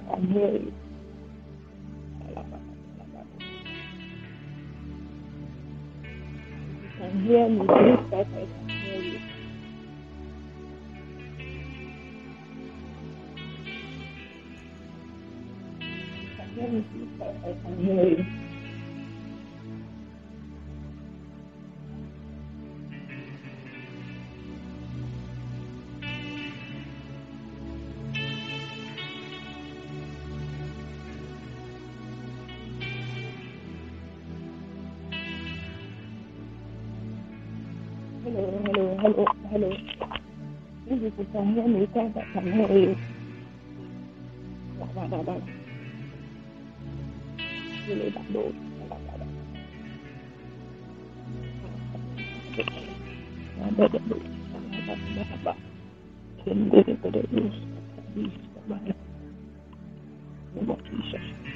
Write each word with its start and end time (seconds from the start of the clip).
please 0.00 0.06
type 0.06 0.06
I 0.10 0.16
can 0.16 0.32
hear 0.32 0.52
you. 0.52 0.72
If 6.68 6.82
you 6.82 6.90
can 6.98 7.22
hear 7.24 7.48
me, 7.50 7.66
please 7.66 8.10
type 8.10 8.28
I 8.34 8.46
can 8.46 8.80
hear 8.82 9.00
you. 9.02 9.20
If 16.12 16.22
you 16.22 16.30
can 16.36 16.50
hear 16.54 16.68
me, 16.70 16.86
please 16.92 17.10
type 17.20 17.36
I 17.44 17.52
can 17.62 17.78
hear 17.84 18.04
you. 18.08 18.37
Hello, 38.28 38.60
hello, 38.66 38.96
hello, 39.00 39.26
hello. 39.50 39.70
If 40.86 41.02
you 41.02 41.26
can 41.32 41.54
hear 41.54 41.68
me, 41.68 41.88
I 42.16 42.24
can 42.34 42.52
hear 42.52 42.78
you. 42.78 42.96
La, 44.78 44.86
la, 44.96 45.04
la, 45.06 45.20
la. 45.22 45.40
Really, 47.86 48.10
that 48.10 48.30
low. 48.30 48.52
La, 48.80 48.86
la, 48.86 48.98
la, 49.06 49.14
la. 49.16 49.26
La, 53.58 53.66
la, 53.78 53.86
la, 53.86 54.00
la. 54.08 54.16
La, 54.52 54.86
la, 54.86 54.94
la, 54.94 55.24
la, 55.30 55.36
la. 55.44 55.54
Send 56.44 56.74
it, 56.74 56.88
it, 56.88 57.00
it, 57.04 57.14
of 60.70 60.78
Jesus. 60.84 61.47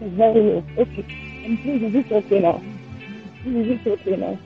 Voice 0.00 0.10
is 0.12 0.18
very 0.18 0.42
low. 0.42 0.64
Okay. 0.78 1.06
And 1.46 1.58
please, 1.62 1.82
is 1.84 1.94
it 2.06 2.12
okay 2.12 2.40
now? 2.40 2.62
Please, 3.42 3.66
is 3.66 3.80
it 3.86 3.88
okay 4.00 4.16
now? 4.16 4.40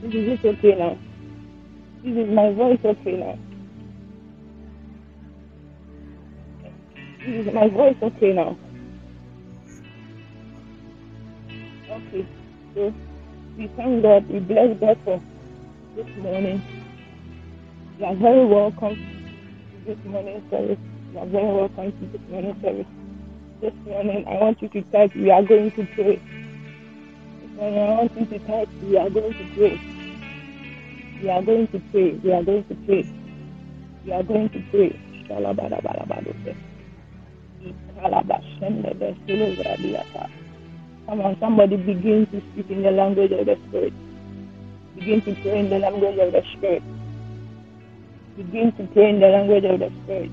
Please, 0.00 0.16
is 0.16 0.40
it 0.44 0.46
okay 0.46 0.76
now? 0.78 0.98
Please, 2.02 2.18
is 2.18 2.34
my 2.34 2.52
voice 2.52 2.80
okay 2.84 3.16
now? 3.18 3.38
Please, 7.24 7.48
is 7.48 7.54
my 7.54 7.68
voice 7.68 7.96
okay 8.02 8.32
now? 8.34 8.58
Okay. 11.90 12.26
So, 12.74 12.94
we 13.58 13.68
thank 13.76 14.02
God. 14.02 14.28
We 14.30 14.40
bless 14.40 14.78
God 14.80 14.98
for 15.04 15.22
this 15.96 16.06
morning. 16.18 16.62
You 17.98 18.06
are 18.06 18.16
very 18.16 18.46
welcome 18.46 18.96
to 18.96 19.78
this 19.86 19.98
morning 20.06 20.42
service. 20.50 20.78
You 21.12 21.18
are 21.20 21.26
very 21.26 21.54
welcome 21.54 21.92
to 21.92 22.06
this 22.18 22.30
morning 22.30 22.56
service. 22.62 22.86
This 23.60 23.74
morning, 23.86 24.24
I 24.26 24.34
want 24.42 24.62
you 24.62 24.68
to 24.70 24.82
type, 24.92 25.14
we 25.16 25.30
are 25.30 25.42
going 25.42 25.70
to 25.72 25.86
pray. 25.94 26.16
This 27.28 27.50
morning, 27.56 27.78
I 27.78 27.90
want 27.92 28.12
you 28.18 28.26
to 28.26 28.38
type, 28.46 28.68
we 28.82 28.96
are 28.98 29.10
going 29.10 29.32
to 29.34 29.44
pray. 29.56 29.80
We 31.22 31.30
are 31.30 31.42
going 31.42 31.68
to 31.68 31.80
pray. 31.92 32.12
We 32.24 32.32
are 32.32 32.42
going 32.42 32.64
to 32.68 32.74
pray. 32.86 33.04
We 34.06 34.12
are 34.12 34.22
going 34.22 34.48
to 34.50 34.60
pray. 34.70 34.98
Come 41.06 41.20
on, 41.20 41.36
somebody 41.40 41.76
begin 41.76 42.26
to 42.32 42.40
speak 42.52 42.70
in 42.70 42.82
the 42.82 42.90
language 42.92 43.32
of 43.32 43.46
the 43.46 43.56
Spirit. 43.68 43.92
Begin 44.96 45.22
to 45.22 45.34
pray 45.42 45.60
in 45.60 45.70
the 45.70 45.78
language 45.80 46.18
of 46.18 46.32
the 46.32 46.42
Spirit. 46.56 46.82
Begin 48.36 48.72
to 48.72 48.86
pray 48.94 49.10
in 49.10 49.20
the 49.20 49.28
language 49.28 49.64
of 49.64 49.80
the 49.80 49.90
Spirit. 50.04 50.30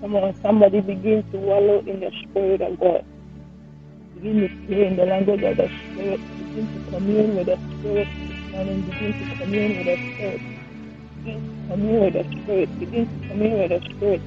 Come 0.00 0.16
on, 0.16 0.34
somebody 0.40 0.80
begin 0.80 1.24
to 1.32 1.38
wallow 1.38 1.80
in 1.80 2.00
the 2.00 2.12
Spirit 2.22 2.60
of 2.60 2.78
God. 2.78 3.04
Begin 4.14 4.40
to 4.42 4.48
pray 4.66 4.86
in 4.86 4.96
the 4.96 5.06
language 5.06 5.42
of 5.42 5.56
the 5.56 5.68
Spirit. 5.68 6.20
Begin 6.38 6.68
to 6.74 6.90
commune 6.90 7.36
with 7.36 7.46
the 7.46 7.56
Spirit. 7.56 8.08
Begin 8.54 9.14
to 9.18 9.36
commune 9.36 9.76
with 9.78 9.86
the 9.86 9.96
Spirit. 10.14 10.40
Begin 11.24 11.40
to 11.42 11.68
commune 11.68 12.00
with 12.04 12.14
the 12.14 12.24
Spirit. 12.42 12.78
Begin 12.78 13.06
to 13.06 13.28
commune 13.28 13.58
with 13.58 13.70
the 13.70 13.80
Spirit. 13.90 14.22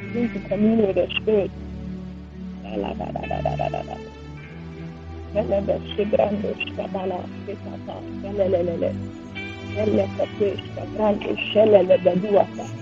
Begin 0.00 0.32
to 0.32 0.48
commune 0.48 0.86
with 0.86 0.96
the 0.96 1.08
Spirit. 1.20 1.50
Beduata. 11.98 12.79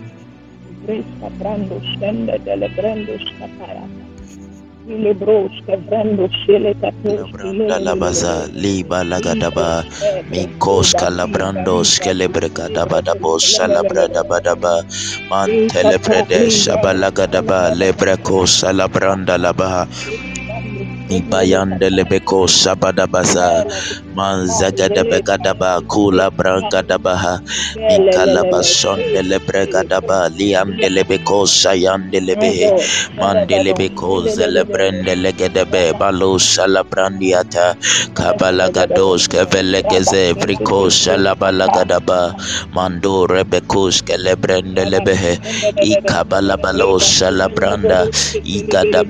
Bresca 0.89 1.29
brando 1.39 1.81
scende 1.85 2.41
delle 2.45 2.71
brando 2.71 3.13
scapaya. 3.21 3.85
Ile 4.89 5.15
brosca 5.15 5.77
brando 5.77 6.29
scele 6.33 6.75
caposchi 6.81 7.25
Labranda 7.33 7.79
labaza 7.81 8.49
liba 8.55 9.05
lagadaba 9.05 9.85
minkos 10.33 10.95
kalabrandos 10.97 12.01
kelebregadaba 12.01 13.05
dabo 13.05 13.39
salabrada 13.39 14.25
badaba 14.25 14.83
mantelebrede 15.31 16.49
shabalagadaba 16.51 17.77
lebreko 17.77 18.47
salabranda 18.49 19.37
labaha 19.39 19.85
Ibayande 21.11 21.91
lebeko 21.91 22.49
sabadabaza 22.49 23.65
manzagadabekadaba 24.17 25.81
kula 25.89 26.31
mikalabasonde 27.89 29.23
lebregadaba 29.31 30.29
liam 30.39 30.77
delebeko 30.81 31.47
sayande 31.47 32.21
My 32.21 32.27
lebehe 32.29 32.69
God, 32.71 32.83
mandelebeko 33.21 34.27
zelebrende 34.29 35.15
legedebe 35.17 35.95
balo 35.99 36.39
salabrandiata 36.39 37.77
kabalagados 38.15 39.29
kevelegeze 39.33 40.35
vriko 40.41 40.91
salabalagadaba 40.91 42.35
mando 42.75 43.27
rebekos 43.27 44.03
kelebrende 44.05 44.85
lebehe 44.93 45.39
ikabalabalo 45.83 47.01
salabranda 47.01 48.09
igada 48.45 49.05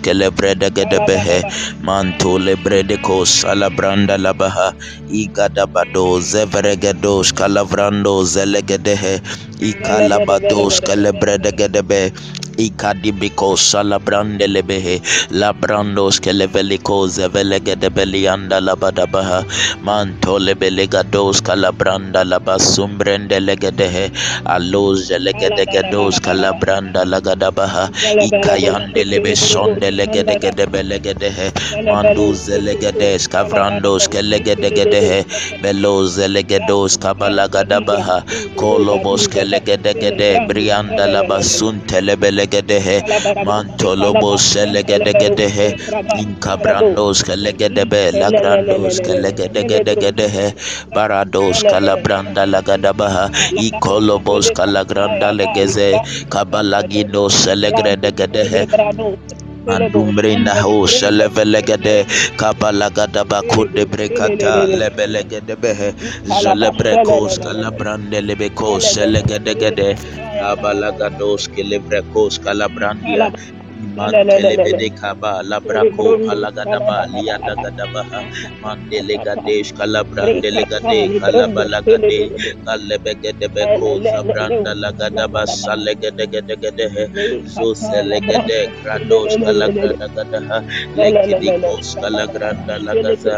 balagada 0.00 0.32
balagada 0.32 0.70
brakus 0.70 0.70
kelebrede 0.70 0.70
gedebehe 0.74 1.42
manto 1.82 2.38
lebrede 2.38 2.96
ko 3.02 3.24
salabranda 3.24 4.16
labaha 4.18 4.72
igada 5.08 5.66
bado 5.66 6.20
zevregedos 6.20 7.32
kalavrando 7.32 8.24
zelegedehe 8.24 9.20
ikalabados 9.60 10.80
kelebrede 10.80 11.52
gedebe 11.52 12.12
ikadibiko 12.58 13.56
salabrande 13.56 14.46
lebehe 14.46 15.00
labrandos 15.30 16.20
keleveliko 16.20 17.08
zevelegedebelianda 17.08 18.60
labadabaha 18.60 19.44
manto 19.82 20.38
lebelegados 20.38 21.42
kalabranda 21.42 22.24
labasumbrende 22.24 23.40
legedehe 23.40 24.10
aloz 24.44 25.10
legedegedos 25.26 26.20
kalabranda 26.20 27.04
lagadabaha 27.04 27.90
ikayande 28.20 29.04
lebe 29.90 29.90
sonde 29.90 29.90
legedegedebe 29.98 30.82
legedehe 30.82 31.46
manduz 31.90 32.48
legedes 32.48 33.26
kavrandos 33.28 34.08
kelegedegedehe. 34.08 35.24
Beloz 35.62 36.18
legedos 36.28 36.96
kabalagadabaha. 36.98 38.22
Kolobos 38.56 39.28
kelegedegede. 39.28 40.46
Brianda 40.48 41.06
labasun 41.06 41.80
telebelegedehe. 41.86 43.02
Mantolobos 43.44 44.54
legedegedehe 44.74 45.68
inkabrandos 46.18 47.22
kelegedebe. 47.24 48.12
Lagrandos 48.20 49.00
kelegedegedegedehe. 49.00 50.54
Barados 50.94 51.62
kalabranda 51.62 52.46
lagadabaha. 52.46 53.30
Ikolobos 53.56 54.50
kalagranda 54.52 55.32
legeze. 55.32 56.00
Kabalagino 56.30 57.28
selegredegedehe 57.30 58.66
Mandumbrina 59.66 60.54
ho 60.62 60.86
selevelegede 60.86 61.96
kabalagada 62.40 63.22
bakude 63.32 63.84
brekata 63.92 64.52
lebelegede 64.80 65.54
behe. 65.62 65.90
Zelebrekos 66.42 67.38
kalabrande 67.44 68.18
lebekos 68.28 68.82
selegedegede 68.94 69.88
kabalagados 70.40 71.46
kelebrekos 71.54 72.38
kalabrandia 73.96 73.98
Mantelebede 73.98 74.88
kaba 74.96 75.42
labrako 75.44 76.16
palagadaba 76.24 77.04
liadagadabaha 77.12 78.20
mandelegadesh 78.62 79.70
kalabrandelegade 79.78 81.00
kalabalagade 81.20 82.20
kalebegedebeko 82.66 83.88
zabranda 84.10 84.72
lagadaba 84.82 85.42
salegedegedegede 85.46 86.86
zoselegede 87.54 88.58
krados 88.80 89.32
kalagradagadaha 89.44 90.58
lekidikos 91.00 91.86
kalagranda 92.00 92.74
lagaza 92.86 93.36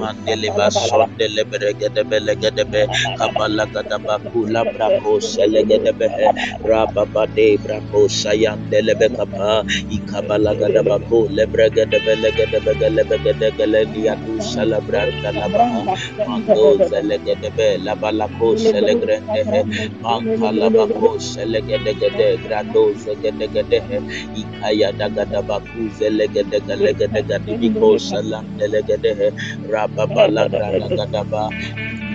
mandeleba 0.00 0.66
sondeleberegedebelegadebe 0.72 2.82
kabalagadaba 3.18 4.14
kulabrako 4.30 5.12
selegedebehe 5.32 6.26
rababade 6.64 7.58
brako 7.64 8.08
sayandelebe 8.08 9.08
kapa 9.16 9.64
ikabalagadabako 9.96 11.18
lebregedebelegedebegelebegedegelegiatu 11.36 14.32
salabranda 14.52 15.30
labaha 15.40 15.82
mando 16.26 16.66
zelegedebe 16.90 17.68
labalako 17.86 18.48
selegrendehe 18.66 19.60
mankalabako 20.04 21.10
selegedegede 21.32 22.28
grado 22.44 22.84
zegedegedehe 23.04 23.98
ikaya 24.42 24.88
dagadabaku 25.00 25.80
zelegedegelegedegedibiko 25.98 27.88
salandelegedehe 28.08 29.28
rababalagradagadaba 29.72 31.42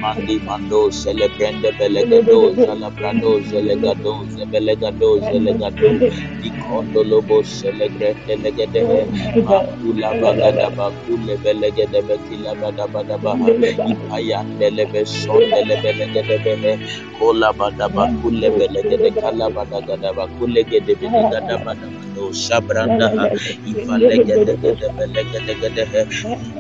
mandi 0.02 0.36
mando 0.48 0.82
celebrende 1.02 1.70
belegado 1.80 2.40
zalabrado 2.66 3.32
zelegado 3.52 4.14
zebelegado 4.36 5.10
zelegado 5.30 5.92
ikondo 6.50 7.02
lobo 7.50 7.80
celebrende 7.80 8.36
legedehe 8.44 9.00
oh, 9.48 9.50
makula 9.50 10.10
bagadaba 10.22 10.92
kule 11.06 11.38
belegedebe 11.44 12.16
kila 12.30 12.56
badabadabaha 12.56 13.48
ipayande 13.92 14.68
lebe 14.70 15.06
sonde 15.06 15.60
lebe 15.70 15.92
legedebehe 16.00 16.74
kola 17.20 17.54
badaba 17.54 18.08
kule 18.22 18.48
oh, 18.50 18.58
belegede 18.58 19.12
kala 19.22 19.50
badagadaba 19.50 20.28
kule 20.38 20.64
gedebe 20.64 21.08
gadabadabado 21.10 22.09
sabrandaha 22.46 23.26
ah. 23.28 23.70
ifalegedegedebe 23.72 25.04
legedegedehe 25.16 26.02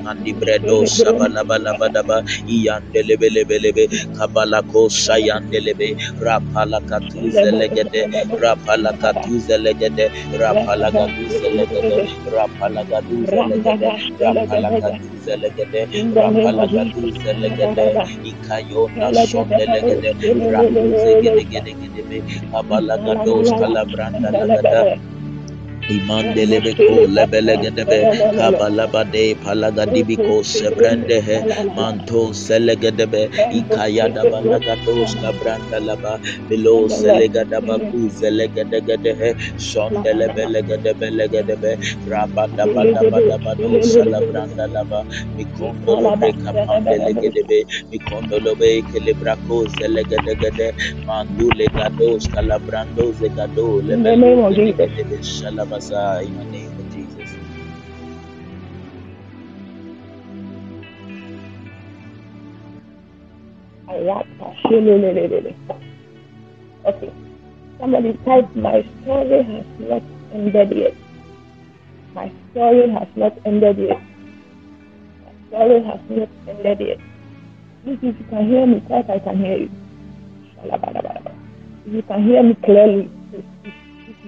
mandi 0.03 0.31
bredo 0.39 0.77
sabalabalabadaba 0.97 2.17
iyandelebelebelebe 2.55 3.83
kabalako 4.17 4.81
sayandelebe 5.03 5.87
rapalakatuze 6.25 7.49
legede 7.59 8.01
rapalakatuze 8.43 9.55
legede 9.65 10.05
rapalagaduze 10.41 11.47
legede 11.57 11.97
rapalagaduze 12.35 13.37
legede 13.53 13.91
rapalagaduze 14.23 15.33
legede 15.43 15.81
rapalagaduze 16.15 17.31
legede 17.41 17.85
ikayona 18.31 19.07
sonde 19.29 19.63
legede 19.73 20.09
rakuze 20.53 21.11
gede 21.23 21.43
gede 21.51 21.73
gede 21.95 22.17
kabalagados 22.51 23.49
kalabranda 23.59 24.29
lagada 24.37 24.81
imandelebe 25.97 26.71
ko 26.85 26.95
lebelegenebe 27.15 27.99
kabalabade 28.37 29.25
palagadibi 29.43 30.15
ko 30.25 30.35
sebrendehe 30.55 31.37
manto 31.77 32.21
selegedebe 32.45 33.23
ikayada 33.59 34.23
balagados 34.31 35.11
kabranda 35.21 35.79
laba 35.87 36.13
bilo 36.49 36.75
selegadaba 36.99 37.75
ku 37.89 37.99
zelegedegedehe 38.19 39.29
sondelebelegadebe 39.69 41.07
legedebe 41.19 41.71
rabadabadabadabado 42.11 43.69
salabranda 43.93 44.65
laba 44.75 45.01
mikondolobe 45.37 46.29
kapandelegedebe 46.43 47.59
mikondolobe 47.91 48.71
kelebrako 48.91 49.57
zelegedegede 49.77 50.67
mandule 51.07 51.67
gados 51.77 52.23
kalabrando 52.35 53.05
zegado 53.19 53.67
lebelegedebe 53.87 55.17
shalaba 55.35 55.78
shalabasa 55.79 56.19
uh, 56.19 56.21
in 56.21 56.37
the 56.37 56.45
name 56.45 56.79
of 56.79 56.93
Jesus. 56.93 57.35
Okay. 66.85 67.11
Somebody 67.79 68.13
type, 68.25 68.55
My 68.55 68.83
story 69.01 69.43
has 69.43 69.65
not 69.79 70.03
ended 70.33 70.71
yet. 70.75 70.93
My 72.13 72.31
story 72.51 72.89
has 72.89 73.07
not 73.15 73.37
ended 73.45 73.77
yet. 73.77 74.01
My 75.23 75.31
story 75.47 75.83
has 75.83 75.99
not 76.09 76.29
ended 76.47 76.79
yet. 76.79 76.99
Please, 77.83 77.99
if 78.03 78.19
you 78.19 78.25
can 78.29 78.47
hear 78.49 78.65
me, 78.67 78.79
type 78.89 79.09
I 79.09 79.19
can 79.19 79.37
hear 79.37 79.57
you. 79.57 79.71
If 80.61 81.93
you 81.93 82.01
can 82.03 82.23
hear 82.23 82.43
me 82.43 82.55
clearly, 82.55 83.09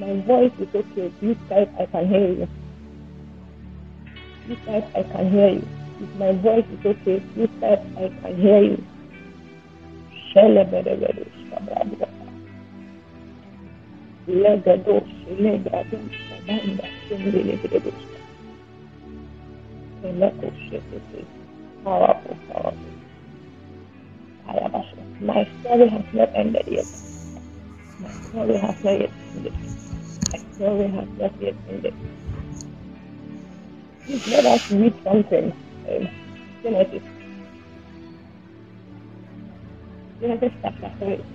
my 0.01 0.19
voice 0.25 0.51
is 0.59 0.67
okay, 0.73 1.13
please 1.19 1.37
type 1.47 1.69
I 1.79 1.85
can 1.85 2.07
hear 2.09 2.27
you. 2.33 2.47
Please 4.45 4.57
type 4.65 4.87
I 4.95 5.03
can 5.03 5.31
hear 5.31 5.49
you. 5.49 5.67
If 6.01 6.15
my 6.15 6.31
voice 6.41 6.65
is 6.73 6.83
okay, 6.83 7.19
please 7.35 7.53
type 7.61 7.85
I 7.97 8.09
can 8.09 8.41
hear 8.41 8.63
you. 8.63 8.83
Powerful, 21.83 22.37
powerful. 22.49 22.91
My 25.21 25.47
story 25.61 25.87
has 25.89 26.05
not 26.13 26.29
ended 26.33 26.65
yet. 26.67 26.85
My 27.99 28.09
story 28.09 28.57
has 28.57 28.83
not 28.83 28.99
yet 28.99 29.11
ended. 29.35 29.80
My 30.31 30.39
story 30.55 30.87
has 30.87 31.07
not 31.19 31.41
yet 31.41 31.55
ended. 31.69 31.93
Please 34.05 34.27
let 34.27 34.45
us 34.45 34.61
read 34.71 34.93
something. 35.03 35.53
Genesis. 36.63 37.03
Genesis 40.21 40.51
chapter 40.61 40.91
3. 40.99 41.25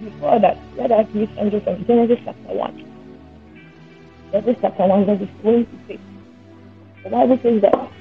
Before 0.00 0.38
that, 0.40 0.58
let 0.76 0.92
us 0.92 1.06
read 1.14 1.30
something 1.36 1.60
from 1.60 1.86
Genesis 1.86 2.18
chapter 2.24 2.54
1. 2.54 2.84
Genesis 4.32 4.56
chapter 4.62 4.86
1, 4.86 5.04
verses 5.04 5.28
26. 5.42 6.02
The 7.02 7.10
Bible 7.10 7.38
says 7.42 7.62
that, 7.62 7.92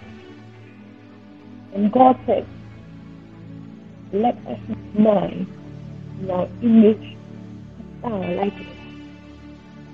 and 1.74 1.92
God 1.92 2.18
said, 2.26 2.48
Let 4.14 4.36
us 4.48 4.60
man 4.98 5.48
in 6.22 6.32
our 6.32 6.48
image 6.62 7.16
our 8.06 8.20
likeness, 8.36 8.75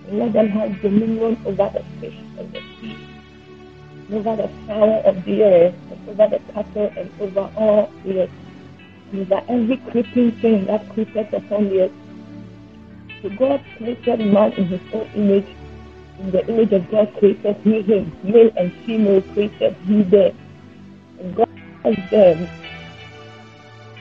let 0.10 0.34
them 0.34 0.50
have 0.50 0.82
dominion 0.82 1.38
over 1.46 1.72
the 1.74 1.84
fish 2.00 2.18
of 2.38 2.52
the 2.52 2.60
sea, 2.80 2.98
over 4.12 4.36
the 4.36 4.50
fowl 4.68 5.02
of 5.06 5.24
the 5.26 5.44
and 5.44 6.10
over 6.10 6.28
the 6.28 6.54
cattle, 6.54 6.92
and 6.98 7.12
over 7.22 7.52
all 7.56 7.92
the 8.04 8.24
earth, 8.24 8.30
and 9.12 9.22
over 9.22 9.42
every 9.48 9.78
creeping 9.92 10.32
thing 10.42 10.66
that 10.66 10.90
creepeth 10.90 11.32
upon 11.34 11.70
the 11.70 11.84
earth. 11.84 11.92
So 13.22 13.30
God 13.30 13.64
created 13.78 14.20
man 14.20 14.52
in 14.54 14.68
his 14.68 14.82
own 14.94 15.08
image. 15.16 15.56
In 16.20 16.32
the 16.32 16.48
image 16.48 16.74
of 16.74 16.90
God 16.90 17.14
created 17.20 17.56
he 17.64 17.82
him. 17.82 18.12
Male 18.24 18.52
and 18.58 18.74
female 18.86 19.22
created 19.34 19.76
he 19.86 20.02
them. 20.04 20.38
And 21.20 21.36
God 21.36 21.50
blessed 21.84 22.12
them. 22.12 22.50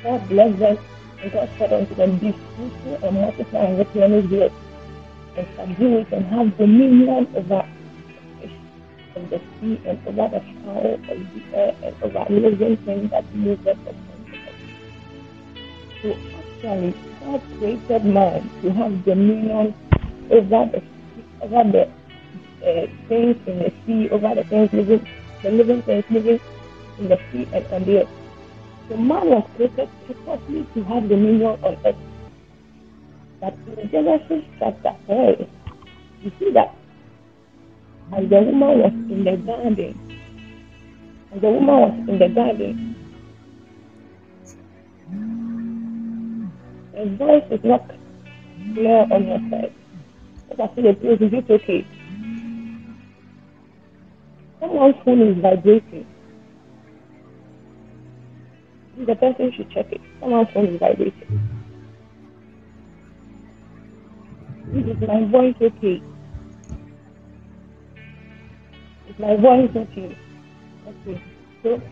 God 0.03 0.29
blessed 0.29 0.59
them. 0.59 0.79
And 1.23 1.33
God 1.33 1.51
said 1.59 1.73
unto 1.73 1.95
them, 1.95 2.19
Be 2.19 2.33
fruitful 2.33 2.99
and 3.03 3.17
multiply 3.17 3.61
and 3.61 3.79
replenish 3.79 4.31
the 4.31 4.45
earth. 4.45 4.53
And 5.37 5.47
subdue 5.57 5.99
it 5.99 6.13
and 6.13 6.27
have 6.27 6.57
dominion 6.59 7.29
over 7.37 7.65
of 9.17 9.31
the 9.31 9.39
sea 9.39 9.81
and 9.87 9.99
over 10.07 10.29
the 10.29 10.41
fowl 10.65 10.95
of 10.95 11.07
the 11.07 11.57
air 11.57 11.75
and 11.83 12.03
over 12.03 12.27
living 12.31 12.77
things 12.79 13.11
that 13.11 13.35
move 13.35 13.63
the. 13.65 13.77
So 16.03 16.17
actually, 16.39 16.95
God 17.21 17.43
created 17.59 18.05
man 18.05 18.51
to 18.63 18.73
have 18.73 19.05
dominion 19.05 19.75
over 20.31 20.71
the 20.73 20.83
over 21.43 21.71
the 21.73 21.83
uh, 22.63 22.87
things 23.09 23.37
in 23.47 23.59
the 23.59 23.73
sea, 23.87 24.09
over 24.11 24.35
the 24.35 24.45
things 24.45 24.73
living, 24.73 25.07
the 25.43 25.51
living 25.51 25.83
things 25.83 26.05
living 26.11 26.41
in 26.99 27.09
the 27.09 27.19
sea 27.33 27.49
and 27.53 27.67
on 27.67 27.85
the 27.85 28.03
earth. 28.03 28.09
So 28.89 28.97
man 28.97 29.29
was 29.29 29.51
created 29.57 29.89
purposely 30.07 30.67
to 30.75 30.85
have 30.85 31.09
dominion 31.09 31.59
on 31.63 31.77
earth. 31.85 31.97
But 33.41 33.55
in 33.79 33.91
Genesis 33.91 34.45
chapter 34.59 34.95
3, 35.07 35.49
you 36.23 36.33
see 36.39 36.53
that 36.53 36.75
As 38.13 38.29
the 38.29 38.41
woman 38.41 38.79
was 38.81 38.93
in 39.09 39.23
the 39.23 39.37
garden, 39.37 39.95
as 41.33 41.41
the 41.41 41.49
woman 41.49 41.77
was 41.77 42.09
in 42.09 42.19
the 42.19 42.29
garden, 42.29 42.97
the 46.93 47.17
voice 47.17 47.45
is 47.53 47.61
not 47.63 47.89
clear 48.75 49.07
on 49.13 49.29
your 49.29 49.39
side. 49.49 49.73
But 50.49 50.61
I 50.61 50.75
see 50.75 50.83
the 50.83 50.95
place, 50.95 51.21
is 51.21 51.33
it 51.33 51.51
okay? 51.51 51.87
Someone's 54.59 54.97
phone 55.05 55.23
is 55.23 55.41
vibrating. 55.41 56.07
The 59.07 59.15
person 59.15 59.53
should 59.57 59.71
check 59.71 59.93
it. 59.93 60.01
Someone's 60.19 60.49
phone 60.53 60.67
is 60.67 60.81
vibrating. 60.81 61.60
My 64.73 65.25
voice 65.31 65.55
okay? 65.61 66.03
Is 69.09 69.19
my 69.19 69.37
voice 69.37 69.71
okay? 69.75 70.17
Okay. 70.87 71.23
So 71.63 71.83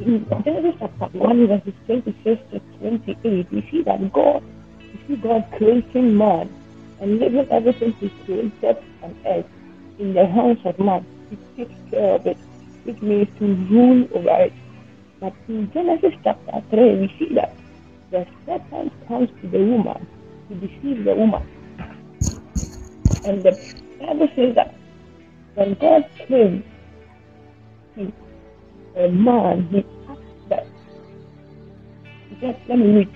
in 0.00 0.26
Genesis 0.44 0.76
chapter 0.78 1.18
1, 1.18 1.46
verses 1.46 1.74
26 1.86 2.40
to 2.52 2.60
28, 2.78 3.52
we 3.52 3.68
see 3.70 3.82
that 3.84 4.12
God, 4.12 4.42
we 4.78 5.00
see 5.08 5.16
God 5.22 5.46
creating 5.56 6.16
man 6.16 6.52
and 7.00 7.18
leaving 7.18 7.48
everything 7.50 7.92
he 7.94 8.10
created 8.24 8.76
on 9.02 9.16
earth 9.26 9.46
in 9.98 10.12
the 10.12 10.26
hands 10.26 10.58
of 10.64 10.78
man 10.78 11.06
He 11.30 11.36
takes 11.56 11.74
care 11.90 12.14
of 12.16 12.26
it, 12.26 12.36
which 12.84 13.00
means 13.00 13.28
to 13.38 13.46
rule 13.46 14.08
over 14.14 14.42
it. 14.42 14.52
But 15.20 15.32
in 15.48 15.72
Genesis 15.72 16.12
chapter 16.22 16.62
3, 16.70 17.00
we 17.00 17.14
see 17.18 17.34
that 17.34 17.56
the 18.10 18.26
serpent 18.44 18.92
comes 19.08 19.30
to 19.40 19.48
the 19.48 19.58
woman 19.58 20.06
to 20.48 20.54
deceive 20.56 21.04
the 21.04 21.14
woman. 21.14 21.42
And 23.24 23.42
the 23.42 23.52
Bible 24.00 24.28
says 24.36 24.54
that 24.54 24.74
when 25.54 25.74
God 25.80 26.04
came 26.28 26.64
to 27.96 28.12
a 28.96 29.08
man, 29.08 29.68
he 29.70 29.78
asked 30.08 30.48
that, 30.50 30.66
just 32.40 32.58
let 32.68 32.78
me 32.78 32.86
read. 32.86 33.08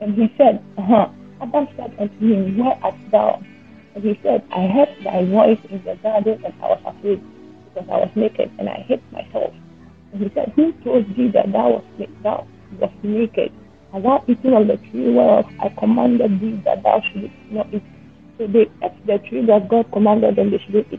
And 0.00 0.14
he 0.14 0.32
said, 0.36 0.64
uh-huh. 0.78 1.08
Adam 1.42 1.68
said 1.76 1.94
unto 1.98 2.18
him, 2.18 2.58
Where 2.58 2.78
art 2.82 2.94
thou? 3.12 3.42
And 3.94 4.04
he 4.04 4.18
said, 4.22 4.42
I 4.50 4.66
heard 4.66 4.88
thy 5.04 5.24
voice 5.24 5.58
in 5.70 5.82
the 5.84 5.96
garden, 6.02 6.42
and 6.44 6.54
I 6.62 6.66
was 6.66 6.80
afraid, 6.84 7.22
because 7.64 7.88
I 7.88 7.96
was 7.96 8.10
naked, 8.16 8.50
and 8.58 8.68
I 8.68 8.84
hid 8.88 9.00
myself. 9.12 9.52
And 10.12 10.22
he 10.22 10.30
said, 10.34 10.52
Who 10.56 10.72
told 10.84 11.06
thee 11.16 11.30
that 11.34 11.52
thou 11.52 11.82
wast 12.80 12.94
naked? 13.04 13.52
Hast 13.92 14.02
thou 14.02 14.24
eaten 14.28 14.54
of 14.54 14.66
the 14.66 14.76
tree 14.90 15.10
whereof 15.12 15.46
I 15.60 15.68
commanded 15.78 16.40
thee 16.40 16.60
that 16.64 16.82
thou 16.82 17.02
shouldst 17.12 17.34
not 17.50 17.72
eat? 17.72 17.82
So 18.40 18.46
they 18.46 18.70
ate 18.82 19.06
the 19.06 19.18
tree 19.28 19.44
that 19.44 19.68
God 19.68 19.92
commanded 19.92 20.36
them 20.36 20.50
they 20.50 20.56
should 20.64 20.86
eat. 20.90 20.98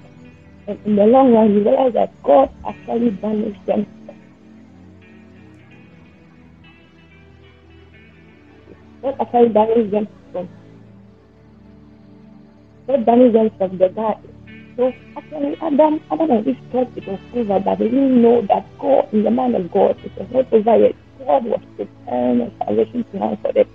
And 0.68 0.78
in 0.86 0.96
the 0.96 1.06
long 1.06 1.34
run, 1.34 1.52
you 1.52 1.64
realize 1.64 1.94
that 1.94 2.14
God 2.22 2.52
actually 2.64 3.10
banished 3.10 3.66
them. 3.66 3.88
God 9.02 9.16
actually 9.20 9.50
banished 9.50 9.90
them 9.90 10.08
from. 10.32 10.50
God 12.86 13.06
banished 13.08 13.34
them 13.34 13.50
from 13.58 13.78
the 13.80 13.90
garden. 13.90 14.30
So 14.78 14.94
actually, 15.18 15.58
Adam, 15.64 16.00
Adam 16.12 16.30
and 16.30 16.48
Eve 16.48 16.60
thought 16.72 16.96
it 16.96 17.08
was 17.08 17.20
over, 17.34 17.60
but 17.60 17.80
they 17.80 17.86
didn't 17.86 18.22
know 18.22 18.46
that 18.50 18.68
God, 18.78 19.12
in 19.14 19.24
the 19.24 19.32
mind 19.32 19.56
of 19.56 19.72
God, 19.72 19.98
it 20.06 20.12
was 20.16 20.30
not 20.30 20.54
over 20.54 20.78
yet. 20.78 20.96
God 21.26 21.46
was 21.46 21.62
preparing 21.76 22.42
a 22.42 22.52
salvation 22.60 23.04
plan 23.06 23.36
for 23.42 23.52
them. 23.52 23.66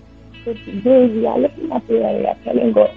So 0.44 0.54
today 0.54 1.08
we 1.08 1.26
are 1.26 1.37
looking 1.37 1.73
at 1.73 1.82
and 1.90 2.18
we 2.20 2.26
are 2.26 2.38
telling 2.44 2.73
God 2.73 2.96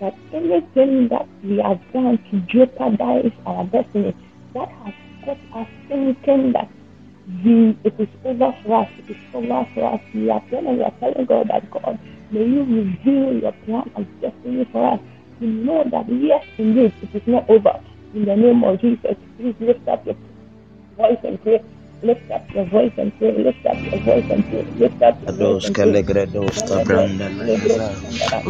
that 0.00 0.14
anything 0.32 1.08
that 1.08 1.28
we 1.44 1.58
have 1.58 1.80
done 1.92 2.18
to 2.30 2.40
jeopardize 2.52 3.32
our 3.46 3.64
destiny, 3.66 4.14
that 4.54 4.68
has 4.68 4.94
got 5.26 5.38
us 5.60 5.68
thinking 5.88 6.52
that 6.52 6.68
we, 7.44 7.78
it 7.84 7.94
is 7.98 8.08
over 8.24 8.52
for 8.64 8.82
us, 8.82 8.88
it 8.98 9.10
is 9.10 9.16
over 9.34 9.66
for 9.74 9.94
us. 9.94 10.00
We 10.14 10.30
are 10.30 10.40
praying 10.48 10.66
and 10.66 10.78
we 10.78 10.84
are 10.84 10.94
telling 11.00 11.26
God 11.26 11.48
that 11.50 11.70
God, 11.70 11.98
may 12.32 12.40
you 12.44 12.64
reveal 12.64 13.40
your 13.40 13.52
plan 13.64 13.90
of 13.96 14.06
destiny 14.20 14.68
for 14.72 14.94
us 14.94 15.00
We 15.40 15.46
know 15.46 15.84
that 15.90 16.06
yes, 16.08 16.44
indeed, 16.58 16.92
it 17.02 17.14
is 17.14 17.22
not 17.26 17.48
over. 17.48 17.80
In 18.14 18.26
the 18.26 18.36
name 18.36 18.62
of 18.62 18.80
Jesus, 18.80 19.16
please 19.38 19.54
lift 19.60 19.88
up 19.88 20.04
your 20.04 20.16
voice 20.96 21.18
and 21.24 21.42
pray. 21.42 21.62
Lift 22.02 22.30
up 22.32 22.46
your 22.54 22.66
voice 22.66 22.92
and 22.98 23.12
pray. 23.18 23.32
Lift 23.32 23.66
up 23.66 23.78
your 23.92 24.00
voice 24.02 24.26
and 24.30 24.44
pray. 24.50 24.64
Lift 24.78 25.02
up 25.02 25.18
your 25.22 25.34
voice 25.34 25.60
and 25.64 25.76
pray. 25.76 25.92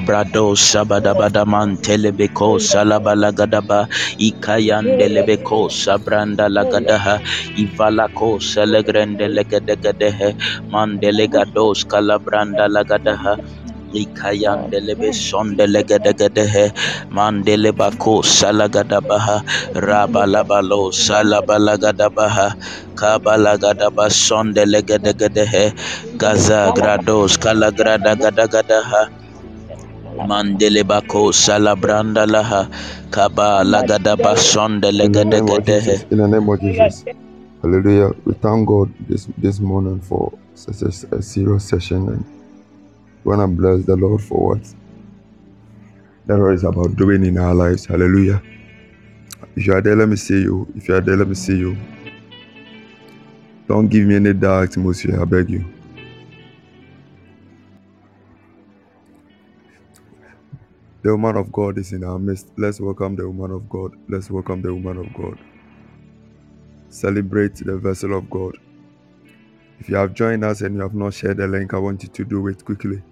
Brado 0.07 0.57
Sabadabadaman 0.57 1.77
Telebeko 1.85 2.57
Salabalagadaba 2.63 3.89
Ikayan 4.19 4.97
Delebeko 4.97 5.69
Sabranda 5.69 6.49
Lagadaha 6.49 7.21
Ivalako 7.59 8.41
Selegrande 8.41 9.29
Legadegadehe 9.29 10.35
Mandelegados 10.73 11.85
Calabranda 11.87 12.69
Lagadaha 12.73 13.37
Ikayandelebe 13.93 15.13
sondelegedegedehe 15.13 16.73
mandelebako 17.11 18.23
salagadabaha 18.23 19.43
rabalabalo 19.75 20.93
salabalagadabaha 20.95 22.55
kabalagadaba 22.95 24.11
sondelegedegedehe 24.11 25.73
gaza 26.17 26.73
grados 26.77 27.39
kalagradagadagadaha 27.39 29.03
mandelebako 30.31 31.33
salabranda 31.33 32.27
laha 32.27 32.69
kaba 33.11 33.65
lagadaba 33.65 34.37
sondelegedegedehe 34.37 35.97
in 36.11 36.19
the 36.19 36.29
name 36.29 36.49
of 36.49 36.61
Jesus. 36.61 37.05
Hallelujah. 37.63 38.13
We 38.25 38.35
thank 38.35 38.67
God 38.69 38.93
this 39.09 39.29
this 39.39 39.61
morning 39.61 40.01
for 40.01 40.33
such 40.55 40.83
a, 40.83 41.17
a 41.17 41.23
serious 41.23 41.65
session 41.69 42.09
and 42.09 42.40
we 43.25 43.37
want 43.37 43.43
to 43.43 43.57
bless 43.63 43.87
the 43.87 43.97
Lord 43.97 44.23
for 44.23 44.49
what 44.57 44.75
the 46.27 46.37
Lord 46.37 46.55
is 46.55 46.65
about 46.65 46.97
doing 46.97 47.25
in 47.25 47.39
our 47.39 47.55
lives. 47.55 47.87
Hallelujah. 47.87 48.43
If 49.57 49.67
you 49.67 49.75
are 49.75 49.81
there, 49.83 49.97
let 49.97 50.09
me 50.09 50.17
see 50.17 50.43
you. 50.43 50.73
If 50.77 50.89
you 50.89 50.95
are 50.97 51.01
there, 51.01 51.17
let 51.17 51.29
me 51.29 51.35
see 51.35 51.57
you. 51.59 51.77
Don't 53.69 53.89
give 53.89 54.07
me 54.07 54.17
any 54.17 54.33
dark 54.35 54.71
atmosphere, 54.73 55.21
I 55.21 55.25
beg 55.25 55.51
you. 55.51 55.65
The 61.03 61.11
woman 61.13 61.37
of 61.37 61.51
God 61.53 61.79
is 61.79 61.93
in 61.95 62.05
our 62.05 62.19
midst. 62.19 62.53
Let's 62.59 62.81
welcome 62.81 63.17
the 63.17 63.29
woman 63.29 63.53
of 63.57 63.69
God. 63.71 63.97
Let's 64.09 64.31
welcome 64.31 64.63
the 64.63 64.75
woman 64.75 64.99
of 64.99 65.15
God. 65.15 65.39
Celebrate 66.91 67.57
the 67.57 67.79
vessel 67.79 68.17
of 68.19 68.31
God. 68.31 68.57
If 69.81 69.89
you 69.89 69.97
have 69.97 70.15
joined 70.15 70.45
us 70.45 70.63
and 70.63 70.77
you 70.77 70.83
have 70.83 70.95
not 70.95 71.15
shared 71.15 71.39
the 71.39 71.49
link, 71.49 71.75
I 71.75 71.79
want 71.79 72.03
you 72.03 72.11
to 72.11 72.25
do 72.25 72.47
it 72.49 72.65
quickly. 72.65 73.03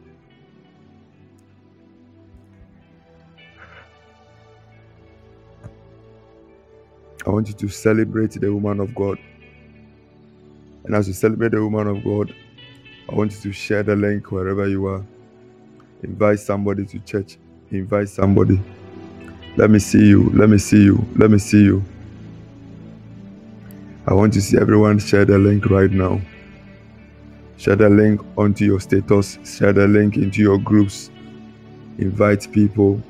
I 7.28 7.30
want 7.30 7.46
you 7.48 7.54
to 7.54 7.68
celebrate 7.68 8.32
the 8.32 8.50
woman 8.52 8.80
of 8.80 8.94
God. 8.94 9.18
And 10.84 10.94
as 10.94 11.08
you 11.08 11.12
celebrate 11.12 11.50
the 11.50 11.62
woman 11.62 11.86
of 11.86 12.02
God, 12.02 12.34
I 13.06 13.14
want 13.14 13.32
you 13.32 13.40
to 13.42 13.52
share 13.52 13.82
the 13.82 13.94
link 13.94 14.32
wherever 14.32 14.66
you 14.66 14.86
are. 14.86 15.04
Invite 16.02 16.40
somebody 16.40 16.86
to 16.86 16.98
church. 17.00 17.36
Invite 17.70 18.08
somebody. 18.08 18.58
Let 19.58 19.68
me 19.68 19.78
see 19.78 20.06
you. 20.06 20.30
Let 20.30 20.48
me 20.48 20.56
see 20.56 20.82
you. 20.84 21.06
Let 21.16 21.30
me 21.30 21.38
see 21.38 21.64
you. 21.64 21.84
I 24.06 24.14
want 24.14 24.32
to 24.34 24.40
see 24.40 24.56
everyone 24.56 24.98
share 24.98 25.26
the 25.26 25.38
link 25.38 25.66
right 25.66 25.90
now. 25.90 26.22
Share 27.58 27.76
the 27.76 27.90
link 27.90 28.22
onto 28.38 28.64
your 28.64 28.80
status. 28.80 29.38
Share 29.44 29.74
the 29.74 29.86
link 29.86 30.16
into 30.16 30.40
your 30.40 30.58
groups. 30.58 31.10
Invite 31.98 32.50
people. 32.52 33.02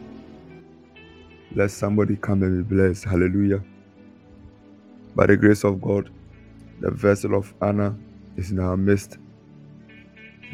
Let 1.55 1.71
somebody 1.71 2.17
come 2.17 2.43
and 2.43 2.69
be 2.69 2.77
blessed. 2.77 3.05
Hallelujah. 3.05 3.63
By 5.19 5.27
the 5.27 5.37
grace 5.37 5.65
of 5.65 5.83
God, 5.83 6.11
the 6.79 6.93
vessel 6.93 7.35
of 7.35 7.53
Anna 7.61 7.93
is 8.37 8.53
in 8.53 8.61
our 8.61 8.77
midst. 8.77 9.19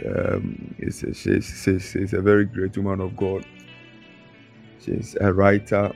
Um, 0.07 0.75
it's 0.79 1.03
a, 1.03 1.13
she's, 1.13 1.61
she's, 1.63 1.91
she's 1.91 2.15
a 2.15 2.23
very 2.23 2.47
great 2.47 2.75
woman 2.79 3.03
of 3.03 3.15
God. 3.15 3.45
She's 4.81 5.19
a 5.21 5.31
writer 5.35 5.93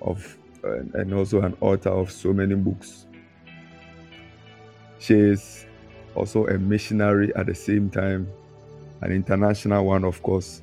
of 0.00 0.38
and, 0.62 0.94
and 0.94 1.12
also 1.12 1.42
an 1.42 1.58
author 1.60 1.90
of 1.90 2.10
so 2.10 2.32
many 2.32 2.54
books. 2.54 3.04
She 4.98 5.12
is 5.12 5.66
also 6.14 6.46
a 6.46 6.58
missionary 6.58 7.36
at 7.36 7.44
the 7.44 7.54
same 7.54 7.90
time, 7.90 8.26
an 9.02 9.12
international 9.12 9.84
one, 9.84 10.04
of 10.04 10.22
course. 10.22 10.62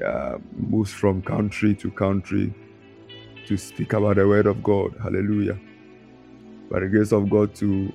Yeah, 0.00 0.38
moves 0.56 0.90
from 0.90 1.22
country 1.22 1.76
to 1.76 1.92
country 1.92 2.52
to 3.46 3.56
speak 3.56 3.92
about 3.92 4.16
the 4.16 4.26
word 4.26 4.46
of 4.46 4.64
God. 4.64 4.96
Hallelujah. 5.00 5.56
By 6.72 6.80
the 6.80 6.88
grace 6.88 7.12
of 7.12 7.30
God, 7.30 7.54
too, 7.54 7.92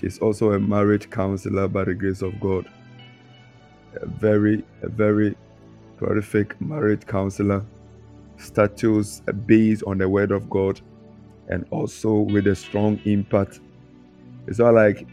she's 0.00 0.20
also 0.20 0.52
a 0.52 0.60
marriage 0.60 1.10
counselor 1.10 1.68
by 1.68 1.86
the 1.86 1.94
grace 1.94 2.22
of 2.22 2.40
God. 2.40 2.68
A 3.96 4.06
very, 4.06 4.64
a 4.82 4.90
very 4.90 5.36
prolific 5.98 6.60
marriage 6.60 7.06
counselor. 7.06 7.64
status 8.38 9.22
based 9.46 9.84
on 9.86 9.98
the 9.98 10.08
word 10.08 10.32
of 10.32 10.50
God 10.50 10.80
and 11.48 11.66
also 11.70 12.14
with 12.20 12.46
a 12.48 12.56
strong 12.56 13.00
impact. 13.06 13.60
It's 14.46 14.60
not 14.60 14.74
like 14.74 15.06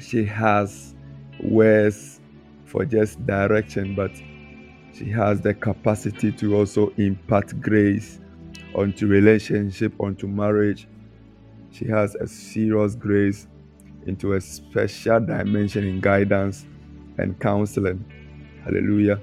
she 0.00 0.24
has 0.26 0.94
words 1.42 2.20
for 2.64 2.84
just 2.84 3.24
direction, 3.26 3.94
but 3.94 4.12
she 4.94 5.10
has 5.10 5.40
the 5.40 5.54
capacity 5.54 6.32
to 6.32 6.56
also 6.56 6.90
impart 6.98 7.60
grace 7.60 8.20
onto 8.74 9.06
relationship, 9.06 9.94
onto 10.00 10.28
marriage. 10.28 10.88
She 11.72 11.86
has 11.88 12.14
a 12.14 12.26
serious 12.26 12.94
grace 12.94 13.46
into 14.06 14.34
a 14.34 14.40
special 14.40 15.20
dimension 15.20 15.84
in 15.84 16.00
guidance 16.00 16.66
and 17.18 17.38
counseling. 17.40 18.04
Hallelujah. 18.62 19.20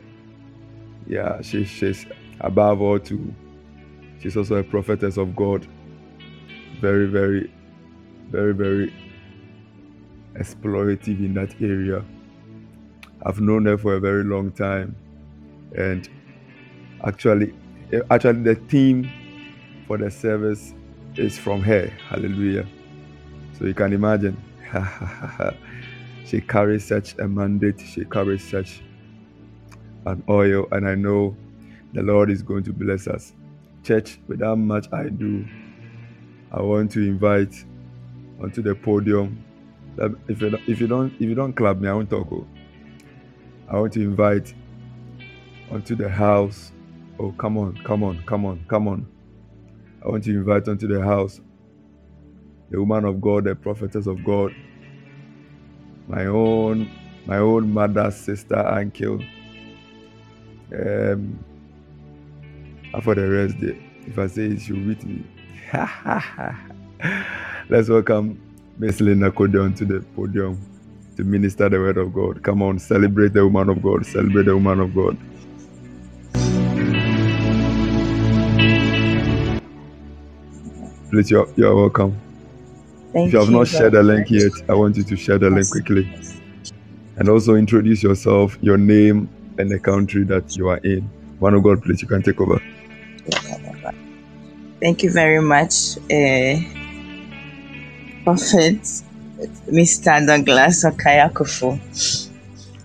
Yeah, 1.07 1.41
she, 1.41 1.63
she's 1.63 2.07
above 2.41 2.81
all 2.81 2.99
too. 2.99 3.33
She's 4.19 4.35
also 4.35 4.55
a 4.55 4.63
prophetess 4.63 5.17
of 5.17 5.35
God. 5.35 5.67
Very, 6.81 7.07
very, 7.07 7.51
very, 8.29 8.53
very 8.53 8.93
explorative 10.33 11.19
in 11.19 11.35
that 11.35 11.53
area. 11.61 12.03
I've 13.25 13.41
known 13.41 13.65
her 13.65 13.77
for 13.77 13.95
a 13.95 13.99
very 13.99 14.23
long 14.23 14.51
time, 14.51 14.95
and 15.77 16.09
actually, 17.03 17.53
eh, 17.91 17.99
actually, 18.09 18.43
the 18.43 18.55
theme 18.55 19.09
for 19.87 19.97
the 19.97 20.09
service 20.09 20.73
is 21.19 21.37
from 21.37 21.61
her. 21.61 21.91
Hallelujah. 22.07 22.65
So 23.57 23.65
you 23.65 23.73
can 23.73 23.93
imagine, 23.93 24.41
she 26.25 26.41
carries 26.41 26.85
such 26.85 27.17
a 27.19 27.27
mandate. 27.27 27.79
She 27.81 28.05
carries 28.05 28.49
such 28.49 28.81
an 30.05 30.23
oil, 30.29 30.67
and 30.71 30.87
I 30.87 30.95
know 30.95 31.35
the 31.93 32.01
Lord 32.01 32.31
is 32.31 32.41
going 32.41 32.63
to 32.63 32.73
bless 32.73 33.07
us. 33.07 33.33
Church, 33.83 34.19
without 34.27 34.57
much 34.57 34.91
I 34.93 35.09
do, 35.09 35.45
I 36.51 36.61
want 36.61 36.91
to 36.91 37.01
invite 37.01 37.65
onto 38.41 38.61
the 38.61 38.75
podium. 38.75 39.43
If 40.27 40.41
you, 40.41 40.57
if 40.67 40.79
you 40.79 40.87
don't 40.87 41.13
if 41.15 41.21
you 41.21 41.35
don't 41.35 41.53
clap 41.53 41.77
me, 41.77 41.89
I 41.89 41.93
won't 41.93 42.09
talk. 42.09 42.27
Oh. 42.31 42.47
I 43.67 43.79
want 43.79 43.93
to 43.93 44.01
invite 44.01 44.53
onto 45.69 45.95
the 45.95 46.09
house. 46.09 46.71
Oh, 47.19 47.33
come 47.33 47.57
on, 47.57 47.77
come 47.83 48.03
on, 48.03 48.23
come 48.25 48.45
on, 48.45 48.65
come 48.69 48.87
on. 48.87 49.05
I 50.03 50.09
want 50.09 50.23
to 50.25 50.31
invite 50.31 50.67
unto 50.67 50.87
the 50.87 51.01
house 51.03 51.41
the 52.71 52.79
woman 52.79 53.05
of 53.05 53.21
God, 53.21 53.45
the 53.45 53.55
prophetess 53.55 54.07
of 54.07 54.23
God, 54.23 54.55
my 56.07 56.25
own, 56.27 56.89
my 57.25 57.37
own 57.37 57.71
mother, 57.73 58.11
sister, 58.11 58.57
uncle. 58.57 59.21
Um, 60.73 61.43
for 63.03 63.15
the 63.15 63.29
rest, 63.29 63.55
if 64.07 64.19
I 64.19 64.27
say 64.27 64.43
it, 64.43 64.61
she'll 64.61 64.75
beat 64.77 65.03
me. 65.05 65.23
Let's 67.69 67.89
welcome 67.89 68.41
Miss 68.77 69.01
Linda 69.01 69.31
Codion 69.31 69.75
to 69.77 69.85
the 69.85 70.01
podium 70.15 70.59
to 71.17 71.23
minister 71.23 71.69
the 71.69 71.79
word 71.79 71.97
of 71.97 72.13
God. 72.13 72.43
Come 72.43 72.61
on, 72.63 72.79
celebrate 72.79 73.33
the 73.33 73.45
woman 73.47 73.69
of 73.69 73.81
God. 73.83 74.05
Celebrate 74.05 74.45
the 74.45 74.55
woman 74.55 74.79
of 74.79 74.95
God. 74.95 75.17
Please, 81.09 81.31
you're, 81.31 81.49
you're 81.55 81.75
welcome. 81.75 82.15
Thank 83.13 83.27
if 83.27 83.33
you 83.33 83.39
have 83.39 83.49
you 83.49 83.57
not 83.57 83.67
shared 83.67 83.93
the 83.93 84.03
link 84.03 84.29
yet, 84.29 84.51
I 84.69 84.75
want 84.75 84.95
you 84.95 85.03
to 85.03 85.15
share 85.15 85.39
the 85.39 85.49
link 85.49 85.69
quickly. 85.71 86.07
And 87.17 87.27
also 87.29 87.55
introduce 87.55 88.03
yourself, 88.03 88.57
your 88.61 88.77
name, 88.77 89.27
and 89.57 89.71
the 89.71 89.79
country 89.79 90.23
that 90.25 90.55
you 90.55 90.69
are 90.69 90.77
in. 90.77 91.09
One 91.39 91.55
of 91.55 91.63
God, 91.63 91.81
please, 91.81 92.01
you 92.01 92.07
can 92.07 92.21
take 92.21 92.39
over. 92.39 92.61
Thank 94.79 95.03
you 95.03 95.11
very 95.11 95.41
much, 95.41 95.97
uh, 95.97 96.61
Prophet 98.23 98.81
Mr. 99.67 100.25
Douglas 100.27 100.85
Okayakofo. 100.85 101.79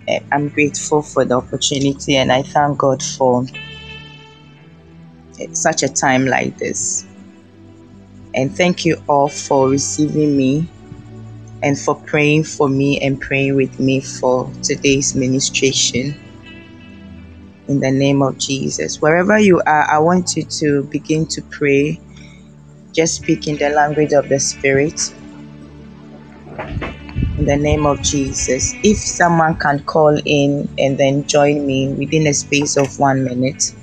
Uh, 0.07 0.19
I'm 0.31 0.49
grateful 0.49 1.03
for 1.03 1.25
the 1.25 1.35
opportunity 1.35 2.15
and 2.15 2.31
I 2.31 2.41
thank 2.41 2.77
God 2.79 3.03
for 3.03 3.45
uh, 5.39 5.53
such 5.53 5.83
a 5.83 5.89
time 5.89 6.25
like 6.25 6.57
this. 6.57 7.05
And 8.35 8.55
thank 8.55 8.83
you 8.83 9.01
all 9.07 9.29
for 9.29 9.69
receiving 9.69 10.35
me 10.35 10.67
and 11.63 11.79
for 11.79 11.95
praying 11.95 12.43
for 12.43 12.67
me 12.67 12.99
and 12.99 13.19
praying 13.19 13.55
with 13.55 13.79
me 13.79 14.01
for 14.01 14.51
today's 14.61 15.15
ministration. 15.15 16.15
In 17.67 17.79
the 17.79 17.91
name 17.91 18.21
of 18.21 18.37
Jesus. 18.37 19.01
Wherever 19.01 19.39
you 19.39 19.61
are, 19.65 19.89
I 19.89 19.99
want 19.99 20.35
you 20.35 20.43
to 20.43 20.83
begin 20.83 21.25
to 21.27 21.41
pray. 21.41 21.99
Just 22.93 23.15
speak 23.15 23.47
in 23.47 23.57
the 23.57 23.69
language 23.69 24.13
of 24.13 24.29
the 24.29 24.39
Spirit. 24.39 24.99
In 27.37 27.45
the 27.45 27.57
name 27.57 27.85
of 27.87 28.03
Jesus. 28.03 28.75
If 28.83 28.97
someone 28.97 29.55
can 29.55 29.79
call 29.83 30.19
in 30.25 30.69
and 30.77 30.97
then 30.97 31.25
join 31.25 31.65
me 31.65 31.93
within 31.93 32.27
a 32.27 32.33
space 32.33 32.77
of 32.77 32.99
one 32.99 33.23
minute. 33.23 33.73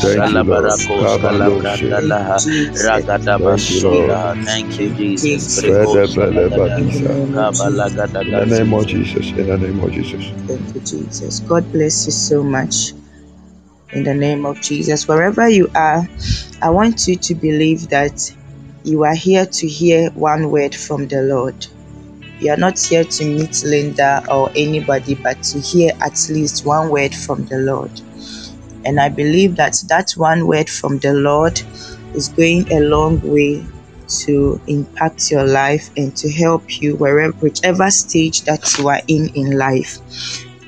Thank 0.00 0.30
you, 0.30 0.42
Lord. 0.44 0.58
shalabarakos 0.58 1.20
Kabandoshe. 1.20 1.90
Thank 1.90 2.14
you, 2.14 2.34
kalabrandalaha 2.38 2.38
Jesus. 2.38 3.00
Thank 3.38 3.70
you, 3.70 3.80
Lord. 3.80 4.18
ragadabasonda 4.18 4.36
thank 4.44 4.80
you 4.80 4.90
Thank 4.90 5.00
you, 5.00 5.10
jesus 5.16 5.20
Jesus. 5.22 5.56
breko 5.56 5.98
salagada 6.08 6.78
In 6.78 6.88
the 6.90 7.02
name 7.02 7.34
of 7.36 7.52
Jesus. 7.52 7.96
In 8.20 8.34
the 8.36 8.46
name 8.46 8.74
of 8.74 8.86
kabalagadagazuza 8.86 8.86
Jesus. 8.86 9.26
In 9.32 9.46
the 9.46 9.58
name 9.58 9.80
of 9.80 9.92
Jesus. 9.92 10.24
Thank 10.46 10.74
you, 10.74 10.80
Jesus. 10.82 11.40
God 11.40 11.64
bless 11.72 12.06
you 12.06 12.12
so 12.12 12.42
much. 12.42 12.92
In 13.92 14.04
the 14.04 14.14
name 14.14 14.46
of 14.46 14.60
Jesus. 14.60 15.08
Wherever 15.08 15.48
you 15.48 15.70
are, 15.74 16.06
I 16.62 16.70
want 16.70 17.08
you 17.08 17.16
to 17.16 17.34
believe 17.34 17.88
that 17.90 18.32
you 18.84 19.04
are 19.04 19.14
here 19.14 19.46
to 19.46 19.68
hear 19.68 20.10
one 20.10 20.50
word 20.50 20.74
from 20.74 21.08
the 21.08 21.22
Lord. 21.22 21.66
You 22.40 22.52
are 22.52 22.56
not 22.56 22.78
here 22.80 23.04
to 23.04 23.24
meet 23.24 23.62
Linda 23.64 24.24
or 24.30 24.50
anybody, 24.56 25.14
but 25.14 25.42
to 25.44 25.60
hear 25.60 25.92
at 26.00 26.18
least 26.30 26.64
one 26.64 26.90
word 26.90 27.14
from 27.14 27.44
the 27.46 27.58
Lord. 27.58 28.00
And 28.84 28.98
I 29.00 29.08
believe 29.10 29.56
that 29.56 29.76
that 29.88 30.12
one 30.12 30.46
word 30.46 30.70
from 30.70 30.98
the 30.98 31.12
Lord 31.12 31.60
is 32.14 32.28
going 32.28 32.72
a 32.72 32.80
long 32.80 33.20
way 33.22 33.66
to 34.24 34.60
impact 34.66 35.30
your 35.30 35.46
life 35.46 35.90
and 35.96 36.16
to 36.16 36.30
help 36.32 36.80
you 36.80 36.96
wherever 36.96 37.32
whichever 37.40 37.90
stage 37.90 38.42
that 38.44 38.78
you 38.78 38.88
are 38.88 39.02
in 39.06 39.28
in 39.34 39.56
life 39.58 39.98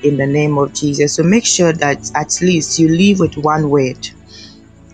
in 0.03 0.17
the 0.17 0.27
name 0.27 0.57
of 0.57 0.73
Jesus. 0.73 1.15
So 1.15 1.23
make 1.23 1.45
sure 1.45 1.73
that 1.73 2.11
at 2.15 2.39
least 2.41 2.79
you 2.79 2.87
leave 2.89 3.19
with 3.19 3.35
one 3.37 3.69
word 3.69 4.07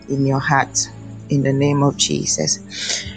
in 0.09 0.25
your 0.25 0.39
heart 0.39 0.77
in 1.29 1.43
the 1.43 1.53
name 1.53 1.83
of 1.83 1.97
Jesus. 1.97 2.59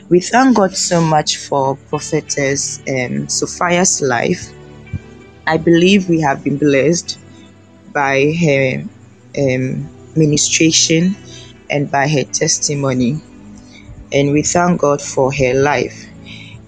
We 0.08 0.20
thank 0.20 0.56
God 0.56 0.76
so 0.76 1.00
much 1.00 1.38
for 1.38 1.76
prophetess 1.88 2.80
um, 2.88 3.28
Sophia's 3.28 4.00
life. 4.02 4.52
I 5.46 5.56
believe 5.56 6.08
we 6.08 6.20
have 6.20 6.44
been 6.44 6.58
blessed 6.58 7.18
by 7.92 8.32
her 8.40 8.84
um, 9.38 9.90
ministration 10.16 11.16
and 11.70 11.90
by 11.90 12.08
her 12.08 12.24
testimony. 12.24 13.20
And 14.12 14.32
we 14.32 14.42
thank 14.42 14.80
God 14.80 15.00
for 15.02 15.32
her 15.32 15.54
life. 15.54 16.06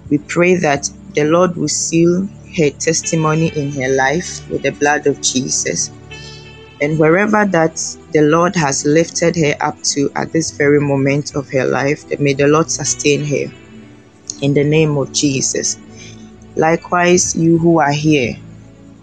We 0.09 0.19
pray 0.19 0.55
that 0.55 0.89
the 1.13 1.25
Lord 1.25 1.55
will 1.55 1.67
seal 1.67 2.27
her 2.57 2.69
testimony 2.71 3.47
in 3.55 3.71
her 3.73 3.89
life 3.95 4.47
with 4.49 4.63
the 4.63 4.71
blood 4.71 5.07
of 5.07 5.21
Jesus. 5.21 5.91
And 6.81 6.99
wherever 6.99 7.45
that 7.45 7.75
the 8.11 8.21
Lord 8.21 8.55
has 8.55 8.85
lifted 8.85 9.35
her 9.37 9.55
up 9.61 9.81
to 9.95 10.09
at 10.15 10.33
this 10.33 10.51
very 10.51 10.81
moment 10.81 11.35
of 11.35 11.49
her 11.51 11.65
life, 11.65 12.03
may 12.19 12.33
the 12.33 12.47
Lord 12.47 12.69
sustain 12.69 13.23
her 13.25 13.53
in 14.41 14.53
the 14.53 14.63
name 14.63 14.97
of 14.97 15.13
Jesus. 15.13 15.77
Likewise, 16.55 17.35
you 17.35 17.57
who 17.57 17.79
are 17.79 17.91
here, 17.91 18.35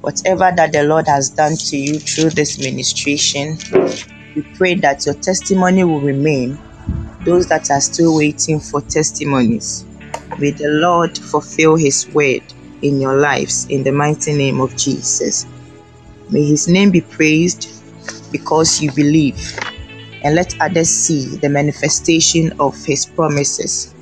whatever 0.03 0.53
that 0.55 0.73
the 0.73 0.83
Lord 0.83 1.07
has 1.09 1.31
done 1.31 1.57
to 1.57 1.77
you 1.77 1.99
through 1.99 2.31
this 2.31 2.59
ministration, 2.59 3.57
we 4.35 4.43
pray 4.57 4.75
that 4.77 5.07
your 5.07 5.15
testimony 5.15 5.85
will 5.85 6.01
remain. 6.01 6.59
Those 7.25 7.47
that 7.49 7.71
are 7.71 7.81
still 7.81 8.17
waiting 8.17 8.59
for 8.59 8.81
testimonies, 8.81 9.87
may 10.39 10.51
the 10.51 10.69
Lord 10.69 11.17
fulfill 11.17 11.77
His 11.77 12.09
word 12.09 12.43
in 12.83 13.01
your 13.01 13.17
lives 13.17 13.67
in 13.71 13.85
the 13.85 13.93
mighty 13.93 14.35
name 14.35 14.61
of 14.61 14.77
Jesus. 14.77 15.47
May 16.33 16.45
His 16.45 16.67
name 16.67 16.91
be 16.91 17.03
praised 17.03 17.69
because 18.33 18.81
you 18.81 18.91
believe, 18.93 19.39
and 20.25 20.35
let 20.35 20.59
others 20.61 20.89
see 20.89 21.37
the 21.37 21.49
manifestation 21.51 22.53
of 22.59 22.75
His 22.85 23.05
promises 23.05 23.95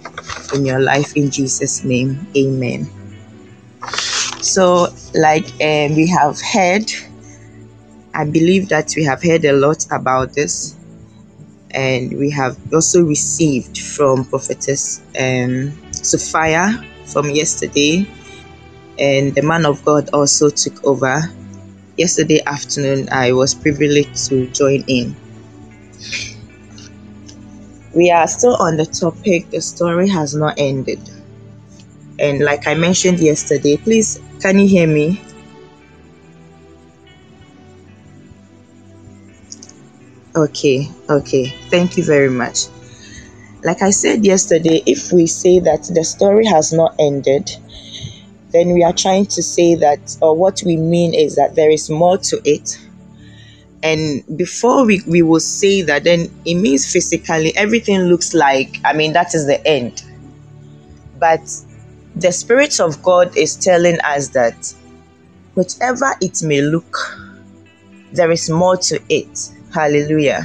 in 0.55 0.65
your 0.65 0.79
life 0.79 1.17
in 1.17 1.31
Jesus' 1.31 1.83
name. 1.83 2.27
Amen. 2.37 2.89
So, 4.41 4.89
like 5.15 5.47
um, 5.61 5.97
we 5.97 6.07
have 6.09 6.41
heard, 6.41 6.91
I 8.15 8.25
believe 8.25 8.69
that 8.69 8.95
we 8.97 9.05
have 9.05 9.23
heard 9.23 9.45
a 9.45 9.53
lot 9.53 9.85
about 9.91 10.33
this, 10.35 10.77
and 11.73 12.17
we 12.17 12.31
have 12.31 12.57
also 12.73 13.03
received 13.03 13.79
from 13.79 14.25
Prophetess 14.25 15.01
um, 15.19 15.77
Sophia 15.93 16.85
from 17.07 17.31
yesterday, 17.31 18.07
and 18.99 19.35
the 19.35 19.43
man 19.43 19.67
of 19.67 19.85
God 19.85 20.11
also 20.13 20.49
took 20.49 20.85
over. 20.85 21.23
Yesterday 21.97 22.41
afternoon, 22.47 23.09
I 23.13 23.33
was 23.33 23.55
privileged 23.55 24.27
to 24.29 24.47
join 24.49 24.83
in. 24.87 25.17
We 27.95 28.11
are 28.11 28.27
still 28.29 28.57
on 28.57 28.77
the 28.77 28.87
topic, 28.87 29.51
the 29.51 29.61
story 29.61 30.09
has 30.09 30.35
not 30.35 30.55
ended. 30.59 31.01
And 32.19 32.41
like 32.41 32.67
I 32.67 32.75
mentioned 32.75 33.19
yesterday, 33.21 33.77
please, 33.77 34.21
can 34.41 34.59
you 34.59 34.69
hear 34.69 34.87
me? 34.87 35.21
Okay, 40.37 40.89
okay. 41.09 41.47
Thank 41.71 41.97
you 41.97 42.05
very 42.05 42.31
much. 42.31 42.67
Like 43.65 43.83
I 43.83 43.91
said 43.91 44.25
yesterday, 44.25 44.83
if 44.87 45.13
we 45.13 45.27
say 45.27 45.61
that 45.61 45.91
the 45.95 46.05
story 46.05 46.47
has 46.47 46.73
not 46.73 46.95
ended, 46.99 47.51
then 48.53 48.73
we 48.73 48.83
are 48.83 48.93
trying 48.93 49.27
to 49.27 49.43
say 49.43 49.75
that, 49.77 50.17
or 50.21 50.37
what 50.37 50.63
we 50.65 50.77
mean 50.77 51.15
is 51.15 51.37
that 51.37 51.55
there 51.55 51.71
is 51.71 51.89
more 51.89 52.19
to 52.19 52.41
it. 52.45 52.79
And 53.83 54.25
before 54.37 54.85
we, 54.85 55.01
we 55.07 55.23
will 55.23 55.41
say 55.41 55.83
that, 55.83 56.05
then 56.05 56.29
it 56.45 56.55
means 56.57 56.93
physically 56.93 57.57
everything 57.57 58.01
looks 58.03 58.35
like, 58.35 58.79
I 58.85 58.93
mean, 58.93 59.13
that 59.15 59.35
is 59.35 59.47
the 59.47 59.65
end. 59.67 60.03
But 61.19 61.41
the 62.17 62.33
Spirit 62.33 62.81
of 62.81 63.03
God 63.03 63.37
is 63.37 63.57
telling 63.57 63.99
us 64.01 64.29
that 64.29 64.75
whichever 65.55 66.15
it 66.21 66.43
may 66.43 66.61
look, 66.61 66.97
there 68.13 68.31
is 68.31 68.51
more 68.51 68.77
to 68.77 69.01
it. 69.09 69.51
Hallelujah. 69.73 70.45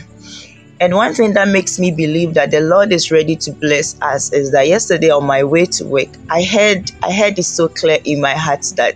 And 0.86 0.94
one 0.94 1.16
thing 1.16 1.34
that 1.34 1.48
makes 1.48 1.80
me 1.80 1.90
believe 1.90 2.36
that 2.36 2.52
the 2.52 2.62
Lord 2.62 2.92
is 2.94 3.10
ready 3.10 3.36
to 3.38 3.52
bless 3.52 4.00
us 4.04 4.32
is 4.32 4.52
that 4.52 4.68
yesterday 4.68 5.10
on 5.10 5.26
my 5.26 5.44
way 5.44 5.66
to 5.66 5.84
work, 5.84 6.10
I 6.30 6.44
heard 6.44 6.92
I 7.02 7.12
heard 7.12 7.40
it 7.40 7.44
so 7.46 7.68
clear 7.68 7.98
in 8.06 8.22
my 8.22 8.34
heart 8.34 8.72
that 8.76 8.96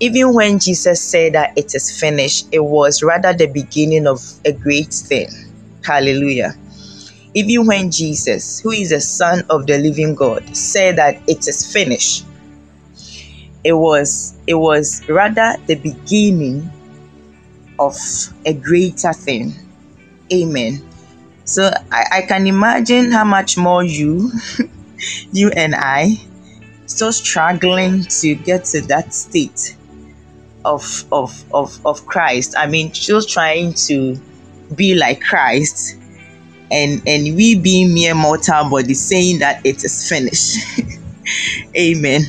even 0.00 0.34
when 0.34 0.58
Jesus 0.58 1.00
said 1.00 1.34
that 1.34 1.56
it 1.56 1.76
is 1.76 1.96
finished, 2.00 2.48
it 2.50 2.58
was 2.58 3.04
rather 3.04 3.32
the 3.32 3.46
beginning 3.46 4.08
of 4.08 4.20
a 4.44 4.50
great 4.50 4.92
thing. 4.92 5.28
Hallelujah. 5.84 6.56
Even 7.34 7.66
when 7.68 7.92
Jesus, 7.92 8.58
who 8.58 8.72
is 8.72 8.90
the 8.90 9.00
Son 9.00 9.44
of 9.48 9.68
the 9.68 9.78
living 9.78 10.16
God, 10.16 10.56
said 10.56 10.96
that 10.96 11.22
it 11.28 11.46
is 11.46 11.72
finished, 11.72 12.26
it 13.62 13.74
was 13.74 14.36
it 14.48 14.54
was 14.54 15.08
rather 15.08 15.54
the 15.68 15.76
beginning 15.76 16.68
of 17.78 17.94
a 18.44 18.52
greater 18.52 19.12
thing. 19.12 19.54
Amen. 20.32 20.82
So 21.46 21.70
I, 21.92 22.04
I 22.12 22.22
can 22.22 22.46
imagine 22.46 23.12
how 23.12 23.24
much 23.24 23.56
more 23.56 23.82
you, 23.82 24.32
you 25.32 25.50
and 25.50 25.74
I, 25.74 26.20
still 26.86 27.12
struggling 27.12 28.02
to 28.02 28.34
get 28.34 28.64
to 28.66 28.80
that 28.82 29.14
state 29.14 29.76
of 30.64 31.04
of 31.12 31.44
of 31.54 31.78
of 31.86 32.04
Christ. 32.06 32.54
I 32.58 32.66
mean, 32.66 32.92
still 32.92 33.22
trying 33.22 33.74
to 33.86 34.20
be 34.74 34.96
like 34.96 35.20
Christ, 35.20 35.96
and 36.70 37.00
and 37.06 37.36
we 37.36 37.54
being 37.54 37.94
mere 37.94 38.14
mortal 38.14 38.68
bodies 38.68 39.00
saying 39.00 39.38
that 39.38 39.64
it 39.64 39.84
is 39.84 40.08
finished. 40.08 40.58
Amen. 41.76 42.22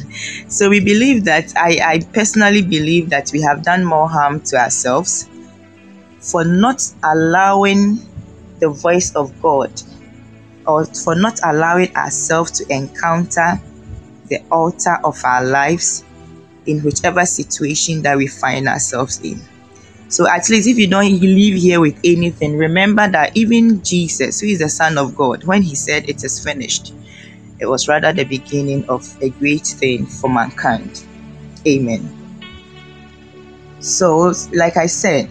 So 0.48 0.70
we 0.70 0.80
believe 0.80 1.26
that 1.26 1.54
I, 1.56 1.80
I 1.84 2.00
personally 2.14 2.62
believe 2.62 3.10
that 3.10 3.32
we 3.32 3.42
have 3.42 3.64
done 3.64 3.84
more 3.84 4.10
harm 4.10 4.42
to 4.42 4.58
ourselves 4.58 5.28
for 6.20 6.44
not 6.44 6.84
allowing 7.04 8.00
the 8.60 8.70
voice 8.70 9.14
of 9.16 9.40
God 9.42 9.72
or 10.66 10.86
for 10.86 11.16
not 11.16 11.40
allowing 11.44 11.96
ourselves 11.96 12.52
to 12.52 12.74
encounter 12.74 13.62
the 14.26 14.44
altar 14.52 14.98
of 15.04 15.18
our 15.24 15.44
lives 15.44 16.04
in 16.66 16.82
whichever 16.82 17.26
situation 17.26 18.02
that 18.02 18.18
we 18.18 18.28
find 18.28 18.68
ourselves 18.68 19.22
in. 19.24 19.42
So 20.10 20.28
at 20.28 20.50
least 20.50 20.68
if 20.68 20.78
you 20.78 20.88
don't 20.88 21.20
leave 21.20 21.62
here 21.62 21.80
with 21.80 22.00
anything, 22.04 22.58
remember 22.58 23.10
that 23.10 23.36
even 23.36 23.84
Jesus, 23.84 24.40
who 24.40 24.48
is 24.48 24.60
the 24.60 24.70
Son 24.70 24.98
of 24.98 25.16
God, 25.16 25.44
when 25.44 25.62
he 25.62 25.76
said 25.76 26.10
it 26.10 26.24
is 26.24 26.44
finished, 26.44 26.94
it 27.60 27.66
was 27.66 27.88
rather 27.88 28.14
the 28.14 28.24
beginning 28.24 28.86
of 28.88 29.06
a 29.22 29.30
great 29.30 29.66
thing 29.66 30.06
for 30.06 30.30
mankind. 30.30 31.04
Amen. 31.68 32.14
So, 33.80 34.34
like 34.54 34.78
I 34.78 34.86
said, 34.86 35.30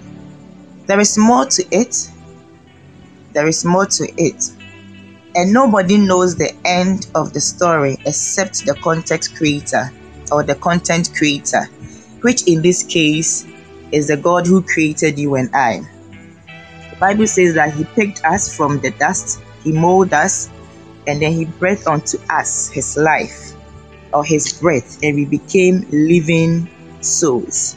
there 0.86 1.00
is 1.00 1.16
more 1.16 1.46
to 1.46 1.64
it. 1.70 2.10
There 3.36 3.48
is 3.48 3.66
more 3.66 3.84
to 3.84 4.08
it. 4.16 4.50
And 5.34 5.52
nobody 5.52 5.98
knows 5.98 6.36
the 6.36 6.56
end 6.64 7.08
of 7.14 7.34
the 7.34 7.40
story 7.42 7.98
except 8.06 8.64
the 8.64 8.74
context 8.76 9.36
creator 9.36 9.92
or 10.32 10.42
the 10.42 10.54
content 10.54 11.10
creator, 11.14 11.64
which 12.22 12.48
in 12.48 12.62
this 12.62 12.82
case 12.82 13.46
is 13.92 14.08
the 14.08 14.16
God 14.16 14.46
who 14.46 14.62
created 14.62 15.18
you 15.18 15.34
and 15.34 15.54
I. 15.54 15.86
The 16.92 16.96
Bible 16.98 17.26
says 17.26 17.52
that 17.56 17.74
He 17.74 17.84
picked 17.84 18.24
us 18.24 18.56
from 18.56 18.80
the 18.80 18.92
dust, 18.92 19.38
He 19.62 19.70
molded 19.70 20.14
us, 20.14 20.48
and 21.06 21.20
then 21.20 21.32
He 21.32 21.44
breathed 21.44 21.86
onto 21.86 22.16
us 22.30 22.70
His 22.70 22.96
life 22.96 23.52
or 24.14 24.24
His 24.24 24.50
breath, 24.50 24.98
and 25.02 25.14
we 25.14 25.26
became 25.26 25.86
living 25.90 26.70
souls. 27.02 27.76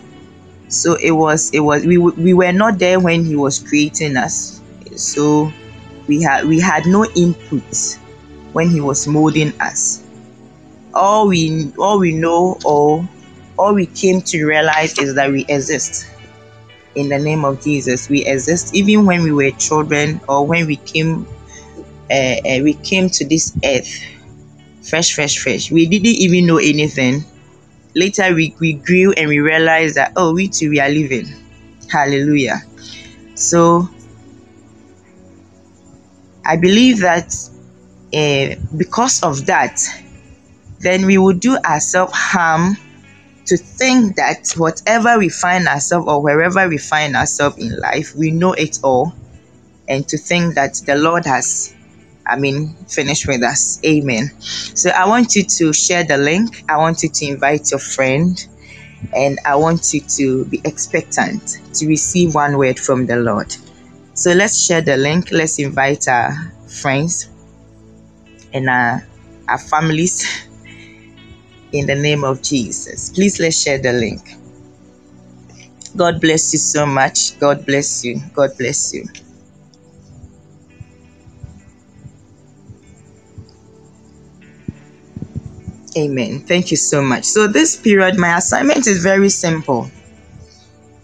So 0.70 0.96
it 0.96 1.12
was, 1.12 1.52
it 1.52 1.60
was, 1.60 1.86
we, 1.86 1.98
we 1.98 2.34
were 2.34 2.54
not 2.54 2.80
there 2.80 3.02
when 3.02 3.26
He 3.26 3.36
was 3.36 3.60
creating 3.60 4.16
us. 4.16 4.59
So 5.00 5.54
we 6.08 6.22
had 6.24 6.46
we 6.48 6.60
had 6.60 6.86
no 6.86 7.06
input 7.16 8.00
when 8.54 8.70
he 8.70 8.82
was 8.82 9.08
molding 9.08 9.54
us. 9.62 10.04
All 10.94 11.28
we 11.28 11.72
all 11.78 12.00
we 12.00 12.14
know 12.14 12.60
or 12.66 13.10
all 13.58 13.74
we 13.76 13.88
came 13.88 14.22
to 14.24 14.46
realize 14.46 14.98
is 15.00 15.16
that 15.16 15.32
we 15.32 15.46
exist. 15.50 16.06
In 16.96 17.10
the 17.10 17.20
name 17.20 17.46
of 17.46 17.62
jesus 17.64 18.10
we 18.10 18.26
exist. 18.26 18.76
Even 18.76 19.06
when 19.06 19.24
we 19.24 19.32
were 19.32 19.52
children 19.52 20.22
or 20.28 20.48
when 20.48 20.68
we 20.68 20.78
came 20.78 21.28
uh, 22.12 22.36
uh, 22.50 22.60
we 22.64 22.74
came 22.76 23.10
to 23.10 23.28
this 23.28 23.58
earth 23.66 23.90
fresh 24.82 25.14
fresh 25.14 25.38
fresh. 25.40 25.72
We 25.72 25.88
didn't 25.88 26.08
even 26.08 26.46
know 26.48 26.58
anything. 26.58 27.26
Later 27.96 28.34
we, 28.36 28.56
we 28.60 28.74
grew 28.74 29.14
and 29.14 29.30
we 29.30 29.40
realized 29.40 29.96
that 29.96 30.14
oh 30.18 30.34
we 30.34 30.50
too 30.50 30.70
we 30.70 30.80
are 30.80 30.90
living. 30.90 31.28
Hallelujah. 31.92 32.62
So 33.36 33.90
I 36.50 36.58
believe 36.58 37.02
that 37.02 37.32
uh, 38.12 38.56
because 38.76 39.22
of 39.22 39.46
that, 39.46 39.80
then 40.80 41.06
we 41.06 41.20
will 41.20 41.36
do 41.36 41.58
ourselves 41.58 42.12
harm 42.16 42.76
to 43.46 43.56
think 43.56 44.16
that 44.16 44.54
whatever 44.58 45.20
we 45.20 45.30
find 45.30 45.68
ourselves 45.68 46.08
or 46.08 46.24
wherever 46.24 46.68
we 46.68 46.80
find 46.80 47.16
ourselves 47.16 47.60
in 47.60 47.80
life, 47.80 48.16
we 48.16 48.32
know 48.32 48.54
it 48.54 48.80
all, 48.84 49.14
and 49.88 50.08
to 50.08 50.18
think 50.18 50.56
that 50.56 50.74
the 50.88 50.96
Lord 50.96 51.24
has, 51.26 51.76
I 52.26 52.40
mean, 52.40 52.74
finished 52.88 53.28
with 53.28 53.44
us. 53.44 53.80
Amen. 53.86 54.32
So 54.40 54.90
I 54.90 55.08
want 55.08 55.36
you 55.36 55.44
to 55.44 55.72
share 55.72 56.04
the 56.04 56.18
link. 56.18 56.64
I 56.68 56.78
want 56.78 57.04
you 57.04 57.10
to 57.10 57.26
invite 57.28 57.70
your 57.70 57.80
friend, 57.80 58.44
and 59.16 59.38
I 59.46 59.56
want 59.56 59.94
you 59.94 60.02
to 60.18 60.46
be 60.46 60.62
expectant 60.66 61.60
to 61.76 61.88
receive 61.88 62.34
one 62.34 62.58
word 62.58 62.80
from 62.80 63.06
the 63.06 63.18
Lord. 63.18 63.56
So 64.20 64.34
let's 64.34 64.62
share 64.66 64.82
the 64.82 64.98
link. 64.98 65.32
Let's 65.32 65.60
invite 65.60 66.10
our 66.10 66.36
friends 66.68 67.30
and 68.52 68.70
our, 68.70 69.08
our 69.48 69.58
families 69.58 70.46
in 71.72 71.88
the 71.88 71.96
name 71.96 72.26
of 72.26 72.42
Jesus. 72.42 73.12
Please 73.12 73.40
let's 73.40 73.58
share 73.64 73.78
the 73.78 73.94
link. 73.94 74.20
God 75.96 76.20
bless 76.20 76.52
you 76.52 76.60
so 76.60 76.86
much. 76.86 77.40
God 77.40 77.66
bless 77.66 78.04
you. 78.04 78.20
God 78.34 78.50
bless 78.58 78.94
you. 78.94 79.06
Amen. 85.96 86.42
Thank 86.42 86.72
you 86.72 86.78
so 86.78 87.02
much. 87.02 87.24
So, 87.24 87.48
this 87.48 87.78
period, 87.78 88.18
my 88.18 88.36
assignment 88.36 88.86
is 88.86 89.02
very 89.02 89.30
simple. 89.30 89.90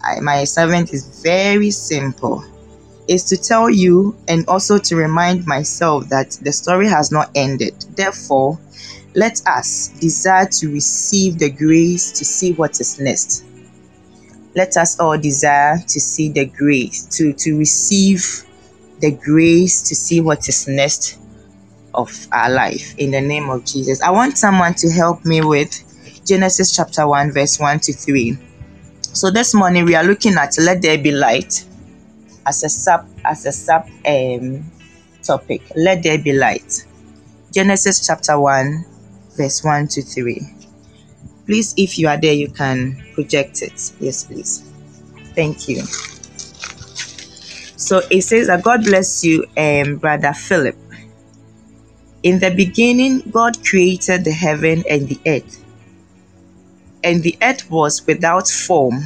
I, 0.02 0.20
my 0.20 0.40
assignment 0.40 0.92
is 0.92 1.22
very 1.22 1.70
simple. 1.70 2.44
Is 3.08 3.24
to 3.24 3.36
tell 3.36 3.70
you 3.70 4.16
and 4.26 4.44
also 4.48 4.78
to 4.78 4.96
remind 4.96 5.46
myself 5.46 6.08
that 6.08 6.32
the 6.42 6.52
story 6.52 6.88
has 6.88 7.12
not 7.12 7.30
ended. 7.34 7.74
Therefore, 7.94 8.58
let 9.14 9.40
us 9.46 9.88
desire 10.00 10.46
to 10.58 10.72
receive 10.72 11.38
the 11.38 11.50
grace 11.50 12.12
to 12.12 12.24
see 12.24 12.52
what 12.52 12.80
is 12.80 12.98
next. 12.98 13.44
Let 14.54 14.76
us 14.76 14.98
all 14.98 15.16
desire 15.16 15.78
to 15.78 16.00
see 16.00 16.30
the 16.30 16.46
grace, 16.46 17.06
to, 17.16 17.32
to 17.32 17.58
receive 17.58 18.46
the 19.00 19.12
grace 19.12 19.82
to 19.82 19.94
see 19.94 20.20
what 20.20 20.48
is 20.48 20.66
next 20.66 21.18
of 21.94 22.26
our 22.32 22.50
life 22.50 22.94
in 22.98 23.10
the 23.10 23.20
name 23.20 23.50
of 23.50 23.64
Jesus. 23.64 24.00
I 24.02 24.10
want 24.10 24.38
someone 24.38 24.74
to 24.74 24.90
help 24.90 25.24
me 25.24 25.42
with 25.42 25.82
Genesis 26.26 26.74
chapter 26.74 27.06
1, 27.06 27.32
verse 27.32 27.58
1 27.58 27.80
to 27.80 27.92
3. 27.92 28.38
So 29.00 29.30
this 29.30 29.54
morning 29.54 29.84
we 29.84 29.94
are 29.94 30.04
looking 30.04 30.34
at 30.34 30.56
let 30.58 30.82
there 30.82 30.98
be 30.98 31.12
light 31.12 31.64
as 32.46 32.62
a 32.64 32.68
sub 32.68 33.06
as 33.24 33.44
a 33.46 33.52
sub 33.52 33.88
um 34.06 34.64
topic. 35.22 35.62
Let 35.76 36.02
there 36.02 36.18
be 36.18 36.32
light. 36.32 36.86
Genesis 37.52 38.06
chapter 38.06 38.38
1 38.38 38.84
verse 39.36 39.62
1 39.62 39.88
to 39.88 40.02
3. 40.02 40.40
Please, 41.46 41.74
if 41.76 41.98
you 41.98 42.08
are 42.08 42.20
there, 42.20 42.32
you 42.32 42.48
can 42.48 43.02
project 43.14 43.62
it. 43.62 43.92
Yes, 44.00 44.24
please. 44.24 44.64
Thank 45.34 45.68
you. 45.68 45.82
So 47.76 48.02
it 48.10 48.22
says 48.22 48.48
that 48.48 48.62
God 48.62 48.84
bless 48.84 49.22
you, 49.24 49.44
um, 49.56 49.96
Brother 49.96 50.32
Philip. 50.32 50.76
In 52.22 52.40
the 52.40 52.50
beginning, 52.50 53.20
God 53.30 53.64
created 53.64 54.24
the 54.24 54.32
heaven 54.32 54.82
and 54.90 55.08
the 55.08 55.20
earth. 55.26 55.62
And 57.04 57.22
the 57.22 57.36
earth 57.42 57.70
was 57.70 58.04
without 58.06 58.48
form 58.48 59.04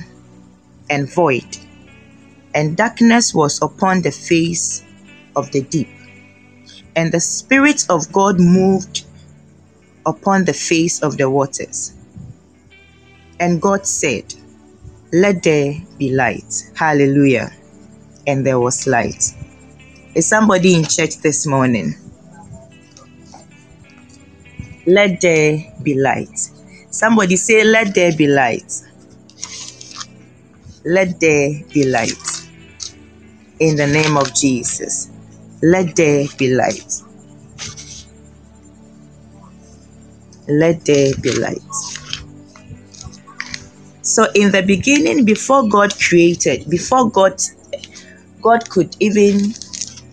and 0.89 1.13
void, 1.13 1.59
and 2.55 2.77
darkness 2.77 3.35
was 3.35 3.61
upon 3.63 4.03
the 4.03 4.11
face 4.11 4.85
of 5.37 5.51
the 5.53 5.63
deep. 5.63 5.89
And 6.97 7.13
the 7.13 7.21
Spirit 7.21 7.87
of 7.89 8.11
God 8.13 8.41
moved 8.41 9.05
upon 10.07 10.45
the 10.45 10.53
face 10.53 11.03
of 11.03 11.17
the 11.17 11.31
waters. 11.31 11.95
And 13.39 13.63
God 13.63 13.87
said, 13.87 14.35
Let 15.13 15.43
there 15.43 15.75
be 15.99 16.13
light. 16.13 16.71
Hallelujah. 16.75 17.51
And 18.27 18.45
there 18.45 18.61
was 18.61 18.87
light. 18.87 19.23
Is 20.15 20.29
somebody 20.29 20.75
in 20.75 20.85
church 20.85 21.19
this 21.19 21.47
morning? 21.47 21.95
Let 24.87 25.21
there 25.21 25.59
be 25.83 25.95
light. 25.95 26.37
Somebody 26.91 27.37
say, 27.37 27.65
Let 27.65 27.95
there 27.95 28.15
be 28.17 28.27
light. 28.27 28.73
Let 30.85 31.21
there 31.21 31.63
be 31.73 31.85
light. 31.85 32.40
In 33.61 33.77
the 33.77 33.87
name 33.87 34.17
of 34.17 34.35
Jesus. 34.35 35.11
Let 35.63 35.95
there 35.95 36.27
be 36.39 36.55
light. 36.55 37.03
let 40.51 40.85
there 40.85 41.15
be 41.23 41.33
light. 41.33 41.63
So 44.03 44.27
in 44.35 44.51
the 44.51 44.63
beginning, 44.63 45.25
before 45.25 45.69
God 45.69 45.95
created, 45.99 46.69
before 46.69 47.11
God 47.11 47.41
God 48.43 48.69
could 48.71 48.97
even 49.01 49.53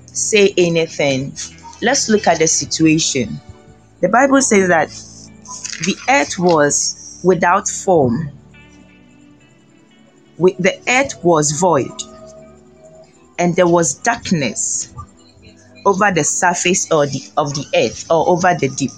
say 0.08 0.54
anything, 0.58 1.34
let's 1.82 2.10
look 2.10 2.28
at 2.28 2.40
the 2.40 2.48
situation. 2.48 3.40
The 4.02 4.10
Bible 4.10 4.42
says 4.42 4.68
that 4.68 4.90
the 5.86 5.96
earth 6.10 6.38
was 6.38 7.20
without 7.24 7.68
form. 7.68 8.32
The 10.38 10.80
earth 10.88 11.24
was 11.24 11.54
void, 11.60 11.92
and 13.40 13.56
there 13.56 13.68
was 13.68 13.96
darkness 13.96 14.94
over 15.86 16.12
the 16.12 16.24
surface 16.24 16.92
or 16.92 17.08
the, 17.08 17.32
of 17.38 17.54
the 17.54 17.66
earth 17.76 18.10
or 18.12 18.28
over 18.30 18.54
the 18.60 18.68
deep. 18.70 18.92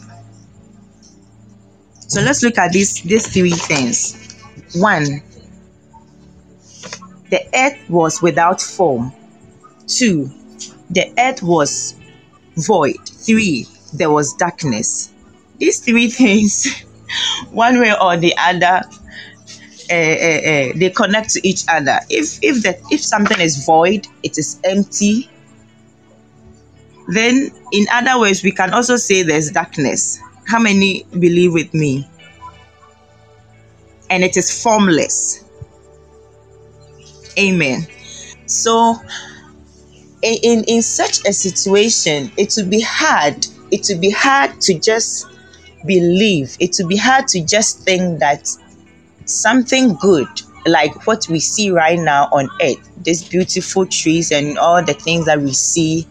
So 1.99 2.21
let's 2.21 2.41
look 2.41 2.57
at 2.57 2.71
these 2.71 3.01
these 3.03 3.31
three 3.31 3.51
things. 3.51 4.15
One, 4.73 5.21
the 7.29 7.45
earth 7.55 7.77
was 7.89 8.21
without 8.21 8.59
form. 8.61 9.13
Two, 9.87 10.31
the 10.89 11.13
earth 11.19 11.43
was 11.43 11.95
void. 12.55 12.97
Three, 13.07 13.67
there 13.93 14.09
was 14.09 14.33
darkness. 14.33 15.11
These 15.59 15.81
three 15.81 16.09
things, 16.21 16.83
one 17.51 17.79
way 17.79 17.93
or 18.01 18.17
the 18.17 18.33
other, 18.37 18.81
uh, 19.89 19.93
uh, 19.93 20.73
they 20.75 20.91
connect 20.95 21.31
to 21.31 21.47
each 21.47 21.63
other. 21.67 21.99
If 22.09 22.39
if 22.43 22.63
that 22.63 22.79
if 22.91 23.01
something 23.01 23.39
is 23.39 23.65
void, 23.65 24.07
it 24.23 24.37
is 24.37 24.59
empty. 24.63 25.29
Then, 27.07 27.49
in 27.71 27.87
other 27.91 28.19
words, 28.19 28.43
we 28.43 28.51
can 28.51 28.71
also 28.71 28.95
say 28.95 29.23
there's 29.23 29.49
darkness. 29.49 30.19
How 30.47 30.59
many 30.59 31.05
believe 31.11 31.53
with 31.53 31.73
me? 31.73 32.07
And 34.11 34.23
it 34.23 34.37
is 34.37 34.61
formless. 34.63 35.43
Amen. 37.37 37.87
So, 38.45 38.95
in, 40.21 40.63
in 40.67 40.81
such 40.81 41.25
a 41.25 41.33
situation, 41.33 42.31
it 42.37 42.53
would 42.57 42.69
be 42.69 42.81
hard. 42.81 43.45
It 43.71 43.87
would 43.89 44.01
be 44.01 44.11
hard 44.11 44.61
to 44.61 44.77
just 44.77 45.27
believe. 45.85 46.55
It 46.59 46.75
would 46.79 46.89
be 46.89 46.97
hard 46.97 47.27
to 47.29 47.41
just 47.41 47.83
think 47.83 48.19
that 48.19 48.47
something 49.29 49.95
good 49.95 50.27
like 50.65 51.07
what 51.07 51.27
we 51.29 51.39
see 51.39 51.71
right 51.71 51.99
now 51.99 52.25
on 52.31 52.49
earth, 52.61 52.89
these 53.03 53.27
beautiful 53.27 53.85
trees 53.85 54.31
and 54.31 54.57
all 54.57 54.83
the 54.83 54.93
things 54.93 55.25
that 55.25 55.39
we 55.39 55.53
see 55.53 56.07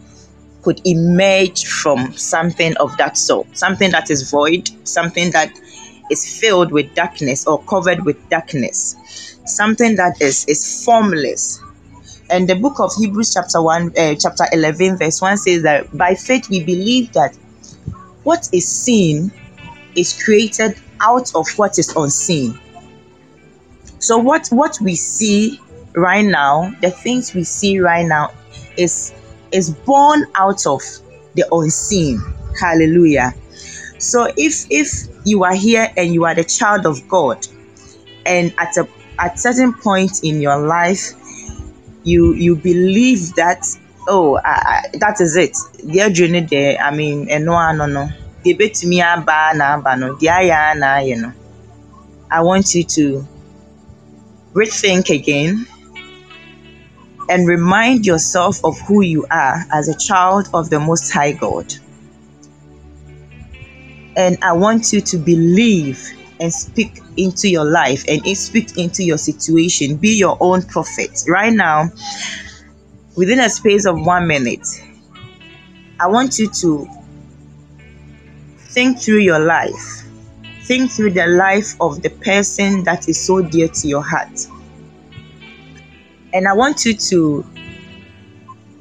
could 0.63 0.81
emerge 0.85 1.65
from 1.65 2.11
something 2.13 2.75
of 2.77 2.95
that 2.97 3.17
sort, 3.17 3.47
something 3.57 3.91
that 3.91 4.09
is 4.09 4.29
void, 4.29 4.69
something 4.83 5.31
that 5.31 5.51
is 6.11 6.39
filled 6.39 6.71
with 6.71 6.93
darkness 6.95 7.45
or 7.47 7.63
covered 7.63 8.03
with 8.05 8.17
darkness, 8.29 9.37
something 9.45 9.95
that 9.95 10.21
is 10.21 10.45
is 10.45 10.83
formless. 10.83 11.61
And 12.29 12.47
the 12.47 12.55
book 12.55 12.79
of 12.79 12.91
Hebrews, 12.97 13.33
chapter 13.33 13.61
one, 13.61 13.91
uh, 13.97 14.15
chapter 14.15 14.45
eleven, 14.51 14.97
verse 14.97 15.21
one 15.21 15.37
says 15.37 15.63
that 15.63 15.95
by 15.97 16.15
faith 16.15 16.49
we 16.49 16.63
believe 16.63 17.11
that 17.13 17.35
what 18.23 18.49
is 18.51 18.67
seen 18.67 19.31
is 19.95 20.21
created 20.23 20.79
out 21.01 21.33
of 21.35 21.47
what 21.57 21.79
is 21.79 21.89
unseen. 21.95 22.59
So 23.99 24.17
what 24.17 24.47
what 24.47 24.77
we 24.81 24.95
see 24.95 25.59
right 25.95 26.25
now, 26.25 26.71
the 26.81 26.89
things 26.89 27.33
we 27.33 27.43
see 27.43 27.79
right 27.79 28.05
now, 28.05 28.31
is 28.77 29.13
is 29.51 29.69
born 29.69 30.25
out 30.35 30.65
of 30.65 30.81
the 31.35 31.45
unseen. 31.51 32.21
Hallelujah. 32.59 33.33
So 33.97 34.31
if 34.37 34.65
if 34.69 34.87
you 35.25 35.43
are 35.43 35.55
here 35.55 35.91
and 35.97 36.13
you 36.13 36.25
are 36.25 36.33
the 36.33 36.45
child 36.45 36.85
of 36.85 37.07
God, 37.09 37.45
and 38.25 38.53
at 38.57 38.77
a 38.77 38.87
at 39.19 39.37
certain 39.39 39.73
point 39.73 40.23
in 40.23 40.39
your 40.39 40.57
life, 40.65 41.11
you 42.03 42.33
you 42.33 42.55
believe 42.55 43.35
that 43.35 43.65
oh 44.07 44.37
I, 44.37 44.83
I, 44.93 44.97
that 44.99 45.19
is 45.19 45.35
it. 45.35 45.57
The 45.83 46.09
journey 46.09 46.41
there. 46.41 46.77
I 46.79 46.95
mean, 46.95 47.29
and 47.29 47.49
ah, 47.49 47.73
no 47.73 47.85
no 47.85 48.05
no. 48.05 48.09
me 48.45 48.97
na 48.99 49.13
aba 49.15 49.97
no. 49.97 50.17
na 50.17 50.99
know. 51.01 51.33
I 52.31 52.41
want 52.41 52.73
you 52.75 52.83
to 52.83 53.27
rethink 54.53 55.09
again 55.09 55.65
and 57.29 57.47
remind 57.47 58.05
yourself 58.05 58.59
of 58.63 58.79
who 58.81 59.01
you 59.01 59.25
are 59.29 59.63
as 59.71 59.87
a 59.87 59.97
child 59.97 60.49
of 60.53 60.69
the 60.69 60.79
Most 60.79 61.11
High 61.11 61.33
God. 61.33 61.73
and 64.19 64.37
I 64.41 64.51
want 64.51 64.91
you 64.91 64.99
to 64.99 65.17
believe 65.17 66.05
and 66.41 66.53
speak 66.53 66.99
into 67.15 67.47
your 67.47 67.63
life 67.63 68.03
and 68.07 68.25
speak 68.37 68.77
into 68.77 69.01
your 69.03 69.17
situation. 69.17 69.95
Be 69.95 70.17
your 70.17 70.37
own 70.41 70.61
prophet. 70.63 71.23
Right 71.27 71.53
now, 71.53 71.89
within 73.15 73.39
a 73.39 73.49
space 73.49 73.85
of 73.85 74.05
one 74.05 74.27
minute, 74.27 74.67
I 75.99 76.07
want 76.07 76.37
you 76.37 76.49
to 76.61 76.87
think 78.57 79.01
through 79.01 79.19
your 79.19 79.39
life. 79.39 79.98
Think 80.69 80.91
through 80.91 81.13
the 81.13 81.25
life 81.25 81.73
of 81.81 82.03
the 82.03 82.11
person 82.11 82.83
that 82.83 83.09
is 83.09 83.19
so 83.19 83.41
dear 83.41 83.69
to 83.69 83.87
your 83.87 84.03
heart. 84.03 84.45
And 86.31 86.47
I 86.47 86.53
want 86.53 86.85
you 86.85 86.93
to 86.93 87.43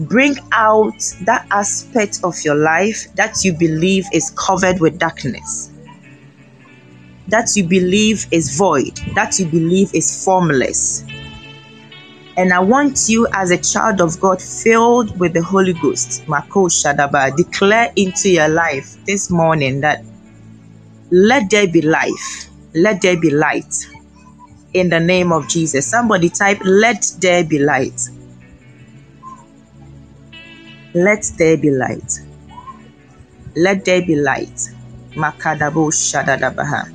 bring 0.01 0.37
out 0.53 1.01
that 1.23 1.47
aspect 1.51 2.21
of 2.25 2.35
your 2.45 2.57
life 2.57 3.07
that 3.15 3.43
you 3.43 3.55
believe 3.55 4.05
is 4.13 4.29
covered 4.37 4.81
with 4.81 4.99
darkness, 4.99 5.73
that 7.29 7.57
you 7.57 7.65
believe 7.65 8.27
is 8.33 8.59
void, 8.59 9.01
that 9.15 9.39
you 9.39 9.47
believe 9.47 9.89
is 9.95 10.23
formless. 10.27 11.07
And 12.37 12.53
I 12.53 12.61
want 12.61 13.09
you, 13.09 13.27
as 13.33 13.51
a 13.51 13.57
child 13.57 14.03
of 14.03 14.21
God, 14.21 14.43
filled 14.43 15.19
with 15.19 15.33
the 15.33 15.43
Holy 15.43 15.73
Ghost, 15.73 16.29
Mako 16.29 16.69
Shadaba, 16.69 17.35
declare 17.35 17.91
into 17.97 18.29
your 18.29 18.49
life 18.49 19.03
this 19.07 19.31
morning 19.31 19.81
that 19.81 20.05
let 21.11 21.51
there 21.51 21.69
be 21.69 21.83
life, 21.83 22.49
let 22.75 23.01
there 23.03 23.21
be 23.21 23.31
light. 23.31 23.75
In 24.75 24.91
the 24.91 25.01
name 25.01 25.33
of 25.33 25.49
Jesus. 25.49 25.87
Somebody 25.87 26.29
type, 26.29 26.61
let 26.63 27.05
there 27.21 27.43
be 27.43 27.59
light 27.59 27.99
let 30.95 31.25
there 31.37 31.57
be 31.57 31.71
light. 31.71 32.21
Let 33.55 33.85
there 33.85 34.03
be 34.05 34.17
light. 34.17 34.59
Makadabo 35.15 35.93
Shadadabaha. 35.93 36.93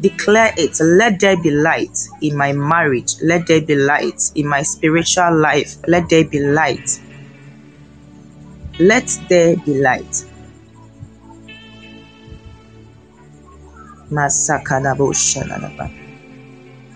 Declare 0.00 0.52
it. 0.58 0.78
Let 0.80 1.20
there 1.20 1.40
be 1.42 1.50
light 1.50 1.96
in 2.20 2.36
my 2.36 2.52
marriage. 2.52 3.14
Let 3.22 3.46
there 3.46 3.62
be 3.62 3.76
light 3.76 4.20
in 4.34 4.46
my 4.46 4.62
spiritual 4.62 5.40
life. 5.40 5.76
Let 5.88 6.08
there 6.10 6.24
be 6.24 6.40
light. 6.40 7.00
Let 8.78 9.08
there 9.28 9.56
be 9.56 9.80
light. 9.80 10.24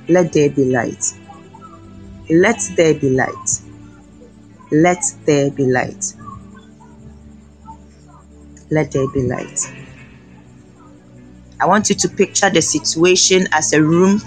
Let 0.08 0.32
there 0.32 0.50
be 0.50 0.64
light. 0.64 1.04
Let 2.30 2.60
there 2.76 2.94
be 2.94 3.10
light. 3.10 3.60
Let 4.70 5.02
there 5.26 5.50
be 5.50 5.66
light 5.66 6.14
let 8.70 8.92
there 8.92 9.08
be 9.08 9.22
light. 9.22 9.60
I 11.60 11.66
want 11.66 11.88
you 11.88 11.96
to 11.96 12.08
picture 12.08 12.50
the 12.50 12.62
situation 12.62 13.48
as 13.52 13.72
a 13.72 13.82
room 13.82 14.20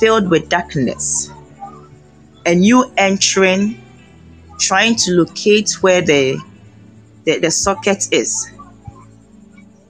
filled 0.00 0.30
with 0.30 0.48
darkness, 0.48 1.30
and 2.46 2.64
you 2.64 2.90
entering, 2.96 3.82
trying 4.58 4.96
to 4.96 5.12
locate 5.12 5.82
where 5.82 6.00
the, 6.00 6.40
the, 7.24 7.38
the 7.40 7.50
socket 7.50 8.08
is, 8.12 8.50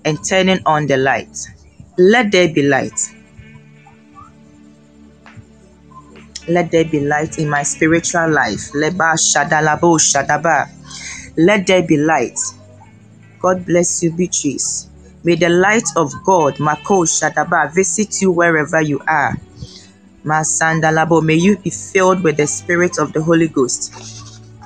and 0.04 0.18
turning 0.24 0.60
on 0.66 0.86
the 0.86 0.96
light. 0.96 1.36
Let 1.98 2.30
there 2.32 2.52
be 2.52 2.62
light. 2.62 2.98
Let 6.48 6.70
there 6.70 6.84
be 6.84 7.00
light 7.00 7.38
in 7.38 7.48
my 7.48 7.62
spiritual 7.62 8.30
life. 8.30 8.70
Shadaba. 8.74 10.68
Let 11.36 11.66
there 11.66 11.82
be 11.82 11.96
light 11.96 12.38
God 13.46 13.66
bless 13.66 14.02
you, 14.02 14.12
Beatrice. 14.12 14.88
May 15.22 15.36
the 15.36 15.48
light 15.48 15.86
of 15.96 16.12
God, 16.24 16.58
Mako 16.58 17.04
Shadaba, 17.04 17.72
visit 17.72 18.20
you 18.22 18.32
wherever 18.32 18.80
you 18.80 19.00
are. 19.06 19.36
Masandalabo, 20.24 21.22
may 21.22 21.34
you 21.34 21.56
be 21.58 21.70
filled 21.70 22.22
with 22.22 22.38
the 22.38 22.46
Spirit 22.46 22.98
of 22.98 23.12
the 23.12 23.22
Holy 23.22 23.48
Ghost. 23.48 23.92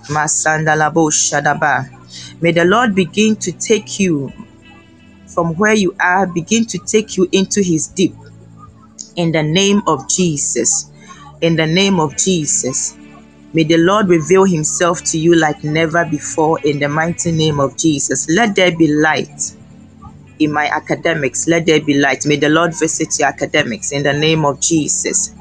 Masandalabo 0.09 1.11
Shadaba. 1.11 1.89
May 2.41 2.53
the 2.53 2.65
Lord 2.65 2.95
begin 2.95 3.37
to 3.37 3.53
take 3.53 4.01
you 4.01 4.33
from 5.35 5.55
where 5.57 5.75
you 5.75 5.95
are, 6.01 6.27
begin 6.27 6.65
to 6.67 6.79
take 6.79 7.17
you 7.17 7.29
into 7.33 7.63
His 7.63 7.89
deep. 7.89 8.15
In 9.17 9.33
the 9.33 9.43
name 9.43 9.83
of 9.87 10.09
Jesus. 10.09 10.91
In 11.41 11.57
the 11.57 11.67
name 11.67 12.01
of 12.01 12.17
Jesus. 12.17 12.97
May 13.53 13.65
the 13.65 13.79
Lord 13.79 14.09
reveal 14.09 14.45
himself 14.45 15.03
to 15.07 15.19
you 15.19 15.35
like 15.35 15.65
never 15.65 16.05
before 16.05 16.61
in 16.65 16.79
the 16.79 16.89
mighty 16.89 17.33
name 17.33 17.59
of 17.59 17.77
Jesus. 17.77 18.29
Let 18.29 18.55
there 18.55 18.77
be 18.77 18.87
light 18.87 19.57
in 20.39 20.53
my 20.53 20.67
academics. 20.67 21.49
Let 21.49 21.67
there 21.67 21.81
be 21.81 21.99
light. 21.99 22.27
May 22.27 22.37
the 22.37 22.49
Lord 22.49 22.79
visit 22.79 23.19
your 23.19 23.29
academics 23.29 23.91
in 23.91 24.05
the 24.05 24.13
name 24.13 24.45
of 24.45 24.61
Jesus. 24.61 25.35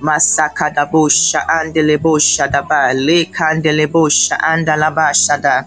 Masakadabosha 0.00 1.46
andelebosha 1.48 2.48
daba 2.48 2.94
le 2.94 3.24
kandelebosha 3.26 4.38
andalaba 4.38 5.10
shada. 5.12 5.66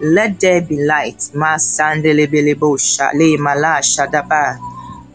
Let 0.00 0.40
there 0.40 0.60
be 0.62 0.84
light. 0.84 1.18
Masandelebelebosha 1.34 3.12
le 3.14 3.38
mala 3.38 3.80
shadaba. 3.82 4.58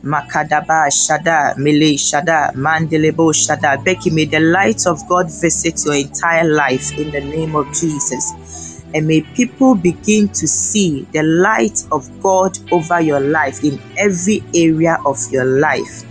Makadaba 0.03 0.87
Shada, 0.89 1.57
Mele 1.57 1.97
Shada, 1.97 2.53
Mandelebo 2.53 3.33
Shada. 3.33 3.83
Becky, 3.83 4.09
may 4.11 4.25
the 4.25 4.39
light 4.39 4.87
of 4.87 4.97
God 5.09 5.29
visit 5.29 5.83
your 5.85 5.95
entire 5.95 6.47
life 6.47 6.97
in 6.97 7.11
the 7.11 7.19
name 7.19 7.53
of 7.55 7.67
Jesus. 7.73 8.81
And 8.93 9.07
may 9.07 9.21
people 9.21 9.75
begin 9.75 10.29
to 10.29 10.47
see 10.47 11.05
the 11.11 11.21
light 11.23 11.83
of 11.91 12.07
God 12.21 12.57
over 12.71 13.01
your 13.01 13.19
life 13.19 13.63
in 13.63 13.79
every 13.97 14.41
area 14.55 14.97
of 15.05 15.19
your 15.31 15.45
life. 15.45 16.03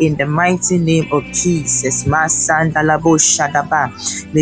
In 0.00 0.16
the 0.16 0.26
mighty 0.26 0.78
name 0.78 1.08
of 1.12 1.24
Jesus. 1.32 2.06
May 2.06 2.28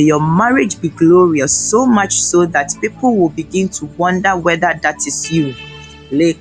your 0.03 0.21
marriage 0.21 0.81
be 0.81 0.89
glorious, 0.91 1.53
so 1.55 1.87
much 1.87 2.15
so 2.15 2.47
that 2.47 2.71
people 2.81 3.17
will 3.17 3.29
begin 3.31 3.69
to 3.71 3.87
wonder 3.99 4.37
whether 4.37 4.73
that 4.83 4.97
is 5.07 5.31
you 5.33 5.55
May 6.11 6.35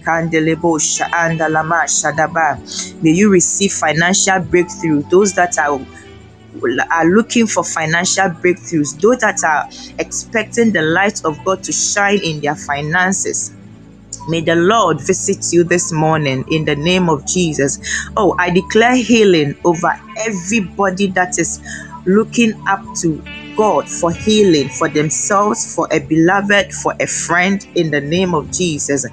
you 3.11 3.29
receive 3.29 3.73
financial 3.73 4.39
breakthrough. 4.41 5.03
Those 5.09 5.33
that 5.35 5.57
are 5.59 5.79
are 6.91 7.05
looking 7.09 7.47
for 7.47 7.63
financial 7.63 8.29
breakthroughs, 8.29 8.99
those 9.01 9.17
that 9.19 9.37
are 9.45 9.65
expecting 9.99 10.71
the 10.73 10.81
light 10.81 11.21
of 11.25 11.37
God 11.45 11.63
to 11.63 11.71
shine 11.71 12.19
in 12.23 12.41
their 12.41 12.55
finances. 12.55 13.51
May 14.27 14.41
the 14.41 14.55
Lord 14.55 15.01
visit 15.01 15.51
you 15.51 15.63
this 15.63 15.91
morning 15.91 16.45
in 16.49 16.65
the 16.65 16.75
name 16.75 17.09
of 17.09 17.25
Jesus. 17.25 17.79
Oh, 18.15 18.35
I 18.39 18.51
declare 18.51 18.95
healing 18.95 19.55
over 19.65 19.91
everybody 20.17 21.07
that 21.07 21.39
is 21.39 21.61
looking 22.05 22.53
up 22.67 22.81
to 23.01 23.23
God 23.57 23.89
for 23.89 24.11
healing 24.11 24.69
for 24.69 24.89
themselves, 24.89 25.75
for 25.75 25.87
a 25.91 25.99
beloved, 25.99 26.71
for 26.71 26.93
a 26.99 27.07
friend 27.07 27.65
in 27.75 27.91
the 27.91 28.01
name 28.01 28.33
of 28.35 28.51
Jesus. 28.51 29.05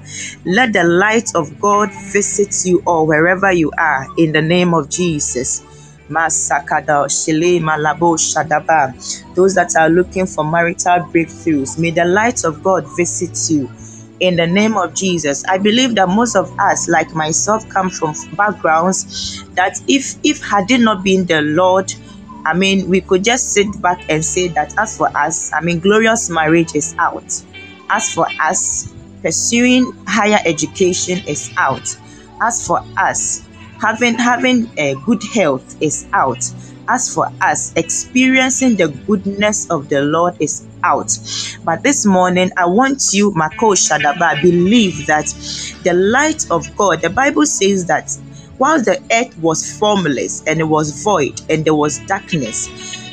Let 0.45 0.73
the 0.73 0.85
light 0.85 1.31
of 1.35 1.59
God 1.59 1.91
visit 2.13 2.55
you 2.69 2.83
all 2.87 3.07
wherever 3.07 3.53
you 3.53 3.73
are 3.79 4.07
in 4.19 4.33
the 4.33 4.43
name 4.43 4.75
of 4.75 4.91
Jesus. 4.91 5.63
Masakada 6.09 7.05
Shile 7.11 7.61
Malabo 7.61 8.17
Shadaba. 8.17 8.95
Those 9.35 9.55
that 9.57 9.77
are 9.77 9.91
looking 9.91 10.27
for 10.27 10.45
marital 10.45 11.01
breakthroughs, 11.13 11.79
may 11.79 11.91
the 11.91 12.05
light 12.05 12.45
of 12.45 12.63
God 12.63 12.85
visit 12.97 13.37
you 13.51 13.71
in 14.21 14.37
the 14.37 14.47
name 14.47 14.77
of 14.77 14.95
Jesus. 14.95 15.45
I 15.47 15.59
believe 15.59 15.95
that 15.97 16.09
most 16.09 16.37
of 16.37 16.53
us, 16.59 16.89
like 16.89 17.15
myself, 17.15 17.69
come 17.69 17.91
from 17.91 18.15
backgrounds 18.37 19.45
that 19.55 19.81
if 19.89 20.17
if 20.25 20.43
had 20.43 20.71
it 20.71 20.81
not 20.81 21.05
been 21.05 21.27
the 21.27 21.43
Lord 21.43 21.93
I 22.45 22.55
mean, 22.55 22.89
we 22.89 23.01
could 23.03 23.25
just 23.25 23.53
sit 23.53 23.81
back 23.83 24.01
and 24.09 24.25
say 24.25 24.49
that 24.49 24.73
as 24.79 24.97
for 24.97 25.15
us, 25.17 25.53
I 25.53 25.61
mean, 25.61 25.81
glorious 25.81 26.31
marriage 26.31 26.75
is 26.75 26.95
out. 26.99 27.43
As 27.91 28.13
for 28.15 28.27
us, 28.41 28.95
pursuing 29.23 29.93
higher 30.07 30.39
education 30.47 31.19
is 31.27 31.51
out. 31.59 31.95
As 32.41 32.67
for 32.67 32.81
us, 32.97 33.47
having 33.81 34.15
having 34.15 34.73
a 34.79 34.95
good 35.05 35.23
health 35.35 35.77
is 35.81 36.07
out. 36.13 36.43
As 36.89 37.13
for 37.13 37.29
us, 37.43 37.73
experiencing 37.77 38.77
the 38.77 38.89
goodness 38.89 39.69
of 39.69 39.89
the 39.91 40.01
Lord 40.01 40.35
is 40.41 40.67
out. 40.85 41.11
But 41.65 41.83
this 41.83 42.07
morning, 42.07 42.51
I 42.57 42.67
want 42.67 43.03
you, 43.13 43.33
Mako 43.35 43.73
Shadaba, 43.75 44.41
believe 44.43 45.07
that 45.07 45.27
the 45.85 45.95
light 45.95 46.45
of 46.51 46.67
God, 46.77 47.03
the 47.03 47.11
Bible 47.11 47.47
says 47.47 47.87
that 47.87 48.11
while 48.59 48.83
the 48.83 49.01
earth 49.13 49.37
was 49.39 49.71
formless 49.79 50.43
and 50.47 50.61
it 50.61 50.65
was 50.65 51.03
void 51.03 51.41
and 51.49 51.65
there 51.65 51.75
was 51.75 52.01
darkness, 52.07 52.69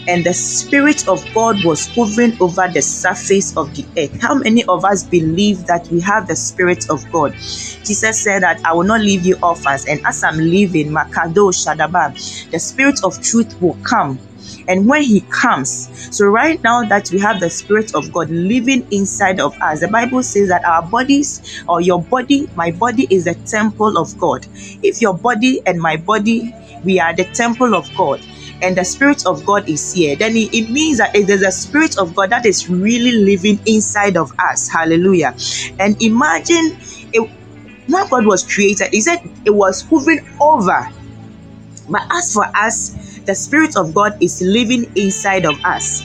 and 0.08 0.26
the 0.26 0.34
Spirit 0.34 1.08
of 1.08 1.26
God 1.34 1.64
was 1.66 1.88
hovering 1.96 2.34
over 2.40 2.68
the 2.74 2.82
surface 2.82 3.56
of 3.58 3.74
the 3.76 3.86
earth. 3.98 4.22
How 4.22 4.36
many 4.36 4.64
of 4.66 4.86
us 4.86 5.04
believe 5.04 5.66
that 5.68 5.88
we 5.92 6.02
have 6.02 6.28
the 6.28 6.36
Spirit 6.36 6.86
of 6.90 7.04
God? 7.12 7.34
Jesus 7.34 8.24
said 8.24 8.44
that 8.44 8.60
I 8.66 8.74
will 8.74 8.84
not 8.84 9.02
leave 9.02 9.26
you 9.26 9.38
orphans, 9.44 9.86
and 9.88 10.02
as 10.06 10.24
I'm 10.24 10.38
leaving, 10.38 10.92
Makado 10.92 11.52
Shadaba, 11.54 12.14
the 12.52 12.60
Spirit 12.60 13.00
of 13.04 13.22
truth 13.22 13.56
will 13.62 13.78
come. 13.84 14.22
And 14.68 14.88
when 14.88 15.04
He 15.04 15.22
comes, 15.22 15.90
so 16.16 16.28
right 16.28 16.62
now 16.64 16.84
that 16.86 17.10
we 17.12 17.20
have 17.20 17.40
the 17.40 17.50
Spirit 17.50 17.96
of 17.96 18.12
God 18.12 18.30
living 18.30 18.88
inside 18.92 19.40
of 19.40 19.56
us, 19.62 19.82
the 19.82 19.88
Bible 19.88 20.24
says 20.24 20.50
that 20.50 20.66
our 20.66 20.84
bodies, 20.84 21.64
or 21.68 21.82
your 21.82 22.02
body, 22.02 22.48
my 22.56 22.72
body, 22.72 23.08
is 23.10 23.26
the 23.26 23.36
temple 23.36 23.98
of 23.98 24.18
God. 24.18 24.48
If 24.84 25.02
your 25.02 25.14
body 25.18 25.62
and 25.66 25.80
my 25.80 25.98
body, 25.98 26.54
we 26.84 27.00
are 27.00 27.16
the 27.16 27.26
temple 27.26 27.76
of 27.76 27.90
God 27.96 28.22
and 28.62 28.78
the 28.78 28.86
Spirit 28.86 29.26
of 29.26 29.46
God 29.46 29.68
is 29.70 29.94
here, 29.94 30.16
then 30.16 30.36
it, 30.36 30.54
it 30.54 30.70
means 30.70 30.98
that 31.00 31.14
there's 31.14 31.42
a 31.42 31.52
Spirit 31.52 31.98
of 31.98 32.16
God 32.16 32.30
that 32.32 32.46
is 32.46 32.70
really 32.70 33.12
living 33.12 33.60
inside 33.66 34.18
of 34.18 34.32
us. 34.40 34.70
Hallelujah. 34.70 35.36
And 35.80 36.02
imagine 36.02 36.78
it, 37.14 37.30
when 37.88 38.10
God 38.10 38.26
was 38.26 38.44
created, 38.44 38.90
He 38.92 39.02
said 39.02 39.20
it 39.46 39.52
was 39.52 39.82
hovering 39.84 40.28
over. 40.42 40.90
But 41.90 42.04
as 42.12 42.34
for 42.34 42.46
us, 42.56 43.15
the 43.26 43.36
Spirit 43.36 43.76
of 43.76 43.94
God 43.94 44.18
is 44.22 44.42
living 44.42 44.92
inside 44.96 45.46
of 45.46 45.60
us. 45.66 46.04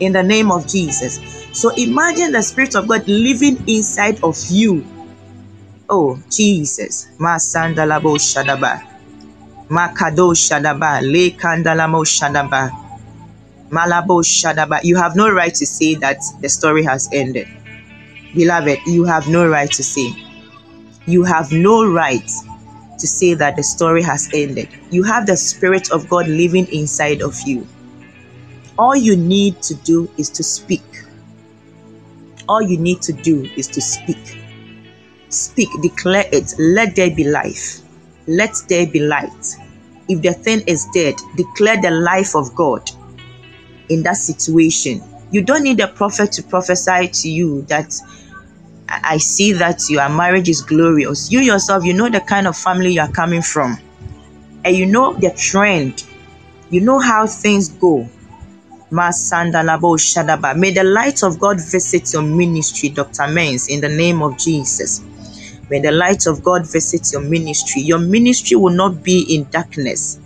In 0.00 0.12
the 0.12 0.22
name 0.22 0.50
of 0.50 0.66
Jesus. 0.66 1.20
So 1.52 1.70
imagine 1.76 2.32
the 2.32 2.42
Spirit 2.42 2.74
of 2.76 2.88
God 2.88 3.06
living 3.08 3.62
inside 3.68 4.22
of 4.22 4.36
you. 4.48 4.86
Oh, 5.88 6.20
Jesus. 6.30 7.08
Masandalabo 7.18 8.16
Shadaba. 8.16 8.82
Makado 9.68 10.32
Shadaba, 10.32 11.02
Le 11.02 11.30
Kandalamo 11.36 12.04
Malabo 13.70 14.22
Shadaba. 14.22 14.82
You 14.82 14.96
have 14.96 15.14
no 15.14 15.30
right 15.30 15.54
to 15.54 15.66
say 15.66 15.94
that 15.96 16.18
the 16.40 16.48
story 16.48 16.84
has 16.84 17.08
ended. 17.12 17.48
Beloved, 18.34 18.78
you 18.86 19.04
have 19.04 19.28
no 19.28 19.46
right 19.48 19.70
to 19.72 19.82
say. 19.82 20.12
You 21.06 21.24
have 21.24 21.52
no 21.52 21.90
right 21.90 22.30
to 22.98 23.06
say 23.06 23.34
that 23.34 23.56
the 23.56 23.62
story 23.62 24.02
has 24.02 24.28
ended. 24.34 24.68
You 24.90 25.02
have 25.04 25.26
the 25.26 25.36
Spirit 25.36 25.90
of 25.90 26.08
God 26.08 26.28
living 26.28 26.66
inside 26.72 27.22
of 27.22 27.36
you. 27.46 27.66
All 28.78 28.96
you 28.96 29.16
need 29.16 29.60
to 29.62 29.74
do 29.74 30.10
is 30.16 30.30
to 30.30 30.42
speak. 30.42 30.82
All 32.48 32.62
you 32.62 32.78
need 32.78 33.02
to 33.02 33.12
do 33.12 33.44
is 33.56 33.66
to 33.68 33.80
speak. 33.80 34.40
Speak, 35.28 35.68
declare 35.82 36.24
it. 36.32 36.54
Let 36.58 36.96
there 36.96 37.14
be 37.14 37.24
life. 37.24 37.80
Let 38.26 38.54
there 38.68 38.86
be 38.86 39.00
light. 39.00 39.56
If 40.08 40.22
the 40.22 40.32
thing 40.32 40.62
is 40.66 40.86
dead, 40.94 41.16
declare 41.36 41.80
the 41.80 41.90
life 41.90 42.34
of 42.34 42.54
God 42.54 42.88
in 43.88 44.02
that 44.04 44.16
situation. 44.16 45.02
You 45.30 45.42
don't 45.42 45.62
need 45.62 45.80
a 45.80 45.88
prophet 45.88 46.32
to 46.32 46.42
prophesy 46.42 47.08
to 47.08 47.28
you 47.28 47.62
that 47.62 47.94
I 48.88 49.18
see 49.18 49.52
that 49.52 49.82
your 49.90 50.08
marriage 50.08 50.48
is 50.48 50.62
glorious. 50.62 51.30
You 51.30 51.40
yourself, 51.40 51.84
you 51.84 51.92
know 51.92 52.08
the 52.08 52.20
kind 52.20 52.46
of 52.46 52.56
family 52.56 52.94
you 52.94 53.00
are 53.02 53.10
coming 53.12 53.42
from, 53.42 53.78
and 54.64 54.76
you 54.76 54.86
know 54.86 55.14
the 55.14 55.30
trend. 55.30 56.04
You 56.70 56.80
know 56.80 56.98
how 56.98 57.26
things 57.26 57.68
go. 57.68 58.08
May 58.90 59.10
the 59.10 60.82
light 60.84 61.22
of 61.22 61.38
God 61.38 61.60
visit 61.60 62.12
your 62.12 62.22
ministry, 62.22 62.88
Dr. 62.88 63.28
Mens, 63.28 63.68
in 63.68 63.80
the 63.80 63.88
name 63.88 64.22
of 64.22 64.38
Jesus. 64.38 65.02
May 65.70 65.80
the 65.80 65.92
light 65.92 66.26
of 66.26 66.42
God 66.42 66.70
visit 66.70 67.12
your 67.12 67.20
ministry. 67.20 67.82
Your 67.82 67.98
ministry 67.98 68.56
will 68.56 68.74
not 68.74 69.02
be 69.02 69.34
in 69.34 69.44
darkness. 69.50 70.18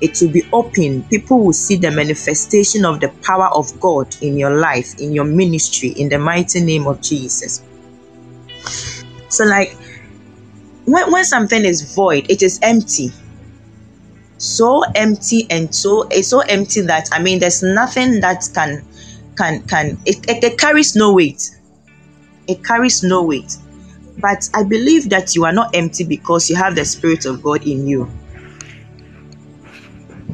It 0.00 0.18
will 0.20 0.30
be 0.32 0.42
open. 0.52 1.04
People 1.04 1.44
will 1.44 1.52
see 1.52 1.76
the 1.76 1.90
manifestation 1.92 2.84
of 2.84 3.00
the 3.00 3.10
power 3.22 3.48
of 3.54 3.78
God 3.78 4.16
in 4.20 4.36
your 4.36 4.56
life, 4.58 4.98
in 4.98 5.12
your 5.12 5.24
ministry, 5.26 5.90
in 5.90 6.08
the 6.08 6.18
mighty 6.18 6.60
name 6.60 6.88
of 6.88 7.00
Jesus. 7.00 7.62
So, 9.30 9.44
like, 9.44 9.76
when, 10.84 11.10
when 11.12 11.24
something 11.24 11.64
is 11.64 11.94
void, 11.94 12.26
it 12.28 12.42
is 12.42 12.58
empty. 12.62 13.12
So 14.38 14.82
empty 14.94 15.46
and 15.50 15.72
so 15.74 16.08
it's 16.10 16.28
so 16.28 16.40
empty 16.40 16.80
that 16.82 17.10
I 17.12 17.20
mean 17.20 17.40
there's 17.40 17.62
nothing 17.62 18.20
that 18.20 18.48
can 18.54 18.82
can 19.36 19.62
can 19.64 19.98
it, 20.06 20.16
it, 20.30 20.42
it 20.42 20.58
carries 20.58 20.96
no 20.96 21.12
weight. 21.12 21.50
It 22.48 22.64
carries 22.64 23.02
no 23.02 23.22
weight. 23.22 23.56
But 24.18 24.48
I 24.54 24.64
believe 24.64 25.10
that 25.10 25.36
you 25.36 25.44
are 25.44 25.52
not 25.52 25.74
empty 25.74 26.04
because 26.04 26.48
you 26.48 26.56
have 26.56 26.74
the 26.74 26.84
Spirit 26.86 27.26
of 27.26 27.42
God 27.42 27.66
in 27.66 27.86
you. 27.86 28.10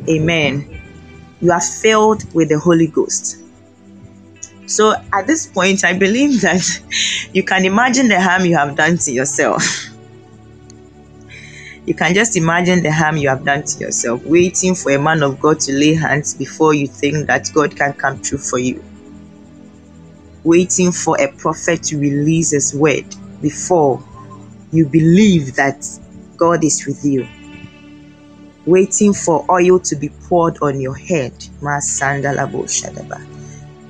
Amen. 0.08 0.80
You 1.40 1.52
are 1.52 1.60
filled 1.60 2.32
with 2.32 2.48
the 2.48 2.58
Holy 2.58 2.86
Ghost. 2.86 3.38
So 4.66 4.94
at 5.12 5.26
this 5.26 5.46
point, 5.46 5.84
I 5.84 5.92
believe 5.92 6.40
that 6.42 6.62
you 7.32 7.42
can 7.42 7.64
imagine 7.64 8.08
the 8.08 8.20
harm 8.20 8.44
you 8.44 8.56
have 8.56 8.76
done 8.76 8.98
to 8.98 9.12
yourself. 9.12 9.62
You 11.86 11.94
can 11.94 12.14
just 12.14 12.36
imagine 12.36 12.82
the 12.82 12.92
harm 12.92 13.16
you 13.16 13.28
have 13.28 13.44
done 13.44 13.62
to 13.62 13.78
yourself, 13.78 14.24
waiting 14.24 14.74
for 14.74 14.90
a 14.90 14.98
man 14.98 15.22
of 15.22 15.38
God 15.38 15.60
to 15.60 15.72
lay 15.72 15.94
hands 15.94 16.34
before 16.34 16.74
you 16.74 16.88
think 16.88 17.28
that 17.28 17.48
God 17.54 17.76
can 17.76 17.92
come 17.92 18.20
true 18.20 18.38
for 18.38 18.58
you. 18.58 18.82
Waiting 20.42 20.90
for 20.90 21.20
a 21.20 21.30
prophet 21.32 21.84
to 21.84 21.98
release 21.98 22.50
his 22.50 22.74
word 22.74 23.04
before 23.40 24.02
you 24.72 24.84
believe 24.86 25.54
that 25.54 25.86
God 26.36 26.64
is 26.64 26.84
with 26.86 27.04
you. 27.04 27.28
Waiting 28.64 29.14
for 29.14 29.46
oil 29.48 29.78
to 29.78 29.94
be 29.94 30.08
poured 30.08 30.58
on 30.62 30.80
your 30.80 30.96
head, 30.96 31.32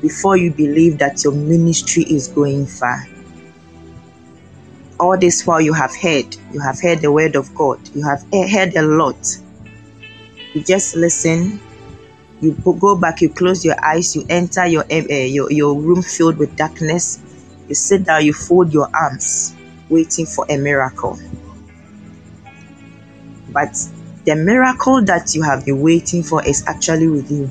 before 0.00 0.36
you 0.36 0.50
believe 0.50 0.98
that 0.98 1.24
your 1.24 1.32
ministry 1.32 2.04
is 2.04 2.28
going 2.28 2.66
far. 2.66 3.06
All 4.98 5.18
this 5.18 5.46
while 5.46 5.60
you 5.60 5.72
have 5.72 5.94
heard 5.94 6.36
you 6.52 6.60
have 6.60 6.80
heard 6.80 7.00
the 7.00 7.12
word 7.12 7.36
of 7.36 7.54
god. 7.54 7.78
You 7.94 8.02
have 8.04 8.22
heard 8.32 8.74
a 8.76 8.82
lot. 8.82 9.16
You 10.54 10.62
just 10.62 10.96
listen. 10.96 11.60
You 12.40 12.52
go 12.62 12.96
back 12.96 13.20
you 13.20 13.30
close 13.30 13.64
your 13.64 13.82
eyes 13.82 14.14
you 14.14 14.24
enter 14.28 14.66
your 14.66 14.84
uh, 14.90 14.94
your, 14.94 15.50
your 15.50 15.74
room 15.74 16.02
filled 16.02 16.38
with 16.38 16.56
darkness. 16.56 17.20
You 17.68 17.74
sit 17.74 18.04
down 18.04 18.24
you 18.24 18.32
fold 18.32 18.72
your 18.72 18.88
arms 18.94 19.54
waiting 19.88 20.26
for 20.26 20.46
a 20.48 20.56
miracle. 20.56 21.18
But 23.48 23.76
the 24.24 24.34
miracle 24.34 25.02
that 25.02 25.34
you 25.34 25.42
have 25.42 25.64
been 25.64 25.80
waiting 25.80 26.22
for 26.22 26.44
is 26.44 26.64
actually 26.66 27.08
with 27.08 27.30
you. 27.30 27.50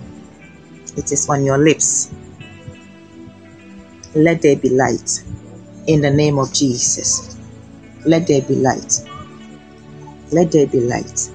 It 0.97 1.11
is 1.11 1.27
on 1.29 1.43
your 1.43 1.57
lips 1.57 2.11
let 4.16 4.41
there 4.41 4.55
be 4.55 4.70
light 4.70 5.24
in 5.88 6.01
the 6.01 6.09
name 6.09 6.39
of 6.39 6.51
jesus 6.53 7.36
let 8.05 8.28
there 8.28 8.41
be 8.41 8.55
light. 8.55 9.01
Let 10.32 10.51
there 10.51 10.68
be 10.68 10.80
light. 10.82 11.32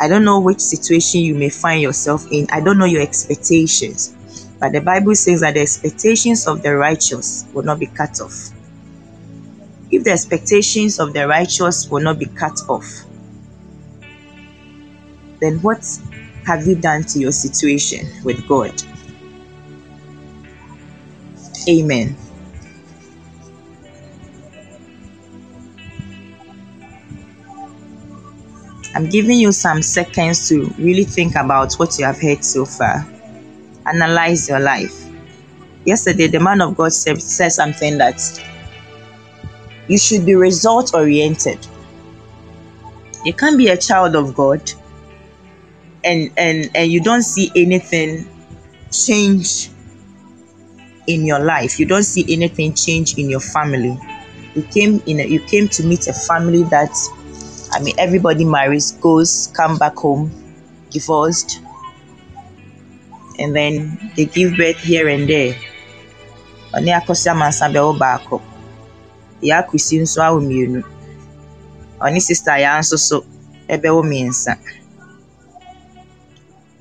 I 0.00 0.08
don't 0.08 0.24
know 0.24 0.40
which 0.40 0.58
situation 0.60 1.20
you 1.20 1.34
may 1.34 1.50
find 1.50 1.80
yourself 1.80 2.26
in. 2.32 2.48
I 2.50 2.60
don't 2.60 2.78
know 2.78 2.84
your 2.84 3.02
expectations. 3.02 4.16
But 4.58 4.72
the 4.72 4.80
Bible 4.80 5.14
says 5.14 5.40
that 5.40 5.54
the 5.54 5.60
expectations 5.60 6.46
of 6.46 6.62
the 6.62 6.76
righteous 6.76 7.46
will 7.54 7.62
not 7.62 7.78
be 7.78 7.86
cut 7.86 8.20
off. 8.20 8.50
If 9.90 10.04
the 10.04 10.10
expectations 10.10 10.98
of 10.98 11.12
the 11.12 11.26
righteous 11.28 11.88
will 11.88 12.02
not 12.02 12.18
be 12.18 12.26
cut 12.26 12.58
off, 12.68 13.04
then 15.40 15.58
what 15.60 15.86
have 16.44 16.66
you 16.66 16.74
done 16.74 17.04
to 17.04 17.18
your 17.18 17.32
situation 17.32 18.06
with 18.24 18.46
God? 18.48 18.82
Amen. 21.70 22.16
I'm 28.94 29.08
giving 29.08 29.38
you 29.38 29.52
some 29.52 29.82
seconds 29.82 30.48
to 30.48 30.64
really 30.78 31.04
think 31.04 31.36
about 31.36 31.74
what 31.74 31.96
you 31.98 32.04
have 32.04 32.20
heard 32.20 32.44
so 32.44 32.64
far. 32.64 33.06
Analyze 33.86 34.48
your 34.48 34.58
life. 34.58 35.06
Yesterday, 35.84 36.26
the 36.26 36.40
man 36.40 36.60
of 36.60 36.76
God 36.76 36.92
said, 36.92 37.22
said 37.22 37.50
something 37.50 37.98
that 37.98 38.20
you 39.86 39.96
should 39.96 40.26
be 40.26 40.34
result 40.34 40.92
oriented. 40.92 41.64
You 43.24 43.32
can't 43.32 43.56
be 43.56 43.68
a 43.68 43.76
child 43.76 44.16
of 44.16 44.34
God 44.34 44.72
and, 46.02 46.32
and, 46.36 46.70
and 46.74 46.90
you 46.90 47.00
don't 47.00 47.22
see 47.22 47.50
anything 47.54 48.28
change 48.90 49.69
in 51.14 51.24
your 51.26 51.40
life. 51.40 51.78
You 51.78 51.86
don't 51.86 52.04
see 52.04 52.24
anything 52.28 52.74
change 52.74 53.18
in 53.18 53.30
your 53.30 53.40
family. 53.40 53.98
You 54.54 54.62
came 54.62 55.02
in 55.06 55.20
a, 55.20 55.26
you 55.26 55.40
came 55.40 55.68
to 55.68 55.84
meet 55.84 56.06
a 56.08 56.12
family 56.12 56.64
that 56.64 56.90
I 57.72 57.80
mean, 57.80 57.94
everybody 57.98 58.44
marries, 58.44 58.92
goes, 58.92 59.52
come 59.54 59.78
back 59.78 59.94
home, 59.96 60.30
divorced, 60.90 61.60
and 63.38 63.54
then 63.54 64.12
they 64.16 64.24
give 64.26 64.56
birth 64.56 64.78
here 64.78 65.08
and 65.08 65.28
there. 65.28 65.56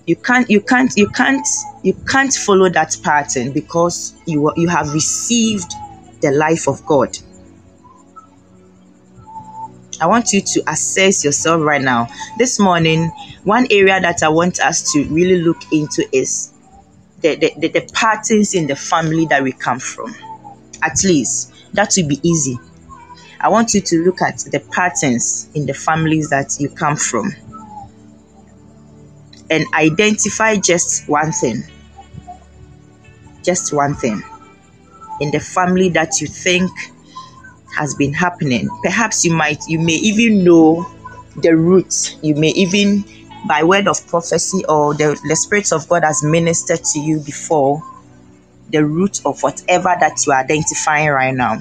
You 0.10 0.16
can't 0.16 0.50
you 0.50 0.60
can't 0.60 0.92
you 0.98 1.08
can't 1.10 1.48
you 1.84 1.94
can't 1.94 2.34
follow 2.34 2.68
that 2.68 2.98
pattern 3.04 3.52
because 3.52 4.16
you 4.26 4.52
you 4.56 4.68
have 4.68 4.92
received 4.92 5.72
the 6.22 6.32
life 6.32 6.68
of 6.68 6.84
god. 6.88 7.16
I 10.02 10.08
want 10.08 10.34
you 10.34 10.42
to 10.42 10.64
assess 10.66 11.24
yourself 11.24 11.62
right 11.62 11.82
now. 11.82 12.08
This 12.40 12.60
morning 12.60 13.12
one 13.44 13.68
area 13.70 14.02
that 14.02 14.24
i 14.24 14.30
want 14.30 14.60
us 14.60 14.92
to 14.94 15.06
really 15.10 15.44
look 15.44 15.62
into 15.72 16.04
is 16.12 16.54
the, 17.22 17.36
the, 17.36 17.54
the, 17.58 17.68
the 17.68 17.90
patterns 17.94 18.56
in 18.56 18.66
the 18.66 18.76
family 18.76 19.28
that 19.28 19.44
we 19.44 19.52
come 19.52 19.78
from. 19.78 20.16
At 20.82 21.04
least 21.04 21.54
that 21.74 21.94
will 21.96 22.08
be 22.08 22.20
easy. 22.28 22.58
I 23.40 23.50
want 23.50 23.76
you 23.76 23.82
to 23.82 24.04
look 24.06 24.24
at 24.24 24.40
the 24.40 24.60
patterns 24.72 25.50
in 25.54 25.68
the 25.68 25.76
families 25.76 26.32
that 26.32 26.58
you 26.60 26.68
come 26.68 26.96
from 26.96 27.32
and 29.50 29.66
identify 29.74 30.56
just 30.56 31.08
one 31.10 31.32
thing. 31.32 31.64
Just 33.44 33.74
one 33.74 33.96
thing 33.96 34.22
in 35.22 35.32
the 35.32 35.40
family 35.40 35.90
that 35.90 36.22
you 36.22 36.28
think 36.28 36.72
has 37.76 37.96
been 37.96 38.14
happening. 38.14 38.70
Perhaps 38.84 39.26
you 39.26 39.32
might, 39.34 39.60
you 39.68 39.80
may 39.80 39.94
even 39.96 40.44
know 40.44 40.86
the 41.38 41.56
roots. 41.56 42.18
You 42.22 42.36
may 42.36 42.50
even, 42.50 43.06
by 43.48 43.64
word 43.64 43.88
of 43.88 44.06
prophecy 44.08 44.64
or 44.68 44.94
the, 44.94 45.20
the 45.28 45.36
Spirit 45.36 45.72
of 45.72 45.88
God 45.88 46.04
has 46.04 46.24
ministered 46.24 46.84
to 46.84 47.00
you 47.00 47.20
before, 47.20 47.82
the 48.70 48.86
root 48.86 49.22
of 49.26 49.42
whatever 49.42 49.96
that 50.00 50.26
you 50.26 50.34
are 50.34 50.40
identifying 50.40 51.10
right 51.10 51.34
now. 51.34 51.60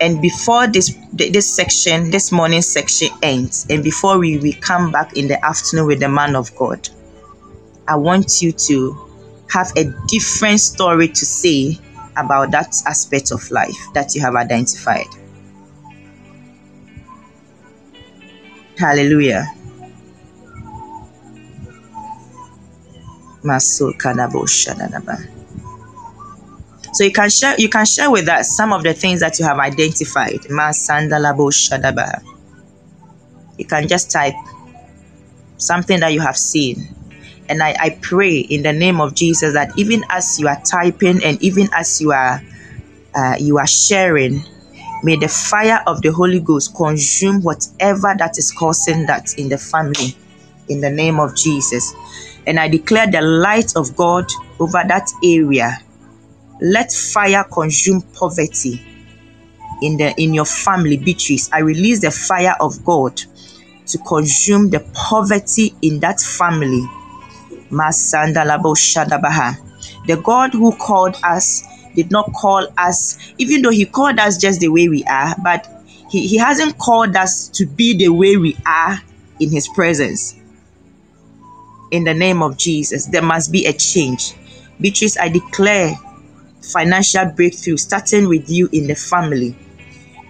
And 0.00 0.22
before 0.22 0.66
this 0.66 0.96
this 1.12 1.52
section 1.54 2.10
this 2.10 2.30
morning 2.30 2.62
section 2.62 3.08
ends 3.22 3.66
and 3.68 3.82
before 3.82 4.18
we, 4.18 4.38
we 4.38 4.52
come 4.52 4.90
back 4.92 5.16
in 5.16 5.28
the 5.28 5.44
afternoon 5.44 5.86
with 5.86 6.00
the 6.00 6.08
man 6.08 6.36
of 6.36 6.54
god 6.56 6.88
i 7.86 7.96
want 7.96 8.40
you 8.40 8.52
to 8.52 8.96
have 9.50 9.72
a 9.76 9.84
different 10.06 10.60
story 10.60 11.08
to 11.08 11.24
say 11.24 11.78
about 12.16 12.50
that 12.50 12.74
aspect 12.86 13.30
of 13.30 13.50
life 13.50 13.76
that 13.94 14.14
you 14.14 14.20
have 14.20 14.34
identified 14.34 15.06
hallelujah 18.78 19.46
Masul 23.44 23.94
Kanabo. 23.96 25.37
So 26.98 27.04
you 27.04 27.12
can 27.12 27.30
share 27.30 27.54
you 27.58 27.68
can 27.68 27.86
share 27.86 28.10
with 28.10 28.28
us 28.28 28.56
some 28.56 28.72
of 28.72 28.82
the 28.82 28.92
things 28.92 29.20
that 29.20 29.38
you 29.38 29.44
have 29.44 29.60
identified. 29.60 30.44
You 33.56 33.64
can 33.64 33.86
just 33.86 34.10
type 34.10 34.34
something 35.58 36.00
that 36.00 36.12
you 36.12 36.18
have 36.18 36.36
seen. 36.36 36.88
And 37.48 37.62
I, 37.62 37.76
I 37.78 37.90
pray 38.02 38.38
in 38.38 38.64
the 38.64 38.72
name 38.72 39.00
of 39.00 39.14
Jesus 39.14 39.54
that 39.54 39.78
even 39.78 40.02
as 40.10 40.40
you 40.40 40.48
are 40.48 40.60
typing 40.68 41.22
and 41.22 41.40
even 41.40 41.68
as 41.72 42.00
you 42.00 42.10
are 42.10 42.42
uh, 43.14 43.36
you 43.38 43.58
are 43.58 43.66
sharing, 43.68 44.42
may 45.04 45.14
the 45.14 45.28
fire 45.28 45.84
of 45.86 46.02
the 46.02 46.10
Holy 46.10 46.40
Ghost 46.40 46.74
consume 46.74 47.44
whatever 47.44 48.12
that 48.18 48.38
is 48.38 48.50
causing 48.50 49.06
that 49.06 49.38
in 49.38 49.48
the 49.48 49.58
family 49.58 50.16
in 50.68 50.80
the 50.80 50.90
name 50.90 51.20
of 51.20 51.36
Jesus. 51.36 51.94
And 52.44 52.58
I 52.58 52.66
declare 52.66 53.08
the 53.08 53.20
light 53.20 53.76
of 53.76 53.94
God 53.94 54.28
over 54.58 54.82
that 54.88 55.08
area 55.22 55.78
let 56.60 56.92
fire 56.92 57.44
consume 57.44 58.02
poverty 58.02 58.82
in 59.82 59.96
the 59.96 60.14
in 60.20 60.34
your 60.34 60.44
family, 60.44 60.96
Beatrice. 60.96 61.50
I 61.52 61.60
release 61.60 62.00
the 62.00 62.10
fire 62.10 62.54
of 62.60 62.84
God 62.84 63.20
to 63.86 63.98
consume 63.98 64.70
the 64.70 64.80
poverty 64.92 65.74
in 65.82 66.00
that 66.00 66.20
family. 66.20 66.84
Masandalabo 67.70 68.74
Shadabaha. 68.76 69.56
The 70.06 70.16
God 70.16 70.52
who 70.52 70.72
called 70.76 71.16
us 71.22 71.64
did 71.94 72.10
not 72.10 72.32
call 72.32 72.66
us, 72.76 73.18
even 73.38 73.62
though 73.62 73.70
He 73.70 73.84
called 73.84 74.18
us 74.18 74.36
just 74.38 74.60
the 74.60 74.68
way 74.68 74.88
we 74.88 75.04
are, 75.04 75.34
but 75.42 75.66
He, 76.10 76.26
he 76.26 76.38
hasn't 76.38 76.78
called 76.78 77.16
us 77.16 77.48
to 77.50 77.66
be 77.66 77.96
the 77.96 78.08
way 78.08 78.36
we 78.36 78.56
are 78.66 79.00
in 79.40 79.50
His 79.50 79.68
presence. 79.68 80.34
In 81.90 82.04
the 82.04 82.14
name 82.14 82.42
of 82.42 82.58
Jesus, 82.58 83.06
there 83.06 83.22
must 83.22 83.50
be 83.50 83.66
a 83.66 83.72
change. 83.72 84.34
Beatrice, 84.80 85.16
I 85.18 85.28
declare 85.28 85.94
financial 86.72 87.26
breakthrough 87.36 87.76
starting 87.76 88.28
with 88.28 88.48
you 88.48 88.68
in 88.72 88.86
the 88.86 88.94
family. 88.94 89.56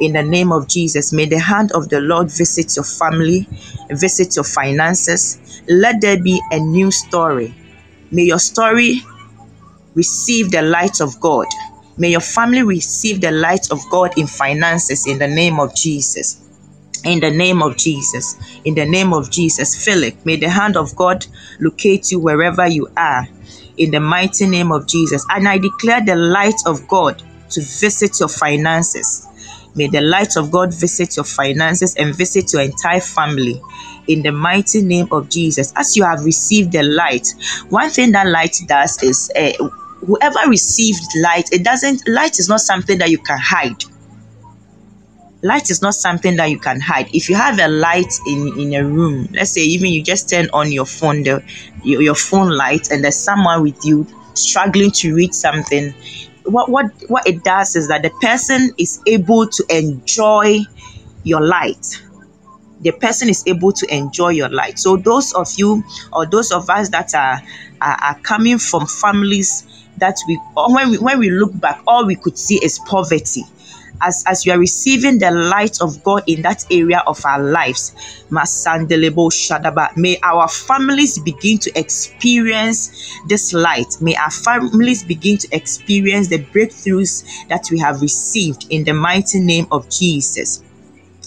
In 0.01 0.13
the 0.13 0.23
name 0.23 0.53
of 0.53 0.69
Jesus, 0.69 1.13
may 1.13 1.27
the 1.27 1.39
hand 1.41 1.73
of 1.73 1.89
the 1.89 2.01
Lord 2.01 2.31
visit 2.31 2.77
your 2.77 2.85
family, 2.85 3.49
visit 3.91 4.37
your 4.37 4.45
finances. 4.45 5.63
Let 5.69 6.01
there 6.01 6.23
be 6.23 6.41
a 6.53 6.61
new 6.61 6.91
story. 6.91 7.55
May 8.11 8.23
your 8.23 8.39
story 8.39 9.03
receive 9.95 10.51
the 10.53 10.63
light 10.63 11.01
of 11.01 11.19
God. 11.21 11.47
May 11.97 12.11
your 12.11 12.21
family 12.21 12.63
receive 12.63 13.21
the 13.21 13.33
light 13.33 13.71
of 13.73 13.81
God 13.91 14.17
in 14.17 14.27
finances 14.29 15.07
in 15.07 15.19
the 15.19 15.29
name 15.29 15.59
of 15.59 15.75
Jesus. 15.75 16.41
In 17.05 17.21
the 17.21 17.31
name 17.31 17.63
of 17.63 17.77
Jesus. 17.77 18.37
In 18.65 18.75
the 18.75 18.87
name 18.87 19.13
of 19.13 19.31
Jesus. 19.31 19.85
Philip, 19.85 20.15
may 20.25 20.37
the 20.37 20.49
hand 20.49 20.77
of 20.77 20.95
God 20.95 21.27
locate 21.61 22.13
you 22.13 22.21
wherever 22.21 22.67
you 22.69 22.89
are 22.97 23.27
in 23.79 23.91
the 23.91 24.01
mighty 24.01 24.47
name 24.47 24.73
of 24.73 24.87
Jesus. 24.87 25.25
And 25.31 25.49
I 25.49 25.59
declare 25.59 26.05
the 26.05 26.17
light 26.17 26.61
of 26.67 26.87
God 26.89 27.23
to 27.51 27.61
visit 27.61 28.21
your 28.21 28.29
finances. 28.29 29.27
May 29.75 29.87
the 29.87 30.01
light 30.01 30.37
of 30.37 30.51
God 30.51 30.75
visit 30.75 31.17
your 31.17 31.25
finances 31.25 31.95
and 31.97 32.15
visit 32.15 32.53
your 32.53 32.63
entire 32.63 33.01
family 33.01 33.61
in 34.09 34.23
the 34.23 34.33
mighty 34.33 34.83
name 34.83 35.09
of 35.13 35.29
Jesus. 35.29 35.73
As 35.77 35.97
you 35.97 36.05
have 36.05 36.25
received 36.25 36.73
the 36.73 36.83
light, 36.83 37.29
one 37.69 37.91
thing 37.91 38.13
that 38.13 38.27
light 38.27 38.57
does 38.67 39.03
is 39.03 39.31
uh, 39.37 39.53
whoever 40.07 40.41
received 40.49 41.05
light, 41.23 41.53
it 41.53 41.65
doesn't, 41.65 42.09
light 42.09 42.39
is 42.39 42.49
not 42.49 42.61
something 42.61 42.99
that 42.99 43.11
you 43.11 43.19
can 43.19 43.39
hide 43.39 43.85
light 45.43 45.71
is 45.71 45.83
not 45.83 45.95
something 45.95 46.37
that 46.37 46.51
you 46.51 46.59
can 46.59 46.81
hide. 46.81 47.15
If 47.15 47.29
you 47.29 47.37
have 47.37 47.59
a 47.59 47.69
light 47.69 48.13
in 48.27 48.59
in 48.59 48.75
a 48.75 48.85
room 48.85 49.29
let's 49.33 49.51
say 49.51 49.63
even 49.63 49.91
you 49.91 50.03
just 50.03 50.29
turn 50.29 50.49
on 50.53 50.73
your 50.73 50.87
phone 50.87 51.23
the 51.23 51.43
your, 51.85 52.03
your 52.03 52.15
phone 52.15 52.51
light 52.51 52.91
and 52.91 53.05
there's 53.05 53.17
someone 53.17 53.63
with 53.63 53.85
you 53.85 54.07
struggling 54.35 54.91
to 54.93 55.15
read 55.15 55.35
something 55.35 55.95
what 56.45 56.71
what 56.71 56.87
what 57.09 57.27
it 57.27 57.45
does 57.45 57.77
is 57.77 57.89
that 57.89 58.03
the 58.03 58.11
person 58.21 58.71
is 58.79 59.01
able 59.07 59.47
to 59.47 59.65
enjoy 59.71 60.59
your 61.25 61.41
light. 61.41 62.03
The 62.81 62.93
person 62.93 63.29
is 63.29 63.43
able 63.47 63.73
to 63.73 63.95
enjoy 63.95 64.31
your 64.31 64.49
light. 64.49 64.79
So 64.79 64.97
those 64.97 65.35
of 65.35 65.49
you 65.57 65.83
or 66.13 66.27
those 66.27 66.53
of 66.53 66.71
us 66.71 66.89
that 66.91 67.15
are 67.15 67.43
are, 67.81 67.99
are 68.03 68.19
coming 68.21 68.59
from 68.59 68.87
families 68.87 69.65
that 69.99 70.17
we 70.29 70.37
when 70.55 70.91
we 70.91 70.99
when 70.99 71.19
we 71.19 71.31
look 71.31 71.59
back 71.61 71.83
all 71.87 72.07
we 72.07 72.15
could 72.15 72.39
see 72.39 72.59
is 72.63 72.79
poverty 72.79 73.43
as, 74.01 74.25
as 74.27 74.47
you 74.47 74.53
are 74.53 74.59
receiving 74.59 75.19
the 75.19 75.31
light 75.31 75.81
of 75.81 76.03
God 76.03 76.23
in 76.27 76.43
that 76.43 76.65
area 76.71 77.03
of 77.07 77.25
our 77.25 77.43
lives, 77.43 77.95
Masandelebo 78.31 79.31
Shadaba. 79.31 79.97
may 79.97 80.19
our 80.23 80.49
families 80.49 81.19
begin 81.19 81.59
to 81.59 81.79
experience 81.79 83.19
this 83.29 83.53
light. 83.53 83.97
May 84.01 84.15
our 84.17 84.31
families 84.31 85.03
begin 85.03 85.39
to 85.39 85.49
experience 85.53 86.29
the 86.29 86.39
breakthroughs 86.39 87.25
that 87.49 87.69
we 87.71 87.79
have 87.79 88.03
received 88.03 88.67
in 88.71 88.85
the 88.85 88.93
mighty 88.95 89.41
name 89.41 89.67
of 89.71 89.89
Jesus. 89.91 90.63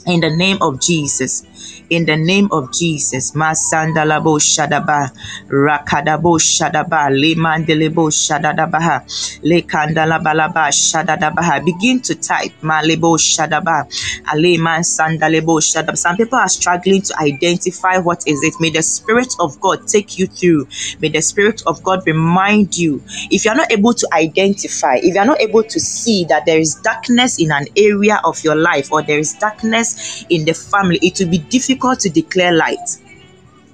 In 0.07 0.19
the 0.19 0.36
name 0.36 0.57
of 0.61 0.82
Jesus 0.82 1.45
in 1.92 2.06
the 2.08 2.18
name 2.18 2.50
of 2.52 2.74
Jesus. 2.74 3.34
Masandalabo 3.34 4.39
Shadaba, 4.42 5.12
Rakadabo 5.50 6.39
Shadaba, 6.39 7.12
Lemandelebo 7.12 8.10
Shadadabaha, 8.12 9.04
Lekandalabalaba 9.44 10.72
Shadadabaha. 10.74 11.66
Begin 11.66 12.02
to 12.02 12.16
type 12.16 12.54
Malebo 12.64 13.18
Shadaba, 13.20 13.86
Aleman 14.34 14.82
Sandalebo 14.84 15.62
Shadaba. 15.62 15.98
Some 15.98 16.18
people 16.18 16.39
are 16.39 16.50
struggling 16.50 17.04
to 17.04 17.16
identify 17.22 18.00
what 18.00 18.24
is 18.28 18.44
it. 18.44 18.56
May 18.62 18.72
the 18.72 18.84
Spirit 18.84 19.34
of 19.39 19.60
God 19.62 19.88
take 19.88 20.18
you 20.20 20.28
through. 20.28 20.68
May 21.02 21.10
the 21.10 21.22
Spirit 21.22 21.62
of 21.68 21.84
God 21.84 22.02
remind 22.08 22.78
you. 22.78 23.04
If 23.32 23.46
you 23.46 23.52
are 23.52 23.58
not 23.58 23.72
able 23.72 23.94
to 23.96 24.08
identify, 24.14 24.96
if 24.98 25.16
you 25.16 25.20
are 25.22 25.26
not 25.28 25.42
able 25.42 25.64
to 25.66 25.80
see 25.80 26.26
that 26.30 26.46
there 26.48 26.60
is 26.60 26.76
darkness 26.84 27.39
in 27.39 27.52
an 27.52 27.68
area 27.78 28.22
of 28.26 28.44
your 28.44 28.56
life 28.56 28.92
or 28.92 29.04
there 29.04 29.20
is 29.20 29.36
darkness 29.36 30.26
in 30.30 30.46
the 30.46 30.54
family, 30.54 31.00
it 31.04 31.20
will 31.20 31.30
be 31.30 31.39
difficult 31.39 31.80
difficult 31.82 31.99
to 32.01 32.09
declare 32.09 32.53
light. 32.53 32.99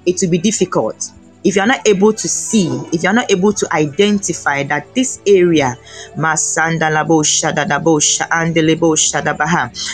It 0.06 0.20
will 0.22 0.30
be 0.30 0.38
difficult. 0.38 1.12
If 1.44 1.56
you're 1.56 1.66
not 1.66 1.88
able 1.88 2.14
to 2.14 2.28
see, 2.28 2.68
if 2.92 3.04
you're 3.04 3.14
not 3.14 3.30
able 3.32 3.54
to 3.54 3.68
identify 3.74 4.64
that 4.64 4.94
this 4.96 5.22
area, 5.28 5.78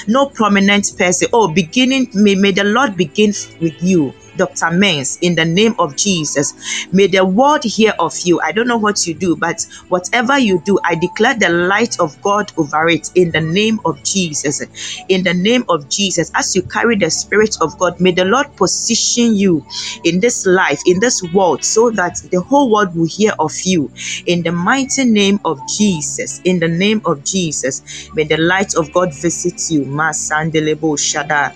no 0.07 0.26
prominent 0.28 0.97
person, 0.97 1.28
oh, 1.34 1.53
beginning, 1.53 2.09
may, 2.14 2.36
may 2.36 2.51
the 2.51 2.64
Lord 2.64 2.95
begin 2.95 3.34
with 3.59 3.82
you 3.82 4.14
Dr. 4.38 4.72
Mens, 4.72 5.18
in 5.22 5.36
the 5.36 5.46
name 5.46 5.76
of 5.80 5.96
Jesus. 5.98 6.54
May 6.92 7.08
the 7.08 7.26
world 7.26 7.64
hear 7.64 7.94
of 8.00 8.14
you. 8.24 8.40
I 8.42 8.52
don't 8.52 8.68
know 8.68 8.78
what 8.78 9.06
you 9.08 9.14
do, 9.14 9.36
but 9.36 9.66
whatever 9.90 10.38
you 10.40 10.62
do, 10.66 10.80
I 10.84 10.96
declare 10.96 11.36
the 11.38 11.50
light 11.50 12.00
of 12.00 12.22
God 12.22 12.52
over 12.58 12.90
it 12.90 13.10
in 13.16 13.32
the 13.32 13.42
name 13.42 13.80
of 13.86 14.04
Jesus. 14.04 14.62
In 15.10 15.24
the 15.24 15.34
name 15.34 15.66
of 15.70 15.90
Jesus, 15.90 16.32
as 16.36 16.56
you 16.56 16.64
carry 16.64 16.96
the 16.98 17.10
Spirit 17.12 17.58
of 17.62 17.78
God, 17.80 18.00
may 18.00 18.12
the 18.12 18.26
Lord 18.26 18.56
position 18.58 19.36
you 19.36 19.66
in 20.04 20.20
this 20.20 20.46
life, 20.46 20.82
in 20.86 21.00
this 21.00 21.22
world, 21.34 21.64
so 21.64 21.92
that 21.92 22.18
the 22.32 22.42
whole 22.42 22.72
world 22.72 22.96
will 22.96 23.08
hear 23.08 23.34
of 23.40 23.54
you. 23.64 23.92
In 24.26 24.44
the 24.44 24.52
mighty 24.52 25.06
name 25.06 25.40
of 25.46 25.60
Jesus, 25.78 26.42
in 26.46 26.60
the 26.60 26.68
name 26.68 27.02
of 27.06 27.24
Jesus, 27.24 28.10
may 28.14 28.24
the 28.26 28.38
light 28.38 28.76
of 28.76 28.92
God 28.94 29.14
visit 29.14 29.62
you. 29.72 29.86
Masandelebo 29.86 30.98
Shada. 30.98 31.54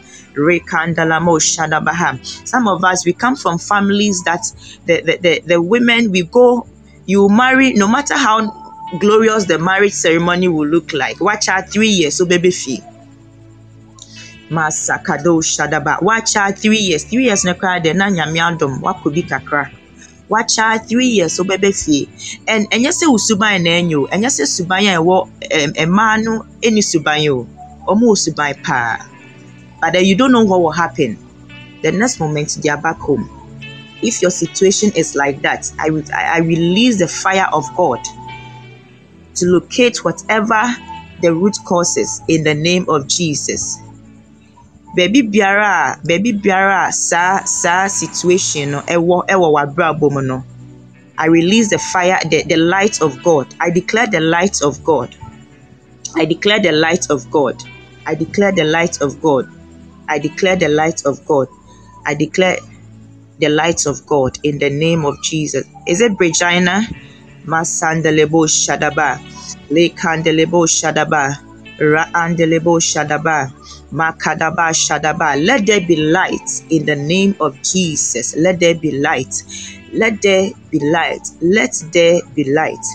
Some 2.45 2.67
of 2.67 2.83
us, 2.83 3.05
we 3.05 3.13
come 3.13 3.35
from 3.35 3.57
families 3.57 4.23
that 4.23 4.43
the, 4.85 5.01
the, 5.01 5.17
the, 5.17 5.41
the 5.45 5.61
women, 5.61 6.11
we 6.11 6.23
go, 6.23 6.67
you 7.05 7.27
marry, 7.29 7.73
no 7.73 7.87
matter 7.87 8.15
how 8.15 8.51
glorious 8.99 9.45
the 9.45 9.57
marriage 9.59 9.93
ceremony 9.93 10.47
will 10.47 10.67
look 10.67 10.93
like. 10.93 11.19
Watch 11.19 11.47
out 11.49 11.69
three 11.69 11.89
years, 11.89 12.15
so 12.15 12.25
baby 12.25 12.51
fee. 12.51 12.81
Masakado 14.49 15.41
Shadaba. 15.43 16.01
Watch 16.01 16.35
out 16.35 16.57
three 16.57 16.77
years. 16.79 17.03
Three 17.03 17.25
years 17.25 17.43
na 17.43 17.53
kra 17.53 17.81
de 17.83 17.93
na 17.93 18.09
nyame 18.09 18.39
adom 18.39 18.79
wakobi 18.81 19.23
kakra. 19.27 19.71
Watch 20.29 20.57
out 20.59 20.87
three 20.87 21.07
years 21.07 21.33
so 21.33 21.43
bebe 21.43 21.71
fee. 21.71 22.07
And 22.47 22.69
ɛnyɛ 22.69 22.91
sɛ 22.91 23.07
wo 23.09 23.17
suban 23.17 23.63
na 23.63 23.71
enyo. 23.71 24.07
Ɛnyɛ 24.09 24.27
sɛ 24.27 24.45
suban 24.47 24.83
a 24.87 24.97
ɛwɔ 24.99 25.29
ɛmaa 25.75 26.23
no 26.23 26.45
ɛni 26.61 26.83
suban 26.83 27.27
o. 27.29 27.47
but 29.79 29.93
then 29.93 30.05
you 30.05 30.15
don't 30.15 30.31
know 30.31 30.43
what 30.43 30.61
will 30.61 30.71
happen. 30.71 31.17
The 31.81 31.91
next 31.91 32.19
moment 32.19 32.57
they 32.61 32.69
are 32.69 32.81
back 32.81 32.97
home. 32.97 33.29
If 34.01 34.21
your 34.21 34.31
situation 34.31 34.91
is 34.95 35.15
like 35.15 35.41
that, 35.41 35.71
I 35.79 35.89
will 35.89 36.03
I 36.13 36.39
release 36.39 36.99
the 36.99 37.07
fire 37.07 37.47
of 37.51 37.65
God 37.75 37.99
to 39.35 39.45
locate 39.45 40.03
whatever 40.03 40.63
the 41.21 41.33
root 41.33 41.57
causes 41.65 42.21
in 42.27 42.43
the 42.43 42.53
name 42.53 42.85
of 42.89 43.07
Jesus. 43.07 43.77
Baby 44.95 45.21
biara, 45.23 46.03
baby 46.05 46.33
biara, 46.33 46.91
sa 46.91 47.43
sa 47.45 47.87
situation 47.87 48.71
ewo 48.87 49.25
ewo 49.27 50.23
no. 50.25 50.43
I 51.19 51.25
release 51.27 51.69
the 51.69 51.79
fire, 51.79 52.19
the, 52.29 52.43
the 52.43 52.57
light 52.57 53.01
of 53.01 53.21
God. 53.23 53.53
I 53.59 53.71
declare 53.71 54.07
the 54.07 54.19
light 54.19 54.61
of 54.61 54.83
God. 54.83 55.15
I 56.15 56.25
declare 56.25 56.59
the 56.59 56.71
light 56.71 57.09
of 57.09 57.29
God. 57.31 57.63
I 58.05 58.13
declare 58.13 58.51
the 58.51 58.63
light 58.63 59.01
of 59.01 59.19
God 59.21 59.49
I 60.07 60.19
declare 60.19 60.55
the 60.55 60.69
light 60.69 61.05
of 61.05 61.25
God. 61.25 61.47
I 62.05 62.15
declare 62.15 62.57
the 63.39 63.49
light 63.49 63.85
of 63.85 64.05
God 64.05 64.37
in 64.43 64.59
the 64.59 64.69
name 64.69 65.05
of 65.05 65.21
Jesus. 65.23 65.65
Is 65.87 66.01
it 66.01 66.13
Regina? 66.19 66.81
Masandelebo 67.45 68.47
Shadaba. 68.47 69.17
Lekandelebo 69.69 70.67
Shadaba. 70.67 71.35
Ra'andelebo 71.79 72.79
Shadaba. 72.81 73.51
Makadaba 73.91 74.71
Shadaba. 74.73 75.43
Let 75.45 75.65
there 75.65 75.81
be 75.81 75.95
light 75.97 76.49
in 76.69 76.85
the 76.85 76.95
name 76.95 77.35
of 77.39 77.61
Jesus. 77.61 78.35
Let 78.37 78.59
there 78.59 78.75
be 78.75 78.99
light. 78.99 79.33
Let 79.93 80.21
there 80.21 80.51
be 80.71 80.79
light. 80.79 81.27
Let 81.41 81.73
there 81.93 82.21
be 82.35 82.51
light. 82.53 82.85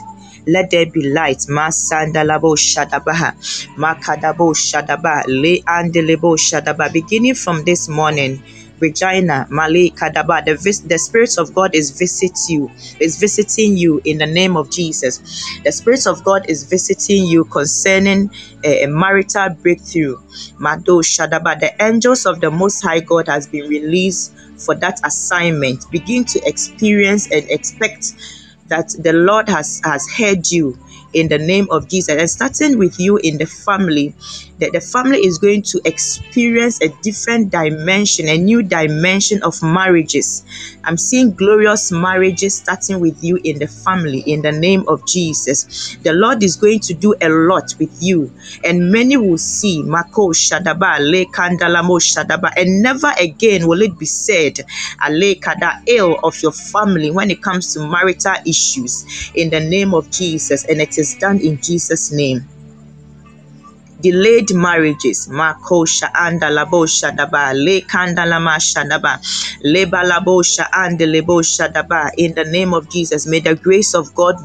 Let 0.46 0.70
there 0.70 0.86
be 0.86 1.10
light. 1.10 1.38
Masandalabo 1.50 2.56
Shadabaha. 2.56 3.34
Makadabo 3.78 4.54
Shadaba. 4.54 5.24
Le 5.28 5.62
Andelebo 5.62 6.36
Shadaba. 6.38 6.92
Beginning 6.92 7.34
from 7.34 7.64
this 7.64 7.88
morning. 7.88 8.42
Regina, 8.80 9.46
Mali, 9.50 9.90
Kadaba, 9.92 10.44
the, 10.44 10.56
vis- 10.56 10.80
the 10.80 10.98
Spirit 10.98 11.38
of 11.38 11.54
God 11.54 11.74
is 11.74 11.92
visit 11.92 12.36
you, 12.48 12.70
is 13.00 13.18
visiting 13.18 13.76
you 13.76 14.00
in 14.04 14.18
the 14.18 14.26
name 14.26 14.56
of 14.56 14.70
Jesus. 14.70 15.20
The 15.64 15.72
Spirit 15.72 16.06
of 16.06 16.24
God 16.24 16.46
is 16.48 16.64
visiting 16.64 17.26
you 17.26 17.44
concerning 17.46 18.30
a, 18.64 18.84
a 18.84 18.88
marital 18.88 19.50
breakthrough. 19.62 20.18
Mado 20.58 21.02
Shadaba, 21.02 21.60
the 21.60 21.72
angels 21.82 22.26
of 22.26 22.40
the 22.40 22.50
Most 22.50 22.82
High 22.82 23.00
God 23.00 23.28
has 23.28 23.48
been 23.48 23.68
released 23.68 24.34
for 24.58 24.74
that 24.76 25.00
assignment. 25.04 25.84
Begin 25.92 26.24
to 26.26 26.40
experience 26.46 27.30
and 27.32 27.44
expect 27.50 28.14
that 28.72 28.94
the 28.98 29.12
Lord 29.12 29.48
has, 29.50 29.80
has 29.84 30.08
heard 30.10 30.50
you 30.50 30.78
in 31.12 31.28
the 31.28 31.38
name 31.38 31.66
of 31.70 31.88
Jesus. 31.88 32.16
And 32.16 32.30
starting 32.30 32.78
with 32.78 32.98
you 33.00 33.16
in 33.18 33.38
the 33.38 33.46
family, 33.46 34.14
that 34.58 34.72
the 34.72 34.80
family 34.80 35.18
is 35.18 35.38
going 35.38 35.62
to 35.62 35.80
experience 35.84 36.80
a 36.80 36.88
different 37.02 37.50
dimension, 37.50 38.28
a 38.28 38.38
new 38.38 38.62
dimension 38.62 39.42
of 39.42 39.60
marriages. 39.62 40.44
I'm 40.84 40.96
seeing 40.96 41.32
glorious 41.32 41.90
marriages 41.90 42.56
starting 42.56 43.00
with 43.00 43.22
you 43.24 43.38
in 43.42 43.58
the 43.58 43.66
family 43.66 44.20
in 44.20 44.42
the 44.42 44.52
name 44.52 44.84
of 44.86 45.06
Jesus. 45.06 45.96
The 46.02 46.12
Lord 46.12 46.42
is 46.42 46.56
going 46.56 46.80
to 46.80 46.94
do 46.94 47.14
a 47.20 47.28
lot 47.28 47.74
with 47.78 47.96
you, 48.00 48.32
and 48.64 48.92
many 48.92 49.16
will 49.16 49.38
see 49.38 49.82
Mako 49.82 50.30
Shadaba, 50.30 50.98
Le 51.00 51.24
Kandalamo 51.26 51.98
Shadaba, 52.00 52.52
and 52.56 52.82
never 52.82 53.12
again 53.18 53.66
will 53.66 53.82
it 53.82 53.98
be 53.98 54.06
said, 54.06 54.60
Ale 55.04 55.34
Kada 55.40 55.82
ill 55.86 56.18
of 56.22 56.40
your 56.42 56.52
family 56.52 57.10
when 57.10 57.30
it 57.30 57.42
comes 57.42 57.72
to 57.74 57.80
marital 57.88 58.34
issues 58.46 59.32
in 59.34 59.50
the 59.50 59.60
name 59.60 59.94
of 59.94 60.10
Jesus, 60.10 60.64
and 60.66 60.80
it 60.80 60.98
is 60.98 61.01
done 61.20 61.40
in 61.40 61.58
Jesus' 61.62 62.12
name 62.12 62.40
delayed 64.02 64.52
marriages. 64.54 65.28
Makosha 65.28 66.10
anda 66.14 66.48
labosha 66.50 67.12
daba 67.16 67.52
le 67.54 67.82
kanda 67.82 68.26
lama 68.26 68.58
shadaba 68.58 69.20
le 69.64 69.86
balabosha 69.86 70.68
and 70.72 71.00
lebosha 71.00 71.72
daba. 71.72 72.10
In 72.18 72.34
the 72.34 72.44
name 72.44 72.74
of 72.74 72.90
Jesus, 72.90 73.26
may 73.26 73.40
the 73.40 73.54
grace 73.56 73.94
of 73.94 74.14
God 74.14 74.36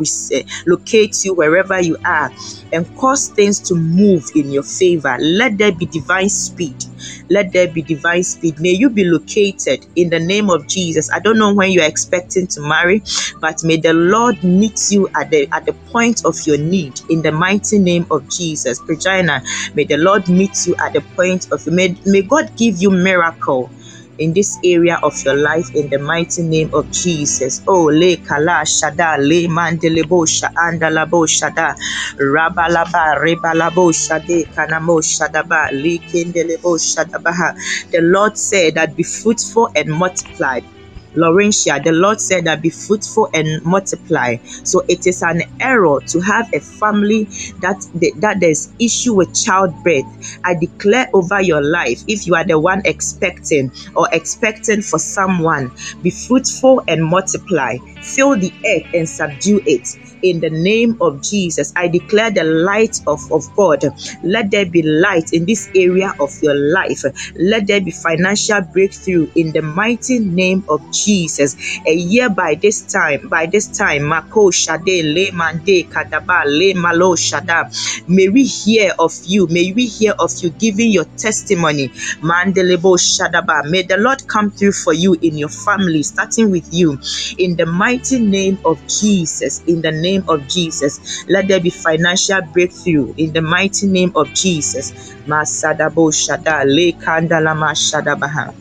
locate 0.67 1.15
you 1.25 1.35
wherever 1.35 1.81
you 1.81 1.97
are 2.05 2.31
and 2.73 2.87
cause 2.97 3.29
things 3.29 3.59
to 3.61 3.75
move 3.75 4.23
in 4.35 4.51
your 4.51 4.63
favor. 4.63 5.17
Let 5.19 5.57
there 5.57 5.73
be 5.73 5.87
divine 5.87 6.29
speed. 6.29 6.77
Let 7.29 7.53
there 7.53 7.67
be 7.67 7.81
divine 7.83 8.23
speed. 8.23 8.59
May 8.59 8.71
you 8.71 8.89
be 8.89 9.05
located 9.05 9.85
in 9.95 10.09
the 10.09 10.19
name 10.19 10.49
of 10.49 10.67
Jesus. 10.67 11.09
I 11.13 11.19
don't 11.19 11.39
know 11.39 11.53
when 11.53 11.71
you're 11.71 11.85
expecting 11.85 12.47
to 12.47 12.61
marry, 12.61 13.03
but 13.41 13.63
may 13.63 13.77
the 13.77 13.93
Lord 13.93 14.43
meet 14.43 14.79
you 14.91 15.09
at 15.15 15.31
the 15.31 15.47
at 15.53 15.65
the 15.65 15.73
point 15.91 16.21
of 16.25 16.37
your 16.45 16.57
need 16.57 16.99
in 17.09 17.21
the 17.23 17.31
mighty 17.31 17.79
name 17.79 18.07
of 18.11 18.29
Jesus. 18.29 18.81
Regina, 18.87 19.43
may 19.75 19.85
the 19.85 19.97
Lord 19.97 20.29
meet 20.29 20.67
you 20.67 20.75
at 20.85 20.93
the 20.93 21.01
point 21.15 21.47
of 21.51 21.65
may, 21.67 21.97
may 22.05 22.23
God 22.23 22.51
give 22.57 22.75
you 22.77 22.91
miracle 22.91 23.73
in 24.19 24.33
this 24.33 24.57
area 24.65 24.99
of 25.03 25.13
your 25.25 25.35
life 25.35 25.67
in 25.75 25.89
the 25.89 25.99
mighty 25.99 26.43
name 26.43 26.69
of 26.73 26.91
Jesus. 26.91 27.61
Oh, 27.67 27.85
le 27.85 28.17
kala 28.17 28.63
shada 28.65 29.17
le 29.19 29.47
mandelebo 29.49 30.25
andalabo 30.57 31.27
shada 31.27 31.75
rabalaba 32.19 33.17
rebalabo 33.23 33.93
shade 33.93 34.47
kanamo 34.55 35.01
shadaba 35.01 35.71
le 35.73 35.99
kendelebo 35.99 36.77
shadabaha. 36.79 37.53
The 37.91 38.01
Lord 38.01 38.37
said 38.37 38.75
that 38.75 38.95
be 38.95 39.03
fruitful 39.03 39.69
and 39.75 39.89
multiply 39.91 40.61
Laurentia, 41.15 41.83
the 41.83 41.91
Lord 41.91 42.19
said 42.21 42.45
that 42.45 42.61
be 42.61 42.69
fruitful 42.69 43.29
and 43.33 43.63
multiply. 43.63 44.37
So 44.63 44.83
it 44.87 45.07
is 45.07 45.21
an 45.21 45.43
error 45.59 46.01
to 46.07 46.19
have 46.21 46.53
a 46.53 46.59
family 46.59 47.25
that 47.61 47.85
that 48.17 48.37
there's 48.39 48.73
issue 48.79 49.13
with 49.15 49.33
childbirth. 49.33 50.39
I 50.43 50.53
declare 50.55 51.09
over 51.13 51.41
your 51.41 51.61
life, 51.61 52.03
if 52.07 52.27
you 52.27 52.35
are 52.35 52.43
the 52.45 52.59
one 52.59 52.81
expecting 52.85 53.71
or 53.95 54.07
expecting 54.11 54.81
for 54.81 54.99
someone, 54.99 55.71
be 56.01 56.09
fruitful 56.09 56.83
and 56.87 57.03
multiply. 57.03 57.77
Fill 58.01 58.37
the 58.37 58.53
earth 58.65 58.93
and 58.93 59.07
subdue 59.07 59.61
it 59.65 59.87
in 60.23 60.39
the 60.41 60.49
name 60.49 60.97
of 61.01 61.21
Jesus. 61.23 61.73
I 61.75 61.87
declare 61.89 62.31
the 62.31 62.43
light 62.43 62.97
of, 63.07 63.21
of 63.31 63.43
God. 63.55 63.83
Let 64.23 64.51
there 64.51 64.65
be 64.69 64.83
light 64.83 65.29
in 65.33 65.45
this 65.45 65.69
area 65.75 66.13
of 66.19 66.31
your 66.41 66.55
life. 66.55 67.03
Let 67.37 67.67
there 67.67 67.81
be 67.81 67.91
financial 67.91 68.61
breakthrough 68.73 69.27
in 69.35 69.53
the 69.53 69.61
mighty 69.61 70.19
name 70.19 70.63
of 70.69 70.81
Jesus. 70.91 71.55
A 71.87 71.93
year 71.93 72.29
by 72.29 72.55
this 72.61 72.83
time, 72.85 73.27
by 73.29 73.47
this 73.47 73.69
time, 73.69 74.03
Mako 74.05 74.51
Shade 74.51 75.03
Le 75.05 75.31
Mande 75.33 75.85
Kadaba 75.89 76.43
Le 76.45 76.73
Malo 76.75 77.15
Shada. 77.15 77.65
May 78.07 78.29
we 78.29 78.45
hear 78.45 78.93
of 78.99 79.13
you. 79.25 79.47
May 79.49 79.73
we 79.73 79.87
hear 79.87 80.13
of 80.19 80.31
you 80.41 80.51
giving 80.51 80.91
your 80.91 81.05
testimony. 81.17 81.89
Mandelebo 82.21 82.97
Shadaba. 82.97 83.69
May 83.69 83.83
the 83.83 83.97
Lord 83.97 84.27
come 84.27 84.51
through 84.51 84.73
for 84.73 84.93
you 84.93 85.17
in 85.21 85.37
your 85.37 85.49
family, 85.49 86.03
starting 86.03 86.51
with 86.51 86.67
you. 86.71 86.99
In 87.37 87.55
the 87.57 87.65
mighty 87.65 88.19
name 88.19 88.59
of 88.65 88.79
Jesus. 88.87 89.61
In 89.67 89.81
the 89.81 89.91
name 89.91 90.16
of 90.27 90.47
Jesus. 90.47 91.25
Let 91.29 91.47
there 91.47 91.59
be 91.61 91.71
financial 91.71 92.41
breakthrough 92.53 93.13
in 93.17 93.33
the 93.33 93.41
mighty 93.41 93.87
name 93.87 94.13
of 94.15 94.33
Jesus. 94.33 94.91
Masadabo 95.27 96.11
Shada 96.13 96.65
Le 96.65 96.93
Kandalama 96.93 97.73
Shadabaha. 97.75 98.55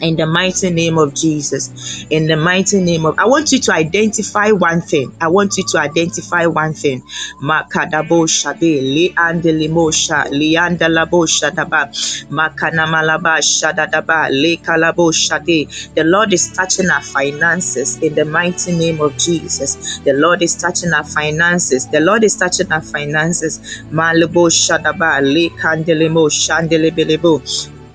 In 0.00 0.16
the 0.16 0.26
mighty 0.26 0.70
name 0.70 0.98
of 0.98 1.14
Jesus. 1.14 2.06
In 2.10 2.26
the 2.26 2.36
mighty 2.36 2.80
name 2.82 3.06
of, 3.06 3.18
I 3.18 3.26
want 3.26 3.52
you 3.52 3.58
to 3.60 3.72
identify 3.72 4.50
one 4.52 4.80
thing. 4.80 5.14
I 5.20 5.28
want 5.28 5.56
you 5.56 5.64
to 5.68 5.78
identify 5.78 6.46
one 6.46 6.74
thing. 6.74 7.02
The 15.94 16.04
Lord 16.04 16.32
is 16.32 16.52
touching 16.52 16.90
our 16.90 17.02
finances 17.02 17.96
in 17.98 18.14
the 18.14 18.24
mighty 18.24 18.72
name 18.76 19.00
of 19.00 19.16
Jesus. 19.18 19.98
The 20.04 20.12
Lord 20.12 20.42
is 20.42 20.56
touching 20.56 20.92
our 20.92 21.04
finances. 21.04 21.86
The 21.88 22.00
Lord 22.00 22.24
is 22.24 22.36
touching 22.36 22.70
our 22.72 22.82
finances. 22.82 23.82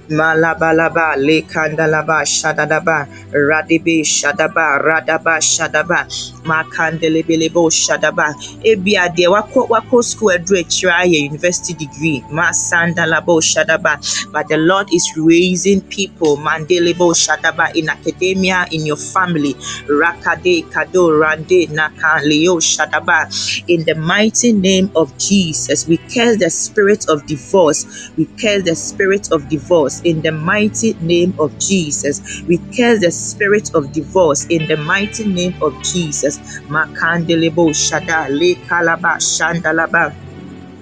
Malabalaba, 0.10 1.16
Lekandalaba, 1.18 2.24
Shadadaba, 2.26 3.08
Radibi, 3.34 4.02
Shadaba, 4.04 4.80
Radaba, 4.84 5.40
Shadaba, 5.42 6.06
Makandelebelebo, 6.44 7.70
Shadaba, 7.72 8.34
Ebia, 8.66 9.14
de 9.16 9.28
Wako, 9.28 9.68
Wako 9.70 10.02
School, 10.02 10.32
Edre, 10.32 10.64
try 10.70 11.06
a 11.06 11.08
university 11.08 11.74
degree, 11.74 12.24
Masandalabo, 12.32 13.42
Shadaba, 13.42 13.98
but 14.32 14.48
the 14.50 14.58
Lord 14.58 14.88
is 14.94 15.12
raising 15.18 15.82
people, 15.82 16.38
Mandelebo, 16.38 17.14
Shadaba, 17.16 17.76
in 17.76 17.90
academia, 17.90 18.68
in 18.72 18.86
your 18.86 18.98
family, 18.98 19.56
Rakade, 19.90 20.66
Kado, 20.72 21.12
Rande, 21.20 21.70
Naka, 21.72 22.22
Leo, 22.26 22.58
Shadaba, 22.58 23.28
in 23.70 23.86
the 23.86 23.96
mighty 23.96 24.54
name 24.54 24.92
of 24.96 25.18
Jesus, 25.18 25.88
we 25.88 25.98
curse 25.98 26.38
the 26.40 26.50
spirit 26.50 27.06
of 27.10 27.26
divorce, 27.28 28.12
we 28.18 28.26
curse 28.42 28.64
the 28.64 28.76
spirit 28.76 29.32
of 29.32 29.50
divorce, 29.50 30.02
in 30.06 30.22
the 30.22 30.32
mighty 30.32 30.96
name 31.02 31.36
of 31.40 31.58
Jesus. 31.60 32.44
We 32.48 32.60
curse 32.76 33.02
the 33.02 33.12
spirit 33.12 33.72
of 33.76 33.92
divorce 33.94 34.46
in 34.48 34.68
the 34.68 34.78
mighty 34.78 35.26
name 35.28 35.56
of 35.62 35.74
Jesus. 35.84 36.40
Makandelebo 36.70 37.72
shada 37.74 38.30
le 38.30 38.56
kalaba 38.68 39.18
shandalaba. 39.20 40.16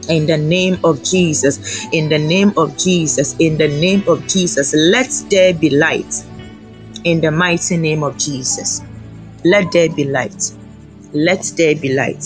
In 0.09 0.27
the 0.27 0.37
name 0.37 0.77
of 0.83 1.03
Jesus, 1.03 1.87
in 1.93 2.09
the 2.09 2.19
name 2.19 2.53
of 2.57 2.77
Jesus, 2.77 3.35
in 3.39 3.57
the 3.57 3.69
name 3.69 4.03
of 4.07 4.27
Jesus, 4.27 4.73
let 4.75 5.11
there 5.31 5.53
be 5.53 5.69
light. 5.71 6.13
In 7.05 7.21
the 7.21 7.31
mighty 7.31 7.77
name 7.77 8.03
of 8.03 8.17
Jesus, 8.17 8.81
let 9.45 9.71
there 9.73 9.89
be 9.89 10.05
light. 10.05 10.51
Let 11.13 11.51
there 11.57 11.75
be 11.75 11.93
light. 11.95 12.25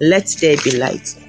Let 0.00 0.28
there 0.40 0.56
be 0.64 0.78
light. 0.78 1.19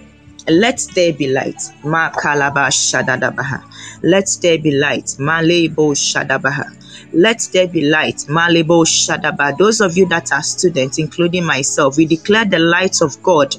Let 0.49 0.81
there 0.95 1.13
be 1.13 1.27
light. 1.27 1.61
Ma 1.85 2.11
kalaba 2.11 2.67
shadadabaha. 2.69 3.63
Let 4.03 4.27
there 4.41 4.59
be 4.59 4.71
light. 4.71 5.15
Malebo 5.19 5.95
shadabaha. 5.95 6.65
Let 7.13 7.49
there 7.53 7.67
be 7.67 7.81
light. 7.89 8.17
Malebo 8.29 8.85
shadaba. 8.85 9.57
Those 9.57 9.81
of 9.81 9.97
you 9.97 10.07
that 10.07 10.31
are 10.31 10.43
students, 10.43 10.99
including 10.99 11.45
myself, 11.45 11.97
we 11.97 12.05
declare 12.05 12.45
the 12.45 12.59
light 12.59 13.01
of 13.01 13.21
God. 13.23 13.55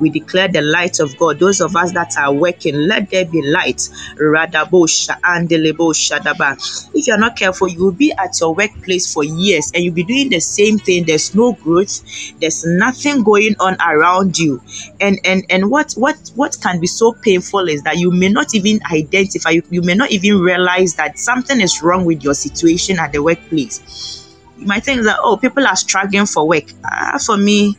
We 0.00 0.10
declare 0.10 0.48
the 0.48 0.62
light 0.62 1.00
of 1.00 1.16
God. 1.18 1.38
Those 1.40 1.60
of 1.60 1.76
us 1.76 1.92
that 1.92 2.16
are 2.18 2.32
working, 2.32 2.74
let 2.76 3.10
there 3.10 3.26
be 3.26 3.42
light. 3.42 3.88
Radabo 4.18 4.86
andelebo 5.22 5.92
shadaba. 5.94 6.56
If 6.94 7.06
you're 7.06 7.18
not 7.18 7.36
careful, 7.36 7.68
you 7.68 7.84
will 7.84 7.92
be 7.92 8.12
at 8.12 8.40
your 8.40 8.54
workplace 8.54 9.12
for 9.12 9.24
years 9.24 9.70
and 9.74 9.84
you'll 9.84 9.94
be 9.94 10.04
doing 10.04 10.30
the 10.30 10.40
same 10.40 10.78
thing. 10.78 11.04
There's 11.04 11.34
no 11.34 11.52
growth. 11.54 12.02
There's 12.40 12.64
nothing 12.66 13.22
going 13.24 13.56
on 13.60 13.76
around 13.80 14.38
you 14.38 14.62
and 15.00 15.18
and 15.24 15.44
and 15.50 15.70
what 15.70 15.92
what 15.94 16.16
what 16.34 16.56
can 16.62 16.80
be 16.80 16.86
so 16.86 17.12
painful 17.12 17.68
is 17.68 17.82
that 17.82 17.98
you 17.98 18.10
may 18.10 18.28
not 18.28 18.54
even 18.54 18.80
identify 18.92 19.50
you, 19.50 19.62
you 19.70 19.82
may 19.82 19.94
not 19.94 20.10
even 20.10 20.40
realize 20.40 20.94
that 20.94 21.18
something 21.18 21.60
is 21.60 21.82
wrong 21.82 22.04
with 22.04 22.22
your 22.22 22.34
situation 22.34 22.93
at 22.98 23.12
the 23.12 23.22
workplace 23.22 24.36
you 24.58 24.66
might 24.66 24.84
think 24.84 25.02
that 25.02 25.16
oh 25.20 25.36
people 25.36 25.66
are 25.66 25.76
struggling 25.76 26.26
for 26.26 26.46
work 26.46 26.64
ah, 26.84 27.18
for 27.24 27.36
me 27.36 27.76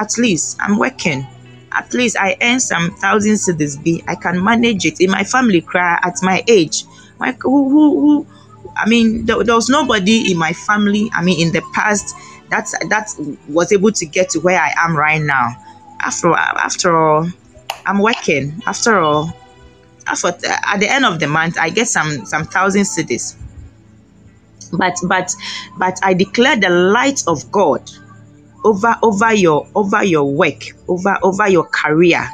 at 0.00 0.16
least 0.18 0.58
i'm 0.60 0.78
working 0.78 1.26
at 1.72 1.92
least 1.94 2.16
i 2.18 2.36
earn 2.42 2.60
some 2.60 2.90
thousands 2.96 3.44
to 3.46 3.52
this 3.52 3.76
be 3.76 4.02
i 4.08 4.14
can 4.14 4.42
manage 4.42 4.84
it 4.84 5.00
in 5.00 5.10
my 5.10 5.24
family 5.24 5.60
cry 5.60 5.98
at 6.02 6.14
my 6.22 6.42
age 6.48 6.84
like 7.20 7.42
who 7.42 7.68
who, 7.68 8.00
who 8.00 8.26
I 8.76 8.88
mean, 8.88 9.26
there, 9.26 9.42
there 9.42 9.56
was 9.56 9.68
nobody 9.68 10.30
in 10.30 10.38
my 10.38 10.52
family. 10.52 11.10
I 11.12 11.22
mean, 11.24 11.40
in 11.40 11.52
the 11.52 11.62
past, 11.74 12.14
that 12.50 12.68
that 12.90 13.08
was 13.48 13.72
able 13.72 13.90
to 13.90 14.06
get 14.06 14.30
to 14.30 14.40
where 14.40 14.60
I 14.60 14.72
am 14.76 14.96
right 14.96 15.20
now 15.20 15.56
after 16.00 16.32
after 16.32 16.96
all, 16.96 17.28
I'm 17.86 17.98
working. 17.98 18.62
After 18.66 18.98
all, 18.98 19.32
after 20.06 20.28
at 20.28 20.78
the 20.80 20.88
end 20.90 21.04
of 21.04 21.20
the 21.20 21.26
month, 21.26 21.58
I 21.58 21.70
get 21.70 21.88
some 21.88 22.24
some 22.26 22.44
thousand 22.44 22.82
cedis. 22.82 23.36
But 24.72 24.96
but 25.04 25.30
but 25.78 25.98
I 26.02 26.14
declare 26.14 26.56
the 26.56 26.70
light 26.70 27.22
of 27.26 27.50
God 27.50 27.90
over 28.64 28.96
over 29.02 29.32
your 29.34 29.68
over 29.74 30.04
your 30.04 30.32
work, 30.32 30.64
over 30.88 31.18
over 31.22 31.48
your 31.48 31.64
career, 31.68 32.28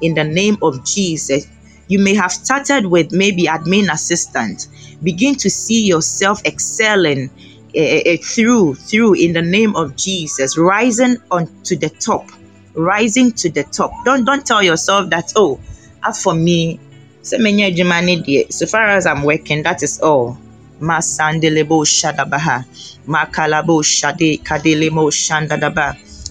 in 0.00 0.14
the 0.14 0.24
name 0.24 0.58
of 0.62 0.84
Jesus. 0.84 1.46
You 1.88 1.98
may 1.98 2.14
have 2.14 2.30
started 2.30 2.86
with 2.86 3.12
maybe 3.12 3.44
admin 3.44 3.92
assistant. 3.92 4.68
Begin 5.02 5.34
to 5.36 5.50
see 5.50 5.84
yourself 5.86 6.40
excelling 6.44 7.30
uh, 7.76 7.80
uh, 7.80 8.16
through 8.22 8.74
through 8.74 9.14
in 9.14 9.32
the 9.32 9.42
name 9.42 9.74
of 9.74 9.96
Jesus, 9.96 10.56
rising 10.56 11.16
on 11.30 11.48
to 11.64 11.76
the 11.76 11.88
top 11.88 12.30
rising 12.74 13.32
to 13.32 13.50
the 13.50 13.64
top. 13.64 13.92
Don't 14.04 14.24
don't 14.24 14.46
tell 14.46 14.62
yourself 14.62 15.10
that 15.10 15.32
oh, 15.36 15.60
as 16.04 16.22
for 16.22 16.34
me, 16.34 16.80
so 17.22 17.38
many. 17.38 18.46
So 18.50 18.66
far 18.66 18.88
as 18.88 19.06
I'm 19.06 19.22
working, 19.22 19.62
that 19.64 19.82
is 19.82 20.00
all. 20.00 20.38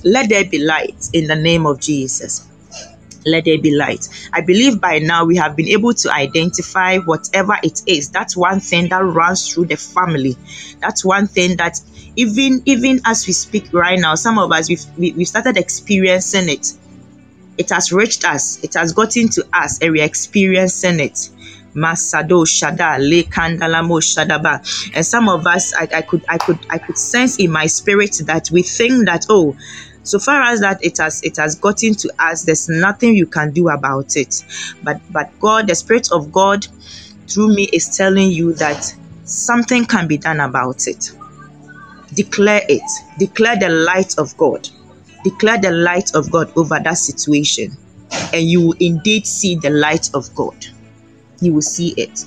Let 0.04 0.30
there 0.30 0.46
be 0.46 0.60
light 0.60 1.10
in 1.14 1.28
the 1.28 1.36
name 1.36 1.66
of 1.66 1.80
Jesus 1.80 2.48
let 3.26 3.46
there 3.46 3.60
be 3.60 3.76
light. 3.76 4.08
I 4.34 4.42
believe 4.42 4.80
by 4.80 5.00
now 5.00 5.26
we 5.26 5.36
have 5.38 5.56
been 5.56 5.68
able 5.68 5.94
to 5.94 6.14
identify 6.14 6.98
whatever 6.98 7.58
it 7.64 7.82
is. 7.88 8.10
That's 8.10 8.36
one 8.36 8.60
thing 8.60 8.90
that 8.90 9.04
runs 9.04 9.52
through 9.52 9.66
the 9.66 9.78
family. 9.78 10.38
That's 10.82 11.04
one 11.04 11.28
thing 11.28 11.58
that 11.58 11.80
even 12.16 12.62
even 12.66 13.02
as 13.06 13.28
we 13.28 13.34
speak 13.34 13.72
right 13.74 14.00
now, 14.00 14.16
some 14.16 14.40
of 14.40 14.52
us 14.52 14.70
we've 14.70 14.84
we, 14.98 15.12
we 15.14 15.26
started 15.26 15.58
experiencing 15.58 16.50
it. 16.50 16.74
It 17.58 17.70
has 17.72 17.92
reached 17.92 18.24
us. 18.26 18.64
It 18.64 18.74
has 18.76 18.94
gotten 18.94 19.30
to 19.30 19.46
us, 19.54 19.82
and 19.82 19.92
we're 19.92 20.06
experiencing 20.06 21.00
it. 21.00 21.30
Masado 21.76 22.46
Shada 22.46 22.98
Le 23.00 23.24
Kandalamo 23.24 24.00
Shadaba. 24.02 24.92
And 24.96 25.06
some 25.06 25.30
of 25.30 25.46
us 25.46 25.74
I, 25.74 25.88
I 25.94 26.02
could 26.02 26.24
I 26.28 26.38
could 26.38 26.60
I 26.70 26.78
could 26.78 26.98
sense 26.98 27.38
in 27.38 27.52
my 27.52 27.68
spirit 27.68 28.22
that 28.26 28.50
we 28.52 28.64
think 28.64 29.06
that 29.06 29.26
oh 29.30 29.56
so 30.04 30.18
far 30.18 30.42
as 30.42 30.62
that 30.62 30.84
it 30.84 30.98
has 30.98 31.22
it 31.24 31.38
has 31.38 31.56
gotten 31.56 31.94
to 31.94 32.12
us 32.20 32.44
there's 32.44 32.70
nothing 32.70 33.16
you 33.16 33.26
can 33.28 33.52
do 33.52 33.70
about 33.70 34.16
it. 34.16 34.44
But 34.84 35.02
but 35.12 35.32
god 35.40 35.68
the 35.68 35.76
spirit 35.76 36.12
of 36.12 36.32
god 36.32 36.66
through 37.28 37.54
me 37.54 37.70
is 37.72 37.96
telling 37.96 38.32
you 38.32 38.54
that 38.54 38.96
something 39.24 39.86
can 39.86 40.08
be 40.08 40.18
done 40.18 40.40
about 40.40 40.88
it. 40.88 41.12
Declare 42.14 42.64
it. 42.68 42.82
Declare 43.20 43.58
the 43.58 43.70
light 43.70 44.18
of 44.18 44.36
god. 44.38 44.68
Declare 45.24 45.60
the 45.60 45.72
light 45.72 46.16
of 46.16 46.32
god 46.32 46.52
over 46.58 46.80
that 46.80 46.98
situation. 46.98 47.78
And 48.34 48.50
you 48.50 48.62
will 48.62 48.78
indeed 48.80 49.28
see 49.28 49.56
the 49.56 49.70
light 49.70 50.10
of 50.16 50.34
god 50.34 50.66
you 51.42 51.54
will 51.54 51.62
see 51.62 51.94
it 51.98 52.26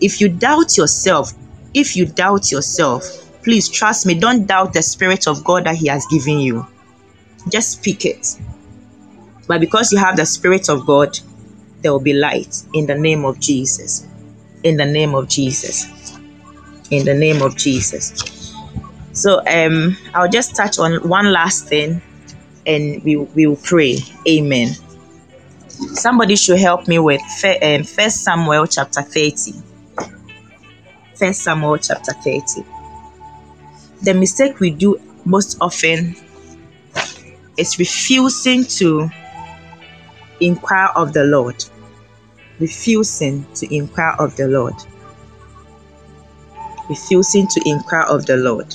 if 0.00 0.20
you 0.20 0.28
doubt 0.28 0.76
yourself 0.76 1.32
if 1.74 1.96
you 1.96 2.06
doubt 2.06 2.50
yourself 2.50 3.04
please 3.42 3.68
trust 3.68 4.06
me 4.06 4.14
don't 4.14 4.46
doubt 4.46 4.72
the 4.72 4.82
spirit 4.82 5.26
of 5.26 5.42
god 5.44 5.64
that 5.64 5.76
he 5.76 5.86
has 5.88 6.06
given 6.06 6.38
you 6.38 6.66
just 7.48 7.72
speak 7.72 8.04
it. 8.04 8.38
But 9.46 9.60
because 9.60 9.92
you 9.92 9.98
have 9.98 10.16
the 10.16 10.26
Spirit 10.26 10.68
of 10.68 10.86
God, 10.86 11.18
there 11.82 11.92
will 11.92 12.00
be 12.00 12.12
light 12.12 12.62
in 12.74 12.86
the 12.86 12.94
name 12.94 13.24
of 13.24 13.40
Jesus. 13.40 14.06
In 14.62 14.76
the 14.76 14.84
name 14.84 15.14
of 15.14 15.28
Jesus. 15.28 15.86
In 16.90 17.04
the 17.04 17.14
name 17.14 17.42
of 17.42 17.56
Jesus. 17.56 18.54
So 19.12 19.42
um 19.46 19.96
I'll 20.14 20.28
just 20.28 20.54
touch 20.54 20.78
on 20.78 21.08
one 21.08 21.32
last 21.32 21.68
thing 21.68 22.02
and 22.66 23.02
we, 23.02 23.16
we 23.16 23.46
will 23.46 23.56
pray. 23.56 23.98
Amen. 24.28 24.70
Somebody 25.80 26.36
should 26.36 26.58
help 26.58 26.86
me 26.88 26.98
with 26.98 27.22
um, 27.62 27.84
First 27.84 28.22
Samuel 28.22 28.66
chapter 28.66 29.00
30. 29.00 29.54
First 31.14 31.42
Samuel 31.42 31.78
chapter 31.78 32.12
30. 32.12 32.64
The 34.02 34.12
mistake 34.12 34.60
we 34.60 34.70
do 34.70 35.00
most 35.24 35.56
often 35.60 36.14
is 37.56 37.78
refusing 37.78 38.64
to 38.64 39.08
inquire 40.40 40.90
of 40.96 41.14
the 41.14 41.24
Lord. 41.24 41.64
Refusing 42.58 43.46
to 43.54 43.74
inquire 43.74 44.14
of 44.18 44.36
the 44.36 44.48
Lord. 44.48 44.74
Refusing 46.90 47.46
to 47.48 47.62
inquire 47.64 48.02
of 48.02 48.26
the 48.26 48.36
Lord. 48.36 48.74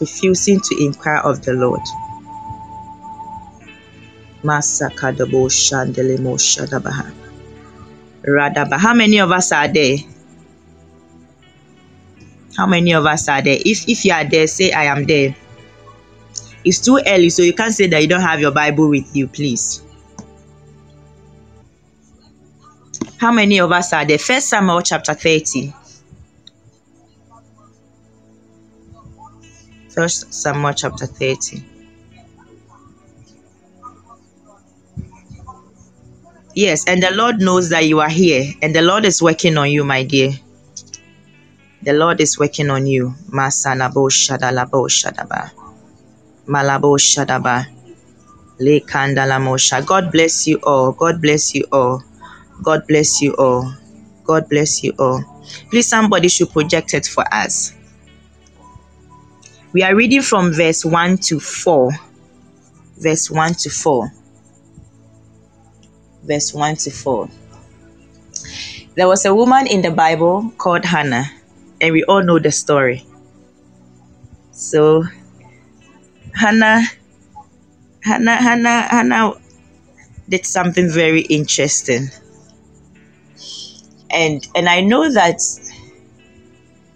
Refusing 0.00 0.60
to 0.60 0.84
inquire 0.84 1.20
of 1.20 1.42
the 1.44 1.52
Lord. 1.52 1.80
Masakadabo 4.44 5.48
Shandelemo 5.48 6.36
Shadabaha. 6.36 7.10
Radaba. 8.22 8.78
How 8.78 8.94
many 8.94 9.18
of 9.18 9.32
us 9.32 9.50
are 9.52 9.68
there? 9.68 9.96
How 12.56 12.66
many 12.66 12.92
of 12.92 13.06
us 13.06 13.28
are 13.28 13.42
there? 13.42 13.58
If 13.64 13.88
if 13.88 14.04
you 14.04 14.12
are 14.12 14.24
there, 14.24 14.46
say 14.46 14.70
I 14.70 14.84
am 14.84 15.06
there. 15.06 15.34
It's 16.64 16.80
too 16.80 17.00
early, 17.06 17.30
so 17.30 17.42
you 17.42 17.52
can't 17.52 17.74
say 17.74 17.86
that 17.88 18.00
you 18.00 18.08
don't 18.08 18.20
have 18.22 18.40
your 18.40 18.52
Bible 18.52 18.88
with 18.88 19.14
you, 19.16 19.28
please. 19.28 19.82
How 23.18 23.32
many 23.32 23.58
of 23.60 23.72
us 23.72 23.92
are 23.92 24.04
there? 24.04 24.18
First 24.18 24.48
Samuel 24.48 24.82
chapter 24.82 25.14
30. 25.14 25.72
First 29.88 30.32
Samuel 30.32 30.72
chapter 30.74 31.06
30. 31.06 31.73
Yes, 36.54 36.84
and 36.86 37.02
the 37.02 37.10
Lord 37.10 37.40
knows 37.40 37.68
that 37.70 37.86
you 37.86 37.98
are 37.98 38.08
here, 38.08 38.52
and 38.62 38.74
the 38.74 38.82
Lord 38.82 39.04
is 39.04 39.20
working 39.20 39.58
on 39.58 39.70
you, 39.72 39.84
my 39.84 40.04
dear. 40.04 40.32
The 41.82 41.92
Lord 41.92 42.20
is 42.20 42.38
working 42.38 42.70
on 42.70 42.86
you. 42.86 43.12
Masalabo 43.28 44.08
shadalabo 44.08 44.88
shadaba. 44.88 45.50
Malabo 46.46 46.96
shadaba. 46.96 47.66
Le 48.60 48.80
kandalamosha. 48.80 49.84
God 49.84 50.12
bless 50.12 50.46
you 50.46 50.60
all. 50.62 50.92
God 50.92 51.20
bless 51.20 51.54
you 51.56 51.66
all. 51.72 52.02
God 52.62 52.86
bless 52.86 53.20
you 53.20 53.34
all. 53.34 53.74
God 54.24 54.48
bless 54.48 54.84
you 54.84 54.94
all. 54.96 55.24
Please, 55.70 55.88
somebody 55.88 56.28
should 56.28 56.50
project 56.50 56.94
it 56.94 57.04
for 57.04 57.24
us. 57.34 57.74
We 59.72 59.82
are 59.82 59.96
reading 59.96 60.22
from 60.22 60.52
verse 60.52 60.84
1 60.84 61.18
to 61.18 61.40
4. 61.40 61.90
Verse 62.96 63.28
1 63.28 63.54
to 63.54 63.70
4. 63.70 64.12
Verse 66.26 66.54
1 66.54 66.76
to 66.76 66.90
4. 66.90 67.28
There 68.96 69.08
was 69.08 69.24
a 69.24 69.34
woman 69.34 69.66
in 69.66 69.82
the 69.82 69.90
Bible 69.90 70.52
called 70.56 70.84
Hannah, 70.84 71.26
and 71.80 71.92
we 71.92 72.04
all 72.04 72.22
know 72.22 72.38
the 72.38 72.52
story. 72.52 73.04
So, 74.52 75.04
Hannah, 76.34 76.82
Hannah, 78.02 78.36
Hannah, 78.36 78.82
Hannah 78.82 79.32
did 80.28 80.46
something 80.46 80.90
very 80.90 81.22
interesting. 81.22 82.08
And 84.10 84.46
and 84.54 84.68
I 84.68 84.80
know 84.80 85.10
that 85.10 85.40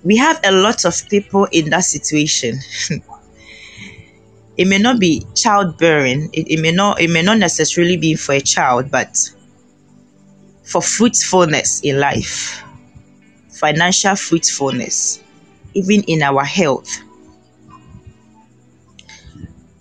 we 0.04 0.16
have 0.16 0.40
a 0.44 0.52
lot 0.52 0.84
of 0.84 1.08
people 1.10 1.46
in 1.50 1.70
that 1.70 1.84
situation. 1.84 2.60
it 4.58 4.66
may 4.66 4.78
not 4.78 4.98
be 4.98 5.24
childbearing, 5.36 6.30
it, 6.32 6.50
it 6.50 6.60
may 6.60 6.72
not 6.72 7.00
it 7.00 7.08
may 7.08 7.22
not 7.22 7.38
necessarily 7.38 7.96
be 7.96 8.16
for 8.16 8.32
a 8.32 8.40
child, 8.40 8.90
but 8.90 9.16
for 10.64 10.82
fruitfulness 10.82 11.80
in 11.82 12.00
life, 12.00 12.62
financial 13.50 14.16
fruitfulness, 14.16 15.22
even 15.74 16.02
in 16.02 16.22
our 16.22 16.44
health. 16.44 16.90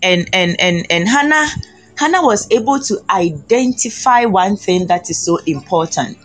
And 0.00 0.30
and 0.32 0.58
and 0.60 0.86
and 0.90 1.08
Hannah 1.08 1.48
Hannah 1.96 2.22
was 2.22 2.48
able 2.52 2.78
to 2.78 3.00
identify 3.10 4.26
one 4.26 4.56
thing 4.56 4.86
that 4.86 5.10
is 5.10 5.18
so 5.20 5.38
important 5.38 6.18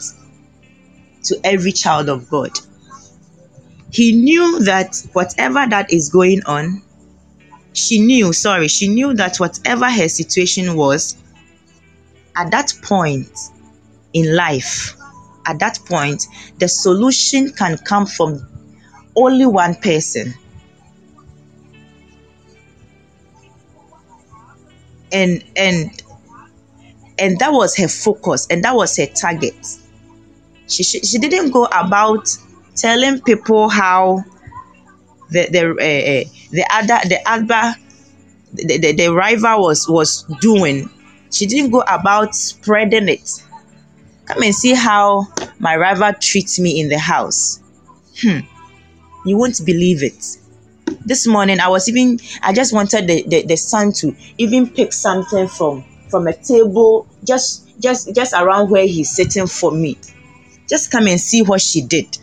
to 1.24 1.40
every 1.44 1.72
child 1.72 2.08
of 2.08 2.30
God. 2.30 2.52
He 3.90 4.12
knew 4.12 4.60
that 4.66 5.02
whatever 5.14 5.66
that 5.68 5.92
is 5.92 6.10
going 6.10 6.44
on, 6.46 6.83
she 7.74 8.00
knew, 8.00 8.34
sorry, 8.34 8.68
she 8.68 8.88
knew 8.88 9.14
that 9.16 9.38
whatever 9.38 9.90
her 9.90 10.08
situation 10.08 10.76
was, 10.76 11.16
at 12.36 12.52
that 12.52 12.74
point 12.84 13.30
in 14.14 14.36
life, 14.36 14.96
at 15.46 15.60
that 15.60 15.80
point, 15.86 16.26
the 16.60 16.68
solution 16.68 17.52
can 17.52 17.78
come 17.78 18.06
from 18.06 18.48
only 19.16 19.46
one 19.46 19.76
person. 19.76 20.34
And 25.12 25.44
and 25.56 26.02
and 27.20 27.38
that 27.40 27.52
was 27.52 27.78
her 27.78 27.88
focus 27.88 28.48
and 28.50 28.64
that 28.64 28.76
was 28.76 28.98
her 28.98 29.06
target 29.06 29.56
she, 30.68 30.84
she, 30.84 31.00
she 31.02 31.18
didn't 31.18 31.52
go 31.52 31.66
about 31.66 32.28
telling 32.76 33.22
people 33.22 33.70
how 33.70 34.24
the 35.30 35.48
the 35.50 35.64
uh, 35.70 36.28
uh, 36.28 36.43
the 36.54 36.66
other 36.70 37.00
the 37.10 37.20
other 37.26 37.76
the, 38.54 38.78
the, 38.78 38.94
the 38.94 39.08
rival 39.10 39.64
was 39.64 39.90
was 39.90 40.24
doing. 40.40 40.90
She 41.32 41.48
didn't 41.48 41.72
go 41.72 41.82
about 41.82 42.36
spreading 42.36 43.10
it. 43.10 43.44
Come 44.26 44.44
and 44.44 44.54
see 44.54 44.76
how 44.76 45.28
my 45.60 45.76
rival 45.76 46.14
treats 46.14 46.60
me 46.60 46.80
in 46.80 46.90
the 46.90 47.00
house. 47.00 47.60
Hmm. 48.22 48.42
You 49.26 49.38
won't 49.38 49.66
believe 49.66 50.04
it. 50.04 50.38
This 51.06 51.26
morning 51.26 51.60
i 51.60 51.68
was 51.68 51.90
even 51.90 52.20
i 52.44 52.54
just 52.54 52.72
wanted 52.74 53.08
the, 53.08 53.24
the, 53.24 53.44
the 53.44 53.56
son 53.58 53.92
to 53.94 54.16
even 54.38 54.70
pick 54.70 54.94
something 54.94 55.48
from 55.48 55.84
from 56.10 56.28
a 56.28 56.34
table 56.34 57.08
just 57.24 57.68
just 57.80 58.14
just 58.14 58.34
around 58.34 58.70
where 58.70 58.86
he's 58.86 59.10
sitting 59.10 59.48
for 59.48 59.72
me. 59.72 59.98
Just 60.70 60.92
come 60.92 61.08
and 61.08 61.20
see 61.20 61.42
what 61.42 61.62
she 61.62 61.82
did. 61.82 62.18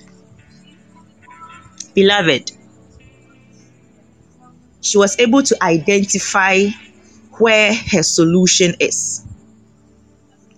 Beloved, 1.95 2.53
she 4.81 4.99
was 4.99 5.19
able 5.19 5.43
to 5.43 5.57
identify 5.63 6.67
where 7.39 7.75
her 7.75 8.03
solution 8.03 8.75
is. 8.81 9.25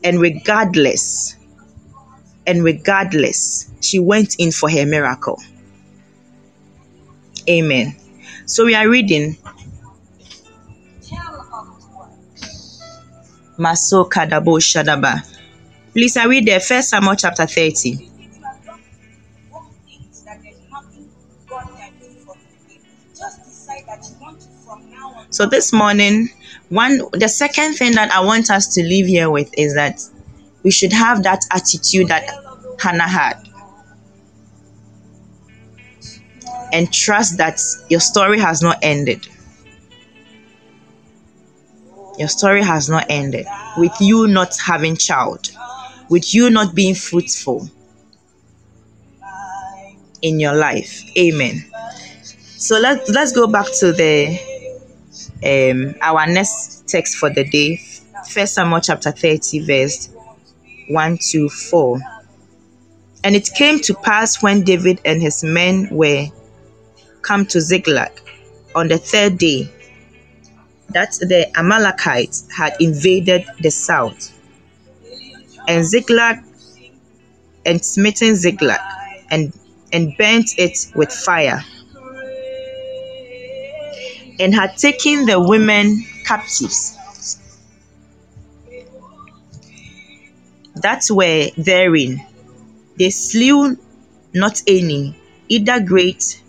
And 0.04 0.20
regardless, 0.20 1.36
and 2.46 2.64
regardless, 2.64 3.70
she 3.80 3.98
went 3.98 4.36
in 4.38 4.52
for 4.52 4.70
her 4.70 4.84
miracle. 4.86 5.40
Amen. 7.48 7.96
So 8.46 8.64
we 8.64 8.74
are 8.74 8.88
reading 8.88 9.36
Maso 13.58 14.04
Kadabo 14.04 14.58
Shadaba. 14.58 15.22
Please, 15.92 16.16
I 16.16 16.24
read 16.26 16.46
the 16.46 16.58
First 16.58 16.90
Samuel 16.90 17.16
chapter 17.16 17.46
30. 17.46 18.11
So 25.32 25.46
this 25.46 25.72
morning, 25.72 26.28
one 26.68 27.00
the 27.12 27.28
second 27.28 27.74
thing 27.74 27.92
that 27.92 28.12
I 28.12 28.20
want 28.20 28.50
us 28.50 28.66
to 28.74 28.82
leave 28.82 29.06
here 29.06 29.30
with 29.30 29.50
is 29.56 29.74
that 29.74 30.00
we 30.62 30.70
should 30.70 30.92
have 30.92 31.22
that 31.22 31.44
attitude 31.50 32.08
that 32.08 32.28
Hannah 32.78 33.08
had. 33.08 33.48
And 36.70 36.92
trust 36.92 37.38
that 37.38 37.58
your 37.88 38.00
story 38.00 38.38
has 38.38 38.60
not 38.60 38.78
ended. 38.82 39.26
Your 42.18 42.28
story 42.28 42.62
has 42.62 42.90
not 42.90 43.06
ended 43.08 43.46
with 43.78 43.92
you 44.00 44.28
not 44.28 44.54
having 44.58 44.96
child 44.96 45.50
with 46.10 46.34
you 46.34 46.50
not 46.50 46.74
being 46.74 46.94
fruitful 46.94 47.66
in 50.20 50.38
your 50.38 50.54
life. 50.54 51.02
Amen. 51.16 51.64
So 52.58 52.78
let's 52.78 53.08
let's 53.08 53.32
go 53.32 53.46
back 53.46 53.66
to 53.80 53.92
the 53.92 54.51
um 55.45 55.95
our 56.01 56.26
next 56.26 56.88
text 56.88 57.16
for 57.16 57.30
the 57.30 57.45
day. 57.45 57.76
First 58.28 58.55
Samuel 58.55 58.80
chapter 58.80 59.11
30, 59.11 59.61
verse 59.66 60.11
1 60.88 61.18
to 61.30 61.49
4. 61.49 61.99
And 63.24 63.36
it 63.36 63.51
came 63.55 63.80
to 63.80 63.95
pass 63.95 64.43
when 64.43 64.62
David 64.62 65.01
and 65.05 65.20
his 65.20 65.43
men 65.43 65.88
were 65.90 66.26
come 67.22 67.47
to 67.47 67.61
Ziklag 67.61 68.12
on 68.74 68.88
the 68.88 68.99
third 68.99 69.38
day 69.38 69.70
that 70.90 71.12
the 71.20 71.51
Amalekites 71.59 72.49
had 72.55 72.74
invaded 72.80 73.47
the 73.61 73.70
south 73.70 74.32
and 75.68 75.84
Ziklag 75.84 76.43
and 77.64 77.84
smitten 77.84 78.34
Ziklag 78.34 78.80
and 79.30 79.53
and 79.93 80.16
burnt 80.18 80.59
it 80.59 80.90
with 80.95 81.12
fire 81.12 81.64
and 84.43 84.55
had 84.55 84.76
taken 84.76 85.26
the 85.26 85.40
women 85.40 86.05
captives 86.24 86.99
that 90.76 91.05
were 91.11 91.49
therein 91.57 92.24
they 92.99 93.11
slew 93.11 93.76
not 94.34 94.61
any 94.66 95.14
either 95.49 95.80
great 95.80 96.43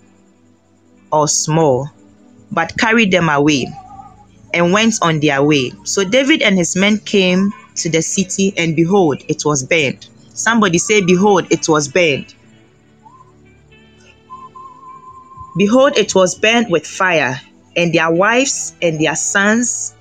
or 1.12 1.28
small 1.28 1.90
but 2.52 2.78
carried 2.78 3.12
them 3.12 3.30
away 3.30 3.68
and 4.54 4.72
went 4.72 4.96
on 5.02 5.20
their 5.20 5.44
way 5.44 5.72
so 5.84 6.04
david 6.04 6.42
and 6.42 6.58
his 6.58 6.76
men 6.76 6.98
came 7.00 7.52
to 7.76 7.90
the 7.90 8.02
city, 8.02 8.54
and 8.58 8.76
behold, 8.76 9.24
it 9.28 9.44
was 9.46 9.64
burned. 9.64 10.08
Somebody 10.34 10.78
say, 10.78 11.02
Behold, 11.02 11.48
it 11.52 11.68
was 11.68 11.88
burned. 11.88 12.34
Behold, 15.58 15.98
it 15.98 16.16
was 16.16 16.36
burned 16.36 16.72
with 16.72 16.86
fire, 16.86 17.40
and 17.76 17.94
their 17.94 18.12
wives 18.12 18.76
and 18.82 19.00
their 19.00 19.16
sons 19.16 19.96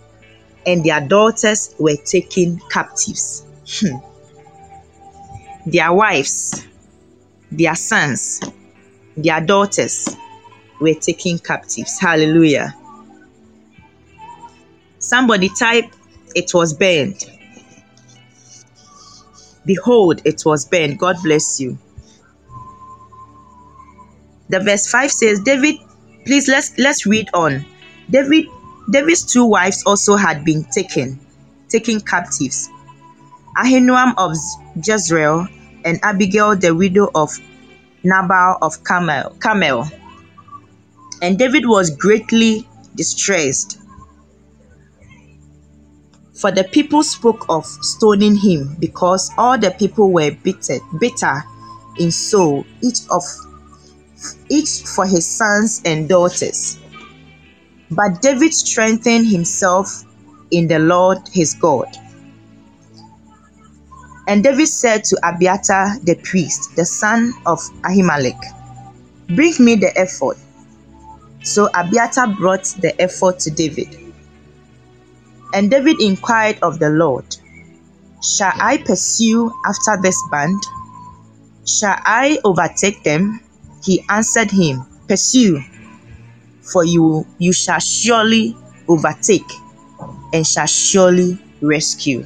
and 0.67 0.85
their 0.85 1.01
daughters 1.01 1.75
were 1.79 1.97
taken 1.97 2.61
captives. 2.71 3.45
Hmm. 3.67 3.97
Their 5.67 5.93
wives, 5.93 6.67
their 7.51 7.75
sons, 7.75 8.41
their 9.17 9.41
daughters 9.41 10.17
were 10.81 10.95
taken 10.95 11.39
captives. 11.39 11.99
Hallelujah. 11.99 12.75
Somebody 14.99 15.49
type, 15.59 15.93
it 16.35 16.53
was 16.55 16.75
burned. 16.75 17.25
Behold, 19.65 20.23
it 20.25 20.43
was 20.45 20.65
burned. 20.65 20.99
God 20.99 21.17
bless 21.23 21.61
you. 21.61 21.79
The 24.49 24.61
verse 24.61 24.91
5 24.91 25.11
says, 25.11 25.41
David, 25.41 25.77
please 26.25 26.49
let's 26.49 26.77
let's 26.79 27.07
read 27.07 27.29
on. 27.35 27.65
David, 28.11 28.47
David's 28.91 29.25
two 29.25 29.45
wives 29.45 29.83
also 29.87 30.17
had 30.17 30.45
been 30.45 30.65
taken, 30.65 31.19
taken 31.69 32.01
captives. 32.01 32.69
Ahinoam 33.57 34.15
of 34.17 34.37
Jezreel 34.85 35.47
and 35.85 35.99
Abigail, 36.03 36.57
the 36.57 36.75
widow 36.75 37.11
of 37.15 37.31
Nabal 38.05 38.59
of 38.63 38.83
Carmel. 38.85 39.37
Carmel. 39.39 39.89
And 41.21 41.39
David 41.39 41.67
was 41.67 41.91
greatly 41.91 42.67
distressed. 42.97 43.79
For 46.35 46.51
the 46.51 46.65
people 46.65 47.05
spoke 47.05 47.47
of 47.49 47.65
stoning 47.67 48.35
him 48.35 48.75
because 48.81 49.31
all 49.39 49.57
the 49.57 49.71
people 49.71 50.11
were 50.11 50.33
bitter, 50.33 50.79
bitter 50.99 51.45
in 51.99 52.11
soul, 52.11 52.67
each 52.81 52.99
of 53.11 53.23
each 54.49 54.83
for 54.83 55.07
his 55.07 55.27
sons 55.27 55.83
and 55.85 56.09
daughters. 56.09 56.79
But 57.91 58.23
David 58.23 58.55
strengthened 58.55 59.27
himself 59.27 60.05
in 60.51 60.69
the 60.69 60.79
Lord 60.79 61.19
his 61.33 61.55
God. 61.55 61.89
And 64.29 64.45
David 64.45 64.69
said 64.69 65.05
to 65.05 65.19
Abiathar 65.23 65.99
the 66.05 66.15
priest, 66.15 66.77
the 66.77 66.85
son 66.85 67.33
of 67.45 67.59
Ahimelech, 67.83 68.41
Bring 69.29 69.55
me 69.59 69.75
the 69.77 69.93
ephod. 69.97 70.37
So 71.43 71.69
Abiathar 71.75 72.29
brought 72.37 72.65
the 72.81 72.95
ephod 73.03 73.41
to 73.41 73.51
David. 73.51 73.99
And 75.53 75.71
David 75.71 76.01
inquired 76.01 76.59
of 76.63 76.79
the 76.79 76.89
Lord, 76.89 77.25
Shall 78.23 78.53
I 78.55 78.77
pursue 78.79 79.53
after 79.67 80.01
this 80.01 80.17
band? 80.31 80.63
Shall 81.67 81.97
I 82.05 82.39
overtake 82.45 83.03
them? 83.03 83.41
He 83.83 84.05
answered 84.09 84.51
him, 84.51 84.87
Pursue, 85.09 85.63
for 86.63 86.85
you 86.85 87.27
you 87.39 87.53
shall 87.53 87.81
surely 87.81 88.57
overtake 88.89 89.51
and 90.33 90.47
shall 90.47 90.67
surely 90.67 91.39
rescue. 91.61 92.25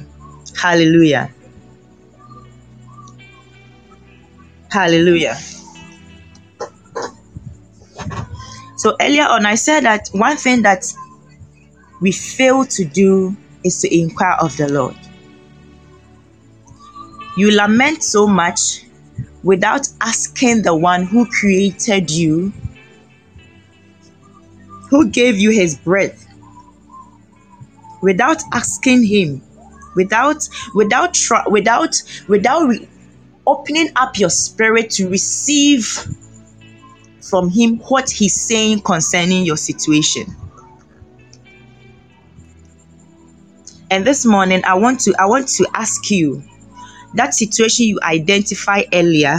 Hallelujah. 0.55 1.31
Hallelujah. 4.71 5.37
So 8.77 8.95
earlier 9.01 9.23
on, 9.23 9.45
I 9.45 9.55
said 9.55 9.81
that 9.85 10.09
one 10.11 10.37
thing 10.37 10.61
that 10.61 10.85
we 11.99 12.11
fail 12.11 12.63
to 12.65 12.85
do 12.85 13.35
is 13.63 13.79
to 13.81 13.95
inquire 13.95 14.37
of 14.39 14.55
the 14.57 14.71
Lord. 14.71 14.95
You 17.35 17.51
lament 17.51 18.03
so 18.03 18.27
much 18.27 18.86
without 19.47 19.87
asking 20.01 20.61
the 20.61 20.75
one 20.75 21.03
who 21.03 21.25
created 21.25 22.11
you, 22.11 22.51
who 24.89 25.09
gave 25.09 25.37
you 25.37 25.51
his 25.51 25.77
breath, 25.77 26.27
without 28.01 28.43
asking 28.51 29.05
him, 29.05 29.41
without 29.95 30.49
without 30.75 31.17
without 31.49 31.95
without 32.27 32.67
re- 32.67 32.89
opening 33.47 33.87
up 33.95 34.19
your 34.19 34.29
spirit 34.29 34.91
to 34.91 35.07
receive 35.07 36.05
from 37.21 37.49
him 37.49 37.77
what 37.87 38.09
he's 38.09 38.35
saying 38.35 38.81
concerning 38.81 39.45
your 39.45 39.55
situation. 39.55 40.25
And 43.89 44.05
this 44.05 44.25
morning 44.25 44.61
I 44.65 44.73
want 44.73 44.99
to 45.01 45.15
I 45.17 45.25
want 45.25 45.47
to 45.47 45.65
ask 45.73 46.11
you 46.11 46.43
that 47.15 47.33
situation 47.33 47.85
you 47.87 47.99
identified 48.03 48.85
earlier 48.93 49.37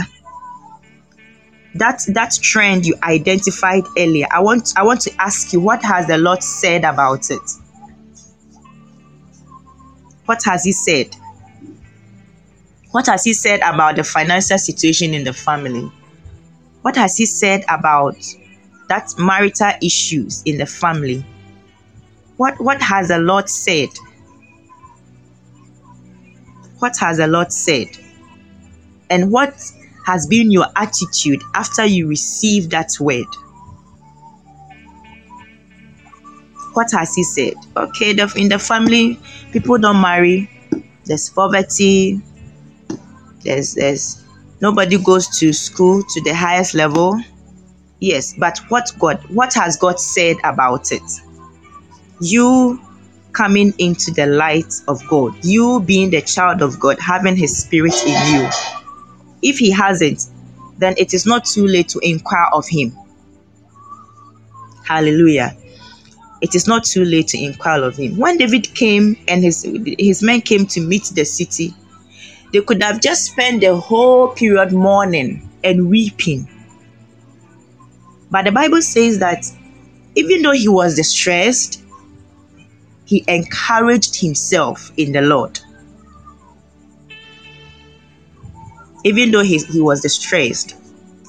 that 1.75 2.01
that 2.09 2.37
trend 2.41 2.85
you 2.85 2.95
identified 3.03 3.83
earlier 3.97 4.27
i 4.31 4.39
want 4.39 4.73
i 4.75 4.83
want 4.83 4.99
to 4.99 5.11
ask 5.19 5.53
you 5.53 5.59
what 5.59 5.83
has 5.83 6.07
the 6.07 6.17
lord 6.17 6.41
said 6.41 6.83
about 6.83 7.29
it? 7.29 7.41
What 10.29 10.43
has 10.43 10.63
he 10.63 10.73
said? 10.73 11.15
What 12.91 13.07
has 13.07 13.23
he 13.23 13.33
said 13.33 13.61
about 13.61 13.95
the 13.95 14.03
financial 14.03 14.59
situation 14.59 15.15
in 15.15 15.23
the 15.23 15.33
family? 15.33 15.91
What 16.83 16.95
has 16.97 17.17
he 17.17 17.25
said 17.25 17.65
about 17.67 18.15
that 18.89 19.11
marital 19.17 19.71
issues 19.81 20.43
in 20.43 20.59
the 20.59 20.67
family? 20.67 21.25
What 22.37 22.61
what 22.61 22.79
has 22.79 23.07
the 23.07 23.17
lord 23.17 23.49
said 23.49 23.89
what 26.79 26.97
has 26.97 27.17
the 27.17 27.27
Lord 27.27 27.51
said? 27.51 27.87
And 29.09 29.31
what 29.31 29.53
has 30.05 30.27
been 30.27 30.51
your 30.51 30.67
attitude 30.75 31.41
after 31.53 31.85
you 31.85 32.07
receive 32.07 32.69
that 32.71 32.91
word? 32.99 33.27
What 36.73 36.91
has 36.91 37.15
He 37.15 37.23
said? 37.23 37.53
Okay, 37.75 38.13
the, 38.13 38.31
in 38.35 38.49
the 38.49 38.59
family, 38.59 39.19
people 39.51 39.77
don't 39.77 40.01
marry, 40.01 40.49
there's 41.05 41.29
poverty, 41.29 42.21
there's, 43.43 43.73
there's 43.73 44.23
nobody 44.61 44.97
goes 44.97 45.27
to 45.39 45.51
school 45.53 46.03
to 46.03 46.21
the 46.21 46.33
highest 46.33 46.73
level. 46.73 47.19
Yes, 47.99 48.33
but 48.37 48.59
what 48.69 48.91
God, 48.97 49.17
what 49.29 49.53
has 49.55 49.75
God 49.75 49.99
said 49.99 50.37
about 50.43 50.91
it? 50.91 51.01
You 52.21 52.79
coming 53.33 53.73
into 53.77 54.11
the 54.11 54.25
light 54.25 54.73
of 54.87 55.01
God, 55.07 55.33
you 55.43 55.81
being 55.81 56.09
the 56.09 56.21
child 56.21 56.61
of 56.61 56.79
God, 56.79 56.99
having 56.99 57.35
His 57.35 57.57
Spirit 57.57 57.93
in 58.05 58.33
you. 58.33 58.49
If 59.41 59.57
He 59.57 59.71
hasn't, 59.71 60.27
then 60.77 60.95
it 60.97 61.13
is 61.13 61.25
not 61.25 61.45
too 61.45 61.65
late 61.65 61.89
to 61.89 61.99
inquire 61.99 62.47
of 62.53 62.67
Him. 62.67 62.97
Hallelujah. 64.85 65.55
It 66.41 66.55
is 66.55 66.67
not 66.67 66.85
too 66.85 67.03
late 67.03 67.27
to 67.29 67.43
inquire 67.43 67.83
of 67.83 67.97
Him. 67.97 68.17
When 68.17 68.37
David 68.37 68.73
came 68.73 69.17
and 69.27 69.43
his, 69.43 69.67
his 69.97 70.23
men 70.23 70.41
came 70.41 70.65
to 70.67 70.81
meet 70.81 71.05
the 71.13 71.25
city, 71.25 71.73
they 72.51 72.61
could 72.61 72.81
have 72.81 73.01
just 73.01 73.25
spent 73.25 73.61
the 73.61 73.75
whole 73.75 74.29
period 74.29 74.71
mourning 74.71 75.47
and 75.63 75.89
weeping. 75.89 76.47
But 78.31 78.45
the 78.45 78.51
Bible 78.51 78.81
says 78.81 79.19
that 79.19 79.45
even 80.15 80.41
though 80.41 80.53
he 80.53 80.67
was 80.67 80.95
distressed, 80.95 81.83
he 83.09 83.25
encouraged 83.27 84.21
himself 84.21 84.91
in 84.95 85.11
the 85.13 85.21
Lord. 85.21 85.59
Even 89.03 89.31
though 89.31 89.41
he, 89.41 89.57
he 89.57 89.81
was 89.81 90.01
distressed, 90.01 90.75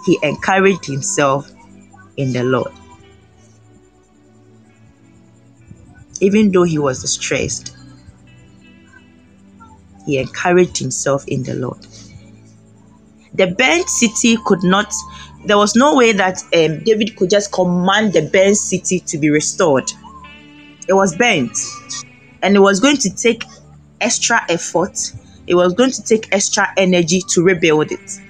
he 0.05 0.18
encouraged 0.22 0.85
himself 0.85 1.51
in 2.18 2.35
the 2.35 2.45
Lord. 2.45 2.70
Even 6.20 6.53
though 6.53 6.64
he 6.64 6.76
was 6.78 7.01
distressed, 7.01 7.74
he 10.05 10.18
encouraged 10.18 10.76
himself 10.76 11.26
in 11.28 11.45
the 11.45 11.55
Lord. 11.55 11.87
The 13.33 13.47
burnt 13.47 13.89
city 13.89 14.37
could 14.45 14.62
not, 14.64 14.93
there 15.47 15.57
was 15.57 15.74
no 15.74 15.97
way 15.97 16.12
that 16.12 16.43
um, 16.53 16.85
David 16.85 17.16
could 17.16 17.31
just 17.31 17.51
command 17.51 18.12
the 18.12 18.28
burnt 18.28 18.59
city 18.59 19.01
to 19.01 19.16
be 19.16 19.31
restored 19.31 19.91
it 20.89 20.93
was 20.93 21.16
burnt 21.16 21.57
and 22.43 22.57
it 22.57 22.61
was 22.61 22.81
going 22.81 22.97
to 22.99 23.11
take 23.11 23.45
extra 24.01 24.45
effort. 24.49 25.12
It 25.47 25.55
was 25.55 25.74
going 25.74 25.91
to 25.93 26.03
take 26.03 26.28
extra 26.33 26.72
energy 26.76 27.22
to 27.28 27.43
rebuild 27.43 27.93
it. 27.93 28.20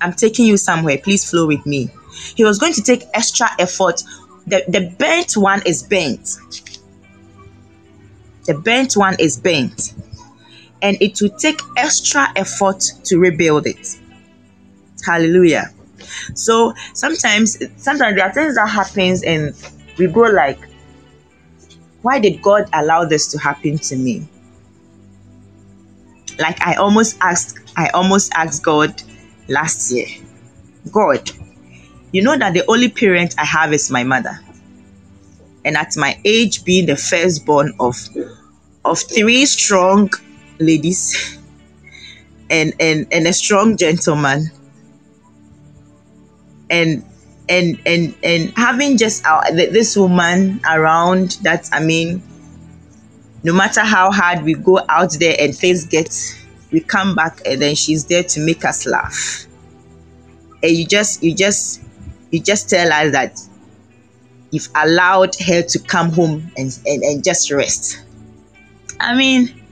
I'm 0.00 0.12
taking 0.12 0.46
you 0.46 0.56
somewhere. 0.56 0.98
Please 0.98 1.28
flow 1.28 1.46
with 1.46 1.64
me. 1.66 1.90
He 2.36 2.44
was 2.44 2.58
going 2.58 2.72
to 2.74 2.82
take 2.82 3.04
extra 3.14 3.48
effort. 3.58 4.02
The, 4.46 4.64
the 4.68 4.94
burnt 4.98 5.36
one 5.36 5.62
is 5.66 5.82
burnt 5.82 6.38
the 8.48 8.54
burnt 8.54 8.96
one 8.96 9.14
is 9.20 9.38
burnt 9.38 9.94
and 10.80 10.96
it 11.02 11.20
will 11.20 11.36
take 11.38 11.60
extra 11.76 12.28
effort 12.34 12.82
to 13.04 13.18
rebuild 13.18 13.66
it. 13.66 14.00
Hallelujah. 15.04 15.70
So 16.34 16.72
sometimes 16.94 17.58
sometimes 17.76 18.16
there 18.16 18.24
are 18.26 18.32
things 18.32 18.54
that 18.54 18.68
happens 18.68 19.22
and 19.22 19.54
we 19.98 20.06
go 20.06 20.22
like, 20.22 20.58
why 22.02 22.18
did 22.18 22.40
God 22.42 22.68
allow 22.72 23.04
this 23.04 23.28
to 23.32 23.38
happen 23.38 23.78
to 23.78 23.96
me? 23.96 24.26
Like 26.38 26.64
I 26.66 26.74
almost 26.74 27.18
asked, 27.20 27.58
I 27.76 27.88
almost 27.88 28.32
asked 28.34 28.62
God 28.62 29.02
last 29.48 29.90
year, 29.90 30.06
God, 30.92 31.30
you 32.12 32.22
know 32.22 32.36
that 32.38 32.54
the 32.54 32.64
only 32.70 32.88
parent 32.88 33.34
I 33.38 33.44
have 33.44 33.72
is 33.72 33.90
my 33.90 34.04
mother. 34.04 34.38
And 35.64 35.76
at 35.76 35.96
my 35.96 36.18
age, 36.24 36.64
being 36.64 36.86
the 36.86 36.96
firstborn 36.96 37.74
of 37.80 37.96
of 38.84 39.00
three 39.00 39.44
strong 39.44 40.10
ladies 40.58 41.38
and, 42.50 42.72
and, 42.80 43.06
and 43.12 43.26
a 43.26 43.32
strong 43.32 43.76
gentleman, 43.76 44.50
and 46.70 47.04
and 47.48 47.80
and 47.86 48.14
and 48.22 48.52
having 48.56 48.96
just 48.96 49.24
our, 49.24 49.50
this 49.52 49.96
woman 49.96 50.60
around 50.68 51.38
that 51.42 51.68
i 51.72 51.80
mean 51.80 52.22
no 53.42 53.52
matter 53.52 53.80
how 53.80 54.10
hard 54.10 54.42
we 54.42 54.54
go 54.54 54.80
out 54.88 55.12
there 55.18 55.36
and 55.38 55.56
things 55.56 55.84
get 55.86 56.10
we 56.70 56.80
come 56.80 57.14
back 57.14 57.40
and 57.46 57.62
then 57.62 57.74
she's 57.74 58.04
there 58.06 58.22
to 58.22 58.40
make 58.40 58.64
us 58.64 58.86
laugh. 58.86 59.46
And 60.62 60.72
you 60.72 60.86
just 60.86 61.22
you 61.22 61.34
just 61.34 61.82
you 62.30 62.40
just 62.40 62.68
tell 62.68 62.92
us 62.92 63.12
that 63.12 63.40
you've 64.50 64.68
allowed 64.74 65.34
her 65.46 65.62
to 65.62 65.78
come 65.78 66.10
home 66.10 66.50
and, 66.56 66.78
and, 66.86 67.02
and 67.02 67.24
just 67.24 67.50
rest. 67.50 68.02
I 69.00 69.14
mean 69.14 69.64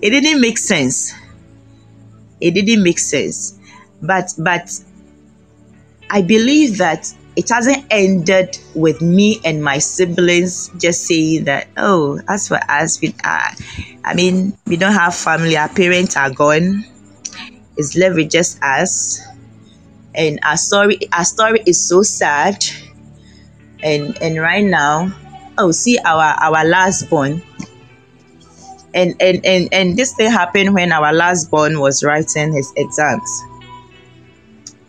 it 0.00 0.10
didn't 0.10 0.40
make 0.40 0.58
sense. 0.58 1.12
It 2.40 2.52
didn't 2.52 2.82
make 2.82 2.98
sense. 2.98 3.58
But 4.00 4.32
but 4.38 4.70
i 6.10 6.22
believe 6.22 6.78
that 6.78 7.12
it 7.36 7.48
hasn't 7.50 7.84
ended 7.90 8.58
with 8.74 9.00
me 9.00 9.40
and 9.44 9.62
my 9.62 9.78
siblings 9.78 10.70
just 10.78 11.06
saying 11.06 11.44
that 11.44 11.68
oh 11.76 12.20
as 12.28 12.48
for 12.48 12.58
us 12.68 13.00
we 13.00 13.14
are 13.24 13.50
i 14.04 14.12
mean 14.14 14.56
we 14.66 14.76
don't 14.76 14.92
have 14.92 15.14
family. 15.14 15.56
Our 15.56 15.68
parents 15.68 16.16
are 16.16 16.30
gone. 16.30 16.84
It's 17.76 17.96
left 17.96 18.16
with 18.16 18.30
just 18.30 18.62
us. 18.62 19.20
And 20.14 20.40
our 20.42 20.56
story 20.56 20.98
our 21.12 21.24
story 21.24 21.62
is 21.66 21.80
so 21.80 22.02
sad. 22.02 22.64
And 23.82 24.20
and 24.20 24.38
right 24.38 24.64
now 24.64 25.14
oh 25.56 25.70
see 25.70 25.98
our 26.04 26.34
our 26.42 26.64
last 26.64 27.08
born. 27.08 27.42
And 28.94 29.14
and 29.20 29.44
and, 29.44 29.68
and 29.72 29.96
this 29.96 30.14
thing 30.14 30.30
happened 30.30 30.74
when 30.74 30.92
our 30.92 31.12
last 31.12 31.50
born 31.50 31.78
was 31.78 32.02
writing 32.02 32.52
his 32.52 32.72
exams 32.76 33.30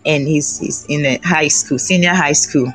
and 0.05 0.27
he's, 0.27 0.59
he's 0.59 0.85
in 0.87 1.05
a 1.05 1.17
high 1.23 1.47
school, 1.47 1.79
senior 1.79 2.13
high 2.13 2.33
school. 2.33 2.73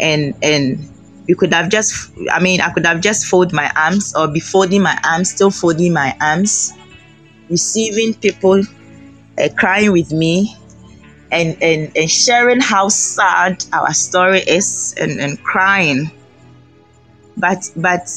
And 0.00 0.34
and 0.42 0.88
you 1.28 1.36
could 1.36 1.52
have 1.54 1.68
just 1.68 2.10
I 2.30 2.40
mean, 2.40 2.60
I 2.60 2.70
could 2.70 2.86
have 2.86 3.00
just 3.00 3.26
folded 3.26 3.54
my 3.54 3.70
arms 3.76 4.14
or 4.14 4.28
be 4.28 4.40
folding 4.40 4.82
my 4.82 4.98
arms, 5.04 5.30
still 5.30 5.50
folding 5.50 5.92
my 5.92 6.16
arms, 6.20 6.72
receiving 7.48 8.14
people 8.14 8.62
uh, 9.38 9.48
crying 9.56 9.92
with 9.92 10.12
me 10.12 10.56
and, 11.30 11.56
and, 11.62 11.96
and 11.96 12.10
sharing 12.10 12.60
how 12.60 12.88
sad 12.88 13.64
our 13.72 13.92
story 13.94 14.40
is 14.40 14.94
and, 15.00 15.20
and 15.20 15.42
crying. 15.42 16.10
But 17.36 17.70
but 17.76 18.08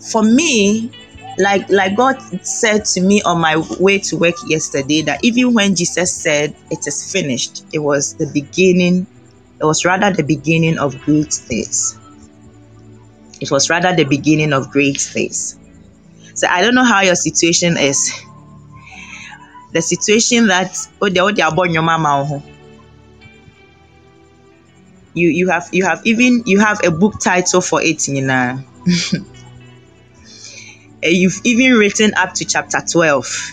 for 0.00 0.22
me, 0.22 0.92
like 1.38 1.68
like 1.70 1.96
God 1.96 2.20
said 2.44 2.84
to 2.86 3.00
me 3.00 3.22
on 3.22 3.40
my 3.40 3.56
way 3.78 3.98
to 4.00 4.16
work 4.16 4.34
yesterday 4.46 5.02
that 5.02 5.22
even 5.22 5.54
when 5.54 5.74
Jesus 5.74 6.12
said 6.12 6.54
it 6.70 6.86
is 6.86 7.12
finished, 7.12 7.64
it 7.72 7.78
was 7.78 8.14
the 8.14 8.26
beginning, 8.26 9.06
it 9.60 9.64
was 9.64 9.84
rather 9.84 10.12
the 10.12 10.24
beginning 10.24 10.78
of 10.78 11.00
great 11.02 11.32
things. 11.32 11.98
It 13.40 13.50
was 13.52 13.70
rather 13.70 13.94
the 13.94 14.04
beginning 14.04 14.52
of 14.52 14.70
great 14.70 15.00
things. 15.00 15.58
So 16.34 16.48
I 16.48 16.60
don't 16.60 16.74
know 16.74 16.84
how 16.84 17.02
your 17.02 17.14
situation 17.14 17.76
is. 17.76 18.12
The 19.72 19.82
situation 19.82 20.48
that 20.48 20.76
oh 21.00 21.08
they 21.08 21.20
oh 21.20 21.30
they 21.30 21.42
are 21.42 21.54
born 21.54 21.72
your 21.72 21.82
mama 21.82 22.26
oh. 22.28 22.42
you 25.14 25.28
you 25.28 25.48
have 25.50 25.68
you 25.72 25.84
have 25.84 26.00
even 26.04 26.42
you 26.46 26.58
have 26.58 26.80
a 26.84 26.90
book 26.90 27.20
title 27.20 27.60
for 27.60 27.82
it 27.82 28.08
you 28.08 28.22
know 28.26 28.64
Eh, 31.02 31.10
you've 31.10 31.40
even 31.44 31.74
written 31.74 32.12
up 32.14 32.34
to 32.34 32.44
chapter 32.44 32.80
12. 32.80 33.52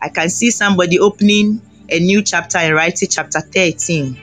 I 0.00 0.08
can 0.08 0.28
see 0.28 0.50
somebody 0.50 0.98
opening 0.98 1.62
a 1.88 2.00
new 2.00 2.22
chapter 2.22 2.58
and 2.58 2.74
writing 2.74 3.08
chapter 3.08 3.40
13. 3.40 4.20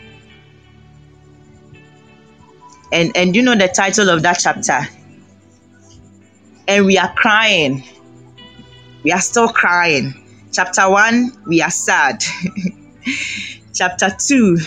And 2.92 3.16
and 3.16 3.36
you 3.36 3.44
know 3.44 3.56
the 3.56 3.68
title 3.68 4.10
of 4.10 4.24
that 4.24 4.40
chapter? 4.42 4.80
And 6.68 6.86
we 6.86 6.98
are 6.98 7.14
crying. 7.14 7.84
We 9.04 9.12
are 9.12 9.22
still 9.22 9.48
crying. 9.48 10.14
Chapter 10.52 10.90
1, 10.90 11.44
we 11.48 11.62
are 11.62 11.70
sad. 11.70 12.24
chapter 13.74 14.10
2, 14.10 14.58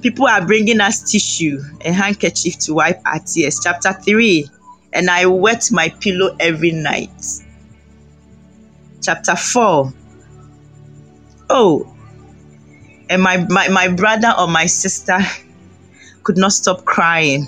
people 0.00 0.26
are 0.26 0.46
bringing 0.46 0.80
us 0.80 1.10
tissue, 1.10 1.60
a 1.84 1.92
handkerchief 1.92 2.58
to 2.60 2.74
wipe 2.74 3.00
our 3.04 3.18
tears. 3.18 3.60
Chapter 3.62 3.92
3, 3.92 4.48
and 4.92 5.10
I 5.10 5.26
wet 5.26 5.68
my 5.70 5.88
pillow 5.88 6.36
every 6.38 6.72
night. 6.72 7.10
Chapter 9.00 9.36
4. 9.36 9.92
Oh, 11.50 11.92
and 13.10 13.22
my, 13.22 13.44
my, 13.48 13.68
my 13.68 13.88
brother 13.88 14.32
or 14.38 14.48
my 14.48 14.66
sister 14.66 15.18
could 16.22 16.38
not 16.38 16.52
stop 16.52 16.84
crying. 16.84 17.46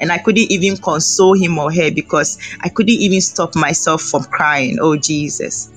And 0.00 0.12
I 0.12 0.18
couldn't 0.18 0.52
even 0.52 0.76
console 0.76 1.34
him 1.34 1.58
or 1.58 1.72
her 1.72 1.90
because 1.90 2.38
I 2.60 2.68
couldn't 2.68 2.94
even 2.94 3.20
stop 3.20 3.56
myself 3.56 4.02
from 4.02 4.24
crying. 4.24 4.78
Oh, 4.80 4.96
Jesus. 4.96 5.70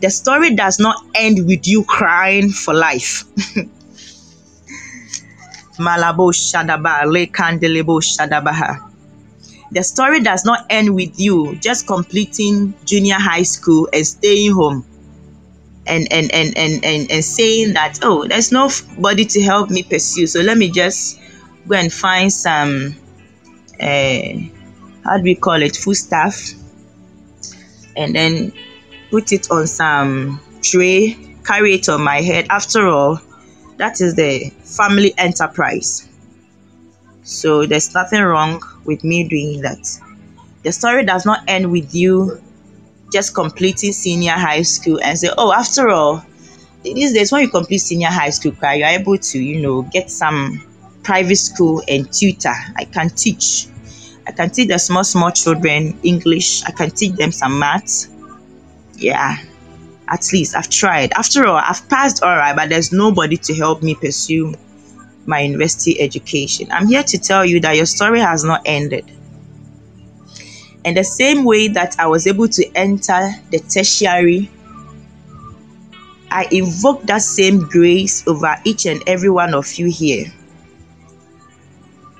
The 0.00 0.08
story 0.08 0.54
does 0.54 0.78
not 0.78 1.04
end 1.14 1.46
with 1.46 1.68
you 1.68 1.84
crying 1.84 2.50
for 2.50 2.72
life. 2.72 3.24
Malabo 5.78 6.32
Shadaba 6.32 7.02
Lekandelebo 7.04 8.00
Shadabaha. 8.00 8.90
The 9.72 9.82
story 9.82 10.20
does 10.20 10.44
not 10.44 10.66
end 10.70 10.94
with 10.94 11.18
you 11.18 11.56
just 11.56 11.86
completing 11.86 12.74
junior 12.84 13.16
high 13.18 13.42
school 13.42 13.88
and 13.92 14.06
staying 14.06 14.52
home 14.52 14.86
and 15.86 16.10
and 16.12 16.32
and 16.32 16.56
and 16.56 16.84
and, 16.84 17.10
and 17.10 17.24
saying 17.24 17.74
that 17.74 17.98
oh 18.02 18.26
there's 18.26 18.52
nobody 18.52 19.24
to 19.24 19.42
help 19.42 19.70
me 19.70 19.82
pursue. 19.82 20.26
So 20.26 20.40
let 20.40 20.56
me 20.56 20.70
just 20.70 21.18
go 21.66 21.76
and 21.76 21.92
find 21.92 22.32
some 22.32 22.94
uh, 23.80 24.32
how 25.04 25.16
do 25.18 25.22
we 25.22 25.34
call 25.34 25.60
it? 25.60 25.76
Food 25.76 25.94
stuff 25.94 26.52
and 27.96 28.14
then 28.14 28.52
put 29.10 29.32
it 29.32 29.50
on 29.50 29.66
some 29.66 30.40
tray 30.62 31.16
carry 31.44 31.74
it 31.74 31.88
on 31.88 32.02
my 32.02 32.20
head. 32.20 32.46
After 32.50 32.86
all 32.88 33.20
that 33.76 34.00
is 34.00 34.14
the 34.14 34.50
family 34.62 35.14
enterprise. 35.18 36.08
So 37.22 37.66
there's 37.66 37.94
nothing 37.94 38.22
wrong 38.22 38.62
with 38.84 39.02
me 39.02 39.26
doing 39.28 39.62
that. 39.62 39.86
The 40.62 40.72
story 40.72 41.04
does 41.04 41.26
not 41.26 41.42
end 41.48 41.70
with 41.70 41.94
you 41.94 42.40
just 43.12 43.34
completing 43.34 43.92
senior 43.92 44.32
high 44.32 44.62
school 44.62 45.00
and 45.02 45.18
say, 45.18 45.30
oh, 45.38 45.52
after 45.52 45.88
all, 45.88 46.24
these 46.82 47.12
days 47.14 47.32
when 47.32 47.42
you 47.42 47.48
complete 47.48 47.78
senior 47.78 48.08
high 48.08 48.30
school, 48.30 48.52
you're 48.62 48.86
able 48.86 49.16
to, 49.16 49.38
you 49.38 49.60
know, 49.60 49.82
get 49.82 50.10
some 50.10 50.62
private 51.02 51.36
school 51.36 51.82
and 51.88 52.12
tutor. 52.12 52.54
I 52.76 52.84
can 52.84 53.08
teach. 53.10 53.68
I 54.26 54.32
can 54.32 54.50
teach 54.50 54.68
the 54.68 54.78
small, 54.78 55.04
small 55.04 55.30
children 55.30 55.98
English. 56.02 56.64
I 56.64 56.72
can 56.72 56.90
teach 56.90 57.12
them 57.12 57.32
some 57.32 57.58
maths. 57.58 58.08
Yeah, 58.96 59.36
at 60.08 60.32
least 60.32 60.54
I've 60.54 60.68
tried. 60.68 61.12
After 61.12 61.46
all, 61.46 61.56
I've 61.56 61.88
passed 61.88 62.22
all 62.22 62.36
right, 62.36 62.54
but 62.54 62.68
there's 62.68 62.92
nobody 62.92 63.36
to 63.38 63.54
help 63.54 63.82
me 63.82 63.94
pursue 63.94 64.54
my 65.26 65.40
university 65.40 66.00
education. 66.00 66.70
I'm 66.70 66.86
here 66.86 67.02
to 67.02 67.18
tell 67.18 67.44
you 67.44 67.60
that 67.60 67.76
your 67.76 67.86
story 67.86 68.20
has 68.20 68.44
not 68.44 68.62
ended. 68.66 69.10
And 70.84 70.96
the 70.96 71.04
same 71.04 71.44
way 71.44 71.68
that 71.68 71.96
I 71.98 72.06
was 72.06 72.26
able 72.26 72.48
to 72.48 72.70
enter 72.74 73.30
the 73.50 73.58
tertiary, 73.60 74.50
I 76.30 76.46
invoke 76.50 77.02
that 77.04 77.22
same 77.22 77.60
grace 77.68 78.26
over 78.26 78.56
each 78.64 78.84
and 78.84 79.02
every 79.06 79.30
one 79.30 79.54
of 79.54 79.72
you 79.74 79.90
here. 79.90 80.26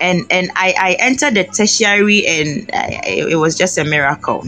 And 0.00 0.26
and 0.30 0.50
I, 0.56 0.74
I 0.78 0.96
entered 0.98 1.34
the 1.34 1.44
tertiary 1.44 2.26
and 2.26 2.70
I, 2.72 3.00
it 3.04 3.36
was 3.36 3.56
just 3.56 3.76
a 3.76 3.84
miracle. 3.84 4.44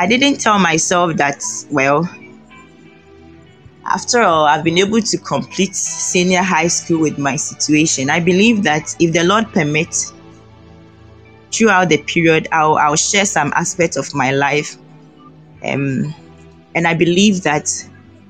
I 0.00 0.06
didn't 0.06 0.38
tell 0.40 0.58
myself 0.58 1.18
that, 1.18 1.44
well, 1.70 2.08
after 3.84 4.22
all, 4.22 4.46
I've 4.46 4.64
been 4.64 4.78
able 4.78 5.02
to 5.02 5.18
complete 5.18 5.74
senior 5.74 6.40
high 6.42 6.68
school 6.68 7.02
with 7.02 7.18
my 7.18 7.36
situation. 7.36 8.08
I 8.08 8.18
believe 8.18 8.62
that 8.62 8.96
if 8.98 9.12
the 9.12 9.24
Lord 9.24 9.52
permits, 9.52 10.14
throughout 11.52 11.90
the 11.90 11.98
period, 11.98 12.48
I'll, 12.50 12.76
I'll 12.76 12.96
share 12.96 13.26
some 13.26 13.52
aspects 13.54 13.98
of 13.98 14.14
my 14.14 14.30
life. 14.30 14.78
Um, 15.62 16.14
and 16.74 16.88
I 16.88 16.94
believe 16.94 17.42
that 17.42 17.68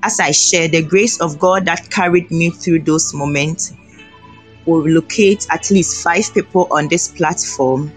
as 0.02 0.18
I 0.18 0.32
share, 0.32 0.66
the 0.66 0.82
grace 0.82 1.20
of 1.20 1.38
God 1.38 1.66
that 1.66 1.88
carried 1.88 2.32
me 2.32 2.50
through 2.50 2.80
those 2.80 3.14
moments 3.14 3.72
will 4.66 4.88
locate 4.88 5.46
at 5.50 5.70
least 5.70 6.02
five 6.02 6.34
people 6.34 6.66
on 6.72 6.88
this 6.88 7.06
platform 7.06 7.92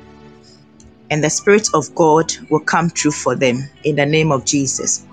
and 1.09 1.23
the 1.23 1.29
Spirit 1.29 1.69
of 1.73 1.93
God 1.95 2.33
will 2.49 2.59
come 2.59 2.89
true 2.89 3.11
for 3.11 3.35
them 3.35 3.69
in 3.83 3.95
the 3.95 4.05
name 4.05 4.31
of 4.31 4.45
Jesus. 4.45 5.05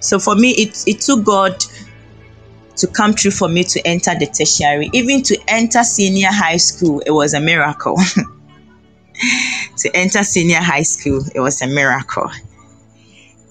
So 0.00 0.18
for 0.18 0.34
me, 0.34 0.50
it, 0.50 0.84
it 0.86 1.00
took 1.00 1.24
God 1.24 1.64
to 2.76 2.86
come 2.86 3.14
true 3.14 3.30
for 3.30 3.48
me 3.48 3.64
to 3.64 3.80
enter 3.86 4.14
the 4.18 4.26
tertiary. 4.26 4.90
Even 4.92 5.22
to 5.22 5.38
enter 5.48 5.82
senior 5.82 6.28
high 6.30 6.58
school, 6.58 7.00
it 7.06 7.10
was 7.10 7.34
a 7.34 7.40
miracle. 7.40 7.96
to 9.78 9.90
enter 9.94 10.22
senior 10.22 10.60
high 10.60 10.82
school. 10.82 11.22
It 11.34 11.40
was 11.40 11.62
a 11.62 11.66
miracle. 11.66 12.30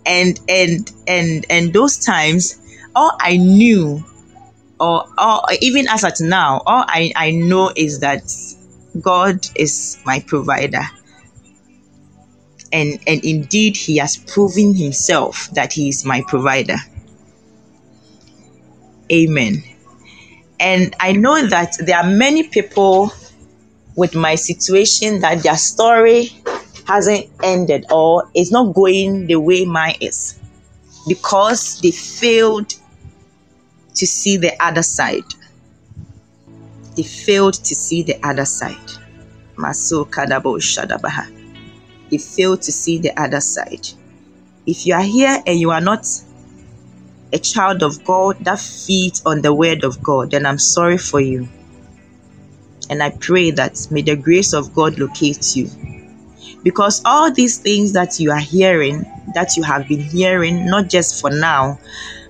And 0.05 0.39
and 0.49 0.91
and 1.07 1.45
and 1.49 1.73
those 1.73 1.97
times, 1.97 2.59
all 2.93 3.13
I 3.19 3.37
knew, 3.37 4.03
or, 4.79 5.05
or 5.17 5.41
even 5.61 5.87
as 5.87 6.03
at 6.03 6.19
now, 6.19 6.61
all 6.65 6.83
I, 6.87 7.13
I 7.15 7.31
know 7.31 7.71
is 7.75 7.99
that 8.01 8.23
God 9.01 9.47
is 9.55 10.01
my 10.05 10.19
provider. 10.19 10.83
And 12.71 12.99
and 13.07 13.23
indeed 13.23 13.77
he 13.77 13.97
has 13.97 14.17
proven 14.17 14.73
himself 14.73 15.49
that 15.53 15.73
he 15.73 15.89
is 15.89 16.05
my 16.05 16.23
provider. 16.27 16.77
Amen. 19.11 19.63
And 20.59 20.95
I 20.99 21.11
know 21.11 21.45
that 21.47 21.75
there 21.79 21.97
are 21.97 22.09
many 22.09 22.43
people 22.43 23.11
with 23.95 24.15
my 24.15 24.35
situation 24.35 25.19
that 25.21 25.43
their 25.43 25.57
story 25.57 26.31
hasn't 26.87 27.27
ended 27.43 27.85
or 27.91 28.29
it's 28.33 28.51
not 28.51 28.73
going 28.73 29.27
the 29.27 29.35
way 29.35 29.65
mine 29.65 29.95
is 30.01 30.39
because 31.07 31.79
they 31.81 31.91
failed 31.91 32.73
to 33.95 34.07
see 34.07 34.37
the 34.37 34.51
other 34.63 34.83
side. 34.83 35.23
They 36.95 37.03
failed 37.03 37.55
to 37.55 37.75
see 37.75 38.03
the 38.03 38.19
other 38.23 38.45
side. 38.45 38.77
Maso 39.57 40.05
kadabo 40.05 40.59
shadabaha. 40.59 41.31
They 42.09 42.17
failed 42.17 42.61
to 42.63 42.71
see 42.71 42.99
the 42.99 43.19
other 43.19 43.41
side. 43.41 43.87
If 44.65 44.85
you 44.85 44.93
are 44.93 45.01
here 45.01 45.41
and 45.45 45.59
you 45.59 45.71
are 45.71 45.81
not 45.81 46.05
a 47.33 47.39
child 47.39 47.81
of 47.81 48.03
God 48.03 48.37
that 48.45 48.59
feeds 48.59 49.23
on 49.25 49.41
the 49.41 49.53
word 49.53 49.83
of 49.83 50.01
God, 50.03 50.31
then 50.31 50.45
I'm 50.45 50.59
sorry 50.59 50.97
for 50.97 51.19
you. 51.19 51.49
And 52.89 53.01
I 53.01 53.09
pray 53.09 53.51
that 53.51 53.87
may 53.89 54.03
the 54.03 54.15
grace 54.15 54.53
of 54.53 54.73
God 54.73 54.99
locate 54.99 55.55
you. 55.55 55.69
Because 56.63 57.01
all 57.05 57.31
these 57.31 57.57
things 57.57 57.93
that 57.93 58.19
you 58.19 58.31
are 58.31 58.39
hearing, 58.39 59.05
that 59.33 59.57
you 59.57 59.63
have 59.63 59.87
been 59.87 59.99
hearing, 60.01 60.65
not 60.65 60.89
just 60.89 61.19
for 61.19 61.31
now, 61.31 61.79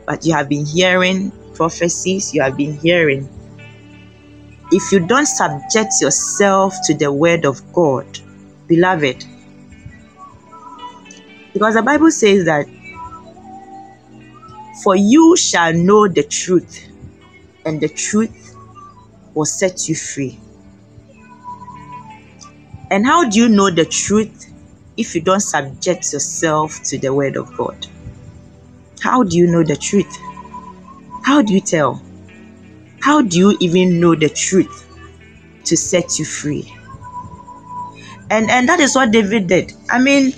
but 0.05 0.25
you 0.25 0.33
have 0.33 0.47
been 0.47 0.65
hearing 0.65 1.31
prophecies, 1.53 2.33
you 2.33 2.41
have 2.41 2.57
been 2.57 2.77
hearing. 2.77 3.29
If 4.71 4.91
you 4.91 4.99
don't 5.05 5.25
subject 5.25 5.93
yourself 6.01 6.75
to 6.85 6.93
the 6.93 7.11
word 7.11 7.45
of 7.45 7.61
God, 7.73 8.19
beloved, 8.67 9.25
because 11.53 11.75
the 11.75 11.83
Bible 11.83 12.09
says 12.11 12.45
that, 12.45 12.67
for 14.83 14.95
you 14.95 15.37
shall 15.37 15.73
know 15.73 16.07
the 16.07 16.23
truth, 16.23 16.87
and 17.65 17.79
the 17.79 17.89
truth 17.89 18.55
will 19.35 19.45
set 19.45 19.87
you 19.87 19.95
free. 19.95 20.39
And 22.89 23.05
how 23.05 23.29
do 23.29 23.39
you 23.39 23.49
know 23.49 23.69
the 23.69 23.85
truth 23.85 24.51
if 24.97 25.15
you 25.15 25.21
don't 25.21 25.39
subject 25.39 26.11
yourself 26.11 26.81
to 26.83 26.97
the 26.97 27.13
word 27.13 27.37
of 27.37 27.55
God? 27.55 27.87
How 29.01 29.23
do 29.23 29.37
you 29.37 29.47
know 29.47 29.63
the 29.63 29.75
truth? 29.75 30.17
How 31.23 31.41
do 31.41 31.53
you 31.53 31.61
tell? 31.61 32.01
How 33.03 33.21
do 33.21 33.37
you 33.37 33.57
even 33.59 33.99
know 33.99 34.15
the 34.15 34.29
truth 34.29 34.87
to 35.65 35.75
set 35.75 36.17
you 36.17 36.25
free? 36.25 36.73
And 38.29 38.49
and 38.49 38.67
that 38.69 38.79
is 38.79 38.95
what 38.95 39.11
David 39.11 39.47
did. 39.47 39.73
I 39.89 39.99
mean, 39.99 40.33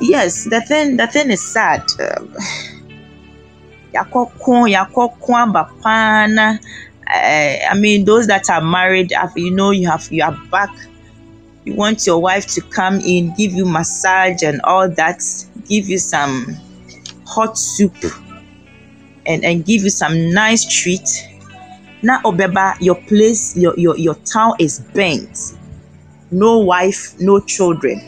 yes, 0.00 0.44
the 0.44 0.60
thing 0.68 0.96
the 0.96 1.06
thing 1.06 1.30
is 1.30 1.42
sad. 1.42 1.82
Um. 2.00 2.36
Uh, 7.06 7.58
I 7.70 7.74
mean, 7.78 8.06
those 8.06 8.26
that 8.28 8.48
are 8.48 8.62
married, 8.62 9.12
you 9.36 9.50
know, 9.50 9.70
you 9.70 9.86
have 9.88 10.10
you 10.10 10.24
are 10.24 10.36
back 10.50 10.70
you 11.64 11.74
want 11.74 12.06
your 12.06 12.20
wife 12.20 12.46
to 12.46 12.60
come 12.60 13.00
in, 13.00 13.34
give 13.34 13.52
you 13.52 13.64
massage 13.64 14.42
and 14.42 14.60
all 14.62 14.88
that, 14.88 15.22
give 15.66 15.88
you 15.88 15.98
some 15.98 16.56
hot 17.26 17.56
soup 17.56 17.94
and, 19.26 19.44
and 19.44 19.64
give 19.64 19.82
you 19.82 19.90
some 19.90 20.30
nice 20.30 20.64
treat. 20.64 21.08
Now, 22.04 22.20
Obeba, 22.20 22.76
your 22.80 22.96
place, 22.96 23.56
your, 23.56 23.74
your, 23.78 23.96
your 23.96 24.14
town 24.14 24.52
is 24.58 24.80
bent. 24.80 25.58
No 26.30 26.58
wife, 26.58 27.18
no 27.18 27.40
children. 27.40 28.00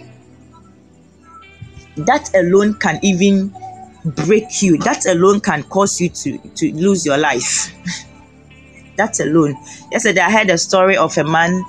That 1.96 2.30
alone 2.34 2.74
can 2.74 3.00
even 3.02 3.54
break 4.04 4.62
you. 4.62 4.78
That 4.78 5.06
alone 5.06 5.40
can 5.40 5.62
cause 5.64 6.00
you 6.00 6.10
to, 6.10 6.38
to 6.38 6.72
lose 6.74 7.06
your 7.06 7.16
life. 7.16 7.72
that 8.96 9.18
alone. 9.20 9.56
Yesterday, 9.90 10.20
I 10.20 10.30
heard 10.30 10.50
a 10.50 10.58
story 10.58 10.96
of 10.96 11.16
a 11.16 11.24
man 11.24 11.64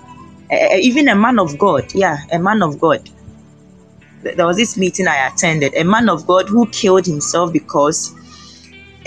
uh, 0.52 0.76
even 0.80 1.10
a 1.10 1.16
man 1.16 1.40
of 1.40 1.58
God, 1.58 1.94
yeah, 1.94 2.20
a 2.32 2.40
man 2.40 2.62
of 2.62 2.80
God. 2.80 3.10
There 4.24 4.46
was 4.46 4.58
this 4.58 4.78
meeting 4.78 5.08
I 5.08 5.28
attended, 5.28 5.76
a 5.76 5.84
man 5.84 6.10
of 6.10 6.26
God 6.26 6.50
who 6.50 6.68
killed 6.68 7.06
himself 7.06 7.52
because 7.54 8.14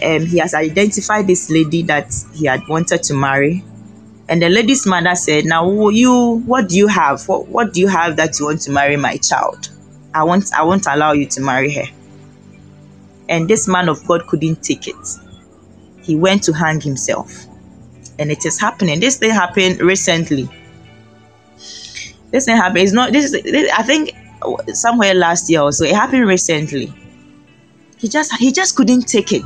um, 0.03 0.27
he 0.27 0.39
has 0.39 0.55
identified 0.55 1.27
this 1.27 1.51
lady 1.51 1.83
that 1.83 2.13
he 2.35 2.47
had 2.47 2.67
wanted 2.69 3.03
to 3.05 3.15
marry. 3.15 3.65
And 4.29 4.41
the 4.41 4.49
lady's 4.49 4.87
mother 4.87 5.15
said, 5.15 5.45
Now 5.45 5.89
you 5.89 6.43
what 6.47 6.69
do 6.69 6.77
you 6.77 6.87
have? 6.87 7.27
What 7.29 7.49
what 7.49 7.73
do 7.73 7.81
you 7.81 7.89
have 7.89 8.17
that 8.17 8.39
you 8.39 8.47
want 8.47 8.61
to 8.63 8.71
marry 8.71 8.97
my 8.97 9.17
child? 9.17 9.71
I 10.15 10.25
want 10.25 10.53
I 10.55 10.63
won't 10.63 10.87
allow 10.87 11.13
you 11.13 11.27
to 11.27 11.41
marry 11.41 11.73
her. 11.75 11.87
And 13.29 13.49
this 13.49 13.69
man 13.69 13.89
of 13.89 14.07
God 14.07 14.27
couldn't 14.27 14.63
take 14.63 14.89
it. 14.89 15.19
He 16.03 16.17
went 16.17 16.43
to 16.45 16.53
hang 16.53 16.81
himself. 16.81 17.47
And 18.19 18.31
it 18.31 18.45
is 18.45 18.61
happening. 18.61 19.01
This 19.01 19.19
thing 19.19 19.31
happened 19.31 19.81
recently 19.81 20.49
this 22.31 22.45
thing 22.45 22.57
happened. 22.57 22.79
It's 22.79 22.93
not 22.93 23.13
this, 23.13 23.33
this. 23.33 23.71
I 23.77 23.83
think 23.83 24.13
somewhere 24.73 25.15
last 25.15 25.51
year 25.51 25.63
or 25.63 25.73
so. 25.73 25.85
It 25.85 25.95
happened 25.95 26.27
recently. 26.27 26.93
He 27.99 28.09
just 28.09 28.35
he 28.37 28.53
just 28.53 28.77
couldn't 28.77 29.03
take 29.03 29.33
it. 29.33 29.45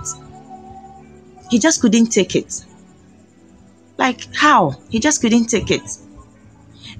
He 1.54 1.60
just 1.60 1.80
couldn't 1.80 2.06
take 2.06 2.34
it. 2.34 2.64
Like 3.96 4.26
how? 4.34 4.74
He 4.88 4.98
just 4.98 5.20
couldn't 5.20 5.44
take 5.44 5.70
it. 5.70 5.88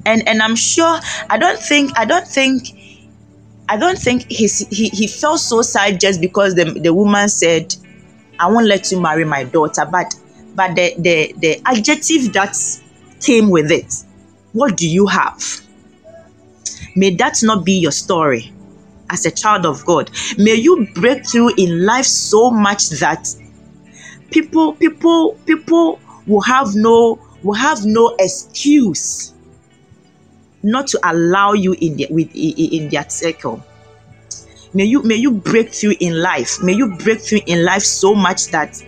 And 0.06 0.28
and 0.28 0.40
I'm 0.40 0.54
sure 0.54 1.00
I 1.28 1.38
don't 1.38 1.58
think 1.58 1.90
I 1.98 2.04
don't 2.04 2.24
think 2.24 2.68
I 3.68 3.76
don't 3.76 3.98
think 3.98 4.30
he's, 4.30 4.60
he 4.68 4.90
he 4.90 5.08
felt 5.08 5.40
so 5.40 5.60
sad 5.62 5.98
just 5.98 6.20
because 6.20 6.54
the 6.54 6.66
the 6.66 6.94
woman 6.94 7.28
said, 7.28 7.74
"I 8.38 8.48
won't 8.48 8.68
let 8.68 8.92
you 8.92 9.00
marry 9.00 9.24
my 9.24 9.42
daughter." 9.42 9.88
But 9.90 10.14
but 10.54 10.76
the 10.76 10.94
the 10.98 11.34
the 11.36 11.60
adjective 11.66 12.32
that 12.34 12.56
came 13.20 13.50
with 13.50 13.72
it. 13.72 13.92
What 14.52 14.76
do 14.76 14.88
you 14.88 15.08
have? 15.08 15.42
May 16.94 17.12
that 17.16 17.40
not 17.42 17.64
be 17.64 17.72
your 17.80 17.90
story 17.90 18.52
as 19.10 19.26
a 19.26 19.32
child 19.32 19.66
of 19.66 19.84
God. 19.84 20.12
May 20.38 20.54
you 20.54 20.86
break 20.94 21.28
through 21.28 21.54
in 21.56 21.84
life 21.84 22.04
so 22.06 22.52
much 22.52 22.90
that 23.00 23.26
people, 24.34 24.72
people, 24.74 25.38
people 25.46 26.00
will 26.26 26.40
have 26.42 26.74
no 26.74 27.20
will 27.42 27.54
have 27.54 27.84
no 27.84 28.16
excuse 28.18 29.32
not 30.62 30.86
to 30.88 30.98
allow 31.04 31.52
you 31.52 31.74
in 31.80 31.96
their 31.96 32.08
with 32.10 32.34
in 32.34 32.88
their 32.88 33.08
circle. 33.08 33.62
May 34.72 34.86
you 34.86 35.02
may 35.02 35.14
you 35.14 35.30
break 35.30 35.72
through 35.72 35.94
in 36.00 36.20
life. 36.20 36.60
May 36.62 36.72
you 36.72 36.96
break 36.96 37.20
through 37.20 37.42
in 37.46 37.64
life 37.64 37.82
so 37.82 38.14
much 38.14 38.48
that 38.48 38.82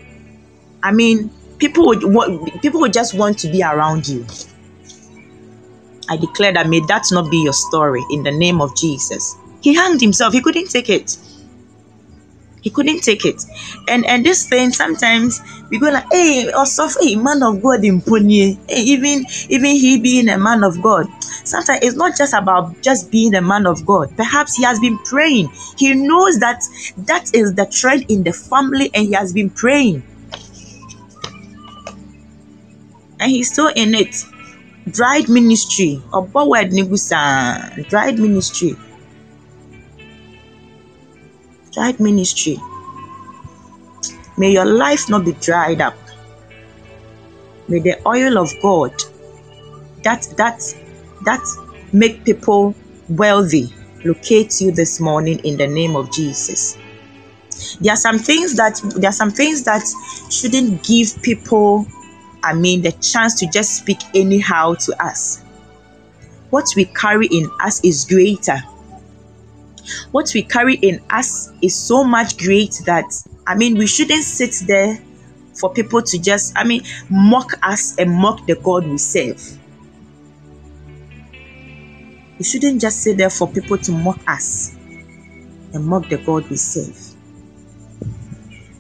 I 0.82 0.90
mean 0.93 1.31
people 1.59 1.86
would 1.86 2.02
want 2.02 2.60
people 2.62 2.81
would 2.81 2.93
just 2.93 3.14
want 3.14 3.39
to 3.40 3.48
be 3.48 3.62
around 3.62 4.09
you. 4.09 4.27
I 6.09 6.16
declare 6.16 6.52
that 6.55 6.68
may 6.68 6.81
that 6.89 7.05
not 7.12 7.31
be 7.31 7.39
your 7.39 7.52
story 7.52 8.02
in 8.10 8.23
the 8.23 8.32
name 8.32 8.60
of 8.60 8.77
Jesus. 8.77 9.36
He 9.60 9.74
hanged 9.74 10.01
himself, 10.01 10.32
he 10.32 10.40
couldn't 10.40 10.70
take 10.70 10.89
it. 10.89 11.18
He 12.66 12.70
couldn't 12.70 13.02
take 13.05 13.24
it. 13.24 13.44
And 13.86 14.05
and 14.06 14.26
this 14.26 14.48
thing 14.48 14.72
sometimes 14.72 15.40
we 15.70 15.78
go 15.78 15.88
like, 15.88 16.05
hey, 16.10 16.51
also 16.51 16.88
hey, 17.01 17.14
man 17.14 17.40
of 17.44 17.62
God 17.62 17.84
in 17.84 18.01
Pony. 18.02 18.59
Hey, 18.68 18.82
even 18.82 19.24
even 19.48 19.70
he 19.76 20.01
being 20.01 20.28
a 20.28 20.36
man 20.36 20.64
of 20.64 20.82
God. 20.82 21.06
Sometimes 21.44 21.78
it's 21.84 21.94
not 21.94 22.18
just 22.18 22.34
about 22.34 22.82
just 22.82 23.09
being 23.12 23.36
a 23.36 23.40
man 23.40 23.68
of 23.68 23.86
God. 23.86 24.16
Perhaps 24.16 24.56
he 24.56 24.64
has 24.64 24.80
been 24.80 24.98
praying. 24.98 25.48
He 25.78 25.94
knows 25.94 26.40
that 26.40 26.60
that 27.06 27.30
is 27.32 27.55
the 27.55 27.66
trend 27.66 28.06
in 28.09 28.24
the 28.24 28.32
family, 28.32 28.90
and 28.93 29.06
he 29.06 29.12
has 29.12 29.32
been 29.32 29.51
praying. 29.51 30.02
And 33.20 33.30
he's 33.30 33.52
still 33.52 33.68
in 33.76 33.94
it 33.94 34.24
dried 34.90 35.28
ministry 35.28 36.01
ɔbɔ 36.12 36.48
word 36.48 36.72
ne 36.72 36.82
gu 36.82 36.97
dried 37.90 38.18
ministry 38.18 38.76
dried 41.76 42.00
ministry 42.00 42.58
may 44.36 44.50
your 44.50 44.64
life 44.64 45.08
not 45.08 45.24
be 45.24 45.32
dried 45.34 45.80
up 45.80 45.96
may 47.68 47.78
the 47.80 47.96
oil 48.08 48.38
of 48.38 48.50
god 48.62 48.92
that 50.02 50.26
that 50.36 50.60
that 51.24 51.40
make 51.92 52.24
people 52.24 52.74
wealthy 53.10 53.72
locate 54.04 54.60
you 54.60 54.72
this 54.72 55.00
morning 55.00 55.38
in 55.44 55.56
the 55.56 55.66
name 55.66 55.94
of 55.94 56.10
jesus 56.10 56.78
there 57.80 57.92
are 57.92 57.96
some 57.96 58.18
things 58.18 58.56
that 58.56 58.80
there 58.96 59.10
are 59.10 59.12
some 59.12 59.30
things 59.30 59.62
that 59.64 59.82
shouldn't 60.30 60.82
give 60.84 61.22
people 61.22 61.86
I 62.42 62.54
mean, 62.54 62.82
the 62.82 62.92
chance 62.92 63.40
to 63.40 63.46
just 63.48 63.76
speak 63.78 63.98
anyhow 64.14 64.74
to 64.74 65.04
us. 65.04 65.42
what 66.50 66.66
we 66.76 66.84
carry 66.84 67.26
in 67.26 67.50
us 67.62 67.84
is 67.84 68.04
greater. 68.04 68.58
What 70.10 70.30
we 70.34 70.42
carry 70.42 70.76
in 70.76 71.00
us 71.10 71.52
is 71.62 71.74
so 71.74 72.04
much 72.04 72.38
great 72.38 72.82
that, 72.86 73.04
I 73.46 73.54
mean, 73.54 73.76
we 73.76 73.86
shouldn't 73.86 74.24
sit 74.24 74.66
there 74.66 74.98
for 75.54 75.72
people 75.72 76.02
to 76.02 76.18
just, 76.18 76.52
I 76.56 76.64
mean, 76.64 76.82
mock 77.08 77.52
us 77.62 77.96
and 77.98 78.12
mock 78.12 78.46
the 78.46 78.56
God 78.56 78.86
we 78.86 78.98
serve. 78.98 79.58
We 82.38 82.44
shouldn't 82.44 82.80
just 82.80 83.02
sit 83.02 83.16
there 83.16 83.30
for 83.30 83.48
people 83.48 83.78
to 83.78 83.92
mock 83.92 84.20
us 84.28 84.76
and 85.72 85.84
mock 85.84 86.08
the 86.08 86.18
God 86.18 86.48
we 86.50 86.56
serve. 86.56 86.98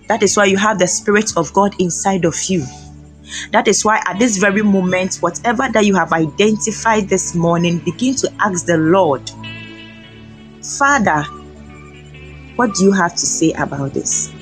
That 0.08 0.22
is 0.22 0.36
why 0.36 0.44
you 0.44 0.56
have 0.56 0.78
the 0.78 0.86
Spirit 0.86 1.36
of 1.36 1.52
God 1.52 1.74
inside 1.80 2.24
of 2.24 2.40
you. 2.44 2.64
That 3.50 3.66
is 3.66 3.84
why 3.84 4.00
at 4.06 4.18
this 4.18 4.36
very 4.36 4.62
moment, 4.62 5.16
whatever 5.16 5.68
that 5.72 5.84
you 5.84 5.94
have 5.96 6.12
identified 6.12 7.08
this 7.08 7.34
morning, 7.34 7.78
begin 7.78 8.14
to 8.16 8.32
ask 8.38 8.66
the 8.66 8.76
Lord, 8.76 9.30
Father, 10.66 11.22
what 12.56 12.74
do 12.74 12.84
you 12.84 12.92
have 12.92 13.12
to 13.12 13.24
say 13.26 13.52
about 13.52 13.94
this? 13.94 14.32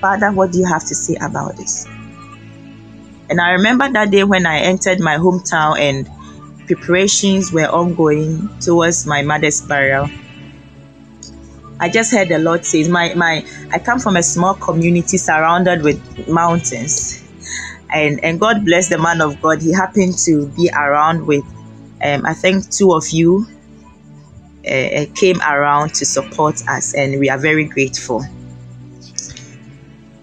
Father, 0.00 0.30
what 0.30 0.52
do 0.52 0.58
you 0.58 0.66
have 0.66 0.86
to 0.86 0.94
say 0.94 1.16
about 1.16 1.56
this? 1.56 1.86
And 3.28 3.40
I 3.40 3.50
remember 3.50 3.90
that 3.92 4.10
day 4.10 4.22
when 4.22 4.46
I 4.46 4.60
entered 4.60 5.00
my 5.00 5.16
hometown 5.16 5.78
and 5.78 6.08
preparations 6.66 7.52
were 7.52 7.66
ongoing 7.66 8.48
towards 8.60 9.06
my 9.06 9.22
mother's 9.22 9.60
burial. 9.60 10.08
I 11.80 11.88
just 11.88 12.12
heard 12.12 12.28
the 12.28 12.38
Lord 12.38 12.64
says, 12.64 12.88
my, 12.88 13.14
my, 13.14 13.44
I 13.72 13.80
come 13.80 13.98
from 13.98 14.16
a 14.16 14.22
small 14.22 14.54
community 14.54 15.16
surrounded 15.16 15.82
with 15.82 16.28
mountains. 16.28 17.24
And, 17.92 18.22
and 18.22 18.38
God 18.38 18.64
bless 18.64 18.88
the 18.88 18.98
man 18.98 19.20
of 19.20 19.40
God. 19.40 19.62
He 19.62 19.72
happened 19.72 20.16
to 20.26 20.46
be 20.48 20.70
around 20.70 21.26
with, 21.26 21.44
um, 22.02 22.26
I 22.26 22.34
think, 22.34 22.70
two 22.70 22.92
of 22.92 23.08
you 23.10 23.46
uh, 24.66 25.06
came 25.14 25.40
around 25.40 25.94
to 25.94 26.04
support 26.04 26.62
us, 26.68 26.94
and 26.94 27.18
we 27.18 27.30
are 27.30 27.38
very 27.38 27.64
grateful. 27.64 28.22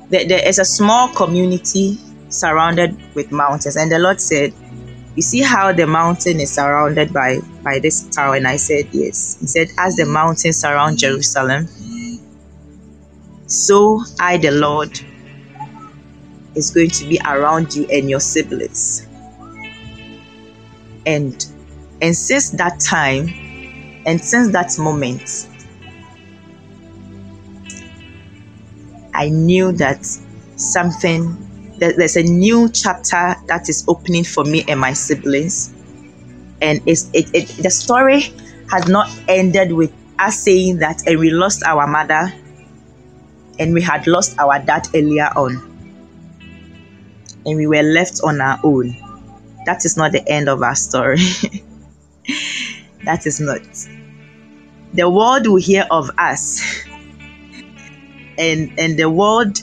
There, 0.09 0.27
there 0.27 0.47
is 0.47 0.59
a 0.59 0.65
small 0.65 1.09
community 1.09 1.97
surrounded 2.29 2.97
with 3.15 3.31
mountains, 3.31 3.75
and 3.75 3.91
the 3.91 3.99
Lord 3.99 4.21
said, 4.21 4.53
you 5.15 5.21
see 5.21 5.41
how 5.41 5.71
the 5.71 5.87
mountain 5.87 6.41
is 6.41 6.53
surrounded 6.53 7.13
by 7.13 7.39
by 7.63 7.79
this 7.79 8.03
tower? 8.09 8.35
And 8.35 8.45
i 8.45 8.57
said 8.57 8.89
yes. 8.91 9.37
He 9.39 9.47
said 9.47 9.69
as 9.77 9.95
the 9.95 10.05
mountains 10.05 10.57
surround 10.57 10.97
jerusalem 10.97 11.69
so 13.47 14.01
i 14.19 14.35
the 14.35 14.51
lord 14.51 14.99
is 16.55 16.71
going 16.71 16.89
to 16.89 17.07
be 17.07 17.19
around 17.25 17.75
you 17.75 17.85
and 17.91 18.09
your 18.09 18.19
siblings. 18.19 19.07
And 21.05 21.45
and 22.05 22.15
since 22.15 22.51
that 22.51 22.79
time 22.79 23.27
and 24.05 24.21
since 24.21 24.51
that 24.51 24.77
moment 24.77 25.47
i 29.15 29.27
knew 29.29 29.71
that 29.71 30.05
something 30.55 31.45
that 31.79 31.97
there's 31.97 32.15
a 32.15 32.23
new 32.23 32.69
chapter 32.69 33.35
that 33.47 33.67
is 33.69 33.83
opening 33.87 34.23
for 34.23 34.43
me 34.43 34.63
and 34.67 34.79
my 34.79 34.93
siblings. 34.93 35.73
And 36.61 36.81
it's 36.85 37.09
it, 37.13 37.29
it 37.33 37.47
the 37.61 37.69
story 37.69 38.21
has 38.71 38.87
not 38.87 39.09
ended 39.27 39.71
with 39.71 39.93
us 40.17 40.39
saying 40.39 40.77
that 40.77 41.05
and 41.05 41.19
we 41.19 41.29
lost 41.29 41.63
our 41.63 41.85
mother 41.85 42.33
and 43.59 43.73
we 43.73 43.81
had 43.81 44.07
lost 44.07 44.39
our 44.39 44.59
dad 44.59 44.87
earlier 44.95 45.29
on. 45.35 45.71
And 47.45 47.57
we 47.57 47.67
were 47.67 47.83
left 47.83 48.21
on 48.23 48.41
our 48.41 48.59
own. 48.63 48.95
That 49.65 49.85
is 49.85 49.97
not 49.97 50.11
the 50.13 50.27
end 50.27 50.49
of 50.49 50.63
our 50.63 50.75
story 50.75 51.19
that 53.05 53.25
is 53.25 53.39
not 53.39 53.61
the 54.93 55.09
world 55.09 55.47
will 55.47 55.57
hear 55.57 55.85
of 55.91 56.09
us 56.17 56.85
and 58.37 58.77
and 58.79 58.97
the 58.97 59.09
world 59.09 59.61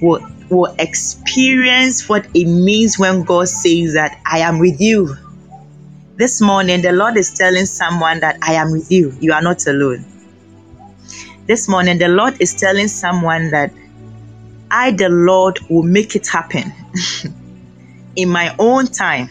will 0.00 0.20
will 0.50 0.74
experience 0.78 2.08
what 2.08 2.26
it 2.34 2.46
means 2.46 2.98
when 2.98 3.24
God 3.24 3.48
says 3.48 3.94
that 3.94 4.20
I 4.24 4.38
am 4.40 4.58
with 4.58 4.80
you. 4.80 5.16
This 6.16 6.40
morning, 6.40 6.82
the 6.82 6.92
Lord 6.92 7.16
is 7.16 7.34
telling 7.34 7.66
someone 7.66 8.20
that 8.20 8.38
I 8.42 8.54
am 8.54 8.70
with 8.70 8.90
you. 8.90 9.12
You 9.20 9.32
are 9.32 9.42
not 9.42 9.66
alone. 9.66 10.04
This 11.46 11.68
morning, 11.68 11.98
the 11.98 12.08
Lord 12.08 12.40
is 12.40 12.54
telling 12.54 12.88
someone 12.88 13.50
that 13.50 13.72
I, 14.70 14.92
the 14.92 15.08
Lord, 15.08 15.58
will 15.68 15.82
make 15.82 16.16
it 16.16 16.26
happen 16.26 16.72
in 18.16 18.28
my 18.28 18.54
own 18.58 18.86
time. 18.86 19.28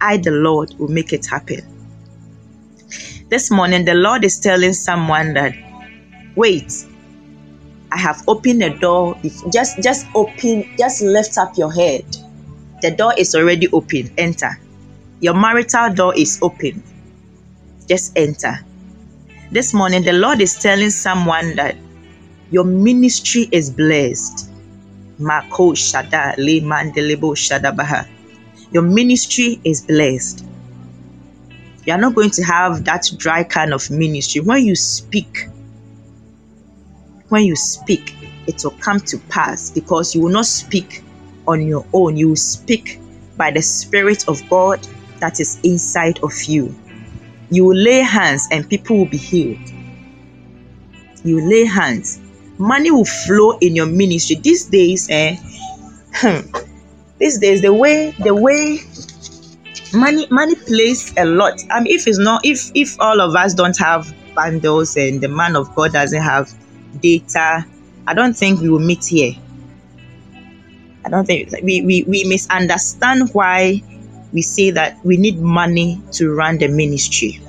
I, 0.00 0.18
the 0.18 0.30
Lord, 0.30 0.74
will 0.78 0.88
make 0.88 1.12
it 1.12 1.26
happen. 1.26 1.60
This 3.30 3.50
morning, 3.50 3.84
the 3.84 3.94
Lord 3.94 4.24
is 4.24 4.38
telling 4.40 4.72
someone 4.72 5.34
that, 5.34 5.54
wait, 6.36 6.72
I 7.92 7.98
have 7.98 8.22
opened 8.28 8.62
the 8.62 8.70
door. 8.70 9.18
Just 9.52 9.82
just 9.82 10.06
open, 10.14 10.64
just 10.78 11.02
lift 11.02 11.38
up 11.38 11.56
your 11.56 11.72
head. 11.72 12.04
The 12.82 12.90
door 12.90 13.14
is 13.16 13.34
already 13.34 13.68
open. 13.68 14.10
Enter. 14.18 14.50
Your 15.20 15.34
marital 15.34 15.92
door 15.94 16.14
is 16.16 16.38
open. 16.42 16.82
Just 17.88 18.12
enter. 18.16 18.60
This 19.50 19.72
morning, 19.72 20.02
the 20.02 20.12
Lord 20.12 20.40
is 20.40 20.58
telling 20.58 20.90
someone 20.90 21.56
that 21.56 21.76
your 22.50 22.64
ministry 22.64 23.48
is 23.52 23.70
blessed. 23.70 24.50
Mako 25.18 25.72
Shada 25.72 26.34
Le 26.36 26.60
Mandelebo 26.60 27.34
Shadabaha. 27.34 28.06
Your 28.76 28.82
ministry 28.84 29.58
is 29.64 29.80
blessed. 29.80 30.44
You 31.86 31.94
are 31.94 31.98
not 31.98 32.14
going 32.14 32.28
to 32.32 32.42
have 32.42 32.84
that 32.84 33.08
dry 33.16 33.42
kind 33.42 33.72
of 33.72 33.90
ministry. 33.90 34.42
When 34.42 34.66
you 34.66 34.76
speak, 34.76 35.48
when 37.30 37.44
you 37.44 37.56
speak, 37.56 38.14
it 38.46 38.60
will 38.62 38.72
come 38.72 39.00
to 39.00 39.16
pass 39.30 39.70
because 39.70 40.14
you 40.14 40.20
will 40.20 40.28
not 40.30 40.44
speak 40.44 41.02
on 41.48 41.66
your 41.66 41.86
own. 41.94 42.18
You 42.18 42.28
will 42.28 42.36
speak 42.36 43.00
by 43.38 43.50
the 43.50 43.62
Spirit 43.62 44.28
of 44.28 44.46
God 44.50 44.86
that 45.20 45.40
is 45.40 45.58
inside 45.62 46.18
of 46.22 46.34
you. 46.42 46.74
You 47.48 47.64
will 47.64 47.78
lay 47.78 48.00
hands 48.00 48.46
and 48.50 48.68
people 48.68 48.98
will 48.98 49.06
be 49.06 49.16
healed. 49.16 49.72
You 51.24 51.40
lay 51.48 51.64
hands. 51.64 52.20
Money 52.58 52.90
will 52.90 53.06
flow 53.06 53.56
in 53.56 53.74
your 53.74 53.86
ministry. 53.86 54.36
These 54.36 54.66
days, 54.66 55.08
eh, 55.08 55.38
hmm, 56.12 56.65
these 57.18 57.38
days, 57.38 57.62
the 57.62 57.72
way 57.72 58.14
the 58.18 58.34
way 58.34 58.78
money 59.92 60.26
money 60.30 60.54
plays 60.54 61.12
a 61.16 61.24
lot. 61.24 61.60
I 61.70 61.80
mean, 61.80 61.94
if 61.94 62.06
it's 62.06 62.18
not 62.18 62.44
if 62.44 62.70
if 62.74 63.00
all 63.00 63.20
of 63.20 63.34
us 63.34 63.54
don't 63.54 63.76
have 63.78 64.06
bundles 64.34 64.96
and 64.96 65.20
the 65.20 65.28
man 65.28 65.56
of 65.56 65.74
God 65.74 65.92
doesn't 65.92 66.22
have 66.22 66.50
data, 67.00 67.66
I 68.06 68.14
don't 68.14 68.34
think 68.36 68.60
we 68.60 68.68
will 68.68 68.80
meet 68.80 69.04
here. 69.04 69.32
I 71.04 71.08
don't 71.08 71.24
think 71.24 71.52
we, 71.62 71.82
we, 71.82 72.04
we 72.08 72.24
misunderstand 72.24 73.30
why 73.32 73.80
we 74.32 74.42
say 74.42 74.72
that 74.72 74.98
we 75.04 75.16
need 75.16 75.38
money 75.38 76.02
to 76.14 76.34
run 76.34 76.58
the 76.58 76.66
ministry. 76.66 77.40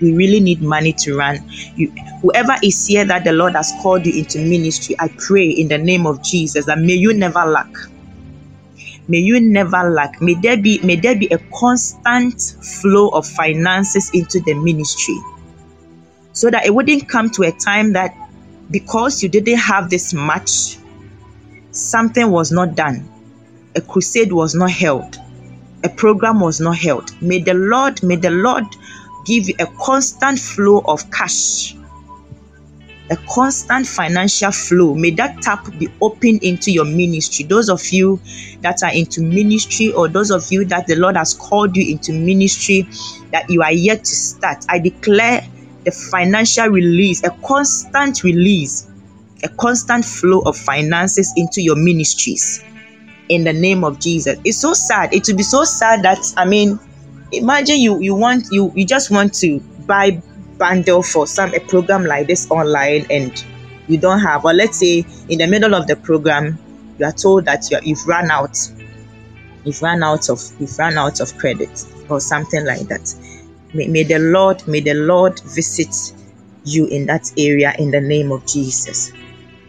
We 0.00 0.14
really 0.14 0.38
need 0.40 0.62
money 0.62 0.92
to 0.92 1.16
run. 1.16 1.38
You, 1.76 1.92
whoever 2.22 2.54
is 2.62 2.86
here 2.86 3.04
that 3.04 3.24
the 3.24 3.32
Lord 3.32 3.54
has 3.54 3.72
called 3.82 4.06
you 4.06 4.16
into 4.16 4.38
ministry, 4.38 4.94
I 5.00 5.08
pray 5.26 5.48
in 5.48 5.68
the 5.68 5.78
name 5.78 6.06
of 6.06 6.22
Jesus 6.22 6.66
that 6.66 6.78
may 6.78 6.94
you 6.94 7.12
never 7.14 7.44
lack. 7.46 7.68
May 9.06 9.18
you 9.18 9.40
never 9.40 9.90
lack. 9.90 10.20
May 10.22 10.34
there 10.34 10.56
be 10.56 10.80
may 10.82 10.96
there 10.96 11.16
be 11.16 11.26
a 11.26 11.38
constant 11.54 12.40
flow 12.80 13.08
of 13.08 13.26
finances 13.26 14.10
into 14.14 14.40
the 14.40 14.54
ministry 14.54 15.18
so 16.34 16.50
that 16.50 16.66
it 16.66 16.74
wouldn't 16.74 17.08
come 17.08 17.30
to 17.30 17.44
a 17.44 17.52
time 17.52 17.92
that 17.92 18.14
because 18.70 19.22
you 19.22 19.28
didn't 19.28 19.58
have 19.58 19.88
this 19.88 20.12
much, 20.12 20.78
something 21.70 22.30
was 22.30 22.50
not 22.50 22.74
done, 22.74 23.08
a 23.76 23.80
crusade 23.80 24.32
was 24.32 24.54
not 24.54 24.70
held, 24.70 25.16
a 25.84 25.88
program 25.88 26.40
was 26.40 26.60
not 26.60 26.76
held. 26.76 27.10
May 27.22 27.40
the 27.40 27.54
Lord, 27.54 28.02
may 28.02 28.16
the 28.16 28.30
Lord 28.30 28.64
give 29.24 29.48
you 29.48 29.54
a 29.60 29.66
constant 29.66 30.38
flow 30.38 30.80
of 30.86 31.08
cash, 31.10 31.76
a 33.10 33.16
constant 33.28 33.86
financial 33.86 34.50
flow. 34.50 34.94
May 34.94 35.10
that 35.12 35.42
tap 35.42 35.66
be 35.78 35.88
open 36.00 36.38
into 36.42 36.72
your 36.72 36.86
ministry. 36.86 37.44
Those 37.44 37.68
of 37.68 37.86
you 37.88 38.20
that 38.62 38.82
are 38.82 38.92
into 38.92 39.20
ministry, 39.20 39.92
or 39.92 40.08
those 40.08 40.30
of 40.30 40.50
you 40.50 40.64
that 40.66 40.86
the 40.86 40.96
Lord 40.96 41.16
has 41.16 41.34
called 41.34 41.76
you 41.76 41.92
into 41.92 42.12
ministry 42.12 42.88
that 43.30 43.50
you 43.50 43.62
are 43.62 43.72
yet 43.72 44.04
to 44.04 44.14
start, 44.14 44.64
I 44.68 44.78
declare 44.78 45.46
a 45.86 45.90
financial 45.90 46.68
release, 46.68 47.22
a 47.24 47.30
constant 47.46 48.24
release, 48.24 48.88
a 49.42 49.48
constant 49.48 50.04
flow 50.04 50.40
of 50.40 50.56
finances 50.56 51.32
into 51.36 51.60
your 51.60 51.76
ministries 51.76 52.64
in 53.28 53.44
the 53.44 53.52
name 53.52 53.84
of 53.84 54.00
Jesus. 54.00 54.38
It's 54.44 54.58
so 54.58 54.72
sad. 54.72 55.12
It 55.12 55.26
would 55.26 55.36
be 55.36 55.42
so 55.42 55.64
sad 55.64 56.02
that 56.02 56.18
I 56.36 56.46
mean, 56.46 56.78
imagine 57.32 57.78
you 57.78 58.00
you 58.00 58.14
want 58.14 58.46
you 58.50 58.72
you 58.74 58.86
just 58.86 59.10
want 59.10 59.34
to 59.34 59.60
buy 59.86 60.22
bundle 60.58 61.02
for 61.02 61.26
some 61.26 61.52
a 61.54 61.60
program 61.60 62.04
like 62.04 62.26
this 62.26 62.50
online 62.50 63.06
and 63.10 63.44
you 63.88 63.98
don't 63.98 64.20
have 64.20 64.44
or 64.44 64.52
let's 64.52 64.78
say 64.78 65.04
in 65.28 65.38
the 65.38 65.46
middle 65.46 65.74
of 65.74 65.86
the 65.86 65.96
program 65.96 66.58
you 66.98 67.06
are 67.06 67.12
told 67.12 67.44
that 67.44 67.70
you 67.70 67.78
you've 67.82 68.06
run 68.06 68.30
out 68.30 68.56
You've 69.64 69.80
run 69.80 70.02
out 70.02 70.28
of 70.28 70.40
you've 70.58 70.78
run 70.78 70.98
out 70.98 71.20
of 71.20 71.36
credit 71.38 71.86
or 72.10 72.20
something 72.20 72.64
like 72.66 72.86
that. 72.88 73.14
May, 73.72 73.88
may 73.88 74.02
the 74.02 74.18
Lord, 74.18 74.66
may 74.68 74.80
the 74.80 74.94
Lord 74.94 75.40
visit 75.40 75.94
you 76.64 76.86
in 76.86 77.06
that 77.06 77.32
area 77.38 77.74
in 77.78 77.90
the 77.90 78.00
name 78.00 78.30
of 78.30 78.46
Jesus. 78.46 79.12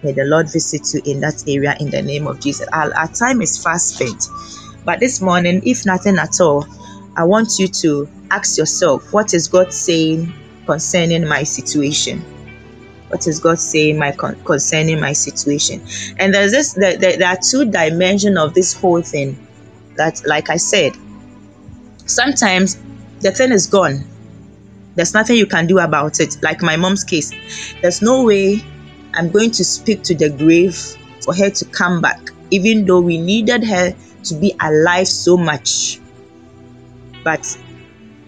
May 0.04 0.12
the 0.12 0.26
Lord 0.26 0.52
visit 0.52 0.94
you 0.94 1.02
in 1.06 1.22
that 1.22 1.44
area 1.48 1.76
in 1.80 1.90
the 1.90 2.02
name 2.02 2.28
of 2.28 2.42
Jesus. 2.42 2.68
Our, 2.74 2.94
our 2.94 3.08
time 3.08 3.42
is 3.42 3.62
fast 3.62 3.96
spent. 3.96 4.28
But 4.84 5.00
this 5.00 5.22
morning, 5.22 5.62
if 5.66 5.86
nothing 5.86 6.18
at 6.18 6.42
all, 6.42 6.68
I 7.16 7.24
want 7.24 7.58
you 7.58 7.68
to 7.68 8.10
ask 8.30 8.58
yourself, 8.58 9.14
what 9.14 9.34
is 9.34 9.48
God 9.48 9.74
saying 9.74 10.32
concerning 10.66 11.28
my 11.28 11.44
situation? 11.44 12.24
What 13.10 13.28
is 13.28 13.40
God 13.40 13.60
saying 13.60 13.98
my 13.98 14.12
concerning 14.12 15.00
my 15.00 15.14
situation? 15.14 15.82
And 16.18 16.34
there's 16.34 16.52
this 16.52 16.74
there, 16.74 16.98
there, 16.98 17.18
there 17.18 17.30
are 17.30 17.38
two 17.38 17.70
dimensions 17.70 18.38
of 18.38 18.54
this 18.54 18.74
whole 18.74 19.02
thing 19.02 19.38
that 19.96 20.22
like 20.26 20.50
I 20.50 20.58
said, 20.58 20.96
sometimes 22.06 22.78
the 23.20 23.32
thing 23.32 23.52
is 23.52 23.68
gone. 23.68 24.04
There's 24.96 25.14
nothing 25.14 25.38
you 25.38 25.46
can 25.46 25.68
do 25.68 25.80
about 25.80 26.20
it. 26.20 26.38
Like 26.42 26.62
my 26.62 26.78
mom's 26.78 27.04
case, 27.04 27.32
there's 27.82 28.02
no 28.02 28.24
way 28.24 28.64
I'm 29.14 29.30
going 29.30 29.52
to 29.52 29.64
speak 29.64 30.04
to 30.04 30.16
the 30.16 30.30
grave 30.30 30.76
for 31.22 31.34
her 31.36 31.50
to 31.50 31.66
come 31.66 32.02
back, 32.02 32.20
even 32.52 32.86
though 32.86 33.02
we 33.02 33.18
needed 33.18 33.64
her 33.64 33.96
to 34.26 34.36
be 34.36 34.54
alive 34.62 35.08
so 35.08 35.38
much. 35.38 36.00
But 37.24 37.58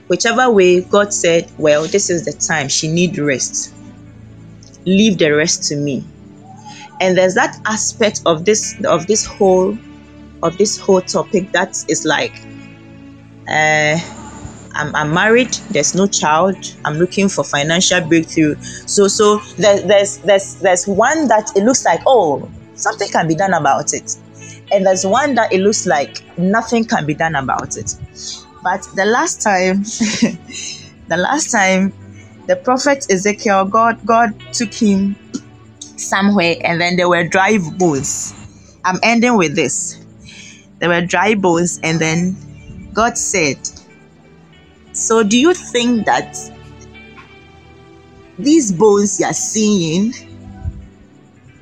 whichever 0.07 0.49
way, 0.49 0.81
God 0.81 1.13
said, 1.13 1.51
Well, 1.57 1.85
this 1.85 2.09
is 2.09 2.25
the 2.25 2.33
time. 2.33 2.67
She 2.69 2.87
need 2.87 3.17
rest. 3.17 3.73
Leave 4.85 5.17
the 5.17 5.31
rest 5.31 5.63
to 5.69 5.75
me. 5.75 6.03
And 6.99 7.17
there's 7.17 7.35
that 7.35 7.59
aspect 7.65 8.21
of 8.25 8.45
this 8.45 8.75
of 8.85 9.07
this 9.07 9.25
whole 9.25 9.77
of 10.43 10.57
this 10.57 10.77
whole 10.77 11.01
topic 11.01 11.51
that 11.51 11.83
is 11.87 12.05
like 12.05 12.33
uh 13.49 13.97
I'm, 14.75 14.95
I'm 14.95 15.13
married 15.13 15.53
there's 15.71 15.95
no 15.95 16.05
child 16.07 16.55
i'm 16.85 16.95
looking 16.95 17.29
for 17.29 17.43
financial 17.43 18.01
breakthrough 18.01 18.55
so 18.61 19.07
so 19.07 19.39
there, 19.57 19.81
there's 19.81 20.17
there's 20.19 20.55
there's 20.55 20.87
one 20.87 21.27
that 21.29 21.51
it 21.55 21.63
looks 21.63 21.83
like 21.85 22.01
oh 22.05 22.49
something 22.75 23.07
can 23.09 23.27
be 23.27 23.35
done 23.35 23.53
about 23.53 23.93
it 23.93 24.15
and 24.71 24.85
there's 24.85 25.05
one 25.05 25.33
that 25.35 25.51
it 25.51 25.61
looks 25.61 25.87
like 25.87 26.21
nothing 26.37 26.85
can 26.85 27.05
be 27.05 27.13
done 27.15 27.35
about 27.35 27.75
it 27.77 27.95
but 28.63 28.87
the 28.95 29.05
last 29.05 29.41
time 29.41 29.83
the 31.07 31.17
last 31.17 31.51
time 31.51 31.93
the 32.47 32.55
prophet 32.55 33.05
ezekiel 33.09 33.65
god 33.65 33.99
god 34.05 34.33
took 34.53 34.73
him 34.73 35.15
somewhere 35.97 36.55
and 36.63 36.79
then 36.79 36.95
there 36.95 37.09
were 37.09 37.23
dry 37.23 37.57
bones 37.77 38.33
i'm 38.85 38.99
ending 39.03 39.35
with 39.37 39.55
this 39.55 40.03
there 40.79 40.89
were 40.89 41.01
dry 41.01 41.33
bones 41.35 41.79
and 41.83 41.99
then 41.99 42.35
god 42.93 43.17
said 43.17 43.57
so, 44.97 45.21
do 45.21 45.37
you 45.37 45.53
think 45.53 46.07
that 46.07 46.35
these 48.39 48.71
bones 48.71 49.19
you 49.19 49.27
are 49.27 49.33
seeing 49.33 50.11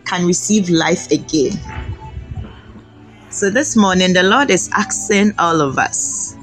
can 0.05 0.25
receive 0.25 0.69
life 0.69 1.11
again? 1.11 1.51
So, 3.29 3.49
this 3.49 3.75
morning, 3.75 4.13
the 4.13 4.23
Lord 4.23 4.49
is 4.49 4.69
asking 4.73 5.33
all 5.37 5.59
of 5.59 5.77
us 5.77 6.34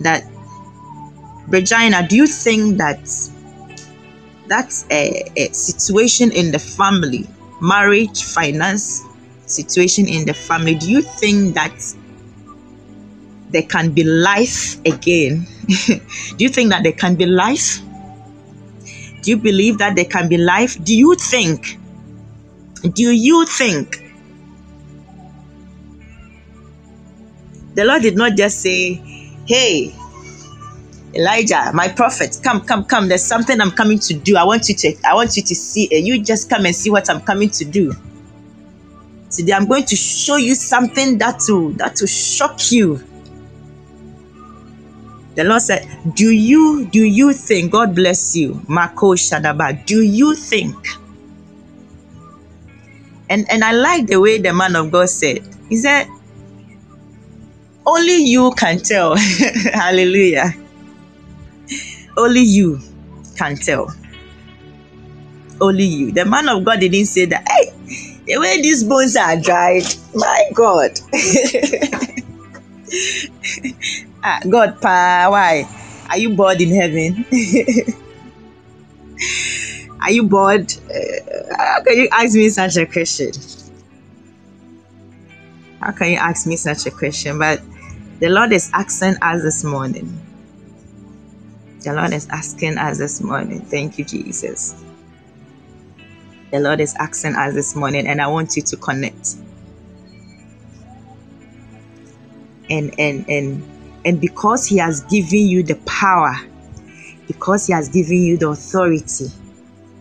that, 0.00 0.24
Regina, 1.48 2.06
do 2.06 2.16
you 2.16 2.26
think 2.26 2.78
that 2.78 3.00
that's 4.46 4.84
a, 4.90 5.30
a 5.36 5.52
situation 5.52 6.32
in 6.32 6.50
the 6.50 6.58
family, 6.58 7.26
marriage, 7.60 8.24
finance 8.24 9.02
situation 9.46 10.08
in 10.08 10.26
the 10.26 10.34
family? 10.34 10.74
Do 10.74 10.90
you 10.90 11.02
think 11.02 11.54
that 11.54 11.74
there 13.50 13.62
can 13.62 13.92
be 13.92 14.04
life 14.04 14.80
again? 14.86 15.46
Do 15.66 16.44
you 16.44 16.48
think 16.48 16.70
that 16.70 16.82
there 16.82 16.92
can 16.92 17.16
be 17.16 17.26
life? 17.26 17.80
Do 19.22 19.30
you 19.30 19.36
believe 19.36 19.78
that 19.78 19.96
there 19.96 20.04
can 20.04 20.28
be 20.28 20.38
life? 20.38 20.82
Do 20.82 20.96
you 20.96 21.14
think? 21.16 21.78
Do 22.94 23.10
you 23.10 23.44
think? 23.46 24.04
The 27.74 27.84
Lord 27.84 28.02
did 28.02 28.16
not 28.16 28.36
just 28.36 28.60
say, 28.60 29.19
Hey, 29.50 29.92
Elijah, 31.12 31.72
my 31.74 31.88
prophet, 31.88 32.38
come, 32.44 32.60
come, 32.60 32.84
come. 32.84 33.08
There's 33.08 33.24
something 33.24 33.60
I'm 33.60 33.72
coming 33.72 33.98
to 33.98 34.14
do. 34.14 34.36
I 34.36 34.44
want 34.44 34.68
you 34.68 34.76
to, 34.76 34.94
I 35.04 35.14
want 35.14 35.36
you 35.36 35.42
to 35.42 35.54
see. 35.56 35.86
it. 35.90 36.04
You 36.04 36.22
just 36.22 36.48
come 36.48 36.66
and 36.66 36.76
see 36.76 36.88
what 36.90 37.10
I'm 37.10 37.20
coming 37.20 37.50
to 37.50 37.64
do. 37.64 37.92
Today 39.30 39.52
I'm 39.54 39.66
going 39.66 39.84
to 39.86 39.96
show 39.96 40.36
you 40.36 40.54
something 40.54 41.18
that 41.18 41.40
will 41.48 41.70
that 41.70 41.98
will 42.00 42.06
shock 42.06 42.70
you. 42.70 43.00
The 45.34 45.44
Lord 45.44 45.62
said, 45.62 45.88
Do 46.14 46.30
you 46.30 46.86
do 46.86 47.02
you 47.04 47.32
think 47.32 47.72
God 47.72 47.94
bless 47.96 48.36
you? 48.36 48.62
Mako 48.68 49.14
Shadaba. 49.16 49.84
Do 49.86 50.02
you 50.02 50.36
think? 50.36 50.76
And 53.28 53.50
and 53.50 53.64
I 53.64 53.72
like 53.72 54.06
the 54.06 54.20
way 54.20 54.38
the 54.38 54.52
man 54.52 54.76
of 54.76 54.92
God 54.92 55.08
said, 55.10 55.42
He 55.68 55.76
said, 55.76 56.06
Only 57.90 58.22
you 58.22 58.52
can 58.52 58.78
tell. 58.78 59.16
Hallelujah. 59.74 60.54
Only 62.16 62.42
you 62.42 62.78
can 63.36 63.56
tell. 63.56 63.92
Only 65.60 65.86
you. 65.86 66.12
The 66.12 66.24
man 66.24 66.48
of 66.48 66.62
God 66.62 66.78
didn't 66.78 67.06
say 67.06 67.24
that. 67.24 67.42
Hey, 67.50 67.72
the 68.26 68.38
way 68.38 68.62
these 68.62 68.84
bones 68.84 69.16
are 69.16 69.36
dried, 69.36 69.82
my 70.14 70.50
God. 70.54 71.00
ah, 74.22 74.38
God, 74.48 74.80
pa, 74.80 75.26
why? 75.28 75.66
Are 76.08 76.18
you 76.18 76.30
bored 76.36 76.60
in 76.60 76.70
heaven? 76.70 77.24
are 80.00 80.12
you 80.12 80.22
bored? 80.22 80.72
Uh, 80.86 81.56
how 81.58 81.82
can 81.82 81.98
you 81.98 82.08
ask 82.12 82.36
me 82.36 82.48
such 82.50 82.76
a 82.76 82.86
question? 82.86 83.32
How 85.80 85.90
can 85.90 86.12
you 86.12 86.18
ask 86.18 86.46
me 86.46 86.54
such 86.54 86.86
a 86.86 86.92
question? 86.92 87.36
But 87.36 87.60
the 88.20 88.28
Lord 88.28 88.52
is 88.52 88.70
asking 88.74 89.16
us 89.22 89.42
this 89.42 89.64
morning. 89.64 90.20
The 91.80 91.94
Lord 91.94 92.12
is 92.12 92.28
asking 92.28 92.78
us 92.78 92.98
this 92.98 93.22
morning. 93.22 93.60
Thank 93.62 93.98
you, 93.98 94.04
Jesus. 94.04 94.84
The 96.52 96.60
Lord 96.60 96.80
is 96.80 96.94
asking 96.98 97.36
us 97.36 97.54
this 97.54 97.74
morning, 97.74 98.06
and 98.06 98.20
I 98.20 98.26
want 98.26 98.56
you 98.56 98.62
to 98.62 98.76
connect. 98.76 99.36
And 102.68 102.94
and 102.98 103.24
and 103.28 103.64
and 104.04 104.20
because 104.20 104.66
He 104.66 104.76
has 104.78 105.00
given 105.04 105.46
you 105.46 105.62
the 105.62 105.76
power, 105.86 106.34
because 107.26 107.66
He 107.66 107.72
has 107.72 107.88
given 107.88 108.22
you 108.22 108.36
the 108.36 108.50
authority 108.50 109.26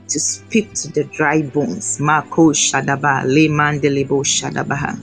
to 0.10 0.20
speak 0.20 0.74
to 0.74 0.92
the 0.92 1.06
dry 1.06 1.42
bones. 1.44 2.00
Mako 2.00 2.52
Shadaba, 2.52 3.24
Lemandelebo 3.26 4.24
Shadabaha, 4.26 5.00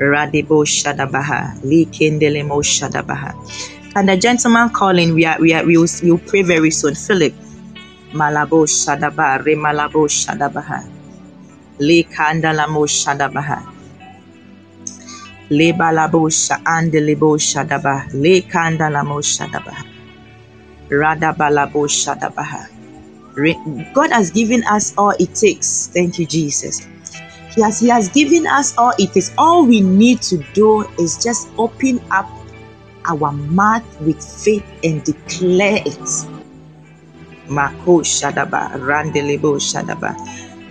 Radebo 0.00 0.64
Shadabaha, 0.66 1.60
Likendelemo 1.64 2.62
Shadabaha. 2.62 3.34
And 3.96 4.08
the 4.08 4.16
gentleman 4.16 4.70
calling, 4.70 5.14
we 5.14 5.24
are 5.26 5.40
we 5.40 5.54
are 5.54 5.64
we 5.64 5.78
will, 5.78 5.88
we 6.02 6.10
will 6.12 6.18
pray 6.18 6.42
very 6.42 6.70
soon. 6.70 6.94
Philip, 6.94 7.34
Malabo 8.12 8.66
Shadaba, 8.66 9.42
Remalabo 9.44 10.08
Shadabaha, 10.08 10.90
Lekandalamo 11.80 12.86
Shadabaha. 12.88 13.64
Le 15.50 15.72
balabosha 15.74 16.60
and 16.66 16.92
lebo 16.92 17.36
shadaba. 17.38 18.08
Le 18.14 18.42
kandalamo 18.42 19.20
shadaba. 19.22 19.76
Radabalabo 20.90 21.86
shadabaha. 21.88 22.68
God 23.94 24.12
has 24.12 24.30
given 24.32 24.64
us 24.64 24.94
all 24.98 25.14
it 25.20 25.34
takes. 25.34 25.88
Thank 25.94 26.18
you, 26.18 26.26
Jesus. 26.26 26.86
Has, 27.62 27.80
he 27.80 27.88
has 27.88 28.08
given 28.08 28.46
us 28.46 28.76
all 28.76 28.92
it 28.98 29.16
is. 29.16 29.32
All 29.38 29.66
we 29.66 29.80
need 29.80 30.22
to 30.22 30.38
do 30.54 30.82
is 30.98 31.22
just 31.22 31.48
open 31.58 32.00
up 32.10 32.28
our 33.06 33.32
mouth 33.32 33.84
with 34.00 34.22
faith 34.22 34.64
and 34.82 35.04
declare 35.04 35.82
it. 35.84 36.08
Mako 37.48 38.00
Shadaba, 38.00 38.72
Randelebo 38.80 39.60
Shadaba. 39.60 40.16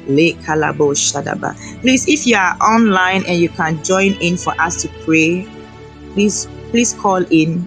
Le 0.07 0.33
Kalabo 0.43 0.91
Shadaba. 0.91 1.55
Please, 1.81 2.07
if 2.07 2.27
you 2.27 2.35
are 2.35 2.57
online 2.59 3.23
and 3.27 3.39
you 3.39 3.49
can 3.49 3.81
join 3.83 4.13
in 4.19 4.35
for 4.37 4.53
us 4.59 4.81
to 4.81 4.89
pray, 5.05 5.47
please 6.13 6.47
please 6.71 6.93
call 6.93 7.23
in 7.29 7.65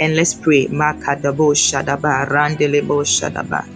and 0.00 0.16
let's 0.16 0.34
pray. 0.34 0.66
Makadabo 0.66 1.54
Shadaba, 1.54 2.26
Randelebo 2.28 3.04
Shadaba. 3.06 3.75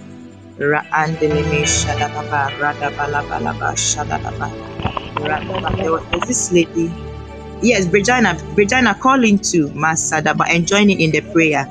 Raandeleme 0.61 1.65
Shadaba, 1.67 2.51
Radabalabalaba 2.61 3.75
Shadaba. 3.75 4.53
There's 6.11 6.27
this 6.29 6.53
lady. 6.53 6.93
Yes, 7.63 7.89
Regina, 7.89 8.37
Regina 8.57 8.95
calling 8.95 9.39
to 9.53 9.69
Masadaba 9.71 10.47
and 10.51 10.67
joining 10.67 11.01
in 11.01 11.11
the 11.13 11.23
prayer. 11.23 11.67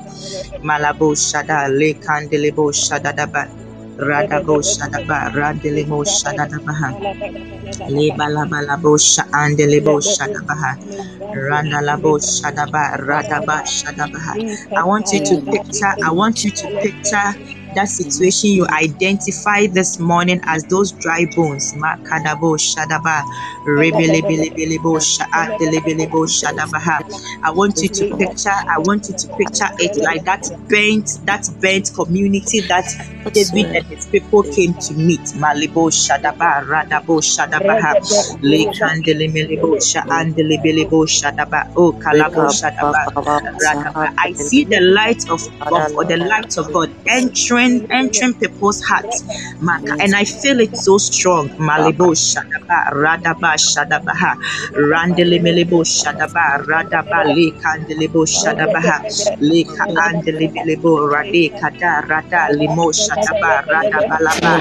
Malabo 0.62 1.14
Shada, 1.16 1.68
Le 1.70 1.94
Candelebo 1.94 2.72
Shadadaba. 2.72 3.48
Radabo 3.98 4.60
Shadaba 4.62 5.32
Randelemo 5.32 6.04
Shadadabaha. 6.04 6.94
Lebalabalabo 7.88 8.98
Shaandelebo 8.98 10.00
Shadabaha. 10.02 10.78
Randalabo 11.34 12.18
Shadaba 12.20 12.98
Radaba 12.98 13.62
Shadabaha. 13.64 14.36
I 14.76 14.84
want 14.84 15.12
you 15.12 15.20
to 15.20 15.38
picture, 15.50 15.94
I 16.04 16.12
want 16.12 16.44
you 16.44 16.50
to 16.52 16.68
picture 16.82 17.34
that 17.74 17.88
situation 17.88 18.50
you 18.50 18.66
identify 18.68 19.66
this 19.66 19.98
morning 19.98 20.40
as 20.44 20.64
those 20.64 20.92
dry 20.92 21.26
bones. 21.36 21.74
Makadabo 21.74 22.56
Shadaba 22.58 23.22
Rebelebelebelebo 23.66 24.98
Shaadelebelebo 24.98 26.22
ah, 26.22 26.26
Shadabaha. 26.26 26.98
I 27.44 27.50
want 27.52 27.82
you 27.82 27.88
to 27.88 28.16
picture, 28.16 28.50
I 28.50 28.78
want 28.78 29.08
you 29.08 29.14
to 29.14 29.28
picture 29.36 29.68
it 29.78 29.96
like 30.02 30.24
that 30.24 30.42
bent, 30.68 31.18
that 31.26 31.46
bent 31.60 31.90
community 31.94 32.60
that 32.62 32.84
David 33.32 33.76
and 33.76 33.86
his 33.86 34.06
people 34.06 34.42
came 34.42 34.74
to 34.74 34.94
meet. 34.94 35.20
Malibo 35.36 35.90
Shadaba 35.92 36.64
Radabo 36.66 37.20
Shadabaha. 37.20 37.94
Lekandelemelebo 38.42 39.76
Shaandelebelebo 39.78 41.04
ah, 41.04 41.06
Shadaba. 41.06 41.72
Oh 41.76 41.92
Kalabo 41.92 42.48
Shadaba 42.48 43.06
Radaba. 43.60 44.12
I 44.18 44.32
see 44.32 44.64
the 44.64 44.80
light 44.80 45.22
of, 45.30 45.40
God 45.68 45.92
or 45.96 46.04
the 46.04 46.16
light 46.16 46.56
of 46.58 46.72
God 46.72 46.90
entering 47.06 47.59
entering 47.90 48.34
people's 48.34 48.82
hearts. 48.82 49.24
Maka, 49.60 49.94
and 50.00 50.14
I 50.16 50.24
feel 50.24 50.60
it 50.60 50.76
so 50.76 50.98
strong. 50.98 51.48
Malibo 51.58 52.14
Shadaba 52.14 52.92
Radaba 52.92 53.54
Shadabaha. 53.56 54.34
Randelemelebo 54.90 55.84
Shadaba 55.84 56.62
Radaba 56.66 57.20
Lekandelebo 57.34 58.24
Shadabaha. 58.26 58.98
Leka 59.40 59.86
Andelebelebo 60.08 61.08
Rade 61.10 61.50
Kada 61.60 62.02
Rada 62.08 62.48
Limo 62.56 62.92
Shadaba 62.92 63.62
Radabalaba. 63.68 64.54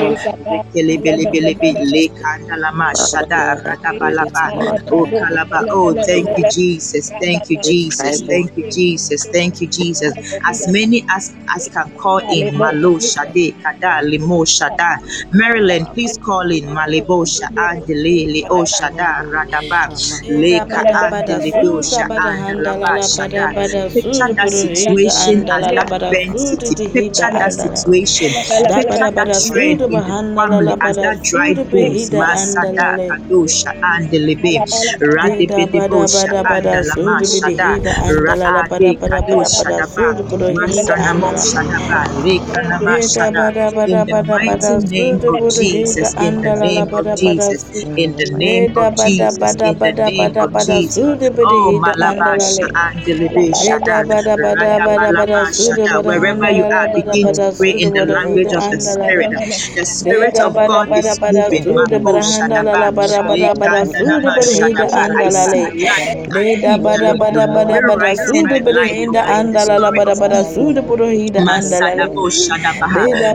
Rekelebelebelebe 0.51 1.77
Lekandalama 1.93 2.93
Shada 2.95 3.57
Radabalaba. 3.63 4.51
Oh 4.91 5.07
Kalaba. 5.07 5.65
Oh, 5.71 5.93
thank 5.93 6.37
you, 6.37 6.45
Jesus. 6.45 7.11
Thank 7.19 7.49
you, 7.49 7.57
Jesus. 7.57 8.21
Thank 8.21 8.51
you, 8.57 8.63
Jesus. 8.69 9.27
Thank 9.31 9.61
you, 9.61 9.67
Jesus. 9.67 10.13
As 10.49 10.67
many 10.67 11.03
as 11.15 11.35
as 11.55 11.67
can 11.69 11.91
call 11.97 12.19
in 12.31 12.55
Malo 12.57 12.88
Shade 12.97 13.53
Kada 13.61 14.01
Limo 14.01 14.41
Shada. 14.45 14.97
Maryland, 15.33 15.87
please 15.93 16.17
call 16.17 16.49
in 16.49 16.65
Malibo 16.73 17.21
Shaandele 17.27 18.25
Leo 18.33 18.63
Shada 18.65 19.21
Radaba 19.29 19.83
Leka 20.29 20.81
Andelebo 20.95 21.83
Shaandalaba 21.85 22.97
Shada. 23.03 23.53
Picture 23.93 24.29
that 24.37 24.49
situation 24.49 25.43
as 25.51 25.67
that 25.75 25.89
bent 26.09 26.39
city. 26.39 26.77
Picture 26.93 27.29
that 27.37 27.51
situation. 27.53 28.31
Picture 28.75 29.09
that 29.15 29.29
trend 29.45 29.81
in 29.89 30.03
the 30.05 30.15
family 30.35 30.75
as 30.81 30.97
that 31.01 31.17
be 31.31 31.59
bones. 31.71 32.09
Masada 32.11 32.97
le 32.97 33.09
Kadosha 33.09 33.71
Andelebe 33.93 34.53
Eda 34.61 34.81
Radebedebo 35.01 35.99
the 36.01 36.09
Shada 36.09 36.55
Raade 38.23 38.89
bada 38.99 39.21
bada 39.29 39.49
Kadosha 39.49 39.69
bada 39.69 39.79
Daba 39.79 40.07
suda 40.21 40.23
bada 40.29 40.47
hida 40.53 40.85
Masanamo 40.87 41.29
Shadaba 41.35 41.99
Lekanama 42.23 42.78
Eda 42.81 43.01
Shada 43.01 43.31
bada 43.31 43.71
in 43.85 44.03
bada 44.03 44.05
the 44.05 44.13
bada 44.13 44.39
mighty 44.39 44.75
bada 44.75 44.81
name 44.89 45.21
of 45.27 45.47
Jesus, 45.49 46.15
in 46.19 46.41
the 46.41 46.51
andala 46.51 46.73
la 46.75 46.85
name 46.85 46.93
of 46.93 47.05
bada 47.05 47.17
bada 47.23 47.53
Jesus, 47.53 47.65
suda 47.73 47.95
in 47.95 48.15
the 48.17 48.27
name 48.31 48.67
of 48.77 48.95
bada 48.97 49.31
Jesus, 49.35 49.39
bada 49.39 49.69
in 49.69 49.79
the 49.83 49.93
bada 49.93 50.07
name 50.07 50.33
bada 50.33 50.45
of 50.45 50.55
bada 50.55 50.81
Jesus. 50.85 51.19
be 51.19 51.29
the 51.29 51.31
Oh, 51.43 51.73
hida 51.73 51.93
andala 52.05 52.51
Malabasha 52.53 52.67
le 52.69 52.69
Eda 53.35 53.53
Shada, 53.53 54.05
bada 54.09 54.35
bada 54.37 54.79
bada 54.81 55.09
bada 55.13 55.39
Radabalama 55.39 55.53
suda 55.53 55.87
Shada. 55.87 56.03
bada 56.03 56.11
Wherever 56.11 56.49
you 56.51 56.65
handala 56.65 56.73
la 56.73 56.83
are, 56.83 56.89
bada 56.93 57.13
begin 57.13 57.31
to 57.33 57.43
bada 57.43 57.53
pray 57.57 57.71
suda 57.71 57.87
in 57.87 57.93
the 57.93 58.05
bada 58.05 58.17
language 58.17 58.51
hida 58.51 58.53
of 58.53 58.69
the 58.69 58.79
andala 58.79 59.09
Spirit. 59.09 59.29
le 59.29 59.35
The 59.75 59.85
Spirit 59.85 60.37
Eda 60.37 60.45
of 60.45 60.55
bada 60.55 60.67
God 60.67 60.89
bada 60.89 61.13
is 61.13 61.21
bada 61.21 61.45
moving. 61.49 61.63
suda 61.63 61.99
Malibo 61.99 61.99
bada 61.99 62.23
handala 62.31 62.75
Shadaba, 62.75 62.81
la 62.81 62.91
bada 62.91 63.23
bada 63.23 63.55
bada 63.55 63.85
suda 63.85 64.29
Lekandanama 64.29 64.35
bada 64.35 64.53
hida 64.53 64.85
Shada. 64.85 64.89
I 65.23 65.29
andala 65.29 65.43
see 65.43 65.53
le 65.53 65.71
light. 65.85 66.17
I 66.17 66.27
Eda 66.35 66.77
see 66.79 66.79
bada 66.79 67.11
the, 67.11 67.15
bada 67.15 67.47
bada 67.47 67.81
very 67.83 67.89
bada 67.89 68.15
writing 68.15 68.47
suda 68.47 68.57
and 68.57 68.67
bada 68.67 68.83
light 68.83 68.97
hinda 68.97 69.21
the, 69.27 69.35
the 69.35 69.37
andala 69.37 69.79
la 69.81 69.91
story 69.91 69.99
bada 69.99 70.15
bada 70.15 70.43
moving. 70.47 70.53
suda 70.53 70.81
bada 70.83 71.07
hida 71.19 71.41
andala 71.55 71.91
le 71.97 72.07
Anda 72.69 73.21
la 73.21 73.33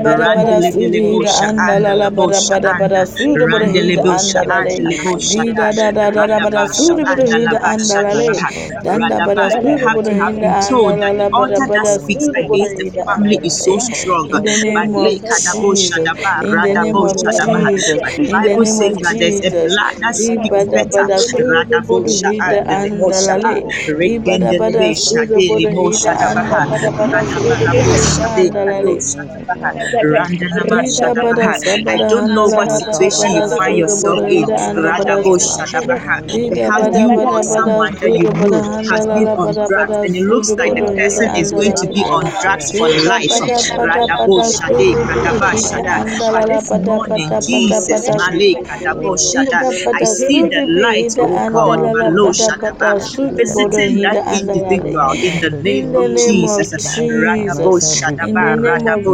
anda 7.64 9.18
anda 9.22 9.34
la 9.40 9.48
Radaba. 9.48 9.60
You 9.62 9.78
sudi 9.78 9.88
have 9.88 9.98
bada 9.98 10.10
to 10.10 10.14
have 10.22 10.34
hida 10.34 10.40
been 10.40 10.56
anda 10.60 10.94
told 10.94 11.00
la 11.00 11.08
that 11.08 11.16
the 11.18 11.24
la 11.24 11.30
bada 11.30 11.58
altar 11.58 11.68
that 11.72 11.86
bada 11.86 11.98
speaks 11.98 12.28
sudi 12.28 12.44
bada 12.48 12.68
against 12.68 12.76
the 12.78 12.86
hida 12.86 13.04
family 13.06 13.38
anda 13.38 13.42
is 13.42 13.62
la 13.62 13.64
so 13.64 13.78
le. 13.78 13.88
strong. 13.90 14.28
In 14.28 14.42
the 14.42 14.56
But 14.74 14.88
name 14.88 14.94
Le 14.94 15.10
of 15.10 15.14
Kadabo 15.28 15.70
Jesus, 15.70 15.86
Shadaba, 15.86 16.34
in 16.40 16.60
the 16.62 16.74
name 16.76 16.96
Radabo 16.96 17.04
of 17.04 17.18
Shadabaha. 17.22 17.70
Jesus, 17.70 18.00
But 18.00 18.14
the 18.16 18.24
in 18.26 18.42
the 18.42 18.54
Bible 18.54 18.64
name 18.64 18.78
says 18.78 18.94
of 18.94 18.98
that 19.02 19.16
there's 19.18 19.40
a 19.44 19.50
Jesus. 19.50 19.66
blood 19.66 19.94
that 20.02 20.16
speaks 20.16 20.64
bada 20.66 20.72
better. 20.72 21.06
bada 21.06 21.18
sudi 21.24 21.72
Radabo 21.72 21.96
bada 21.96 22.12
hida 22.22 22.60
Shaandelebo 22.60 23.08
anda 23.08 23.20
la 23.22 23.36
Shaa, 23.36 23.38
le. 23.38 23.64
Bada 24.26 24.54
bada 24.54 24.84
Rekendelebe 24.84 24.94
sudi 24.94 25.40
bada 25.48 25.70
Shadelemo 25.70 25.84
hida 25.84 26.12
anda 26.30 26.60
Shadabaha, 26.60 26.66
bada 26.68 26.90
bada 26.98 27.20
sudi 27.32 27.66
Radabalabo 27.66 27.94
bada 27.94 28.00
hida 28.12 28.14
Shade 28.14 28.50
anda 28.62 28.64
la 28.66 28.78
Kado 29.28 29.88
le. 29.92 30.00
Shadabaha, 30.00 30.04
Randanama 30.04 30.82
Ida 30.84 31.14
bada 31.22 31.52
Shadabaha. 31.52 31.56
I 31.88 31.98
don't 32.08 32.34
know 32.34 32.48
what 32.48 32.70
situation 32.70 33.32
you 33.32 33.42
find 33.56 33.76
yourself 33.78 34.20
in. 34.28 34.46
ida 34.46 34.56
anda 34.70 34.92
bada 34.94 35.22
Radabo 35.22 35.36
su. 35.36 35.48
Shadabaha. 35.56 36.22
Ida 36.32 36.72
Perhaps 36.72 36.88
bada 36.88 37.04
you 37.04 37.20
or 37.24 37.40
bada 37.40 37.42
bada 37.48 37.76
someone 37.82 37.94
that 38.00 38.12
you 38.14 38.28
know 38.34 38.62
has 38.90 39.06
been 39.12 39.28
on 39.36 39.50
drugs 39.68 39.98
and 40.02 40.16
it 40.16 40.24
looks 40.24 40.54
like 40.58 40.74
the 40.74 40.86
person 40.96 41.30
is 41.34 41.52
going 41.52 41.74
to 41.76 41.88
be 41.88 42.06
on 42.10 42.24
drugs 42.40 42.72
for 42.76 42.88
life. 42.88 43.38
bada 43.40 43.58
bada 43.68 43.78
Radabo 43.78 44.36
bada 44.36 44.44
Shade 44.44 44.96
suda 44.96 45.06
bada 45.14 45.24
Kadaba 45.24 45.52
hida 45.52 45.58
Shada. 45.58 45.98
anda 46.00 46.30
la 46.32 46.44
But 46.44 46.48
this 46.52 46.72
morning, 46.74 47.38
Jesus, 47.40 48.02
bada 48.02 48.18
su. 48.20 48.34
Male 48.34 48.56
Kadabo 48.68 49.16
Shada, 49.18 49.60
Ida 49.62 49.94
I 49.94 50.04
see 50.04 50.42
the 50.44 50.62
light, 50.82 51.10
ida 51.10 51.24
oh 51.24 51.40
God, 51.50 51.80
la 51.82 51.92
la 52.00 52.10
Malo 52.12 52.30
bada 52.38 52.48
Shadaba, 52.48 52.74
bada 52.78 53.00
suda 53.00 53.44
bada 53.56 53.80
visiting 53.80 54.00
that 54.02 54.18
hida 54.18 54.22
anda 54.26 54.56
la 54.56 54.74
le. 54.76 54.94
individual 54.94 55.14
in 55.22 55.40
the 55.40 55.50
name 55.62 55.88
In 55.88 55.96
the 55.96 56.08
of 56.08 56.14
name 56.20 56.44
of 56.44 56.66
Jesus. 56.74 56.98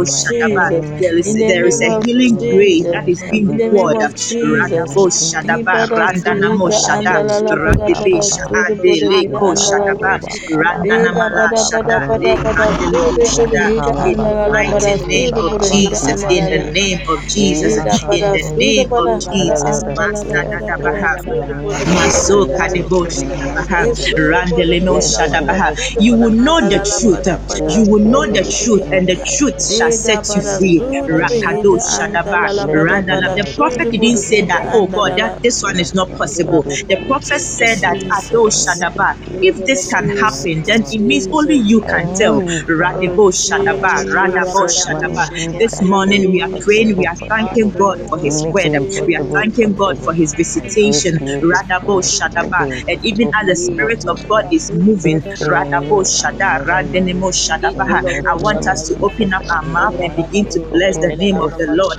Radabo 0.05 0.29
Jesus. 0.29 0.93
In 0.93 0.97
the 0.97 0.97
name 0.97 0.99
of 0.99 0.99
Jesus. 0.99 0.99
There 0.99 1.17
is 1.19 1.35
In 1.35 1.39
the 1.39 1.53
there 1.53 1.65
is 1.67 1.79
name 1.79 1.81
a 1.81 1.89
of 1.89 2.05
healing 2.05 2.37
grace 2.49 2.87
Jesus. 2.87 2.93
that 2.93 3.07
is 3.07 3.23
being 3.29 3.49
In 3.49 3.57
the 3.57 3.69
name 3.69 3.95
poured. 3.95 4.01
of 4.01 4.15
Jesus. 4.15 4.89
Radabo 4.89 5.09
Shadaba, 5.11 5.87
Ibada 5.87 5.99
Randanamo 5.99 6.67
suhida 6.67 6.71
Shada, 6.71 7.23
andala 7.23 7.39
la 7.43 7.55
bada 7.57 7.93
Radebe 7.93 8.13
bada 8.13 8.27
sude 8.31 8.47
bode 8.47 8.79
Shaade 8.79 9.01
hida 9.01 9.11
Leko. 9.11 9.55
Shadaba, 9.55 10.19
Randanamala 10.51 11.49
bada 11.51 11.63
bada 11.71 11.97
Shada, 11.97 11.99
bada 12.07 12.37
bada 12.43 12.73
Lekandelebo 12.81 13.19
Shada, 13.23 13.71
hida 13.75 13.95
in 14.03 14.23
the 14.23 14.35
mighty 14.51 14.95
name 15.07 15.31
of 15.37 15.53
Jesus, 15.61 16.25
in 16.29 16.49
the 16.49 16.59
name 16.59 17.01
of 17.09 17.25
Jesus, 17.27 17.77
in 18.11 18.31
the 18.31 18.43
name 18.57 18.91
of 18.95 19.17
Jesus, 19.19 19.83
Master 19.87 20.45
Dadabaha. 20.51 21.17
sude 21.23 21.53
bode 21.61 21.85
hida 22.01 22.21
Maso 22.25 22.47
kadebo 22.57 23.07
shadabaha, 23.09 23.81
Yes, 23.81 23.99
sude 24.09 24.45
bode 24.49 24.77
randelemo 24.89 24.99
shadabaha. 25.01 25.73
You 25.99 26.15
will 26.17 26.31
know 26.31 26.61
the 26.61 26.79
truth. 26.81 27.25
You 27.67 27.85
will 27.87 28.03
know 28.03 28.25
the 28.31 28.45
truth, 28.45 28.83
and 28.91 29.07
the 29.07 29.17
truth 29.17 29.55
shall 29.81 29.91
set 29.91 30.35
you 30.35 30.43
free. 30.43 30.83
sude 30.83 31.07
Rakado 31.09 31.77
shadaba, 31.79 32.49
andala 32.49 32.53
la 32.55 32.67
bada 32.67 32.85
randala. 32.87 33.33
The 33.35 33.45
prophet 33.57 33.89
didn't 33.91 34.17
say 34.19 34.41
that, 34.43 34.65
oh 34.73 34.87
God, 34.87 35.13
that 35.17 35.33
this 35.43 35.61
one 35.63 35.79
is 35.79 35.93
not 35.93 36.09
possible. 36.17 36.65
The 36.89 36.97
prophet 37.07 37.41
said 37.41 37.81
that, 37.81 37.97
Ado 38.19 38.49
Jesus. 38.49 38.67
Ah, 38.67 38.75
shadaba, 38.75 39.15
if 39.41 39.63
this 39.65 39.87
can 39.87 40.09
happen, 40.09 40.63
then 40.67 40.83
it 40.89 41.01
means 41.01 41.27
only 41.31 41.55
you 41.55 41.83
can 41.89 42.09
tell. 42.13 42.43
Oh 42.45 42.61
Radebo 42.69 43.31
shadaba, 43.33 44.05
radabo 44.07 44.67
shadaba. 44.69 45.29
This 45.59 45.81
morning 45.81 46.31
we 46.31 46.41
are 46.41 46.51
praying, 46.61 46.97
we 46.97 47.05
are 47.07 47.17
thanking 47.29 47.71
God 47.77 47.99
for 48.09 48.19
His 48.19 48.45
word. 48.51 48.71
We 49.07 49.15
are 49.15 49.25
thanking 49.33 49.73
God 49.73 49.97
for 49.99 50.13
His 50.13 50.33
visitation. 50.35 51.19
Radabo 51.41 52.01
Shadaba. 52.03 52.67
And 52.87 52.99
even 53.03 53.29
as 53.41 53.47
the 53.47 53.55
Spirit 53.55 54.03
of 54.07 54.19
God 54.27 54.45
is 54.51 54.71
moving, 54.71 55.21
Radabo 55.41 56.03
Shada, 56.05 56.65
Randenemo 56.65 57.31
Shadabaha. 57.31 58.03
I 58.25 58.35
want 58.35 58.67
us 58.67 58.87
to 58.89 58.97
open 59.01 59.33
up 59.33 59.43
our 59.49 59.63
mouth 59.71 59.95
and 60.01 60.15
begin 60.15 60.47
to 60.51 60.61
bless 60.73 60.97
the 60.99 61.11
name 61.17 61.39
of 61.41 61.51
the 61.57 61.67
Lord. 61.69 61.97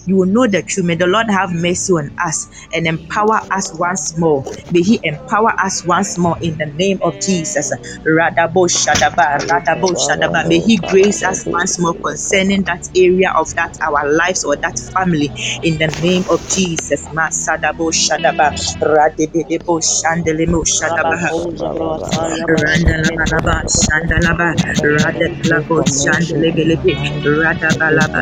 you 0.07 0.17
will 0.17 0.27
know 0.27 0.47
the 0.47 0.63
truth. 0.63 0.87
May 0.87 0.97
the 0.97 1.07
Lord 1.07 1.31
have 1.31 1.51
mercy 1.53 1.93
on 1.93 2.11
us 2.25 2.47
and 2.73 2.87
empower 2.87 3.41
us 3.53 3.71
once 3.75 4.19
more. 4.19 4.45
May 4.71 4.83
He 4.83 5.01
empower 5.05 5.53
us 5.63 5.85
once 5.85 6.19
more 6.19 6.37
in 6.43 6.57
the 6.59 6.73
name 6.75 6.99
of 7.03 7.21
Jesus. 7.21 7.71
Radabo 8.07 8.69
Shadaba, 8.69 9.39
Radabo 9.49 9.95
Shadaba. 9.97 10.47
May 10.49 10.61
He 10.61 10.79
grace 10.79 11.23
us 11.25 11.45
once 11.47 11.81
more 11.81 11.97
concerning 12.05 12.65
that 12.65 12.83
area 12.97 13.33
of 13.39 13.49
that 13.57 13.73
our 13.87 14.13
lives 14.13 14.45
or 14.45 14.57
that 14.63 14.77
family 14.95 15.33
in 15.63 15.79
the 15.79 15.89
name 16.03 16.25
of 16.31 16.41
Jesus. 16.49 17.09
Masadabo 17.11 17.93
Shadaba, 17.93 18.53
Radedebo 18.83 19.81
Shandelemo 19.83 20.65
Shadaba. 20.67 21.21
Rabakoza 21.21 21.69
Brawataya 21.75 22.47
Randalabalaba, 22.49 23.65
Shandalaba, 23.69 24.57
Father, 24.77 25.25
we 25.25 25.37
pray 25.49 25.65
Radabalabo, 27.25 28.21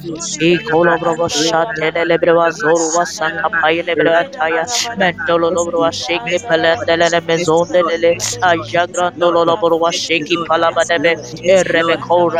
E 0.41 0.59
Kolobro 0.61 1.17
Shatele 1.29 2.05
Lebrewa 2.07 2.51
Zorua 2.53 3.07
Saka 3.07 3.51
Payele 3.63 3.97
Beataya. 3.97 4.67
Mendolo 4.99 5.53
Lobro 5.53 5.91
Sheke 5.93 6.41
Pelendele 6.49 7.21
Mercy, 7.37 7.67
Lord, 7.79 7.95
Mezondele. 8.01 8.15
mercy, 8.15 8.43
Lord, 8.55 8.73
mercy, 8.75 9.13
Ajagrando 9.13 9.33
Lord, 9.33 9.43
Lolo 9.47 9.57
mercy, 9.91 9.93
Sheki 9.93 10.37
Lord, 10.37 10.53
mercy, 10.57 11.01
Palabadebe. 11.01 11.15
Lord, 11.15 11.27
mercy, 11.43 11.73
Lord, 11.79 12.03
Rebeko 12.07 12.31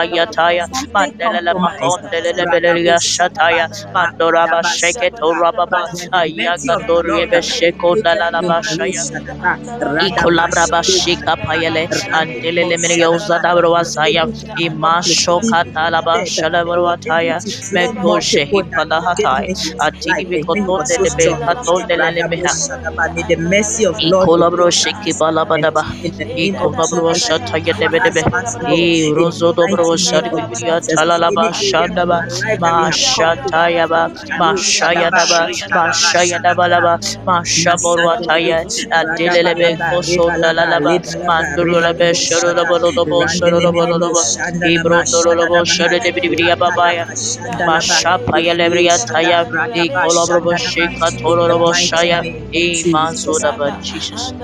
mercy, 0.00 0.12
Lord, 0.12 0.28
Rabesharo 0.28 0.34
mercy, 0.38 0.40
Lord. 0.48 0.60
Asayataya. 0.60 0.68
Something 0.72 1.14
Mandelele 1.20 1.54
compromised. 1.54 2.00
Makondelele 2.02 2.46
Radabo 2.46 2.50
Beleria 2.50 2.98
Shataya. 3.00 3.68
Mandoraba 3.94 4.62
Sheke 4.64 5.10
Torababa. 5.12 5.84
when 5.92 6.10
the 6.16 6.24
mercy 6.26 6.80
of 6.80 6.92
the 7.00 7.04
Besheko 7.32 7.96
located 7.96 8.26
him, 8.40 8.56
Malu 8.64 8.92
Nalalabashaya. 8.92 9.04
Shadaba, 9.06 9.58
Radaba 9.80 10.48
Ikolabraba 10.48 10.82
shika 10.84 11.36
payele 11.46 11.88
Radabo 11.90 12.12
antelele 12.12 12.76
mirio 12.78 13.18
Shadaba. 13.18 13.18
zadabro 13.18 13.76
He 13.76 13.84
was 13.84 13.98
azaya 13.98 14.26
able 14.26 14.32
to 14.32 14.44
imasho 14.58 15.42
katalaba 15.42 16.14
Said 16.14 16.32
they 16.36 16.36
shalabro 16.36 16.84
were 16.84 16.98
able 17.06 17.34
ataya 17.34 17.40
to 17.40 17.52
take 17.52 17.72
mekoshe 17.72 18.42
multiple 18.42 18.64
that 18.70 18.84
hipala 18.84 19.02
didn't 19.16 19.40
hatai 19.40 19.46
make 19.46 19.64
it 19.64 19.74
atini 19.80 20.24
alive. 20.24 20.28
And 20.32 20.46
when 20.48 20.62
he 20.64 20.70
was 20.70 20.90
bikotonde 20.90 20.96
so 20.96 21.04
lebe 21.04 21.36
strong, 21.44 21.44
katonde 21.46 21.94
lele 22.02 22.22
Radabo 22.22 22.30
meha 22.30 22.54
Shadaba, 22.54 23.14
may 23.14 23.24
the 23.28 23.36
mercy 23.38 23.84
of 23.86 23.96
Lord 24.02 24.30
Ikolabro 24.30 24.70
locate 24.70 24.76
shiki 24.80 25.12
us. 25.12 25.22
And 25.56 25.68
balabadaba. 25.68 25.84
in 26.02 26.12
the 26.18 26.26
name 26.26 26.56
of 26.56 26.76
Ikolabro 26.76 27.14
Jesus, 27.14 27.24
shata 27.24 27.56
empower 27.56 28.06
us 28.06 28.24
yedebedebe. 28.24 28.24
once 28.30 28.58
more. 28.60 28.78
I 28.78 29.12
In 29.14 29.14
the 29.14 29.14
rozo 29.14 29.52
dobro 29.54 29.89
mighty 29.98 30.16
name 30.16 30.24
shari 30.24 30.30
of 30.34 30.42
bibiria 30.42 30.80
Jesus, 30.86 31.04
any 31.20 31.38
talalaba 31.38 31.52
area 31.54 31.94
of 31.98 32.02
shandaba. 32.02 32.22
our 32.22 32.28
life 32.40 32.60
that 32.64 32.76
we 32.76 32.84
Ma 32.84 32.90
have 32.90 33.00
fallen 33.14 33.42
short. 33.56 33.72
shatayaba. 33.72 34.10
Ma 34.36 34.54
Alu 34.54 34.62
Shadaba, 34.62 35.30
shayadaba. 35.34 35.48
Ma 35.72 35.88
Rekalaba 35.88 36.12
Shadaba, 36.16 36.88
shayadabalaba. 36.90 36.98
Ma 37.26 37.42
Masandelebe, 37.56 38.56
shaborwataya. 38.62 38.66
Adelelebe 38.92 39.68
Radabalaba, 39.70 39.90
Rebalaba, 40.08 40.70
kosondalalaba. 40.70 40.92
Lebalaba, 40.92 41.28
Mandurulebe 41.28 42.14
Rebalobo 42.14 42.20
Shada, 42.22 42.72
shurulabolodobo 42.74 43.20
Randelebelebo 43.20 44.12
shurulabolodobo. 44.16 44.22
Shandalaba, 44.32 45.00
Ibrondololobo 45.04 45.64
Shadalaba, 45.64 45.66
shari 45.66 46.00
dibidia 46.00 46.56
babaya. 46.56 47.06
Rakalaba 47.06 47.16
Shadalaba, 47.16 48.00
Mashapa 48.00 48.36
Rekalu 48.36 48.40
yelebria 48.40 48.98
Shada, 48.98 49.10
taya. 49.10 49.46
Radaba 49.54 50.04
Ikolabro 50.10 50.54
Shandalaba, 50.58 50.58
shika 50.58 51.12
in 51.20 51.44
the 51.44 51.58
tololobo 51.58 51.70
mighty 51.70 51.86
shaya. 51.86 52.24
name 52.24 52.48
of 52.56 52.72
I 52.72 52.72
Jesus. 52.72 53.44
manzodaba 53.44 53.72
Jesus. 53.82 54.34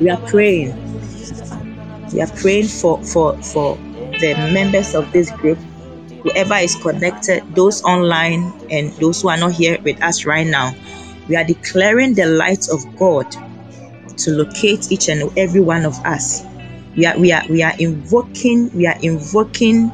We 0.00 0.10
are 0.10 0.18
praying. 0.18 0.76
We 2.12 2.20
are 2.22 2.28
praying 2.28 2.68
for 2.68 3.02
for 3.04 3.36
for 3.42 3.78
the 4.20 4.34
members 4.52 4.94
of 4.94 5.10
this 5.12 5.30
group 5.30 5.58
whoever 6.24 6.54
is 6.54 6.74
connected, 6.76 7.44
those 7.54 7.82
online 7.84 8.52
and 8.70 8.90
those 8.94 9.22
who 9.22 9.28
are 9.28 9.36
not 9.36 9.52
here 9.52 9.78
with 9.84 10.02
us 10.02 10.24
right 10.24 10.46
now, 10.46 10.74
we 11.28 11.36
are 11.36 11.44
declaring 11.44 12.14
the 12.14 12.26
light 12.26 12.68
of 12.70 12.80
God 12.98 13.30
to 14.16 14.30
locate 14.30 14.90
each 14.90 15.08
and 15.08 15.30
every 15.38 15.60
one 15.60 15.84
of 15.84 15.94
us. 16.04 16.44
We 16.96 17.06
are 17.06 17.18
we 17.18 17.32
are 17.32 17.42
we 17.48 17.62
are 17.62 17.74
invoking 17.78 18.70
we 18.74 18.86
are 18.86 18.96
invoking 19.02 19.90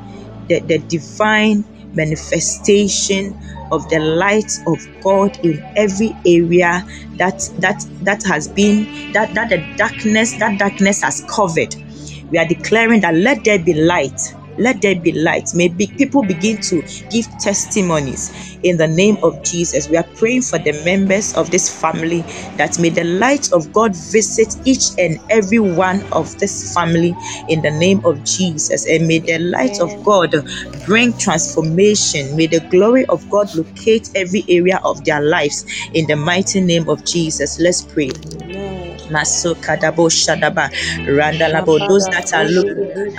the, 0.48 0.60
the 0.60 0.78
divine 0.78 1.64
manifestation 1.94 3.36
of 3.72 3.88
the 3.88 3.98
light 3.98 4.52
of 4.66 4.78
God 5.02 5.38
in 5.44 5.62
every 5.76 6.14
area 6.26 6.84
that 7.16 7.40
that 7.59 7.84
that 8.02 8.22
has 8.24 8.48
been 8.48 9.12
that 9.12 9.34
that 9.34 9.48
the 9.48 9.59
darkness 9.76 10.34
that 10.34 10.59
darkness 10.59 11.02
has 11.02 11.24
covered. 11.28 11.74
We 12.31 12.39
are 12.39 12.47
declaring 12.47 13.01
that 13.02 13.15
let 13.15 13.44
there 13.44 13.59
be 13.59 13.74
light. 13.74 14.20
Let 14.59 14.82
there 14.82 14.98
be 14.98 15.12
light. 15.12 15.55
May 15.55 15.69
be, 15.69 15.86
people 15.86 16.23
begin 16.23 16.61
to 16.62 16.82
give 17.11 17.27
testimonies 17.39 18.59
in 18.62 18.77
the 18.77 18.86
name 18.86 19.16
of 19.23 19.43
Jesus. 19.43 19.89
We 19.89 19.97
are 19.97 20.07
praying 20.16 20.43
for 20.43 20.59
the 20.59 20.73
members 20.85 21.35
of 21.35 21.51
this 21.51 21.81
family 21.81 22.20
that 22.57 22.78
may 22.78 22.90
the 22.90 23.05
light 23.05 23.52
of 23.52 23.73
God 23.73 23.97
visit 23.97 24.57
each 24.66 24.90
and 24.98 25.19
every 25.31 25.61
one 25.61 26.02
of 26.12 26.39
this 26.39 26.74
family 26.74 27.16
in 27.48 27.62
the 27.62 27.70
name 27.70 28.05
of 28.05 28.23
Jesus. 28.24 28.86
And 28.86 29.09
may 29.09 29.19
the 29.19 29.39
light 29.39 29.81
of 29.81 30.05
God 30.05 30.35
bring 30.85 31.16
transformation. 31.16 32.36
May 32.36 32.47
the 32.47 32.61
glory 32.70 33.07
of 33.07 33.28
God 33.31 33.55
locate 33.55 34.11
every 34.15 34.44
area 34.48 34.81
of 34.85 35.05
their 35.05 35.23
lives 35.23 35.65
in 35.94 36.07
the 36.07 36.16
mighty 36.16 36.61
name 36.61 36.89
of 36.89 37.05
Jesus. 37.05 37.59
Let's 37.59 37.82
pray. 37.82 38.11
Maso 39.11 39.55
kadabo 39.57 40.11
shadaba 40.11 40.70
randalabo. 41.07 41.81
Those 41.89 42.09
that 42.11 42.27
are 42.35 42.45
look 42.45 42.69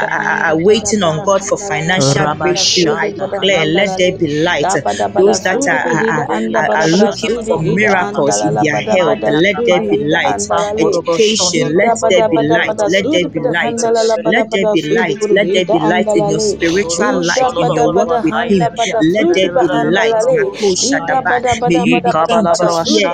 are, 0.02 0.10
are 0.10 0.40
are 0.54 0.58
waiting 0.60 1.04
on 1.04 1.22
God 1.24 1.42
for 1.44 1.58
financial 1.58 2.28
breakthrough. 2.42 2.96
I 2.96 3.12
declare, 3.12 3.66
let 3.68 3.90
there 3.98 4.14
be 4.20 4.44
light. 4.44 4.72
Dabadabada 4.74 5.16
Those 5.18 5.42
that 5.42 5.60
are, 5.68 5.74
are, 5.74 6.06
are, 6.10 6.28
and 6.38 6.56
are 6.58 6.70
are 6.76 6.88
Badabada 6.88 7.00
looking 7.00 7.38
for 7.48 7.60
miracles 7.62 8.42
in 8.44 8.60
their 8.62 8.82
health, 8.96 9.20
let 9.28 9.58
there 9.66 9.82
be 9.90 10.00
light. 10.12 10.36
Andalali 10.36 10.80
Education, 10.80 11.76
let 11.78 11.94
there 12.10 12.24
be 12.30 12.40
light. 12.40 12.76
Let 12.88 13.06
there 13.12 13.26
be 13.34 13.42
light. 13.54 13.80
Let 14.26 14.46
there 14.52 14.66
be 14.72 14.82
light. 14.98 15.20
Let 15.32 15.48
there 15.54 15.66
be 15.66 15.80
light 15.80 16.10
in 16.16 16.30
your 16.30 16.40
spiritual 16.40 17.14
life, 17.26 17.52
in 17.60 17.74
your 17.74 17.90
walk 17.92 18.12
with 18.16 18.26
Handa 18.32 18.70
Him. 18.76 18.98
Let 19.02 19.28
there 19.36 19.50
be 19.60 19.70
light. 19.70 20.22
Andalali 20.22 20.38
Mako 20.40 20.76
Ida 20.82 21.16
Shadaba. 21.16 21.30
Bada 21.30 21.56
May 21.68 21.78
Bada 21.78 21.84
you 21.84 21.96
Bada 21.96 22.12
begin 22.12 22.50
to 22.62 22.68
Kabada 22.68 22.86
hear 22.86 23.12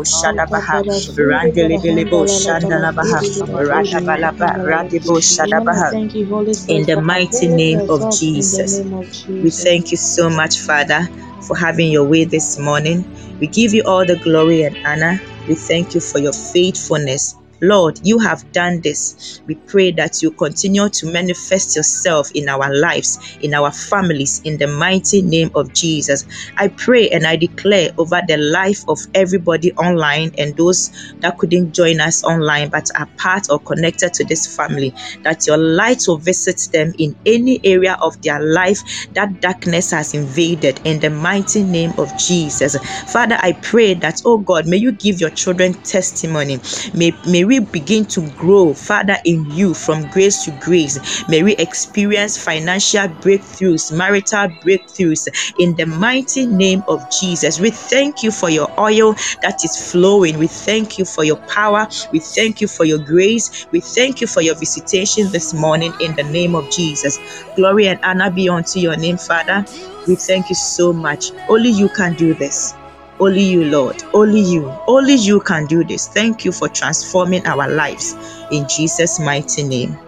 Shadabaha. 0.05 0.77
bara 0.79 2.18
sudi 2.27 2.40
bara 2.40 2.53
Randelebelebo 2.53 2.89
handala 2.90 2.93
la 2.97 3.03
Shandalabaha. 3.03 3.20
sudi 3.20 3.43
bara 3.49 3.61
sudi 3.65 3.97
ida 4.01 4.16
Radabalaba. 4.16 4.49
handala 4.49 4.65
la. 4.69 4.89
Radibo 4.89 5.20
We 5.40 5.53
want 5.55 5.73
to 5.73 5.81
Shadabaha 5.81 5.90
thank 5.90 6.15
you, 6.15 6.27
Holy 6.27 6.55
in 6.69 6.85
the 6.86 6.97
for 6.97 7.03
mighty 7.03 7.49
availing 7.49 7.49
name 7.49 7.82
of 7.89 8.09
yourself 8.09 8.20
in 8.35 8.51
the 8.51 8.62
Jesus. 8.62 8.73
name 8.74 8.93
of 8.95 9.11
We 9.43 9.51
Jesus. 9.51 9.65
thank 9.65 9.93
you 9.93 9.99
so 9.99 10.31
much, 10.31 10.61
Father, 10.61 11.09
for 11.47 11.57
having 11.57 11.90
your 11.93 12.09
way 12.09 12.24
this 12.24 12.59
morning. 12.59 13.07
We 13.40 13.49
give 13.49 13.74
you 13.74 13.85
all 13.86 14.07
the 14.07 14.16
glory 14.19 14.62
and 14.65 14.77
honor. 14.85 15.20
We 15.49 15.57
thank 15.57 15.95
you 15.95 16.01
for 16.03 16.20
your 16.20 16.32
faithfulness. 16.35 17.38
Lord, 17.62 18.01
you 18.05 18.18
have 18.18 18.52
done 18.52 18.80
this. 18.82 19.40
We 19.47 19.56
pray 19.56 19.93
that 19.93 20.22
you 20.22 20.32
continue 20.32 20.89
to 20.89 21.12
manifest 21.12 21.76
yourself 21.76 22.30
in 22.35 22.48
our 22.48 22.74
lives, 22.74 23.18
in 23.43 23.55
our 23.55 23.72
families, 23.72 24.40
in 24.44 24.59
the 24.59 24.66
mighty 24.68 25.22
name 25.22 25.51
of 25.55 25.72
Jesus. 25.74 26.26
I 26.56 26.68
pray 26.68 27.09
and 27.10 27.26
I 27.26 27.36
declare 27.36 27.90
over 27.98 28.20
the 28.26 28.36
life 28.36 28.85
of 28.89 28.98
everybody 29.14 29.72
online 29.74 30.32
and 30.39 30.56
those 30.56 30.90
that 31.20 31.39
couldn't 31.39 31.72
join 31.74 32.01
us 32.01 32.24
online 32.24 32.70
but 32.70 32.89
are 32.98 33.09
part 33.18 33.47
or 33.51 33.60
connected 33.60 34.12
to 34.14 34.24
this 34.24 34.47
family 34.56 34.94
that 35.24 35.47
your 35.47 35.59
light 35.59 36.02
will 36.06 36.18
visit 36.18 36.60
them 36.72 36.93
in 36.98 37.16
any 37.26 37.60
area 37.64 37.97
of 38.02 38.20
their 38.22 38.40
life 38.40 38.80
that 39.14 39.40
darkness 39.40 39.90
has 39.90 40.14
invaded 40.14 40.80
in 40.85 41.01
the 41.01 41.10
mighty 41.10 41.62
name 41.62 41.93
of 41.98 42.16
Jesus. 42.18 42.76
Father, 43.12 43.39
I 43.40 43.52
pray 43.52 43.94
that, 43.94 44.20
oh 44.24 44.39
God, 44.39 44.66
may 44.66 44.76
you 44.76 44.93
give 44.93 45.20
your 45.20 45.30
children 45.30 45.74
testimony. 45.82 46.59
May, 46.94 47.12
may 47.28 47.44
we 47.49 47.61
begin 47.61 48.05
to 48.05 48.20
grow, 48.33 48.75
Father, 48.75 49.16
in 49.25 49.51
you 49.51 49.73
from 49.73 50.09
grace 50.11 50.45
to 50.45 50.51
grace. 50.61 51.27
May 51.29 51.43
we 51.43 51.57
experience 51.57 52.37
financial 52.37 53.09
breakthroughs, 53.09 53.91
marital 53.97 54.49
breakthroughs 54.62 55.27
in 55.59 55.75
the 55.75 55.87
mighty 55.87 56.45
name 56.47 56.85
of 56.89 57.03
Jesus. 57.11 57.59
We 57.59 57.70
thank 57.70 58.23
you 58.23 58.31
for 58.31 58.51
your 58.51 58.69
oil 58.79 59.15
that 59.41 59.65
is 59.65 59.91
flowing. 59.91 60.39
We 60.39 60.47
thank 60.47 60.99
you 60.99 61.07
for 61.07 61.25
your 61.25 61.39
power. 61.49 61.89
We 62.12 62.19
thank 62.20 62.61
you 62.61 62.69
for 62.69 62.85
your 62.85 62.99
grace. 62.99 63.66
We 63.73 63.81
thank 63.81 64.20
you 64.20 64.27
for 64.27 64.43
your 64.43 64.55
visitation 64.55 65.33
this 65.33 65.55
morning 65.55 65.95
in 66.03 66.15
the 66.16 66.25
name 66.25 66.55
of 66.55 66.70
Jesus. 66.70 67.19
Glory 67.57 67.89
and 67.89 67.99
honor 68.05 68.31
be 68.31 68.51
unto 68.51 68.79
your 68.79 68.97
name, 68.97 69.16
Father. 69.16 69.65
We 70.07 70.16
thank 70.16 70.51
you 70.51 70.55
so 70.55 70.93
much. 70.93 71.33
Only 71.49 71.70
you 71.70 71.89
can 71.89 72.15
do 72.15 72.35
this. 72.35 72.75
Only 73.20 73.43
you, 73.43 73.65
Lord. 73.65 74.03
Only 74.15 74.40
you. 74.40 74.73
Only 74.86 75.15
you 75.15 75.40
can 75.40 75.66
do 75.66 75.82
this. 75.82 76.09
Thank 76.09 76.45
you 76.45 76.53
for 76.53 76.69
transforming 76.69 77.45
our 77.47 77.69
lives. 77.69 78.15
In 78.51 78.66
Jesus' 78.69 79.19
mighty 79.19 79.65
name. 79.65 79.99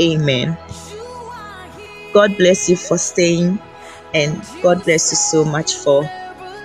Amen. 0.00 0.56
God 2.12 2.36
bless 2.36 2.68
you 2.68 2.76
for 2.76 2.98
staying 2.98 3.58
and 4.14 4.44
God 4.62 4.84
bless 4.84 5.12
you 5.12 5.16
so 5.16 5.44
much 5.44 5.74
for 5.74 6.04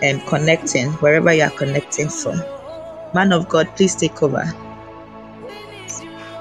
um, 0.03 0.19
connecting 0.21 0.91
wherever 0.93 1.33
you 1.33 1.43
are 1.43 1.51
connecting 1.51 2.09
from. 2.09 2.41
Man 3.13 3.31
of 3.31 3.47
God, 3.47 3.69
please 3.75 3.95
take 3.95 4.21
over. 4.23 4.43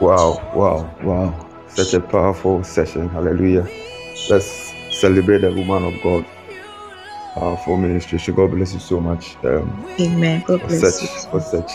Wow, 0.01 0.51
wow, 0.55 0.91
wow. 1.03 1.51
Such 1.69 1.95
a 1.95 2.01
powerful 2.01 2.65
session. 2.65 3.09
Hallelujah. 3.09 3.67
Let's 4.29 4.73
celebrate 4.91 5.39
the 5.39 5.53
woman 5.53 5.85
of 5.85 6.03
God. 6.03 6.25
Powerful 7.35 7.77
ministration. 7.79 8.35
God 8.35 8.53
bless 8.53 8.75
you 8.75 8.81
so 8.81 9.01
much 9.01 9.37
um, 9.45 9.87
Amen. 10.01 10.45
God 10.47 10.61
for 10.61 10.69
bless 10.69 11.01
such 11.01 11.03
you 11.03 11.09
for 11.31 11.41
such 11.41 11.73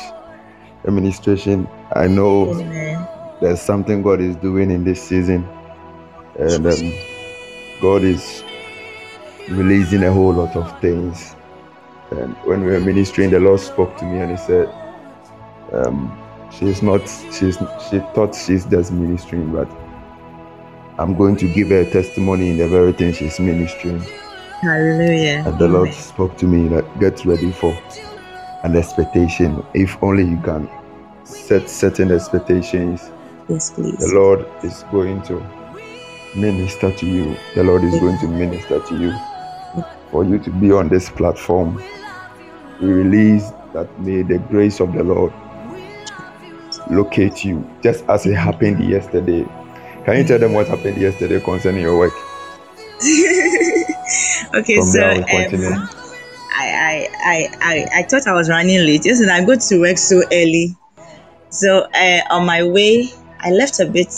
administration. 0.88 1.68
I 1.96 2.08
know 2.08 2.50
Amen. 2.52 3.08
there's 3.42 3.62
something 3.62 4.04
God 4.04 4.22
is 4.22 4.36
doing 4.38 4.72
in 4.72 4.84
this 4.86 5.02
season, 5.04 5.48
and 6.40 6.68
um, 6.68 6.94
God 7.82 8.04
is 8.04 8.44
releasing 9.50 10.04
a 10.04 10.14
whole 10.14 10.34
lot 10.34 10.56
of 10.56 10.82
things. 10.82 11.36
And 12.12 12.36
when 12.46 12.64
we 12.66 12.72
were 12.72 12.80
ministering, 12.82 13.32
the 13.32 13.40
Lord 13.40 13.60
spoke 13.60 13.98
to 13.98 14.06
me 14.06 14.20
and 14.20 14.32
He 14.32 14.38
said, 14.38 14.70
um, 15.74 16.18
she's 16.52 16.82
not 16.82 17.02
she's 17.32 17.58
she 17.90 18.00
thought 18.16 18.36
she's 18.36 18.66
just 18.66 18.92
ministering 18.92 19.52
but 19.54 19.70
i'm 21.00 21.16
going 21.16 21.36
to 21.36 21.52
give 21.54 21.70
her 21.70 21.82
a 21.82 21.92
testimony 21.92 22.50
in 22.52 22.58
the 22.58 22.68
very 22.68 22.92
thing 22.94 23.14
she's 23.14 23.40
ministering 23.40 24.02
Hallelujah. 24.62 25.44
and 25.46 25.58
the 25.58 25.70
lord 25.70 25.94
spoke 25.94 26.36
to 26.38 26.46
me 26.46 26.68
that 26.68 27.00
get 27.00 27.24
ready 27.24 27.52
for 27.52 27.72
an 28.64 28.76
expectation. 28.76 29.64
If 29.74 30.02
only 30.04 30.26
you 30.26 30.38
can 30.42 30.70
set 31.24 31.70
certain 31.70 32.12
expectations. 32.12 33.10
Yes, 33.48 33.72
please. 33.72 33.98
the 33.98 34.14
lord 34.14 34.46
is 34.64 34.84
going 34.92 35.22
to 35.24 35.40
minister 36.36 36.92
to 36.92 37.06
you. 37.06 37.38
The 37.56 37.64
lord 37.64 37.86
is 37.86 37.98
going 38.00 38.20
to 38.20 38.28
minister 38.28 38.82
to 38.82 38.98
you. 38.98 39.18
For 40.12 40.26
you 40.26 40.40
to 40.40 40.50
be 40.50 40.74
on 40.74 40.90
this 40.90 41.10
platform. 41.10 41.82
We 42.82 42.92
release 42.92 43.52
that 43.74 43.88
may 44.02 44.24
the 44.24 44.40
grace 44.40 44.82
of 44.82 44.94
the 44.94 45.04
lord 45.04 45.32
locate 46.90 47.46
you 47.46 47.66
just 47.82 48.04
as 48.10 48.26
it 48.26 48.36
happened 48.36 48.84
yesterday. 48.84 49.46
Can 50.04 50.18
you 50.18 50.24
tell 50.26 50.40
them 50.40 50.54
what 50.54 50.68
happened 50.68 50.98
yesterday 50.98 51.40
concerning 51.40 51.82
your 51.82 51.98
work 51.98 52.14
okay, 54.54 54.76
from 54.76 54.86
so 54.86 54.98
there 55.00 55.18
we 55.18 55.24
continue 55.24 55.74
um, 55.74 55.90
I, 56.52 56.68
I, 56.68 57.10
I, 57.24 57.50
I, 57.62 58.00
I 58.00 58.04
thought 58.04 58.28
I 58.28 58.34
was 58.34 58.50
running 58.50 58.80
late. 58.80 59.06
Listen, 59.06 59.30
I 59.30 59.46
go 59.46 59.56
to 59.56 59.80
work 59.80 59.98
so 59.98 60.22
early. 60.32 60.76
So 61.50 61.88
uh, 61.94 62.22
on 62.30 62.46
my 62.46 62.64
way, 62.64 63.10
I 63.40 63.52
left 63.52 63.80
a 63.80 63.86
bit. 63.86 64.14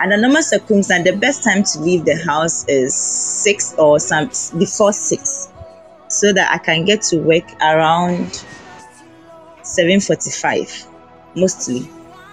And 0.00 0.12
Under 0.12 0.22
normal 0.22 0.42
circumstance, 0.42 1.04
the 1.04 1.16
best 1.16 1.44
time 1.44 1.64
to 1.64 1.80
leave 1.80 2.04
the 2.04 2.16
house 2.24 2.64
is 2.66 2.94
six 2.94 3.74
or 3.76 3.98
some 3.98 4.30
before 4.56 4.92
six, 4.92 5.48
so 6.08 6.32
that 6.32 6.50
I 6.50 6.58
can 6.58 6.84
get 6.84 7.02
to 7.02 7.18
work 7.18 7.44
around 7.60 8.42
seven 9.62 10.00
forty-five, 10.00 10.86
mostly. 11.34 11.90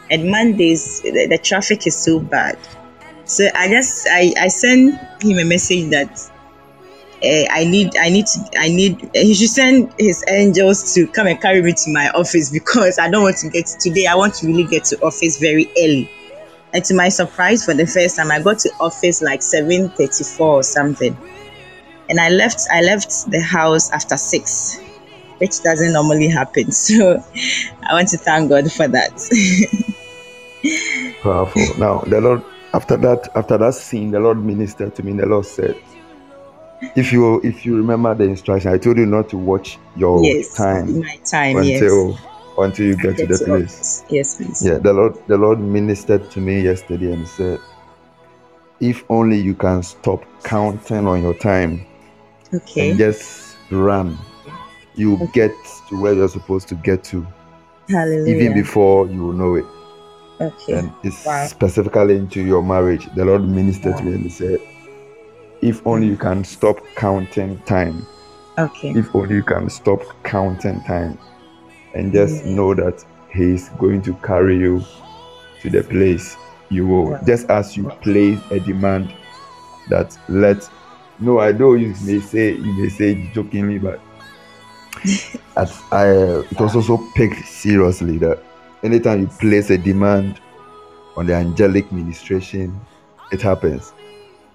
And 0.10 0.30
Mondays, 0.30 1.02
the, 1.02 1.28
the 1.28 1.40
traffic 1.40 1.86
is 1.88 1.98
so 1.98 2.20
bad. 2.20 2.58
So 3.26 3.48
I 3.56 3.68
just 3.68 4.08
I, 4.10 4.34
I 4.40 4.48
sent 4.48 5.00
him 5.22 5.40
a 5.40 5.46
message 5.46 5.90
that 5.90 6.32
uh, 7.24 7.52
I 7.52 7.66
need 7.66 7.98
I 7.98 8.10
need 8.10 8.28
to 8.28 8.40
I 8.58 8.70
need 8.70 9.10
he 9.14 9.34
should 9.34 9.50
send 9.50 9.94
his 9.98 10.24
angels 10.28 10.94
to 10.94 11.08
come 11.08 11.28
and 11.28 11.42
carry 11.42 11.62
me 11.62 11.74
to 11.74 11.92
my 11.92 12.10
office 12.10 12.52
because 12.52 13.00
I 13.00 13.10
don't 13.10 13.24
want 13.24 13.38
to 13.38 13.50
get 13.50 13.66
today. 13.80 14.06
I 14.06 14.16
want 14.16 14.36
to 14.36 14.48
really 14.48 14.66
get 14.66 14.86
to 14.86 15.04
office 15.04 15.40
very 15.40 15.72
early. 15.78 16.10
And 16.74 16.84
to 16.86 16.94
my 16.94 17.10
surprise, 17.10 17.64
for 17.64 17.74
the 17.74 17.88
first 17.88 18.18
time, 18.18 18.32
I 18.32 18.42
got 18.42 18.60
to 18.60 18.70
office 18.80 19.22
like 19.22 19.42
seven 19.42 19.90
thirty-four 19.90 20.56
or 20.56 20.64
something, 20.64 21.18
and 22.10 22.20
I 22.20 22.30
left 22.30 22.62
I 22.72 22.82
left 22.82 23.32
the 23.32 23.42
house 23.42 23.90
after 23.92 24.18
six, 24.18 24.78
which 25.40 25.64
doesn't 25.64 25.94
normally 25.94 26.28
happen. 26.28 26.72
So 26.72 27.24
I 27.90 27.94
want 27.94 28.10
to 28.10 28.18
thank 28.18 28.50
God 28.50 28.72
for 28.72 28.88
that. 28.90 29.14
Powerful. 31.24 31.80
Now 31.80 32.00
the 32.00 32.20
Lord 32.20 32.44
after 32.76 32.98
that 32.98 33.30
after 33.36 33.58
that 33.58 33.74
scene, 33.76 34.12
the 34.12 34.20
Lord 34.20 34.44
ministered 34.44 34.96
to 34.96 35.04
me. 35.04 35.14
The 35.14 35.26
Lord 35.28 35.46
said, 35.46 35.76
If 36.96 37.14
you 37.14 37.42
if 37.44 37.66
you 37.66 37.78
remember 37.78 38.16
the 38.16 38.26
instruction, 38.26 38.72
I 38.74 38.78
told 38.78 38.98
you 38.98 39.06
not 39.06 39.30
to 39.30 39.38
watch 39.38 39.80
your 39.96 40.24
yes, 40.24 40.56
time 40.56 41.00
my 41.00 41.18
time. 41.26 41.64
Yes, 41.64 41.82
until 41.82 42.20
until 42.60 42.86
you 42.88 42.98
get 42.98 43.18
to 43.18 43.28
the 43.28 43.40
place. 43.46 44.04
Yes, 44.10 44.36
please. 44.38 44.66
Yeah, 44.66 44.80
the 44.80 44.94
Lord 44.94 45.18
the 45.28 45.38
Lord 45.38 45.60
ministered 45.60 46.30
to 46.32 46.42
me 46.42 46.62
yesterday 46.62 47.14
and 47.14 47.28
said, 47.28 47.60
If 48.82 49.04
only 49.10 49.40
you 49.40 49.56
can 49.56 49.84
stop 49.84 50.26
counting 50.44 51.08
on 51.08 51.22
your 51.24 51.36
time 51.36 51.86
Okay. 52.54 52.90
and 52.92 53.00
just 53.00 53.58
run, 53.72 54.18
you 54.96 55.30
get 55.34 55.52
to 55.90 56.02
where 56.02 56.14
you're 56.14 56.30
supposed 56.30 56.68
to 56.70 56.76
get 56.76 57.04
to, 57.06 57.26
Hallelujah. 57.90 58.36
even 58.36 58.54
before 58.54 59.08
you 59.08 59.34
know 59.34 59.56
it. 59.56 59.66
Okay. 60.40 60.74
and 60.74 60.92
it's 61.04 61.26
Wow. 61.26 61.48
specifically 61.48 62.16
into 62.18 62.42
your 62.42 62.62
marriage. 62.64 63.08
The 63.16 63.26
Lord 63.26 63.48
ministered 63.48 63.98
to 63.98 64.04
me 64.04 64.14
and 64.14 64.24
He 64.24 64.30
said, 64.30 64.60
If 65.62 65.86
only 65.86 66.08
you 66.08 66.18
can 66.18 66.44
stop 66.44 66.80
counting 66.96 67.60
time, 67.66 68.06
Okay. 68.58 68.90
if 68.92 69.14
only 69.16 69.36
you 69.36 69.44
can 69.44 69.70
stop 69.70 70.02
counting 70.24 70.82
time, 70.82 71.18
and 71.94 72.12
just 72.12 72.46
know 72.46 72.74
that 72.76 73.04
He's 73.32 73.70
going 73.80 74.02
to 74.04 74.14
carry 74.16 74.58
you 74.58 74.82
to 75.62 75.70
the 75.70 75.84
place 75.84 76.38
you 76.70 76.88
will. 76.88 77.12
Wow. 77.12 77.22
Just 77.26 77.50
as 77.50 77.76
you 77.76 77.90
place 78.02 78.40
a 78.52 78.60
demand 78.60 79.14
that 79.90 80.18
let 80.30 80.70
no, 81.20 81.40
I 81.40 81.52
know 81.54 81.74
you 81.76 81.96
may 82.04 82.20
say 82.20 82.54
you 82.54 82.74
may 82.82 82.90
say 82.90 83.30
jokingly, 83.34 83.78
but 83.80 84.00
as 85.58 85.82
I 85.92 86.10
uh, 86.10 86.44
it 86.52 86.60
was 86.60 86.76
also 86.76 86.98
picked 87.16 87.46
seriously 87.46 88.18
that 88.20 88.44
anytime 88.86 89.22
you 89.22 89.28
place 89.28 89.70
a 89.72 89.78
demand 89.78 90.40
on 91.18 91.26
the 91.26 91.34
angelic 91.34 91.92
ministration, 91.92 92.80
it 93.32 93.42
happens. 93.42 93.94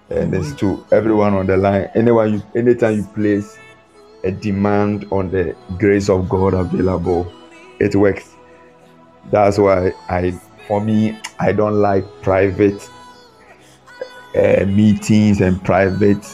And 0.09 0.33
it's 0.33 0.53
to 0.55 0.85
everyone 0.91 1.33
on 1.33 1.47
the 1.47 1.57
line. 1.57 1.89
Anyone 1.95 2.33
you 2.33 2.43
anytime 2.55 2.97
you 2.97 3.03
place 3.03 3.57
a 4.23 4.31
demand 4.31 5.07
on 5.11 5.31
the 5.31 5.55
grace 5.77 6.09
of 6.09 6.27
God 6.27 6.53
available, 6.53 7.31
it 7.79 7.95
works. 7.95 8.35
That's 9.31 9.57
why 9.57 9.93
I 10.09 10.31
for 10.67 10.81
me 10.81 11.17
I 11.39 11.51
don't 11.51 11.75
like 11.81 12.05
private 12.21 12.89
uh, 14.35 14.65
meetings 14.65 15.41
and 15.41 15.63
private 15.63 16.25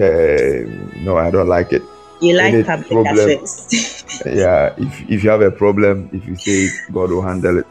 uh, 0.00 0.66
no 1.02 1.16
I 1.18 1.30
don't 1.30 1.48
like 1.48 1.72
it. 1.72 1.82
You 2.22 2.34
like 2.36 2.64
public 2.64 2.88
problem- 2.88 3.28
yeah 4.26 4.74
if 4.78 5.10
if 5.10 5.24
you 5.24 5.30
have 5.30 5.42
a 5.42 5.50
problem 5.50 6.08
if 6.12 6.26
you 6.26 6.36
say 6.36 6.66
it 6.66 6.72
god 6.92 7.10
will 7.10 7.22
handle 7.22 7.58
it. 7.58 7.66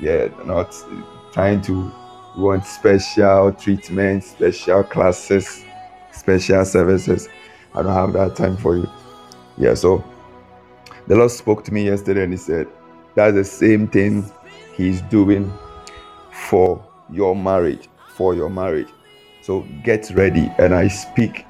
Yeah 0.00 0.28
not 0.44 0.74
trying 1.32 1.62
to 1.62 1.92
want 2.36 2.66
special 2.66 3.52
treatment 3.52 4.24
special 4.24 4.82
classes 4.84 5.64
special 6.12 6.64
services. 6.64 7.28
I 7.74 7.82
don't 7.82 7.92
have 7.94 8.12
that 8.14 8.36
time 8.36 8.56
for 8.56 8.76
you. 8.76 8.88
Yeah 9.56 9.74
so 9.74 10.04
the 11.06 11.14
lord 11.16 11.30
spoke 11.30 11.64
to 11.64 11.72
me 11.72 11.84
yesterday 11.84 12.24
and 12.24 12.32
he 12.32 12.36
said 12.38 12.66
that's 13.14 13.34
the 13.34 13.44
same 13.44 13.86
thing 13.86 14.30
he's 14.76 15.00
doing 15.02 15.52
for 16.32 16.84
your 17.10 17.36
marriage 17.36 17.88
for 18.16 18.34
your 18.34 18.48
marriage. 18.48 18.88
So 19.42 19.66
get 19.84 20.10
ready. 20.10 20.50
And 20.58 20.74
i 20.74 20.88
speak 20.88 21.45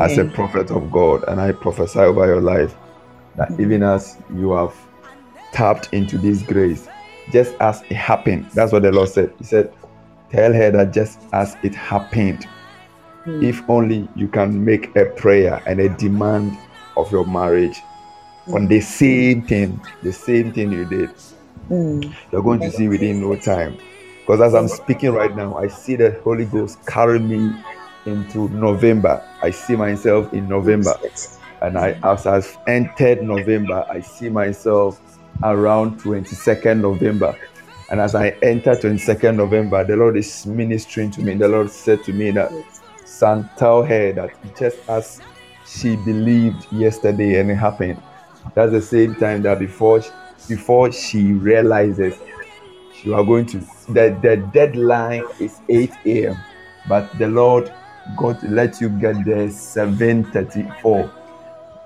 as 0.00 0.18
a 0.18 0.24
prophet 0.24 0.70
of 0.70 0.90
God, 0.90 1.24
and 1.28 1.40
I 1.40 1.52
prophesy 1.52 2.00
over 2.00 2.26
your 2.26 2.40
life 2.40 2.74
that 3.36 3.50
even 3.58 3.82
as 3.82 4.16
you 4.34 4.52
have 4.52 4.74
tapped 5.52 5.92
into 5.92 6.18
this 6.18 6.42
grace, 6.42 6.88
just 7.32 7.54
as 7.60 7.82
it 7.82 7.94
happened, 7.94 8.50
that's 8.54 8.72
what 8.72 8.82
the 8.82 8.92
Lord 8.92 9.08
said. 9.08 9.32
He 9.38 9.44
said, 9.44 9.72
Tell 10.30 10.52
her 10.52 10.70
that 10.70 10.92
just 10.92 11.18
as 11.32 11.56
it 11.62 11.74
happened, 11.74 12.46
Mm. 13.26 13.44
if 13.44 13.62
only 13.68 14.08
you 14.16 14.28
can 14.28 14.64
make 14.64 14.96
a 14.96 15.04
prayer 15.04 15.62
and 15.66 15.78
a 15.78 15.90
demand 15.90 16.56
of 16.96 17.12
your 17.12 17.26
marriage 17.26 17.82
on 18.48 18.66
the 18.66 18.80
same 18.80 19.42
thing, 19.42 19.78
the 20.02 20.12
same 20.12 20.52
thing 20.52 20.72
you 20.72 20.86
did, 20.86 21.10
Mm. 21.70 22.10
you're 22.32 22.42
going 22.42 22.60
to 22.60 22.70
see 22.72 22.88
within 22.88 23.20
no 23.20 23.36
time. 23.36 23.76
Because 24.20 24.40
as 24.40 24.54
I'm 24.54 24.68
speaking 24.68 25.10
right 25.12 25.34
now, 25.36 25.56
I 25.56 25.68
see 25.68 25.96
the 25.96 26.18
Holy 26.24 26.46
Ghost 26.46 26.78
carry 26.86 27.18
me 27.18 27.52
into 28.10 28.48
November. 28.50 29.24
I 29.42 29.50
see 29.50 29.76
myself 29.76 30.32
in 30.32 30.48
November. 30.48 30.94
And 31.62 31.78
I, 31.78 31.98
as 32.02 32.26
I've 32.26 32.58
entered 32.66 33.22
November, 33.22 33.86
I 33.90 34.00
see 34.00 34.28
myself 34.28 35.00
around 35.42 36.00
22nd 36.00 36.80
November. 36.80 37.36
And 37.90 38.00
as 38.00 38.14
I 38.14 38.28
enter 38.42 38.72
22nd 38.72 39.36
November, 39.36 39.84
the 39.84 39.96
Lord 39.96 40.16
is 40.16 40.46
ministering 40.46 41.10
to 41.12 41.22
me. 41.22 41.34
The 41.34 41.48
Lord 41.48 41.70
said 41.70 42.04
to 42.04 42.12
me 42.12 42.30
that, 42.32 42.52
son, 43.04 43.50
tell 43.56 43.82
her 43.82 44.12
that 44.12 44.56
just 44.56 44.78
as 44.88 45.20
she 45.66 45.96
believed 45.96 46.72
yesterday 46.72 47.40
and 47.40 47.50
it 47.50 47.56
happened, 47.56 48.00
that's 48.54 48.72
the 48.72 48.82
same 48.82 49.14
time 49.16 49.42
that 49.42 49.58
before 49.58 50.02
before 50.48 50.90
she 50.90 51.32
realizes 51.32 52.18
you 53.02 53.14
are 53.14 53.24
going 53.24 53.46
to 53.46 53.58
the, 53.88 54.18
the 54.22 54.36
deadline 54.52 55.24
is 55.38 55.60
8 55.68 55.92
a.m. 56.06 56.36
But 56.88 57.16
the 57.18 57.28
Lord 57.28 57.72
God 58.16 58.42
let 58.42 58.80
you 58.80 58.88
get 58.88 59.24
there 59.24 59.48
7:34. 59.48 61.10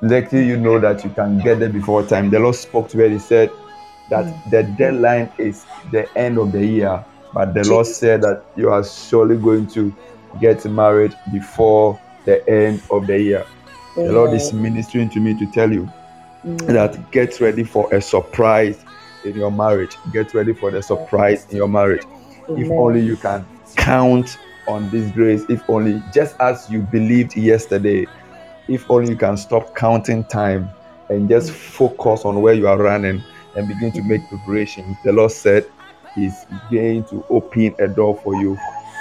Letting 0.03 0.47
you 0.47 0.57
know 0.57 0.79
that 0.81 1.05
you 1.05 1.11
can 1.11 1.39
get 1.39 1.61
there 1.61 1.69
before 1.69 2.03
time. 2.03 2.31
The 2.31 2.39
Lord 2.39 2.55
spoke 2.55 2.89
to 2.91 2.99
her. 2.99 3.09
He 3.09 3.19
said 3.19 3.51
that 4.11 4.51
the 4.51 4.63
deadline 4.63 5.31
is 5.39 5.65
the 5.91 6.07
end 6.17 6.39
of 6.39 6.53
the 6.53 6.65
year, 6.65 7.05
but 7.33 7.55
the 7.55 7.65
Lord 7.65 7.87
said 7.87 8.23
that 8.23 8.45
you 8.57 8.71
are 8.71 8.85
surely 8.85 9.37
going 9.37 9.67
to 9.69 9.95
get 10.41 10.65
married 10.67 11.15
before 11.33 11.99
the 12.25 12.47
end 12.49 12.83
of 12.91 13.07
the 13.07 13.21
year. 13.21 13.47
The 13.97 14.13
Lord 14.13 14.33
is 14.35 14.53
ministering 14.53 15.09
to 15.11 15.21
me 15.21 15.39
to 15.39 15.47
tell 15.53 15.73
you 15.73 15.89
that 16.67 17.11
get 17.13 17.41
ready 17.41 17.65
for 17.65 17.93
a 17.95 18.01
surprise 18.01 18.85
in 19.25 19.37
your 19.37 19.51
marriage. 19.51 19.97
Get 20.13 20.35
ready 20.35 20.53
for 20.53 20.71
the 20.71 20.83
surprise 20.83 21.47
in 21.51 21.57
your 21.57 21.69
marriage. 21.69 22.03
If 22.49 22.71
only 22.71 23.01
you 23.01 23.17
can 23.17 23.47
count 23.77 24.37
on 24.66 24.91
this 24.91 25.11
grace, 25.12 25.45
if 25.49 25.62
only 25.69 26.03
just 26.12 26.36
as 26.41 26.70
you 26.70 26.81
believed 26.81 27.36
yesterday, 27.36 28.07
if 28.69 28.91
only 28.91 29.11
you 29.11 29.16
can 29.16 29.36
stop 29.36 29.74
counting 29.74 30.24
time 30.24 30.70
and 31.09 31.28
just 31.28 31.51
focus 31.51 32.24
on 32.24 32.41
where 32.41 32.55
you 32.55 32.66
are 32.66 32.78
running 32.78 33.23
and 33.57 33.69
begin 33.69 33.93
to 33.93 34.03
make 34.03 34.27
preparation. 34.28 34.97
The 35.05 35.12
Lord 35.12 35.31
said 35.31 35.66
He's 36.15 36.47
going 36.70 37.05
to 37.05 37.24
open 37.28 37.74
a 37.81 37.89
door 37.89 38.16
for 38.23 38.35
you 38.36 38.57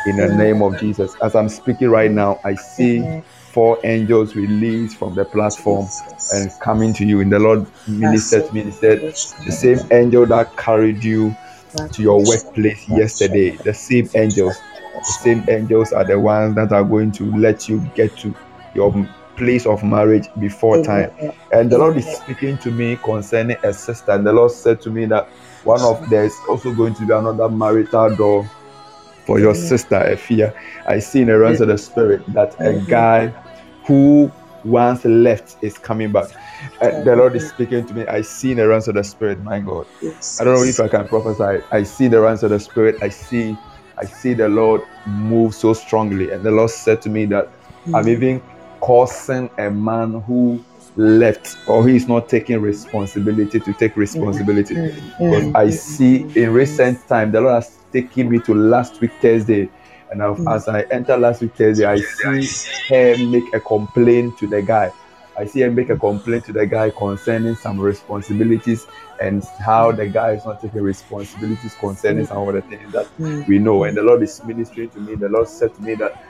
in 0.07 0.18
the 0.18 0.27
name 0.27 0.61
of 0.61 0.80
Jesus. 0.80 1.15
As 1.22 1.35
I'm 1.35 1.48
speaking 1.48 1.90
right 1.90 2.11
now, 2.11 2.40
I 2.44 2.56
see 2.56 3.22
four 3.52 3.80
angels 3.85 4.35
released 4.35 4.98
from 4.98 5.14
the 5.15 5.26
platform 5.26 5.88
and 6.31 6.52
coming 6.61 6.94
to 6.95 7.06
you. 7.06 7.22
And 7.22 7.31
the 7.31 7.40
Lord 7.40 7.68
ministered 7.88 8.48
to 8.48 8.53
me. 8.53 8.64
He 8.64 8.72
said, 8.72 8.99
The 9.45 9.52
same 9.52 9.80
angel 9.91 10.26
that 10.27 10.57
carried 10.57 11.03
you 11.03 11.35
to 11.91 12.02
your 12.02 12.26
workplace 12.26 12.88
yesterday, 12.90 13.57
the 13.64 13.73
same 13.73 14.10
angels, 14.15 14.57
same 15.11 15.43
angels 15.49 15.91
are 15.91 16.03
the 16.03 16.19
ones 16.19 16.55
that 16.55 16.71
are 16.71 16.84
going 16.84 17.11
to 17.13 17.35
let 17.38 17.67
you 17.67 17.80
get 17.95 18.17
to 18.17 18.35
your 18.73 18.91
place 19.35 19.65
of 19.65 19.84
marriage 19.84 20.27
before 20.39 20.84
time. 20.84 21.11
And 21.51 21.71
the 21.71 21.77
Lord 21.77 21.97
is 21.97 22.05
speaking 22.17 22.57
to 22.59 22.71
me 22.71 22.97
concerning 23.03 23.57
a 23.63 23.73
sister. 23.73 24.11
And 24.11 24.25
the 24.25 24.34
Lord 24.34 24.51
said 24.51 24.81
to 24.81 24.89
me 24.89 25.05
that 25.05 25.27
one 25.63 25.81
of 25.81 26.09
there's 26.09 26.34
also 26.49 26.73
going 26.73 26.93
to 26.95 27.05
be 27.05 27.13
another 27.13 27.49
marital 27.49 28.15
door 28.15 28.49
for 29.25 29.39
your 29.39 29.55
sister 29.55 29.95
Efia. 29.95 30.53
I 30.88 30.99
see 30.99 31.21
in 31.21 31.27
the 31.27 31.38
realms 31.39 31.61
of 31.61 31.69
the 31.69 31.77
spirit 31.77 32.21
that 32.34 32.55
a 32.59 32.73
guy 32.89 33.27
who 33.85 34.31
once 34.65 35.03
left 35.05 35.57
is 35.61 35.77
coming 35.77 36.11
back. 36.11 36.30
Uh, 36.81 37.03
the 37.03 37.15
Lord 37.15 37.35
is 37.35 37.49
speaking 37.49 37.85
to 37.85 37.93
me. 37.93 38.05
I 38.07 38.21
see 38.21 38.51
in 38.51 38.57
the 38.57 38.67
realms 38.67 38.88
of 38.88 38.95
the 38.95 39.03
spirit, 39.03 39.41
my 39.43 39.59
God. 39.59 39.85
I 40.39 40.43
don't 40.43 40.55
know 40.55 40.63
if 40.63 40.80
I 40.80 40.88
can 40.88 41.07
prophesy. 41.07 41.63
I 41.71 41.84
see 41.84 42.07
the 42.07 42.21
realms 42.21 42.43
of 42.43 42.51
the 42.51 42.59
spirit. 42.59 43.01
I 43.01 43.09
see, 43.09 43.57
I 44.03 44.05
see 44.05 44.34
the 44.34 44.49
Lord 44.49 44.81
move 45.05 45.55
so 45.55 45.71
strongly. 45.71 46.31
And 46.31 46.43
the 46.43 46.51
Lord 46.51 46.69
said 46.69 47.01
to 47.03 47.09
me 47.09 47.23
that 47.27 47.47
I'm 47.93 48.03
hmm. 48.03 48.09
even 48.09 48.41
causing 48.81 49.49
a 49.57 49.71
man 49.71 50.19
who 50.21 50.61
left 50.97 51.57
or 51.67 51.88
he 51.88 51.95
is 51.95 52.07
not 52.09 52.27
taking 52.27 52.59
responsibility 52.59 53.61
to 53.61 53.73
take 53.73 53.95
responsibility. 53.95 54.75
Mm, 54.75 54.91
mm, 54.91 55.17
mm, 55.17 55.31
because 55.31 55.55
I 55.55 55.69
see 55.69 56.27
in 56.35 56.51
recent 56.51 57.07
time 57.07 57.31
the 57.31 57.39
Lord 57.39 57.63
has 57.63 57.80
taken 57.93 58.30
me 58.30 58.39
to 58.39 58.53
last 58.53 58.99
week 58.99 59.11
Thursday. 59.21 59.69
And 60.11 60.21
I've, 60.21 60.38
hmm. 60.38 60.49
as 60.49 60.67
I 60.67 60.81
enter 60.91 61.15
last 61.17 61.41
week 61.41 61.55
Thursday, 61.55 61.85
I 61.85 61.95
see 61.95 62.73
her 62.89 63.17
make 63.25 63.53
a 63.53 63.61
complaint 63.61 64.38
to 64.39 64.47
the 64.47 64.61
guy. 64.61 64.91
I 65.38 65.45
see 65.45 65.61
her 65.61 65.72
make 65.72 65.89
a 65.89 65.97
complaint 65.97 66.45
to 66.45 66.53
the 66.53 66.65
guy 66.65 66.91
concerning 66.91 67.55
some 67.55 67.80
responsibilities 67.80 68.85
and 69.22 69.43
how 69.60 69.91
the 69.91 70.07
guy 70.07 70.34
is 70.34 70.45
not 70.45 70.61
taking 70.61 70.81
responsibilities 70.81 71.76
concerning 71.80 72.26
some 72.26 72.47
of 72.47 72.53
the 72.53 72.61
things 72.61 72.91
that 72.93 73.07
we 73.47 73.57
know. 73.60 73.84
And 73.84 73.97
the 73.97 74.03
Lord 74.03 74.22
is 74.22 74.43
ministering 74.43 74.89
to 74.91 74.99
me. 74.99 75.15
The 75.15 75.30
Lord 75.30 75.47
said 75.47 75.73
to 75.76 75.81
me 75.81 75.95
that 75.95 76.23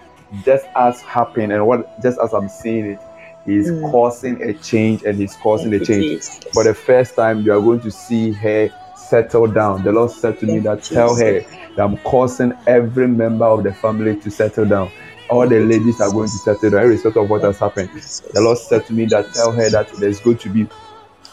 just 0.45 0.65
as 0.75 1.01
happened 1.01 1.51
and 1.51 1.65
what 1.67 2.01
just 2.01 2.19
as 2.19 2.34
I'm 2.34 2.49
seeing 2.49 2.85
it, 2.85 2.99
He's 3.45 3.69
causing 3.91 4.41
a 4.41 4.53
change 4.53 5.03
and 5.03 5.17
He's 5.17 5.35
causing 5.35 5.73
a 5.73 5.80
change. 5.80 6.23
For 6.53 6.63
the 6.63 6.73
first 6.73 7.15
time, 7.15 7.41
you 7.41 7.51
are 7.51 7.59
going 7.59 7.81
to 7.81 7.91
see 7.91 8.31
her 8.31 8.69
settle 8.95 9.47
down. 9.47 9.84
The 9.84 9.91
Lord 9.91 10.11
said 10.11 10.39
to 10.39 10.45
me 10.45 10.59
that 10.59 10.84
tell 10.84 11.15
her 11.15 11.41
that 11.41 11.80
I'm 11.84 11.97
causing 11.97 12.53
every 12.67 13.07
member 13.07 13.45
of 13.45 13.63
the 13.63 13.73
family 13.73 14.19
to 14.21 14.31
settle 14.31 14.65
down. 14.65 14.91
All 15.34 15.49
the 15.49 15.61
ladies 15.61 15.99
are 15.99 16.11
going 16.11 16.30
to 16.30 16.38
settle 16.38 16.69
down, 16.69 16.84
irrespective 16.84 17.23
of 17.23 17.27
what 17.31 17.41
has 17.41 17.57
happened. 17.57 17.89
The 18.34 18.39
Lord 18.39 18.60
said 18.60 18.85
to 18.85 18.93
me 18.93 19.05
that 19.05 19.34
tell 19.34 19.51
her 19.51 19.68
that 19.72 19.91
there's 19.93 20.19
going 20.19 20.38
to 20.38 20.49
be 20.49 20.68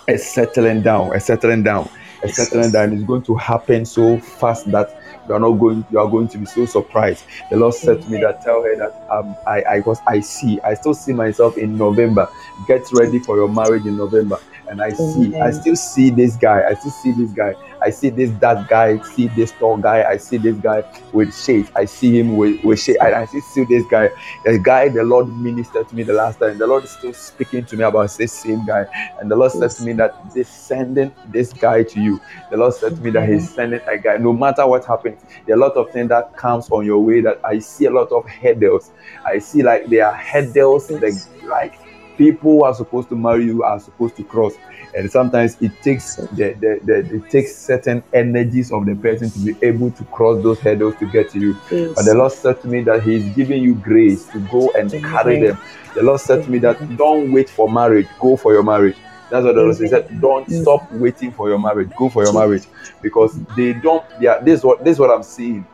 a 0.08 0.16
settling 0.16 0.80
down, 0.80 1.14
a 1.14 1.20
settling 1.20 1.62
down, 1.62 1.86
a 2.22 2.28
settling 2.30 2.72
down. 2.72 2.94
It's 2.94 3.04
going 3.04 3.22
to 3.24 3.34
happen 3.34 3.84
so 3.84 4.18
fast 4.18 4.70
that 4.70 4.88
you 5.28 5.34
are 5.34 5.38
not 5.38 5.52
going 5.52 5.84
you 5.90 5.98
are 5.98 6.08
going 6.08 6.28
to 6.28 6.38
be 6.38 6.46
so 6.46 6.64
surprised. 6.64 7.26
The 7.50 7.58
lord 7.58 7.74
said 7.74 8.00
to 8.00 8.08
me 8.10 8.22
that 8.22 8.40
tell 8.40 8.62
her 8.62 8.74
that 8.76 9.06
um 9.10 9.36
i 9.46 9.60
i 9.68 9.80
was 9.80 9.98
i 10.08 10.20
see 10.20 10.58
i 10.62 10.72
still 10.72 10.94
see 10.94 11.12
myself 11.12 11.58
in 11.58 11.76
november. 11.76 12.26
Get 12.66 12.90
ready 12.94 13.18
for 13.18 13.36
your 13.36 13.50
marriage 13.50 13.84
in 13.84 13.98
november 13.98 14.38
and 14.70 14.80
i 14.80 14.90
see 14.90 15.34
i 15.36 15.50
still 15.50 15.76
see 15.76 16.10
this 16.10 16.36
guy 16.36 16.62
i 16.68 16.74
still 16.74 16.90
see 17.02 17.12
this 17.12 17.30
guy 17.32 17.54
I 17.82 17.90
see 17.90 18.10
this 18.10 18.30
that 18.40 18.68
guy, 18.68 19.00
see 19.02 19.28
this 19.28 19.52
tall 19.52 19.78
guy, 19.78 20.04
I 20.04 20.16
see 20.18 20.36
this 20.36 20.56
guy 20.56 20.84
with 21.12 21.34
shades, 21.34 21.70
I 21.74 21.86
see 21.86 22.18
him 22.18 22.36
with, 22.36 22.62
with 22.62 22.78
shades, 22.78 22.98
I, 23.00 23.22
I 23.22 23.24
see, 23.24 23.40
see 23.40 23.64
this 23.64 23.84
guy, 23.90 24.10
the 24.44 24.58
guy 24.58 24.88
the 24.88 25.02
Lord 25.02 25.28
ministered 25.28 25.88
to 25.88 25.94
me 25.94 26.02
the 26.02 26.12
last 26.12 26.38
time. 26.38 26.58
The 26.58 26.66
Lord 26.66 26.84
is 26.84 26.90
still 26.90 27.14
speaking 27.14 27.64
to 27.66 27.76
me 27.76 27.84
about 27.84 28.10
this 28.16 28.32
same 28.32 28.66
guy. 28.66 28.86
And 29.20 29.30
the 29.30 29.36
Lord 29.36 29.52
said 29.52 29.70
to 29.70 29.82
me 29.82 29.92
that 29.94 30.34
this 30.34 30.48
sending 30.48 31.12
this 31.28 31.52
guy 31.52 31.82
to 31.84 32.00
you. 32.00 32.20
The 32.50 32.56
Lord 32.56 32.74
said 32.74 32.96
to 32.96 33.02
me 33.02 33.10
that 33.10 33.28
He's 33.28 33.50
sending 33.50 33.80
a 33.86 33.96
guy. 33.96 34.18
No 34.18 34.32
matter 34.32 34.66
what 34.66 34.84
happens, 34.84 35.22
there 35.46 35.56
are 35.56 35.58
a 35.58 35.60
lot 35.60 35.76
of 35.76 35.90
things 35.90 36.10
that 36.10 36.36
comes 36.36 36.68
on 36.70 36.84
your 36.84 36.98
way 36.98 37.20
that 37.22 37.40
I 37.44 37.60
see 37.60 37.86
a 37.86 37.90
lot 37.90 38.12
of 38.12 38.26
hurdles. 38.28 38.90
I 39.24 39.38
see 39.38 39.62
like 39.62 39.86
there 39.86 40.06
are 40.06 40.14
hurdles 40.14 40.90
like, 40.90 41.14
like 41.44 41.79
people 42.20 42.52
who 42.52 42.64
are 42.64 42.74
supposed 42.74 43.08
to 43.08 43.16
marry 43.16 43.46
you 43.46 43.62
are 43.62 43.80
supposed 43.80 44.14
to 44.14 44.22
cross 44.24 44.52
and 44.94 45.10
sometimes 45.10 45.56
it 45.62 45.72
takes 45.82 46.16
the, 46.32 46.52
the, 46.60 46.78
the 46.84 47.16
it 47.16 47.30
takes 47.30 47.56
certain 47.66 48.04
energies 48.12 48.70
of 48.70 48.84
the 48.84 48.94
person 48.96 49.30
to 49.30 49.38
be 49.38 49.54
able 49.66 49.90
to 49.90 50.04
cross 50.06 50.42
those 50.42 50.60
hurdles 50.60 50.94
to 50.96 51.06
get 51.06 51.30
to 51.30 51.38
you 51.40 51.54
Yes. 51.70 51.94
but 51.96 52.04
the 52.04 52.14
lord 52.14 52.30
said 52.32 52.60
to 52.60 52.68
me 52.68 52.82
that 52.82 53.02
he's 53.04 53.24
giving 53.34 53.62
you 53.62 53.74
grace 53.74 54.26
to 54.32 54.40
go 54.50 54.70
and 54.74 54.92
carry 55.02 55.38
them 55.38 55.58
the 55.94 56.02
lord 56.02 56.20
said 56.20 56.42
to 56.42 56.50
me 56.50 56.58
that 56.58 56.76
don't 56.98 57.32
wait 57.32 57.48
for 57.48 57.72
marriage 57.72 58.08
go 58.20 58.36
for 58.36 58.52
your 58.52 58.64
marriage 58.64 58.98
that's 59.30 59.44
what 59.44 59.54
the 59.54 59.62
Lord 59.62 59.76
said. 59.76 59.84
He 59.84 59.88
said, 59.90 60.20
Don't 60.20 60.50
stop 60.50 60.90
waiting 60.90 61.30
for 61.32 61.48
your 61.48 61.60
marriage. 61.60 61.90
Go 61.96 62.08
for 62.10 62.24
your 62.24 62.32
marriage. 62.32 62.64
Because 63.00 63.38
they 63.56 63.74
don't, 63.74 64.04
yeah, 64.20 64.40
this 64.42 64.58
is 64.58 64.64
what 64.64 64.84
this 64.84 64.94
is 64.96 64.98
what 64.98 65.10
I'm 65.10 65.22
seeing. 65.22 65.68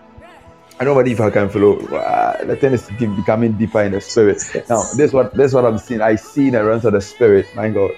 I 0.78 0.84
don't 0.84 0.94
know 0.94 1.10
if 1.10 1.20
I 1.20 1.30
can 1.30 1.48
follow. 1.48 1.78
Uh, 1.86 2.44
the 2.44 2.56
thing 2.56 2.74
is 2.74 2.86
becoming 2.98 3.52
deeper 3.52 3.82
in 3.82 3.92
the 3.92 4.00
spirit. 4.00 4.42
Now, 4.68 4.82
this 4.96 5.12
what 5.12 5.34
this 5.34 5.54
what 5.54 5.64
I'm 5.64 5.78
seeing. 5.78 6.02
I 6.02 6.16
see 6.16 6.48
in 6.48 6.52
the 6.52 6.64
realms 6.64 6.84
of 6.84 6.92
the 6.92 7.00
spirit. 7.00 7.46
My 7.54 7.70
God, 7.70 7.92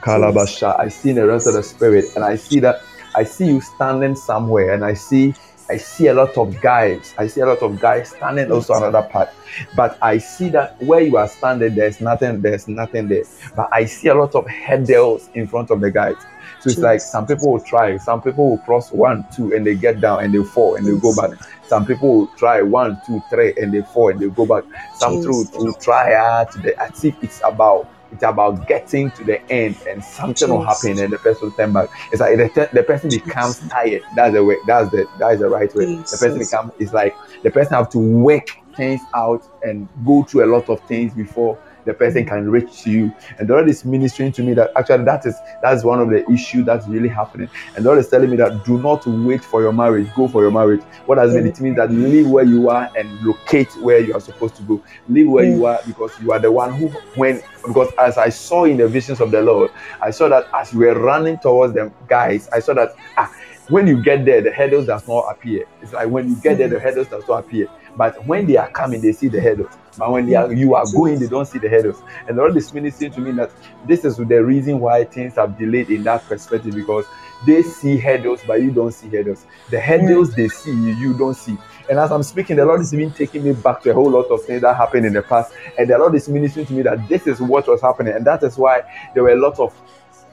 Kalabasha. 0.00 0.78
I 0.80 0.88
see 0.88 1.10
in 1.10 1.16
the 1.16 1.26
realms 1.26 1.46
of 1.46 1.52
the 1.52 1.62
spirit, 1.62 2.06
and 2.16 2.24
I 2.24 2.36
see 2.36 2.60
that 2.60 2.80
I 3.14 3.24
see 3.24 3.46
you 3.46 3.60
standing 3.60 4.16
somewhere, 4.16 4.72
and 4.72 4.84
I 4.84 4.94
see 4.94 5.34
I 5.68 5.76
see 5.78 6.08
a 6.08 6.14
lot 6.14 6.36
of 6.36 6.60
guys. 6.60 7.14
I 7.18 7.26
see 7.26 7.40
a 7.40 7.46
lot 7.46 7.62
of 7.62 7.80
guys 7.80 8.10
standing 8.10 8.50
also 8.52 8.74
another 8.74 9.02
part. 9.02 9.30
But 9.76 9.98
I 10.02 10.18
see 10.18 10.50
that 10.50 10.80
where 10.82 11.00
you 11.00 11.16
are 11.16 11.28
standing, 11.28 11.74
there's 11.74 12.00
nothing, 12.00 12.42
there's 12.42 12.68
nothing 12.68 13.08
there. 13.08 13.24
But 13.56 13.68
I 13.72 13.86
see 13.86 14.08
a 14.08 14.14
lot 14.14 14.34
of 14.34 14.46
hurdles 14.48 15.30
in 15.34 15.46
front 15.46 15.70
of 15.70 15.80
the 15.80 15.90
guys. 15.90 16.16
So 16.60 16.70
it's 16.70 16.78
like 16.78 17.00
some 17.00 17.26
people 17.26 17.52
will 17.52 17.60
try, 17.60 17.96
some 17.98 18.20
people 18.22 18.50
will 18.50 18.58
cross 18.58 18.92
one, 18.92 19.26
two, 19.34 19.54
and 19.54 19.66
they 19.66 19.74
get 19.74 20.00
down 20.00 20.24
and 20.24 20.34
they 20.34 20.42
fall 20.44 20.76
and 20.76 20.86
they 20.86 20.98
go 20.98 21.14
back. 21.14 21.38
Some 21.66 21.86
people 21.86 22.16
will 22.16 22.26
try 22.28 22.62
one, 22.62 23.00
two, 23.06 23.22
three, 23.30 23.54
and 23.56 23.72
they 23.72 23.82
fall 23.82 24.10
and 24.10 24.20
they 24.20 24.28
go 24.28 24.46
back. 24.46 24.64
Some 24.96 25.18
people 25.18 25.44
will 25.54 25.74
try 25.74 26.14
hard 26.14 26.50
to 26.52 26.58
the 26.58 26.78
as 26.80 27.04
if 27.04 27.22
it's 27.22 27.40
about 27.44 27.88
it's 28.12 28.22
about 28.22 28.68
getting 28.68 29.10
to 29.12 29.24
the 29.24 29.42
end 29.50 29.76
and 29.88 30.02
something 30.02 30.48
will 30.48 30.62
happen 30.62 30.98
and 31.00 31.12
the 31.12 31.18
person 31.18 31.48
will 31.48 31.56
turn 31.56 31.72
back. 31.72 31.88
It's 32.12 32.20
like 32.20 32.36
the, 32.36 32.68
the 32.72 32.82
person 32.82 33.10
becomes 33.10 33.58
tired. 33.68 34.02
That's 34.14 34.34
the 34.34 34.44
way. 34.44 34.56
That's 34.66 34.90
the 34.90 35.08
that 35.18 35.32
is 35.32 35.40
the 35.40 35.48
right 35.48 35.74
way. 35.74 35.96
The 35.96 36.16
person 36.20 36.38
becomes. 36.38 36.72
It's 36.78 36.92
like 36.92 37.16
the 37.42 37.50
person 37.50 37.74
have 37.74 37.90
to 37.90 37.98
work 37.98 38.48
things 38.76 39.00
out 39.14 39.42
and 39.62 39.88
go 40.04 40.22
through 40.22 40.44
a 40.44 40.50
lot 40.50 40.68
of 40.68 40.80
things 40.82 41.14
before 41.14 41.58
the 41.84 41.94
person 41.94 42.24
mm-hmm. 42.24 42.34
can 42.34 42.50
reach 42.50 42.86
you. 42.86 43.14
And 43.38 43.48
the 43.48 43.54
Lord 43.54 43.68
is 43.68 43.84
ministering 43.84 44.32
to 44.32 44.42
me 44.42 44.54
that 44.54 44.70
actually 44.76 45.04
that 45.04 45.26
is 45.26 45.34
that's 45.62 45.84
one 45.84 46.00
of 46.00 46.10
the 46.10 46.28
issues 46.30 46.66
that's 46.66 46.86
really 46.86 47.08
happening. 47.08 47.48
And 47.76 47.84
the 47.84 47.90
Lord 47.90 47.98
is 47.98 48.08
telling 48.08 48.30
me 48.30 48.36
that 48.36 48.64
do 48.64 48.78
not 48.78 49.06
wait 49.06 49.44
for 49.44 49.62
your 49.62 49.72
marriage, 49.72 50.08
go 50.14 50.28
for 50.28 50.42
your 50.42 50.50
marriage. 50.50 50.82
What 51.06 51.16
does 51.16 51.34
it 51.34 51.38
mm-hmm. 51.38 51.44
mean? 51.44 51.52
It 51.52 51.60
means 51.60 51.76
that 51.76 51.90
live 51.90 52.30
where 52.30 52.44
you 52.44 52.68
are 52.70 52.90
and 52.96 53.20
locate 53.22 53.70
where 53.76 54.00
you 54.00 54.14
are 54.14 54.20
supposed 54.20 54.56
to 54.56 54.62
go. 54.62 54.82
Live 55.08 55.28
where 55.28 55.44
you 55.44 55.58
mm. 55.58 55.74
are 55.74 55.80
because 55.86 56.12
you 56.20 56.32
are 56.32 56.38
the 56.38 56.50
one 56.50 56.74
who 56.74 56.88
when 57.16 57.42
because 57.66 57.92
as 57.98 58.18
I 58.18 58.28
saw 58.28 58.64
in 58.64 58.76
the 58.76 58.88
visions 58.88 59.20
of 59.20 59.30
the 59.30 59.42
Lord, 59.42 59.70
I 60.00 60.10
saw 60.10 60.28
that 60.28 60.48
as 60.54 60.72
we 60.72 60.86
were 60.86 60.98
running 60.98 61.38
towards 61.38 61.74
them 61.74 61.92
guys, 62.08 62.48
I 62.50 62.60
saw 62.60 62.74
that 62.74 62.94
ah 63.16 63.32
when 63.68 63.86
you 63.86 64.02
get 64.02 64.24
there, 64.24 64.42
the 64.42 64.50
hurdles 64.50 64.86
does 64.86 65.06
not 65.08 65.20
appear. 65.30 65.64
It's 65.80 65.92
like 65.92 66.08
when 66.08 66.28
you 66.28 66.36
get 66.36 66.58
there, 66.58 66.68
the 66.68 66.76
mm-hmm. 66.76 66.84
hurdles 66.84 67.08
does 67.08 67.26
not 67.26 67.44
appear. 67.44 67.68
But 67.96 68.24
when 68.26 68.46
they 68.46 68.56
are 68.56 68.70
coming, 68.70 69.00
they 69.00 69.12
see 69.12 69.28
the 69.28 69.40
hurdles. 69.40 69.72
But 69.96 70.10
when 70.10 70.26
they 70.26 70.34
are, 70.34 70.52
you 70.52 70.74
are 70.74 70.84
going, 70.92 71.20
they 71.20 71.28
don't 71.28 71.46
see 71.46 71.58
the 71.58 71.68
hurdles. 71.68 72.02
And 72.26 72.36
the 72.36 72.42
Lord 72.42 72.56
is 72.56 72.72
ministering 72.74 73.12
to 73.12 73.20
me 73.20 73.30
that 73.32 73.50
this 73.86 74.04
is 74.04 74.16
the 74.16 74.44
reason 74.44 74.80
why 74.80 75.04
things 75.04 75.36
have 75.36 75.56
delayed 75.56 75.90
in 75.90 76.02
that 76.04 76.24
perspective 76.24 76.74
because 76.74 77.04
they 77.46 77.62
see 77.62 77.98
hurdles, 77.98 78.40
but 78.46 78.62
you 78.62 78.70
don't 78.70 78.92
see 78.92 79.08
hurdles. 79.08 79.46
The 79.70 79.80
hurdles 79.80 80.30
mm. 80.30 80.36
they 80.36 80.48
see, 80.48 80.70
you, 80.70 80.94
you 80.94 81.14
don't 81.14 81.34
see. 81.34 81.56
And 81.88 81.98
as 81.98 82.10
I'm 82.10 82.22
speaking, 82.22 82.56
the 82.56 82.64
Lord 82.64 82.80
is 82.80 82.94
even 82.94 83.12
taking 83.12 83.44
me 83.44 83.52
back 83.52 83.82
to 83.82 83.90
a 83.90 83.94
whole 83.94 84.10
lot 84.10 84.26
of 84.30 84.42
things 84.44 84.62
that 84.62 84.76
happened 84.76 85.04
in 85.06 85.12
the 85.12 85.22
past. 85.22 85.52
And 85.78 85.88
the 85.88 85.98
Lord 85.98 86.14
is 86.14 86.28
ministering 86.28 86.66
to 86.66 86.72
me 86.72 86.82
that 86.82 87.06
this 87.08 87.26
is 87.26 87.40
what 87.40 87.68
was 87.68 87.82
happening. 87.82 88.14
And 88.14 88.26
that 88.26 88.42
is 88.42 88.56
why 88.56 88.82
there 89.12 89.22
were 89.22 89.32
a 89.32 89.40
lot 89.40 89.58
of 89.58 89.74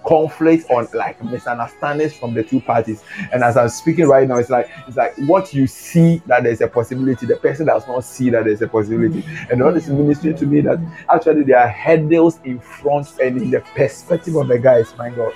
conflict 0.05 0.69
on 0.69 0.87
like 0.93 1.21
misunderstandings 1.23 2.13
from 2.13 2.33
the 2.33 2.43
two 2.43 2.59
parties 2.59 3.03
and 3.31 3.43
as 3.43 3.55
i'm 3.55 3.69
speaking 3.69 4.07
right 4.07 4.27
now 4.27 4.37
it's 4.37 4.49
like 4.49 4.69
it's 4.87 4.97
like 4.97 5.15
what 5.27 5.53
you 5.53 5.67
see 5.67 6.21
that 6.25 6.43
there's 6.43 6.61
a 6.61 6.67
possibility 6.67 7.25
the 7.25 7.35
person 7.37 7.67
does 7.67 7.87
not 7.87 8.03
see 8.03 8.29
that 8.29 8.45
there's 8.45 8.61
a 8.61 8.67
possibility 8.67 9.23
and 9.51 9.61
all 9.61 9.71
this 9.71 9.87
is 9.87 9.93
ministering 9.93 10.35
to 10.35 10.45
me 10.45 10.61
that 10.61 10.79
actually 11.13 11.43
there 11.43 11.59
are 11.59 11.69
hurdles 11.69 12.39
in 12.45 12.59
front 12.59 13.07
and 13.19 13.37
in 13.37 13.51
the 13.51 13.59
perspective 13.75 14.35
of 14.35 14.47
the 14.47 14.57
guys 14.57 14.95
my 14.97 15.09
god 15.09 15.33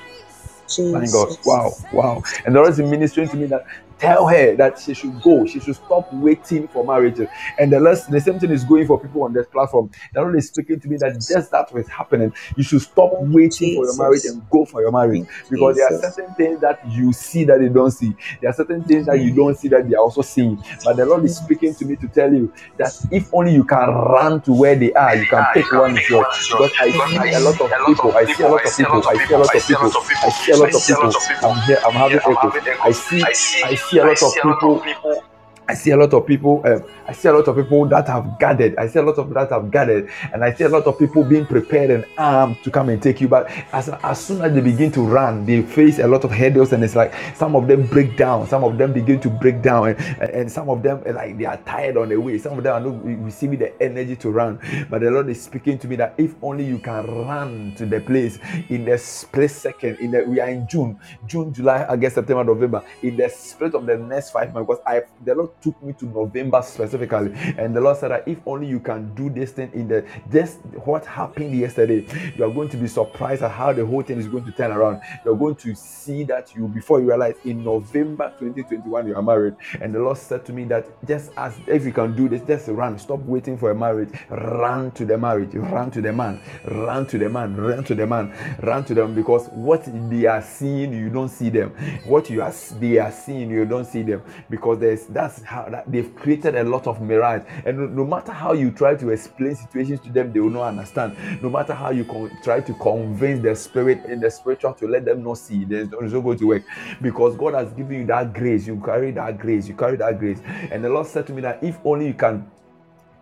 my 0.79 1.05
God. 1.05 1.37
Wow. 1.45 1.71
Wow. 1.93 2.23
And 2.45 2.55
the 2.55 2.59
Lord 2.59 2.71
is 2.71 2.79
ministering 2.79 3.29
to 3.29 3.37
me 3.37 3.45
that 3.47 3.65
tell 3.99 4.27
her 4.27 4.55
that 4.55 4.79
she 4.79 4.93
should 4.93 5.21
go. 5.21 5.45
She 5.45 5.59
should 5.59 5.75
stop 5.75 6.11
waiting 6.13 6.67
for 6.67 6.83
marriage. 6.85 7.19
And 7.57 7.71
the 7.71 7.79
last, 7.79 8.11
the 8.11 8.19
same 8.19 8.39
thing 8.39 8.51
is 8.51 8.63
going 8.63 8.87
for 8.87 8.99
people 8.99 9.23
on 9.23 9.33
this 9.33 9.47
platform. 9.47 9.89
The 10.13 10.21
Lord 10.21 10.35
is 10.35 10.47
speaking 10.47 10.79
to 10.79 10.87
me 10.87 10.97
that 10.97 11.13
just 11.13 11.51
that 11.51 11.71
was 11.73 11.87
happening. 11.87 12.33
You 12.55 12.63
should 12.63 12.81
stop 12.81 13.11
waiting 13.13 13.75
for 13.75 13.85
your 13.85 13.97
marriage 13.97 14.25
and 14.25 14.41
go 14.49 14.65
for 14.65 14.81
your 14.81 14.91
marriage 14.91 15.27
because 15.49 15.77
there 15.77 15.87
are 15.87 16.01
certain 16.01 16.33
things 16.35 16.59
that 16.61 16.79
you 16.91 17.13
see 17.13 17.45
that 17.45 17.59
they 17.59 17.69
don't 17.69 17.91
see. 17.91 18.13
There 18.41 18.49
are 18.49 18.53
certain 18.53 18.83
things 18.83 19.05
that 19.05 19.19
you 19.19 19.33
don't 19.33 19.57
see 19.57 19.67
that 19.69 19.87
they 19.89 19.95
are 19.95 20.01
also 20.01 20.21
seeing. 20.21 20.61
But 20.83 20.97
the 20.97 21.05
Lord 21.05 21.23
is 21.25 21.37
speaking 21.37 21.73
to 21.75 21.85
me 21.85 21.95
to 21.97 22.07
tell 22.07 22.33
you 22.33 22.51
that 22.77 22.93
if 23.11 23.33
only 23.33 23.53
you 23.53 23.63
can 23.63 23.87
run 23.89 24.41
to 24.41 24.53
where 24.53 24.75
they 24.75 24.93
are, 24.93 25.15
you 25.15 25.25
can 25.25 25.45
pick 25.53 25.71
one 25.71 25.97
is 25.97 26.09
yours. 26.09 26.25
Because 26.51 26.71
I 26.79 26.91
see 26.91 27.33
a 27.33 27.39
lot 27.39 27.61
of 27.61 27.71
people. 27.85 28.11
I 28.15 28.25
see 28.25 28.43
a 28.43 28.49
lot 28.49 28.65
of 28.65 28.77
people. 28.77 29.07
I 29.07 29.17
see 29.17 29.33
a 29.33 29.37
lot 29.37 29.95
of 29.95 30.07
people. 30.07 30.23
I 30.23 30.29
see 30.29 30.51
a 30.51 30.57
lot 30.57 30.75
of 30.75 30.85
people. 30.85 31.13
I'm 31.43 31.61
here. 31.61 31.79
I'm 31.85 31.93
having 31.93 32.19
echo. 32.19 32.51
I 32.83 32.91
see. 32.91 33.23
I 33.23 33.31
see 33.33 33.84
a 33.93 33.97
lot 33.97 34.63
of 34.63 34.83
people. 34.83 35.23
I 35.67 35.73
see 35.73 35.91
a 35.91 35.97
lot 35.97 36.13
of 36.13 36.25
people. 36.27 36.61
Um, 36.65 36.83
I 37.07 37.13
see 37.13 37.27
a 37.27 37.33
lot 37.33 37.47
of 37.47 37.55
people 37.55 37.85
that 37.87 38.07
have 38.07 38.39
gathered. 38.39 38.75
I 38.77 38.87
see 38.87 38.99
a 38.99 39.03
lot 39.03 39.17
of 39.17 39.33
that 39.33 39.49
have 39.51 39.71
gathered, 39.71 40.09
and 40.33 40.43
I 40.43 40.53
see 40.53 40.63
a 40.63 40.69
lot 40.69 40.85
of 40.85 40.97
people 40.99 41.23
being 41.23 41.45
prepared 41.45 41.91
and 41.91 42.05
armed 42.17 42.57
to 42.63 42.71
come 42.71 42.89
and 42.89 43.01
take 43.01 43.21
you. 43.21 43.27
But 43.27 43.49
as 43.73 43.89
as 43.89 44.23
soon 44.23 44.41
as 44.41 44.53
they 44.53 44.61
begin 44.61 44.91
to 44.93 45.01
run, 45.01 45.45
they 45.45 45.61
face 45.63 45.99
a 45.99 46.07
lot 46.07 46.23
of 46.23 46.31
hurdles, 46.31 46.73
and 46.73 46.83
it's 46.83 46.95
like 46.95 47.13
some 47.35 47.55
of 47.55 47.67
them 47.67 47.87
break 47.87 48.17
down. 48.17 48.47
Some 48.47 48.63
of 48.63 48.77
them 48.77 48.93
begin 48.93 49.19
to 49.21 49.29
break 49.29 49.61
down, 49.61 49.89
and, 49.89 49.99
and 50.29 50.51
some 50.51 50.69
of 50.69 50.83
them 50.83 51.03
like 51.05 51.37
they 51.37 51.45
are 51.45 51.57
tired 51.57 51.97
on 51.97 52.09
the 52.09 52.17
way. 52.17 52.37
Some 52.37 52.57
of 52.57 52.63
them 52.63 52.73
are 52.73 52.79
not 52.91 53.03
receiving 53.25 53.59
the 53.59 53.81
energy 53.81 54.15
to 54.17 54.29
run. 54.31 54.59
But 54.89 55.01
the 55.01 55.11
Lord 55.11 55.29
is 55.29 55.41
speaking 55.41 55.79
to 55.79 55.87
me 55.87 55.95
that 55.97 56.13
if 56.17 56.35
only 56.43 56.65
you 56.65 56.79
can 56.79 57.05
run 57.27 57.73
to 57.77 57.85
the 57.85 58.01
place 58.01 58.39
in 58.69 58.85
the 58.85 58.97
split 58.97 59.51
second. 59.51 59.97
In 59.99 60.11
the 60.11 60.23
we 60.25 60.39
are 60.39 60.49
in 60.49 60.67
June, 60.67 60.99
June, 61.25 61.53
July, 61.53 61.85
August, 61.85 62.15
September, 62.15 62.43
November. 62.43 62.83
In 63.01 63.17
the 63.17 63.29
split 63.29 63.73
of 63.73 63.85
the 63.85 63.97
next 63.97 64.31
five 64.31 64.53
months, 64.53 64.67
because 64.67 64.83
I 64.85 65.01
the 65.23 65.35
Lord 65.35 65.49
took 65.61 65.81
me 65.81 65.93
to 65.93 66.05
November 66.05 66.61
specifically, 66.61 67.31
and 67.57 67.75
the 67.75 67.81
Lord 67.81 67.97
said 67.97 68.11
that 68.11 68.27
if 68.27 68.39
only 68.45 68.67
you 68.67 68.79
can 68.79 69.13
do 69.15 69.29
this 69.29 69.51
thing 69.51 69.71
in 69.73 69.87
the 69.87 70.05
just 70.31 70.57
what 70.83 71.05
happened 71.05 71.55
yesterday, 71.57 72.05
you 72.35 72.43
are 72.43 72.51
going 72.51 72.69
to 72.69 72.77
be 72.77 72.87
surprised 72.87 73.43
at 73.43 73.51
how 73.51 73.73
the 73.73 73.85
whole 73.85 74.01
thing 74.01 74.17
is 74.19 74.27
going 74.27 74.45
to 74.45 74.51
turn 74.51 74.71
around. 74.71 75.01
You're 75.23 75.37
going 75.37 75.55
to 75.55 75.75
see 75.75 76.23
that 76.25 76.55
you 76.55 76.67
before 76.67 76.99
you 76.99 77.07
realize 77.07 77.35
in 77.45 77.63
November 77.63 78.33
2021 78.39 79.07
you 79.07 79.15
are 79.15 79.21
married, 79.21 79.55
and 79.81 79.93
the 79.93 79.99
Lord 79.99 80.17
said 80.17 80.45
to 80.45 80.53
me 80.53 80.65
that 80.65 80.85
just 81.05 81.31
as 81.37 81.57
if 81.67 81.85
you 81.85 81.91
can 81.91 82.15
do 82.15 82.29
this, 82.29 82.41
just 82.41 82.67
run, 82.67 82.97
stop 82.99 83.19
waiting 83.19 83.57
for 83.57 83.71
a 83.71 83.75
marriage, 83.75 84.09
run 84.29 84.91
to 84.91 85.05
the 85.05 85.17
marriage, 85.17 85.53
run 85.53 85.91
to 85.91 86.01
the 86.01 86.13
man, 86.13 86.39
run 86.65 87.05
to 87.07 87.17
the 87.17 87.29
man, 87.29 87.55
run 87.55 87.83
to 87.83 87.95
the 87.95 88.05
man, 88.05 88.33
run 88.61 88.83
to 88.85 88.93
them 88.93 89.15
because 89.15 89.47
what 89.49 89.83
they 90.09 90.25
are 90.25 90.41
seeing 90.41 90.93
you 90.93 91.09
don't 91.09 91.29
see 91.29 91.49
them, 91.49 91.69
what 92.05 92.29
you 92.29 92.41
are 92.41 92.53
they 92.79 92.97
are 92.97 93.11
seeing 93.11 93.49
you 93.49 93.65
don't 93.65 93.85
see 93.85 94.03
them. 94.03 94.21
Because 94.49 94.79
there's 94.79 95.05
that's 95.07 95.41
how 95.45 95.83
they've 95.87 96.13
created 96.15 96.55
a 96.55 96.63
lot 96.63 96.87
of 96.87 97.01
mirage. 97.01 97.43
And 97.65 97.77
no, 97.77 97.85
no 97.85 98.05
matter 98.05 98.31
how 98.31 98.53
you 98.53 98.71
try 98.71 98.95
to 98.95 99.09
explain 99.09 99.55
situations 99.55 100.01
to 100.01 100.11
them 100.11 100.33
they 100.33 100.39
will 100.39 100.49
not 100.49 100.67
understand. 100.69 101.15
No 101.41 101.49
matter 101.49 101.73
how 101.73 101.91
you 101.91 102.05
con- 102.05 102.31
try 102.43 102.61
to 102.61 102.73
convince 102.75 103.41
the 103.41 103.55
spirit 103.55 104.05
in 104.05 104.19
the 104.19 104.29
spiritual 104.31 104.73
to 104.73 104.87
let 104.87 105.05
them 105.05 105.23
not 105.23 105.37
see 105.37 105.65
there's 105.65 105.89
it's 105.91 106.13
not 106.13 106.21
going 106.21 106.37
to 106.39 106.47
work. 106.47 106.63
Because 107.01 107.35
god 107.35 107.53
has 107.53 107.71
given 107.73 107.99
you 107.99 108.05
that 108.07 108.33
grace 108.33 108.67
you 108.67 108.81
carry 108.83 109.11
that 109.11 109.37
grace 109.37 109.67
you 109.67 109.75
carry 109.75 109.97
that 109.97 110.19
grace. 110.19 110.39
And 110.71 110.83
the 110.83 110.89
lord 110.89 111.07
said 111.07 111.27
to 111.27 111.33
me 111.33 111.41
that 111.41 111.63
if 111.63 111.77
only 111.85 112.07
you 112.07 112.13
can 112.13 112.49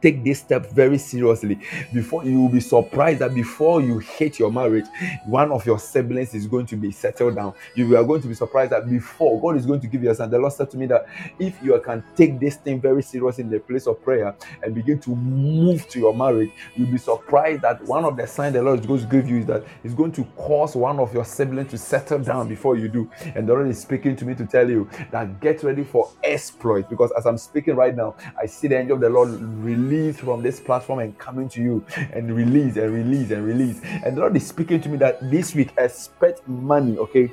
take 0.03 0.23
this 0.23 0.41
step 0.41 0.69
very 0.71 0.99
seriously. 0.99 1.59
Before 1.93 2.25
you 2.25 2.41
will 2.41 2.49
be 2.49 2.59
surprised 2.59 3.19
that 3.19 3.33
before 3.33 3.81
you 3.81 3.99
hate 3.99 4.39
your 4.39 4.51
marriage 4.51 4.85
one 5.25 5.51
of 5.51 5.65
your 5.65 5.79
siblings 5.79 6.33
is 6.35 6.47
going 6.47 6.67
to 6.67 6.75
be 6.75 6.91
settled 6.91 7.35
down. 7.35 7.53
You 7.75 7.97
are 7.97 8.03
going 8.03 8.21
to 8.21 8.27
be 8.27 8.35
surprised 8.35 8.71
that 8.71 8.89
before 8.89 9.41
god 9.41 9.57
is 9.57 9.65
going 9.65 9.79
to 9.81 9.87
give 9.87 10.03
you 10.03 10.11
a 10.11 10.15
son 10.15 10.29
the 10.29 10.39
lord 10.39 10.53
said 10.53 10.69
to 10.71 10.77
me 10.77 10.85
that 10.87 11.07
if 11.39 11.61
you 11.63 11.79
can 11.85 12.03
take 12.15 12.39
this 12.39 12.57
thing 12.57 12.81
very 12.81 13.01
seriously 13.03 13.43
in 13.43 13.49
the 13.49 13.59
place 13.59 13.87
of 13.87 14.01
prayer 14.03 14.35
and 14.61 14.75
begin 14.75 14.99
to 14.99 15.15
move 15.15 15.87
to 15.89 15.99
your 15.99 16.13
marriage 16.13 16.51
you'll 16.75 16.91
be 16.91 16.97
surprised 16.97 17.61
that 17.61 17.81
one 17.85 18.03
of 18.03 18.17
the 18.17 18.27
signs 18.27 18.53
the 18.53 18.61
lord 18.61 18.79
is 18.79 18.85
going 18.85 18.99
to 18.99 19.07
give 19.07 19.29
you 19.29 19.37
is 19.39 19.45
that 19.45 19.63
it's 19.83 19.93
going 19.93 20.11
to 20.11 20.23
cause 20.35 20.75
one 20.75 20.99
of 20.99 21.13
your 21.13 21.25
siblings 21.25 21.71
to 21.71 21.77
settle 21.77 22.19
down 22.19 22.47
before 22.47 22.75
you 22.75 22.87
do. 22.87 23.09
And 23.35 23.47
the 23.47 23.53
lord 23.53 23.67
is 23.67 23.81
speaking 23.81 24.15
to 24.17 24.25
me 24.25 24.35
to 24.35 24.45
tell 24.45 24.69
you 24.69 24.89
that 25.11 25.39
get 25.39 25.63
ready 25.63 25.83
for 25.83 26.11
exploit 26.23 26.89
because 26.89 27.11
as 27.17 27.25
i'm 27.25 27.37
speaking 27.37 27.75
right 27.75 27.95
now 27.95 28.15
i 28.41 28.45
see 28.45 28.67
the 28.67 28.77
angel 28.77 28.95
of 28.95 29.01
the 29.01 29.09
lord 29.09 29.29
release 29.31 29.92
from 30.11 30.41
this 30.41 30.59
platform 30.59 30.99
and 30.99 31.17
coming 31.17 31.47
to 31.49 31.61
you 31.61 31.85
and 32.13 32.35
release 32.35 32.77
and 32.77 32.93
release 32.93 33.31
and 33.31 33.45
release. 33.45 33.81
And 34.03 34.17
the 34.17 34.21
Lord 34.21 34.35
is 34.35 34.47
speaking 34.47 34.81
to 34.81 34.89
me 34.89 34.97
that 34.97 35.29
this 35.29 35.53
week 35.53 35.71
expect 35.77 36.47
money, 36.47 36.97
okay? 36.97 37.31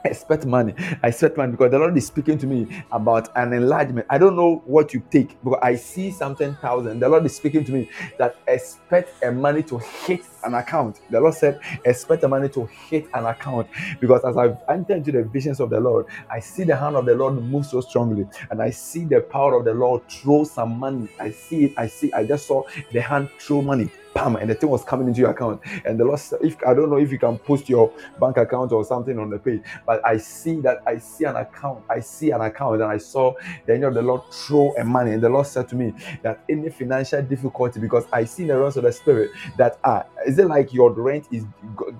expect 0.04 0.46
money. 0.46 0.74
I 1.02 1.08
expect 1.08 1.36
money 1.36 1.52
because 1.52 1.70
the 1.70 1.78
Lord 1.78 1.96
is 1.96 2.06
speaking 2.06 2.38
to 2.38 2.46
me 2.46 2.84
about 2.92 3.28
an 3.36 3.52
enlargement. 3.52 4.06
I 4.10 4.18
don't 4.18 4.36
know 4.36 4.62
what 4.66 4.94
you 4.94 5.02
take, 5.10 5.36
but 5.42 5.62
I 5.64 5.76
see 5.76 6.10
something 6.10 6.54
thousand. 6.56 7.00
The 7.00 7.08
Lord 7.08 7.26
is 7.26 7.36
speaking 7.36 7.64
to 7.64 7.72
me 7.72 7.90
that 8.18 8.36
expect 8.46 9.22
a 9.24 9.32
money 9.32 9.62
to 9.64 9.78
hit 9.78 10.22
an 10.44 10.54
account. 10.54 11.00
The 11.10 11.20
Lord 11.20 11.34
said, 11.34 11.60
expect 11.84 12.22
the 12.22 12.28
money 12.28 12.48
to 12.50 12.66
hit 12.66 13.06
an 13.14 13.26
account 13.26 13.68
because 14.00 14.24
as 14.24 14.36
I've 14.36 14.58
entered 14.68 14.98
into 14.98 15.12
the 15.12 15.24
visions 15.24 15.60
of 15.60 15.70
the 15.70 15.80
Lord, 15.80 16.06
I 16.30 16.40
see 16.40 16.64
the 16.64 16.76
hand 16.76 16.96
of 16.96 17.06
the 17.06 17.14
Lord 17.14 17.34
move 17.34 17.66
so 17.66 17.80
strongly, 17.80 18.26
and 18.50 18.62
I 18.62 18.70
see 18.70 19.04
the 19.04 19.20
power 19.20 19.58
of 19.58 19.64
the 19.64 19.74
Lord 19.74 20.08
throw 20.08 20.44
some 20.44 20.78
money. 20.78 21.08
I 21.20 21.30
see 21.30 21.66
it. 21.66 21.74
I 21.76 21.88
see. 21.88 22.12
I 22.12 22.24
just 22.24 22.46
saw 22.46 22.62
the 22.92 23.00
hand 23.00 23.30
throw 23.38 23.62
money 23.62 23.90
bam, 24.14 24.36
and 24.36 24.50
the 24.50 24.54
thing 24.54 24.70
was 24.70 24.84
coming 24.84 25.08
into 25.08 25.20
your 25.20 25.30
account. 25.30 25.60
And 25.84 25.98
the 25.98 26.04
Lord, 26.04 26.20
if 26.42 26.56
I 26.66 26.74
don't 26.74 26.90
know 26.90 26.98
if 26.98 27.12
you 27.12 27.18
can 27.18 27.38
post 27.38 27.68
your 27.68 27.92
bank 28.20 28.36
account 28.36 28.72
or 28.72 28.84
something 28.84 29.18
on 29.18 29.30
the 29.30 29.38
page, 29.38 29.62
but 29.86 30.04
I 30.06 30.18
see 30.18 30.60
that 30.62 30.78
I 30.86 30.98
see 30.98 31.24
an 31.24 31.36
account, 31.36 31.84
I 31.90 32.00
see 32.00 32.30
an 32.30 32.40
account, 32.40 32.82
and 32.82 32.90
I 32.90 32.98
saw 32.98 33.34
the 33.66 33.74
angel 33.74 33.88
of 33.88 33.94
the 33.94 34.02
Lord 34.02 34.22
throw 34.32 34.74
a 34.76 34.84
money. 34.84 35.12
And 35.12 35.22
the 35.22 35.28
Lord 35.28 35.46
said 35.46 35.68
to 35.68 35.76
me 35.76 35.94
that 36.22 36.40
any 36.48 36.70
financial 36.70 37.22
difficulty, 37.22 37.80
because 37.80 38.06
I 38.12 38.24
see 38.24 38.42
in 38.42 38.48
the 38.48 38.58
realms 38.58 38.76
of 38.76 38.84
the 38.84 38.92
spirit 38.92 39.30
that 39.56 39.78
ah, 39.84 40.04
is 40.26 40.38
it 40.38 40.46
like 40.46 40.72
your 40.72 40.92
rent 40.92 41.26
is 41.30 41.44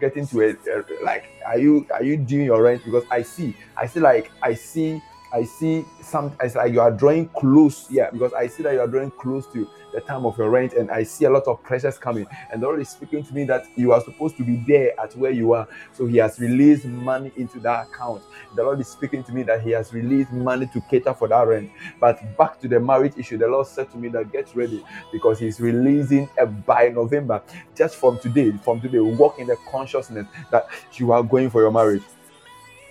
getting 0.01 0.27
to 0.29 0.43
a, 0.43 0.51
a 0.51 1.05
like 1.05 1.25
are 1.47 1.59
you 1.59 1.87
are 1.93 2.03
you 2.03 2.17
doing 2.17 2.47
your 2.47 2.63
rent? 2.63 2.85
Because 2.85 3.05
I 3.11 3.23
see, 3.23 3.57
I 3.77 3.87
see 3.87 4.01
like 4.01 4.31
I 4.43 4.55
see 4.55 5.03
I 5.33 5.45
see 5.45 5.85
some 6.01 6.33
it's 6.41 6.55
like 6.55 6.73
you 6.73 6.81
are 6.81 6.91
drawing 6.91 7.29
close, 7.29 7.87
yeah, 7.91 8.11
because 8.11 8.33
I 8.33 8.47
see 8.47 8.63
that 8.63 8.73
you 8.73 8.81
are 8.81 8.87
drawing 8.87 9.11
close 9.11 9.47
to 9.53 9.69
the 9.93 10.01
time 10.01 10.25
of 10.25 10.37
your 10.39 10.51
rent, 10.51 10.73
and 10.73 10.91
I 10.91 11.03
see 11.03 11.25
a 11.27 11.31
lot 11.31 11.47
of 11.47 11.63
pressures 11.63 11.99
coming. 11.99 12.27
And 12.51 12.63
the 12.63 12.67
Lord 12.67 12.81
is 12.81 12.89
speaking 12.89 13.23
to 13.25 13.35
me 13.35 13.45
that 13.45 13.67
you 13.77 13.93
are 13.93 14.01
supposed 14.01 14.37
to 14.39 14.45
be 14.45 14.63
there 14.67 14.99
at 15.01 15.17
where 15.17 15.31
you 15.31 15.53
are. 15.53 15.69
So 15.93 16.07
He 16.07 16.17
has 16.19 16.39
released 16.39 16.87
money 16.87 17.33
into 17.37 17.61
that 17.61 17.89
account. 17.89 18.23
The 18.55 18.63
Lord 18.63 18.81
is 18.81 18.89
speaking 18.89 19.23
to 19.25 19.33
me 19.33 19.43
that 19.45 19.63
He 19.63 19.71
has 19.73 19.93
released 19.93 20.33
money 20.33 20.69
to 20.73 20.81
cater 20.83 21.13
for 21.15 21.29
that 21.29 21.47
rent. 21.47 21.71
But 22.01 22.37
back 22.39 22.61
to 22.61 22.69
the 22.69 22.81
marriage 22.81 23.15
issue, 23.19 23.39
the 23.39 23.49
Lord 23.49 23.67
said 23.67 23.91
to 23.93 23.99
me 23.99 24.09
that 24.09 24.33
get 24.33 24.55
ready 24.55 24.83
because 25.13 25.39
He's 25.39 25.61
releasing 25.61 26.29
a 26.39 26.47
by 26.47 26.89
November. 26.89 27.43
Just 27.75 27.97
from 27.97 28.19
today, 28.19 28.53
from 28.65 28.81
today, 28.81 29.01
walk 29.01 29.39
in 29.39 29.47
the 29.47 29.57
consciousness 29.71 30.27
that 30.51 30.69
you 30.95 31.13
are 31.13 31.23
going 31.23 31.51
for 31.51 31.61
your 31.61 31.71
marriage. 31.71 32.03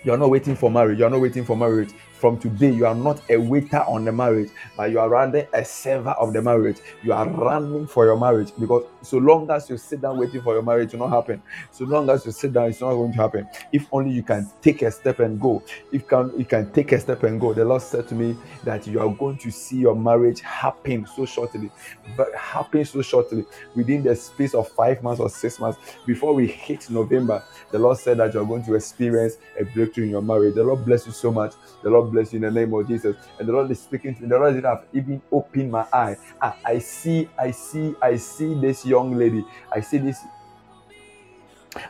You 0.04 0.12
are 0.12 0.18
not 0.18 0.30
waiting 0.30 0.54
for 0.54 0.70
marriage. 0.70 0.98
You 1.00 1.06
are 1.06 1.10
not 1.10 1.20
waiting 1.20 1.44
for 1.44 1.56
marriage 1.56 1.90
from 2.18 2.38
today 2.38 2.70
you 2.70 2.86
are 2.86 2.94
not 2.94 3.20
a 3.30 3.36
waiter 3.36 3.78
on 3.86 4.04
the 4.04 4.12
marriage 4.12 4.50
but 4.76 4.90
you 4.90 4.98
are 4.98 5.08
rather 5.08 5.46
a 5.52 5.64
server 5.64 6.10
of 6.10 6.32
the 6.32 6.42
marriage. 6.42 6.78
You 7.02 7.12
are 7.12 7.28
running 7.28 7.86
for 7.86 8.04
your 8.06 8.18
marriage 8.18 8.50
because 8.58 8.84
so 9.02 9.18
long 9.18 9.50
as 9.50 9.70
you 9.70 9.76
sit 9.76 10.00
down 10.00 10.18
waiting 10.18 10.42
for 10.42 10.54
your 10.54 10.62
marriage 10.62 10.92
will 10.92 11.08
not 11.08 11.10
happen. 11.10 11.42
So 11.70 11.84
long 11.84 12.10
as 12.10 12.26
you 12.26 12.32
sit 12.32 12.52
down 12.52 12.68
it's 12.70 12.80
not 12.80 12.92
going 12.92 13.12
to 13.12 13.18
happen. 13.18 13.48
If 13.72 13.86
only 13.92 14.10
you 14.10 14.22
can 14.22 14.50
take 14.62 14.82
a 14.82 14.90
step 14.90 15.20
and 15.20 15.40
go. 15.40 15.62
If 15.92 16.08
can 16.08 16.32
you 16.36 16.44
can 16.44 16.70
take 16.72 16.92
a 16.92 17.00
step 17.00 17.22
and 17.22 17.40
go. 17.40 17.54
The 17.54 17.64
lord 17.64 17.82
said 17.82 18.08
to 18.08 18.14
me 18.14 18.36
that 18.64 18.86
you 18.86 19.00
are 19.00 19.14
going 19.14 19.38
to 19.38 19.50
see 19.50 19.76
your 19.76 19.94
marriage 19.94 20.40
happen 20.40 21.06
so 21.06 21.24
shortly. 21.24 21.70
But 22.16 22.34
happen 22.34 22.84
so 22.84 23.02
shortly 23.02 23.44
within 23.74 24.02
the 24.02 24.16
space 24.16 24.54
of 24.54 24.68
five 24.68 25.02
months 25.02 25.20
or 25.20 25.30
six 25.30 25.60
months. 25.60 25.78
Before 26.06 26.34
we 26.34 26.46
hit 26.46 26.90
november 26.90 27.42
the 27.70 27.78
lord 27.78 27.98
said 27.98 28.18
that 28.18 28.34
you 28.34 28.40
are 28.40 28.46
going 28.46 28.64
to 28.64 28.74
experience 28.74 29.36
a 29.58 29.64
breakthrough 29.64 30.04
in 30.04 30.10
your 30.10 30.22
marriage. 30.22 30.54
The 30.54 30.64
lord 30.64 30.84
bless 30.84 31.06
you 31.06 31.12
so 31.12 31.30
much. 31.30 31.54
The 31.82 31.90
lord 31.90 32.07
bless 32.08 32.32
you 32.32 32.38
in 32.38 32.42
the 32.42 32.50
name 32.50 32.72
of 32.74 32.86
Jesus. 32.88 33.16
And 33.38 33.48
the 33.48 33.52
Lord 33.52 33.70
is 33.70 33.80
speaking 33.80 34.14
to 34.16 34.22
me. 34.22 34.28
The 34.28 34.38
Lord 34.38 34.54
did 34.54 34.64
have 34.64 34.84
even 34.92 35.22
opened 35.30 35.70
my 35.70 35.86
eye. 35.92 36.16
Ah, 36.40 36.56
I 36.64 36.78
see, 36.78 37.28
I 37.38 37.50
see, 37.50 37.94
I 38.02 38.16
see 38.16 38.54
this 38.54 38.84
young 38.84 39.16
lady. 39.16 39.44
I 39.72 39.80
see 39.80 39.98
this. 39.98 40.18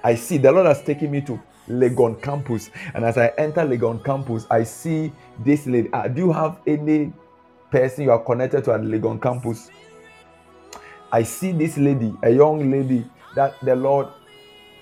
I 0.02 0.14
see 0.14 0.38
the 0.38 0.52
Lord 0.52 0.66
has 0.66 0.82
taken 0.82 1.10
me 1.10 1.20
to 1.22 1.40
Legon 1.68 2.20
campus. 2.22 2.70
And 2.94 3.04
as 3.04 3.16
I 3.18 3.28
enter 3.38 3.62
Legon 3.62 4.04
campus, 4.04 4.46
I 4.50 4.64
see 4.64 5.12
this 5.44 5.66
lady. 5.66 5.88
Ah, 5.92 6.08
do 6.08 6.26
you 6.26 6.32
have 6.32 6.58
any 6.66 7.12
person 7.70 8.04
you 8.04 8.10
are 8.10 8.22
connected 8.22 8.64
to 8.64 8.72
at 8.72 8.80
Legon 8.80 9.20
campus? 9.20 9.70
I 11.10 11.22
see 11.22 11.52
this 11.52 11.78
lady, 11.78 12.14
a 12.22 12.30
young 12.30 12.70
lady 12.70 13.06
that 13.34 13.54
the 13.62 13.74
Lord 13.74 14.08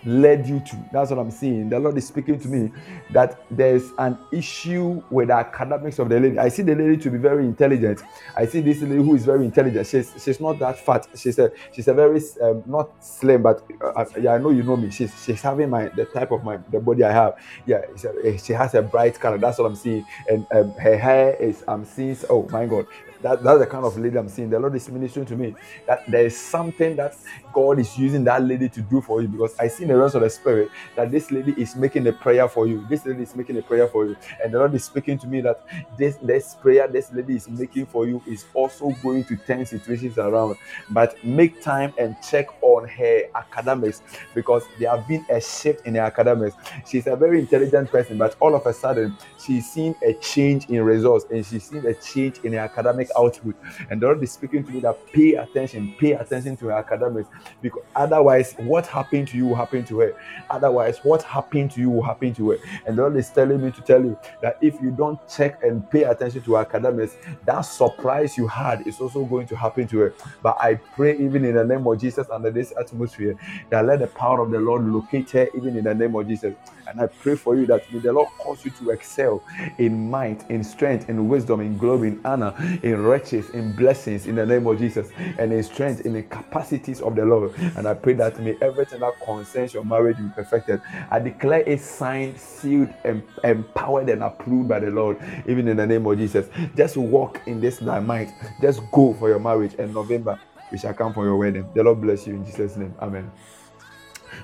led 0.06 0.46
you 0.46 0.60
to. 0.60 0.76
That's 0.92 1.10
what 1.10 1.18
I'm 1.18 1.30
seeing. 1.30 1.68
The 1.68 1.78
Lord 1.78 1.98
is 1.98 2.06
speaking 2.06 2.38
to 2.40 2.48
me 2.48 2.72
that 3.12 3.44
there's 3.50 3.90
an 3.98 4.18
issue 4.32 5.02
with 5.10 5.28
the 5.28 5.34
academics 5.34 5.98
of 5.98 6.08
the 6.08 6.20
lady. 6.20 6.38
I 6.38 6.48
see 6.48 6.62
the 6.62 6.74
lady 6.74 6.96
to 6.98 7.10
be 7.10 7.18
very 7.18 7.44
intelligent. 7.44 8.02
I 8.36 8.46
see 8.46 8.60
this 8.60 8.80
lady 8.82 8.96
who 8.96 9.14
is 9.14 9.24
very 9.24 9.44
intelligent. 9.44 9.86
She's 9.86 10.12
she's 10.22 10.40
not 10.40 10.58
that 10.60 10.78
fat. 10.78 11.06
She's 11.14 11.38
a 11.38 11.50
she's 11.72 11.88
a 11.88 11.94
very 11.94 12.20
um, 12.42 12.62
not 12.66 12.90
slim, 13.04 13.42
but 13.42 13.62
uh, 13.82 14.04
yeah, 14.20 14.34
I 14.34 14.38
know 14.38 14.50
you 14.50 14.62
know 14.62 14.76
me. 14.76 14.90
She's 14.90 15.12
she's 15.24 15.42
having 15.42 15.70
my 15.70 15.88
the 15.88 16.04
type 16.06 16.30
of 16.30 16.44
my 16.44 16.58
the 16.70 16.80
body 16.80 17.04
I 17.04 17.12
have. 17.12 17.34
Yeah, 17.66 17.82
a, 18.24 18.38
she 18.38 18.52
has 18.52 18.74
a 18.74 18.82
bright 18.82 19.18
color. 19.18 19.38
That's 19.38 19.58
what 19.58 19.66
I'm 19.66 19.76
seeing, 19.76 20.04
and 20.28 20.46
um, 20.52 20.72
her 20.74 20.96
hair 20.96 21.34
is 21.36 21.64
I'm 21.68 21.84
seeing. 21.84 22.16
Oh 22.30 22.48
my 22.52 22.66
God, 22.66 22.86
that, 23.26 23.42
that's 23.42 23.58
the 23.58 23.66
kind 23.66 23.84
of 23.84 23.98
lady 23.98 24.16
I'm 24.18 24.28
seeing. 24.28 24.50
The 24.50 24.60
Lord 24.60 24.76
is 24.76 24.88
ministering 24.88 25.26
to 25.26 25.36
me 25.36 25.54
that 25.86 26.02
there 26.08 26.24
is 26.26 26.38
something 26.38 26.96
that 26.96 27.16
God 27.52 27.78
is 27.80 27.98
using 27.98 28.24
that 28.24 28.42
lady 28.42 28.68
to 28.68 28.80
do 28.82 29.00
for 29.00 29.20
you 29.22 29.28
because 29.28 29.54
I 29.58 29.68
see 29.68 29.84
in 29.84 29.88
the 29.88 29.96
rest 29.96 30.14
of 30.14 30.22
the 30.22 30.30
spirit 30.30 30.70
that 30.96 31.10
this 31.10 31.30
lady 31.32 31.52
is 31.60 31.74
making 31.76 32.06
a 32.06 32.12
prayer 32.12 32.48
for 32.48 32.66
you. 32.68 32.86
This 32.88 33.04
lady 33.04 33.22
is 33.24 33.34
making 33.34 33.58
a 33.58 33.62
prayer 33.62 33.88
for 33.88 34.06
you, 34.06 34.16
and 34.42 34.54
the 34.54 34.58
Lord 34.58 34.74
is 34.74 34.84
speaking 34.84 35.18
to 35.18 35.26
me 35.26 35.40
that 35.42 35.56
this 35.98 36.16
this 36.22 36.54
prayer 36.54 36.88
this 36.88 37.12
lady 37.12 37.36
is 37.36 37.48
making 37.48 37.86
for 37.86 38.06
you 38.06 38.22
is 38.26 38.44
also 38.54 38.90
going 39.02 39.24
to 39.24 39.36
turn 39.36 39.66
situations 39.66 40.18
around. 40.18 40.56
But 40.90 41.16
make 41.24 41.60
time 41.62 41.92
and 41.98 42.16
check 42.22 42.46
on 42.62 42.88
her 42.88 43.22
academics 43.34 44.02
because 44.34 44.64
there 44.78 44.90
have 44.96 45.08
been 45.08 45.24
a 45.30 45.40
shift 45.40 45.86
in 45.86 45.96
her 45.96 46.02
academics. 46.02 46.56
She's 46.86 47.06
a 47.06 47.16
very 47.16 47.40
intelligent 47.40 47.90
person, 47.90 48.18
but 48.18 48.36
all 48.40 48.54
of 48.54 48.66
a 48.66 48.72
sudden 48.72 49.16
she's 49.38 49.70
seen 49.70 49.94
a 50.04 50.14
change 50.14 50.66
in 50.66 50.82
results 50.82 51.26
and 51.30 51.44
she's 51.44 51.64
seen 51.64 51.84
a 51.86 51.94
change 51.94 52.38
in 52.44 52.52
her 52.52 52.60
academic 52.60 53.08
output. 53.16 53.54
And 53.90 54.00
the 54.00 54.06
Lord 54.06 54.22
is 54.22 54.32
speaking 54.32 54.64
to 54.64 54.72
me 54.72 54.80
that 54.80 54.98
pay 55.12 55.34
attention, 55.34 55.94
pay 55.98 56.12
attention 56.12 56.56
to 56.58 56.72
academics 56.72 57.28
because 57.62 57.82
otherwise, 57.94 58.54
what 58.58 58.86
happened 58.86 59.28
to 59.28 59.36
you 59.36 59.46
will 59.46 59.54
happen 59.56 59.84
to 59.84 60.00
her. 60.00 60.14
Otherwise, 60.50 60.98
what 61.02 61.22
happened 61.22 61.70
to 61.72 61.80
you 61.80 61.90
will 61.90 62.02
happen 62.02 62.34
to 62.34 62.50
her. 62.50 62.58
And 62.86 62.96
the 62.96 63.02
Lord 63.02 63.16
is 63.16 63.30
telling 63.30 63.64
me 63.64 63.70
to 63.72 63.80
tell 63.82 64.02
you 64.02 64.18
that 64.42 64.58
if 64.60 64.80
you 64.80 64.90
don't 64.90 65.18
check 65.28 65.62
and 65.62 65.88
pay 65.90 66.04
attention 66.04 66.42
to 66.42 66.58
academics, 66.58 67.16
that 67.44 67.62
surprise 67.62 68.36
you 68.36 68.46
had 68.46 68.86
is 68.86 69.00
also 69.00 69.24
going 69.24 69.46
to 69.48 69.56
happen 69.56 69.86
to 69.88 69.98
her. 69.98 70.14
But 70.42 70.56
I 70.60 70.74
pray, 70.74 71.16
even 71.18 71.44
in 71.44 71.54
the 71.54 71.64
name 71.64 71.86
of 71.86 72.00
Jesus, 72.00 72.28
under 72.30 72.50
this 72.50 72.72
atmosphere, 72.78 73.36
that 73.70 73.84
let 73.86 74.00
the 74.00 74.06
power 74.06 74.40
of 74.40 74.50
the 74.50 74.58
Lord 74.60 74.84
locate 74.84 75.30
her, 75.30 75.48
even 75.56 75.76
in 75.76 75.84
the 75.84 75.94
name 75.94 76.14
of 76.14 76.28
Jesus. 76.28 76.54
And 76.86 77.00
I 77.00 77.06
pray 77.06 77.34
for 77.34 77.56
you 77.56 77.66
that 77.66 77.92
may 77.92 77.98
the 77.98 78.12
Lord 78.12 78.28
cause 78.38 78.64
you 78.64 78.70
to 78.72 78.90
excel 78.90 79.42
in 79.78 80.10
might, 80.10 80.48
in 80.50 80.62
strength, 80.62 81.08
in 81.08 81.28
wisdom, 81.28 81.60
in 81.60 81.76
glory, 81.76 82.08
in 82.08 82.20
honor, 82.24 82.54
in 82.82 83.02
riches, 83.06 83.50
in 83.50 83.74
blessings, 83.74 84.26
in 84.26 84.34
the 84.34 84.44
name 84.44 84.66
of 84.66 84.78
Jesus, 84.78 85.10
and 85.38 85.52
in 85.52 85.62
strength, 85.62 86.02
in 86.04 86.12
the 86.12 86.22
capacities 86.22 87.00
of 87.00 87.16
the 87.16 87.24
Lord. 87.24 87.52
And 87.76 87.86
I 87.86 87.94
pray 87.94 88.14
that 88.14 88.38
may 88.40 88.56
everything 88.60 89.00
that 89.00 89.12
concerns 89.24 89.72
your 89.72 89.84
marriage 89.84 90.18
be 90.18 90.28
perfected. 90.34 90.80
I 91.10 91.18
declare 91.18 91.60
it 91.60 91.80
signed, 91.80 92.38
sealed, 92.38 92.92
and 93.04 93.22
empowered 93.44 94.08
and 94.08 94.22
approved 94.22 94.68
by 94.68 94.80
the 94.80 94.90
Lord, 94.90 95.18
even 95.46 95.68
in 95.68 95.76
the 95.76 95.86
name 95.86 96.06
of 96.06 96.18
Jesus. 96.18 96.48
Just 96.76 96.96
walk 96.96 97.40
in 97.46 97.60
this 97.60 97.80
might. 97.80 98.32
Just 98.60 98.82
go 98.92 99.14
for 99.14 99.28
your 99.28 99.38
marriage. 99.38 99.74
And 99.78 99.94
November, 99.94 100.38
we 100.72 100.78
shall 100.78 100.94
come 100.94 101.14
for 101.14 101.24
your 101.24 101.36
wedding. 101.36 101.68
The 101.74 101.82
Lord 101.82 102.00
bless 102.00 102.26
you 102.26 102.34
in 102.34 102.44
Jesus' 102.44 102.76
name. 102.76 102.94
Amen. 103.00 103.30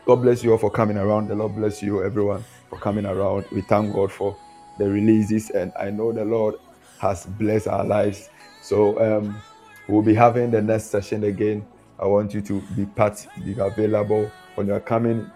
God 0.06 0.16
bless 0.16 0.42
you 0.42 0.52
all 0.52 0.58
for 0.58 0.70
coming 0.70 0.96
around. 0.96 1.28
The 1.28 1.34
Lord 1.34 1.54
bless 1.56 1.82
you, 1.82 2.02
everyone, 2.02 2.44
for 2.70 2.78
coming 2.78 3.06
around. 3.06 3.44
We 3.52 3.60
thank 3.62 3.94
God 3.94 4.10
for 4.10 4.36
the 4.78 4.88
releases, 4.88 5.50
and 5.50 5.72
I 5.78 5.90
know 5.90 6.12
the 6.12 6.24
Lord 6.24 6.54
has 6.98 7.26
blessed 7.26 7.68
our 7.68 7.84
lives. 7.84 8.30
So 8.62 8.98
um, 9.00 9.42
we'll 9.88 10.02
be 10.02 10.14
having 10.14 10.52
the 10.52 10.62
next 10.62 10.86
session 10.86 11.24
again. 11.24 11.66
I 12.00 12.06
want 12.06 12.34
you 12.34 12.42
to 12.42 12.62
be 12.76 12.86
part, 12.86 13.26
be 13.44 13.54
available 13.58 14.30
when 14.56 14.68
you're 14.68 14.80
coming. 14.80 15.30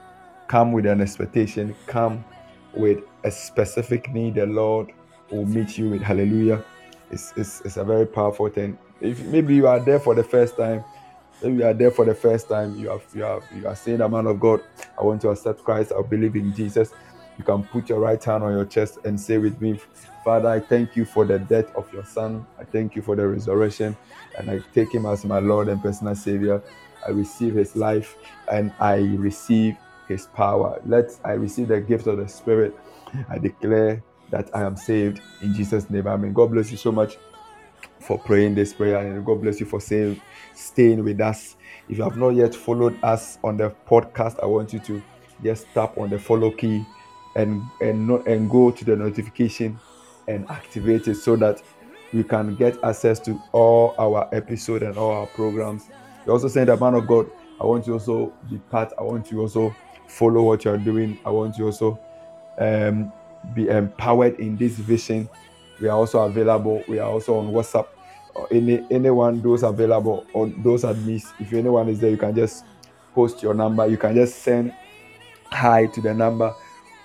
Come 0.49 0.73
with 0.73 0.87
an 0.87 1.03
expectation. 1.03 1.77
Come 1.87 2.25
with 2.75 3.01
a 3.25 3.31
specific 3.33 4.13
need. 4.15 4.37
The 4.37 4.47
Lord 4.47 4.93
will 5.31 5.47
meet 5.47 5.79
you 5.79 5.91
with. 5.91 6.03
Hallelujah. 6.03 6.65
It's, 7.11 7.35
it's, 7.37 7.63
it's 7.63 7.79
a 7.79 7.85
very 7.85 8.07
powerful 8.07 8.49
thing. 8.49 8.79
If 9.01 9.23
maybe 9.25 9.55
you 9.57 9.69
are 9.69 9.81
there 9.81 10.01
for 10.01 10.15
the 10.15 10.25
first 10.25 10.57
time, 10.57 10.85
Maybe 11.43 11.59
you 11.59 11.65
are 11.67 11.75
there 11.75 11.91
for 11.91 12.05
the 12.05 12.15
first 12.15 12.49
time. 12.49 12.77
You 12.79 12.91
have 12.91 13.05
you 13.15 13.23
have 13.23 13.45
you 13.55 13.69
are 13.69 13.77
saying, 13.77 13.99
"The 13.99 14.09
man 14.09 14.27
of 14.27 14.41
God, 14.41 14.63
I 14.99 15.05
want 15.05 15.21
to 15.23 15.31
accept 15.31 15.65
Christ. 15.65 15.93
I 15.97 16.03
believe 16.03 16.37
in 16.37 16.55
Jesus." 16.55 16.93
You 17.39 17.45
can 17.45 17.65
put 17.65 17.89
your 17.89 18.01
right 18.01 18.23
hand 18.23 18.43
on 18.43 18.53
your 18.53 18.65
chest 18.65 18.99
and 19.05 19.21
say 19.21 19.39
with 19.39 19.61
me, 19.61 19.81
Father, 20.25 20.49
I 20.49 20.61
thank 20.61 20.97
you 20.97 21.05
for 21.05 21.25
the 21.25 21.39
death 21.39 21.75
of 21.77 21.93
your 21.93 22.05
son. 22.05 22.47
I 22.59 22.65
thank 22.65 22.97
you 22.97 23.03
for 23.03 23.15
the 23.15 23.27
resurrection. 23.27 23.97
And 24.39 24.51
I 24.51 24.61
take 24.75 24.93
him 24.93 25.07
as 25.07 25.25
my 25.25 25.39
Lord 25.39 25.69
and 25.69 25.83
personal 25.83 26.15
Savior. 26.15 26.63
I 27.07 27.11
receive 27.11 27.55
his 27.55 27.77
life 27.77 28.17
and 28.51 28.73
I 28.81 28.97
receive 28.97 29.77
his 30.09 30.27
power. 30.27 30.81
Let 30.87 31.11
I 31.25 31.33
receive 31.33 31.69
the 31.69 31.81
gift 31.81 32.07
of 32.07 32.19
the 32.19 32.29
Spirit. 32.29 32.75
I 33.29 33.39
declare 33.39 34.03
that 34.31 34.55
I 34.55 34.63
am 34.63 34.77
saved 34.77 35.21
in 35.43 35.55
Jesus' 35.55 35.89
name. 35.91 36.07
Amen. 36.07 36.33
God 36.33 36.51
bless 36.53 36.71
you 36.71 36.77
so 36.77 36.91
much 36.91 37.19
for 38.01 38.19
praying 38.19 38.55
this 38.55 38.73
prayer 38.73 38.99
and 38.99 39.25
God 39.25 39.43
bless 39.43 39.61
you 39.61 39.67
for 39.67 39.81
saying 39.81 40.21
staying 40.55 41.05
with 41.05 41.21
us. 41.21 41.57
If 41.89 41.99
you 41.99 42.05
have 42.05 42.17
not 42.17 42.31
yet 42.31 42.55
followed 42.55 42.99
us 43.03 43.39
on 43.45 43.57
the 43.57 43.75
podcast, 43.89 44.43
I 44.43 44.47
want 44.47 44.73
you 44.73 44.79
to 44.81 45.03
just 45.43 45.67
tap 45.75 45.97
on 45.99 46.11
the 46.11 46.19
follow 46.19 46.51
key 46.51 46.85
and 47.37 47.63
and 47.81 48.07
not 48.09 48.27
and 48.27 48.51
go 48.51 48.71
to 48.71 48.85
the 48.85 48.97
notification 48.97 49.79
and 50.27 50.49
activate 50.51 51.07
it 51.07 51.15
so 51.15 51.37
that 51.37 51.63
we 52.13 52.25
can 52.25 52.57
get 52.57 52.83
access 52.83 53.21
to 53.21 53.41
all 53.53 53.95
our 53.99 54.29
episode 54.33 54.83
and 54.83 54.97
all 54.97 55.13
our 55.13 55.27
programs. 55.29 55.89
You 56.25 56.33
also 56.33 56.49
saying 56.49 56.67
that 56.67 56.81
man 56.81 56.95
of 56.95 57.07
God, 57.07 57.31
I 57.61 57.65
want 57.65 57.87
you 57.87 57.93
also 57.93 58.33
be 58.51 58.59
part. 58.59 58.93
I 58.99 59.03
want 59.03 59.31
you 59.31 59.41
also 59.41 59.75
follow 60.09 60.43
what 60.43 60.65
you 60.65 60.73
are 60.73 60.79
doing. 60.79 61.19
I 61.25 61.31
want 61.31 61.59
you 61.59 61.67
also 61.67 61.99
um, 62.59 63.13
be 63.55 63.69
empowered 63.69 64.41
in 64.41 64.57
this 64.57 64.73
vision. 64.73 65.29
We 65.81 65.89
are 65.89 65.97
also 65.97 66.21
available. 66.21 66.83
We 66.89 66.99
are 66.99 67.11
also 67.11 67.39
on 67.39 67.53
WhatsApp 67.53 67.87
any 68.51 68.87
anyone 68.91 69.41
those 69.41 69.63
available 69.63 70.27
or 70.33 70.49
those 70.59 70.85
admits 70.85 71.33
if 71.39 71.53
anyone 71.53 71.89
is 71.89 72.01
there 72.01 72.11
you 72.11 72.17
can 72.17 72.35
just 72.35 72.65
post 73.15 73.43
your 73.43 73.55
number 73.55 73.87
you 73.87 73.97
can 73.97 74.15
just 74.15 74.43
send 74.43 74.73
hi 75.47 75.87
to 75.87 76.01
the 76.01 76.13
number 76.13 76.53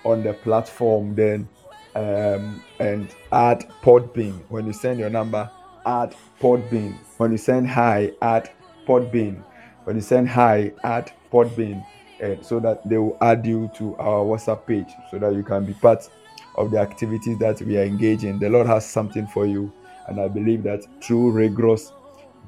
on 0.04 0.22
the 0.22 0.32
platform 0.32 1.14
then 1.14 1.48
um, 1.94 2.62
and 2.78 3.08
add 3.32 3.70
podbean. 3.82 4.40
When 4.48 4.66
you 4.66 4.72
send 4.72 4.98
your 4.98 5.10
number 5.10 5.50
add 5.84 6.14
podbean. 6.40 6.96
When 7.16 7.32
you 7.32 7.38
send 7.38 7.68
hi 7.68 8.12
add 8.22 8.50
podbean. 8.86 9.42
When 9.84 9.96
you 9.96 10.02
send 10.02 10.28
hi 10.28 10.72
add 10.84 11.12
podbean. 11.32 11.84
Uh, 12.22 12.40
so 12.40 12.60
that 12.60 12.88
they 12.88 12.98
will 12.98 13.16
add 13.20 13.44
you 13.44 13.68
to 13.76 13.96
our 13.96 14.24
whatsapp 14.24 14.64
page 14.64 14.86
so 15.10 15.18
that 15.18 15.34
you 15.34 15.42
can 15.42 15.64
be 15.64 15.74
part 15.74 16.08
of 16.54 16.70
the 16.70 16.78
activities 16.78 17.36
that 17.38 17.60
we 17.62 17.76
are 17.76 17.82
engaging. 17.82 18.38
The 18.38 18.48
lord 18.48 18.68
has 18.68 18.88
something 18.88 19.26
for 19.26 19.44
you 19.44 19.72
and 20.06 20.20
I 20.20 20.28
believe 20.28 20.62
that 20.64 20.86
through 21.02 21.32
rigorous 21.32 21.92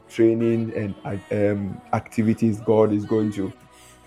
training 0.09 0.72
and 0.76 0.94
um, 1.32 1.81
activities, 1.93 2.60
God 2.60 2.93
is 2.93 3.05
going 3.05 3.32
to 3.32 3.52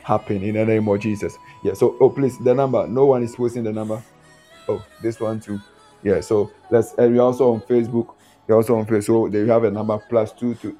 happen 0.07 0.41
in 0.41 0.55
the 0.55 0.65
name 0.65 0.87
of 0.87 0.99
Jesus. 1.01 1.37
Yeah. 1.63 1.73
So, 1.73 1.97
oh, 1.99 2.09
please, 2.09 2.37
the 2.39 2.55
number. 2.55 2.87
No 2.87 3.05
one 3.05 3.23
is 3.23 3.35
posting 3.35 3.65
the 3.65 3.73
number. 3.73 4.01
Oh, 4.69 4.83
this 5.01 5.19
one 5.19 5.39
too. 5.41 5.59
Yeah. 6.01 6.21
So 6.21 6.51
let's. 6.71 6.93
And 6.93 7.13
we're 7.13 7.21
also 7.21 7.53
on 7.53 7.61
Facebook. 7.61 8.15
We're 8.47 8.55
also 8.55 8.77
on 8.77 8.85
Facebook. 8.85 9.03
So 9.03 9.27
they 9.27 9.45
have 9.45 9.65
a 9.65 9.71
number 9.71 9.97
plus 10.09 10.31
two 10.31 10.55
two 10.55 10.77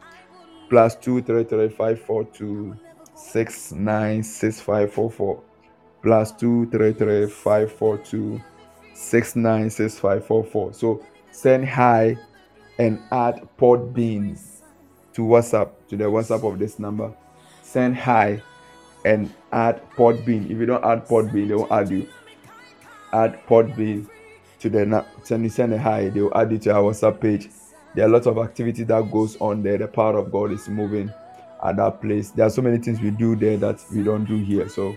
plus 0.70 0.96
two 0.96 1.22
three 1.22 1.44
three 1.44 1.70
five 1.70 2.02
four 2.02 2.24
two 2.24 2.76
six 3.16 3.72
nine 3.74 4.24
six 4.24 4.62
five 4.62 4.94
four 4.94 5.12
four 5.12 5.44
plus 6.02 6.32
two 6.32 6.70
three 6.70 6.94
three 6.94 7.28
five 7.28 7.72
four 7.72 7.98
two 7.98 8.42
six 8.94 9.36
nine 9.36 9.70
six 9.70 10.00
five 10.00 10.26
four 10.26 10.44
four. 10.44 10.74
So 10.74 11.04
send 11.32 11.68
hi 11.68 12.18
and 12.80 13.00
add 13.12 13.48
pod 13.58 13.94
beans 13.94 14.64
to 15.14 15.22
WhatsApp 15.22 15.72
to 15.90 15.98
the 15.98 16.06
WhatsApp 16.06 16.50
of 16.50 16.60
this 16.60 16.80
number. 16.80 17.14
Send 17.64 17.98
hi 17.98 18.42
and 19.06 19.34
add 19.52 19.82
Podbean. 19.92 20.46
If 20.46 20.58
you 20.58 20.66
don't 20.66 20.84
add 20.84 21.08
Podbean, 21.08 21.48
they 21.48 21.56
will 21.56 21.74
add 21.74 21.90
you. 21.90 22.08
Add 23.14 23.40
Podbean 23.48 24.08
to 24.60 24.70
the 24.70 25.06
send 25.24 25.44
you 25.44 25.50
send 25.50 25.74
a 25.74 25.78
hi, 25.78 26.10
they 26.10 26.22
will 26.22 26.36
add 26.38 26.52
you 26.52 26.58
to 26.58 26.74
our 26.74 26.92
WhatsApp 26.92 27.22
page. 27.22 27.50
There 27.96 28.06
are 28.06 28.10
a 28.10 28.12
lot 28.12 28.28
of 28.28 28.38
activity 28.38 28.84
that 28.84 29.12
goes 29.12 29.38
on 29.38 29.64
there. 29.64 29.78
The 29.78 29.88
power 29.88 30.18
of 30.18 30.32
God 30.32 30.52
is 30.52 30.68
moving 30.68 31.12
at 31.64 31.78
that 31.78 32.02
place. 32.02 32.30
There 32.30 32.46
are 32.46 32.50
so 32.50 32.62
many 32.62 32.78
things 32.78 33.00
we 33.02 33.12
do 33.12 33.36
there 33.36 33.58
that 33.58 33.84
we 33.94 34.04
don't 34.04 34.26
do 34.26 34.38
here. 34.38 34.70
So 34.70 34.96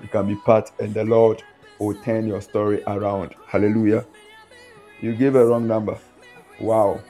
you 0.00 0.08
can 0.08 0.26
be 0.26 0.36
part, 0.36 0.70
and 0.78 0.94
the 0.94 1.04
Lord 1.04 1.42
will 1.78 1.94
turn 2.02 2.26
your 2.26 2.40
story 2.40 2.82
around. 2.86 3.34
Hallelujah. 3.46 4.06
You 5.00 5.14
gave 5.14 5.34
a 5.34 5.44
wrong 5.44 5.66
number. 5.66 5.98
Wow. 6.60 7.00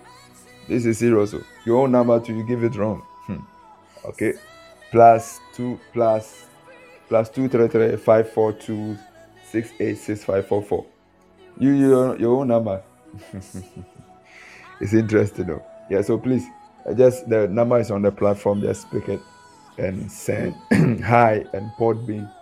This 0.69 0.87
is 0.87 0.99
serious. 0.99 1.35
Oh. 1.35 1.43
Your 1.65 1.83
own 1.83 1.93
number 1.93 2.21
to 2.21 2.33
you 2.33 2.45
give 2.45 2.63
it 2.65 2.77
wrong. 2.77 3.03
Hmm. 3.27 3.39
Okay. 4.05 4.35
Plus 4.91 5.41
two 5.61 5.79
plus 5.93 6.47
plus 7.09 7.29
two 7.29 7.47
three 7.49 7.69
three 7.69 7.97
five 7.97 8.33
four 8.33 8.53
two 8.53 8.97
six 9.45 9.71
eight 9.79 9.99
six 9.99 10.25
five 10.25 10.47
four 10.47 10.63
four. 10.63 10.87
You 11.59 11.73
your 11.73 12.19
your 12.19 12.41
own 12.41 12.49
number. 12.49 12.83
it's 14.81 14.95
interesting 14.95 15.49
though. 15.49 15.63
Yeah. 15.91 16.01
So 16.01 16.17
please, 16.17 16.47
just 16.97 17.29
the 17.29 17.47
number 17.49 17.79
is 17.79 17.91
on 17.91 18.01
the 18.01 18.11
platform. 18.11 18.63
Just 18.63 18.91
pick 18.91 19.09
it 19.11 19.21
and 19.77 20.11
send 20.11 20.55
hi 21.05 21.45
and 21.53 21.71
Podbean 21.79 22.33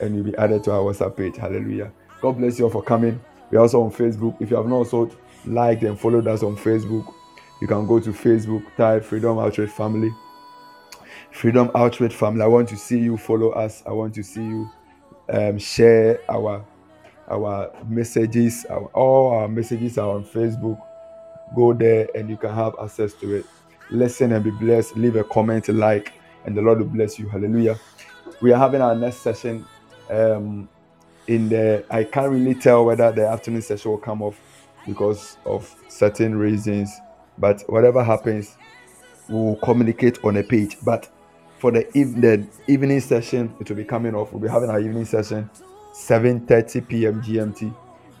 and 0.00 0.14
you'll 0.16 0.24
be 0.24 0.36
added 0.36 0.64
to 0.64 0.72
our 0.72 0.80
WhatsApp 0.80 1.16
page. 1.16 1.36
Hallelujah. 1.36 1.92
God 2.20 2.32
bless 2.32 2.58
you 2.58 2.64
all 2.64 2.70
for 2.70 2.82
coming. 2.82 3.20
We're 3.50 3.60
also 3.60 3.82
on 3.82 3.92
Facebook. 3.92 4.36
If 4.40 4.50
you 4.50 4.56
have 4.56 4.66
not 4.66 4.76
also 4.76 5.10
liked 5.46 5.84
and 5.84 5.98
followed 5.98 6.26
us 6.26 6.42
on 6.42 6.56
Facebook, 6.56 7.14
you 7.62 7.68
can 7.68 7.86
go 7.86 8.00
to 8.00 8.10
Facebook, 8.10 8.64
type 8.76 9.04
Freedom 9.04 9.38
Outreach 9.38 9.70
Family. 9.70 10.10
Freedom 11.36 11.70
Outreach 11.74 12.14
Family. 12.14 12.40
I 12.40 12.46
want 12.46 12.66
to 12.70 12.78
see 12.78 12.98
you 12.98 13.18
follow 13.18 13.50
us. 13.50 13.82
I 13.86 13.92
want 13.92 14.14
to 14.14 14.22
see 14.22 14.40
you 14.42 14.70
um, 15.28 15.58
share 15.58 16.18
our 16.30 16.64
our 17.28 17.70
messages. 17.86 18.64
Our, 18.70 18.86
all 18.94 19.34
our 19.34 19.46
messages 19.46 19.98
are 19.98 20.08
on 20.08 20.24
Facebook. 20.24 20.80
Go 21.54 21.74
there 21.74 22.08
and 22.14 22.30
you 22.30 22.38
can 22.38 22.54
have 22.54 22.74
access 22.82 23.12
to 23.14 23.34
it. 23.34 23.44
Listen 23.90 24.32
and 24.32 24.42
be 24.42 24.50
blessed. 24.50 24.96
Leave 24.96 25.16
a 25.16 25.24
comment, 25.24 25.68
like, 25.68 26.14
and 26.46 26.56
the 26.56 26.62
Lord 26.62 26.78
will 26.78 26.86
bless 26.86 27.18
you. 27.18 27.28
Hallelujah. 27.28 27.78
We 28.40 28.52
are 28.52 28.58
having 28.58 28.80
our 28.80 28.96
next 28.96 29.18
session 29.18 29.66
um, 30.08 30.70
in 31.26 31.50
the. 31.50 31.84
I 31.90 32.04
can't 32.04 32.30
really 32.30 32.54
tell 32.54 32.86
whether 32.86 33.12
the 33.12 33.28
afternoon 33.28 33.60
session 33.60 33.90
will 33.90 33.98
come 33.98 34.22
off 34.22 34.40
because 34.86 35.36
of 35.44 35.70
certain 35.88 36.38
reasons, 36.38 36.90
but 37.36 37.62
whatever 37.68 38.02
happens, 38.02 38.56
we 39.28 39.34
will 39.34 39.56
communicate 39.56 40.24
on 40.24 40.38
a 40.38 40.42
page. 40.42 40.78
But 40.82 41.10
for 41.58 41.70
the, 41.72 41.84
the 41.94 42.46
evening 42.66 43.00
session, 43.00 43.54
it 43.60 43.68
will 43.68 43.76
be 43.76 43.84
coming 43.84 44.14
off. 44.14 44.32
We'll 44.32 44.42
be 44.42 44.48
having 44.48 44.70
our 44.70 44.80
evening 44.80 45.04
session 45.04 45.50
7:30 45.92 46.88
p.m. 46.88 47.22
GMT. 47.22 47.74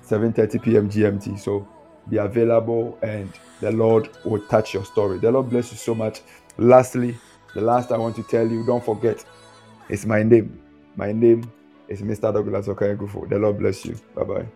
7:30 0.06 0.62
p.m. 0.62 0.90
GMT. 0.90 1.38
So 1.38 1.68
be 2.08 2.18
available, 2.18 2.98
and 3.02 3.32
the 3.60 3.72
Lord 3.72 4.08
will 4.24 4.42
touch 4.48 4.74
your 4.74 4.84
story. 4.84 5.18
The 5.18 5.30
Lord 5.30 5.50
bless 5.50 5.70
you 5.72 5.78
so 5.78 5.94
much. 5.94 6.22
Lastly, 6.58 7.16
the 7.54 7.60
last 7.60 7.92
I 7.92 7.98
want 7.98 8.16
to 8.16 8.22
tell 8.22 8.46
you, 8.46 8.64
don't 8.64 8.84
forget, 8.84 9.24
it's 9.88 10.06
my 10.06 10.22
name. 10.22 10.60
My 10.96 11.12
name 11.12 11.50
is 11.88 12.02
Mr. 12.02 12.32
Douglas 12.32 12.68
Okayegufo. 12.68 13.28
The 13.28 13.38
Lord 13.38 13.58
bless 13.58 13.84
you. 13.84 13.96
Bye 14.14 14.24
bye. 14.24 14.46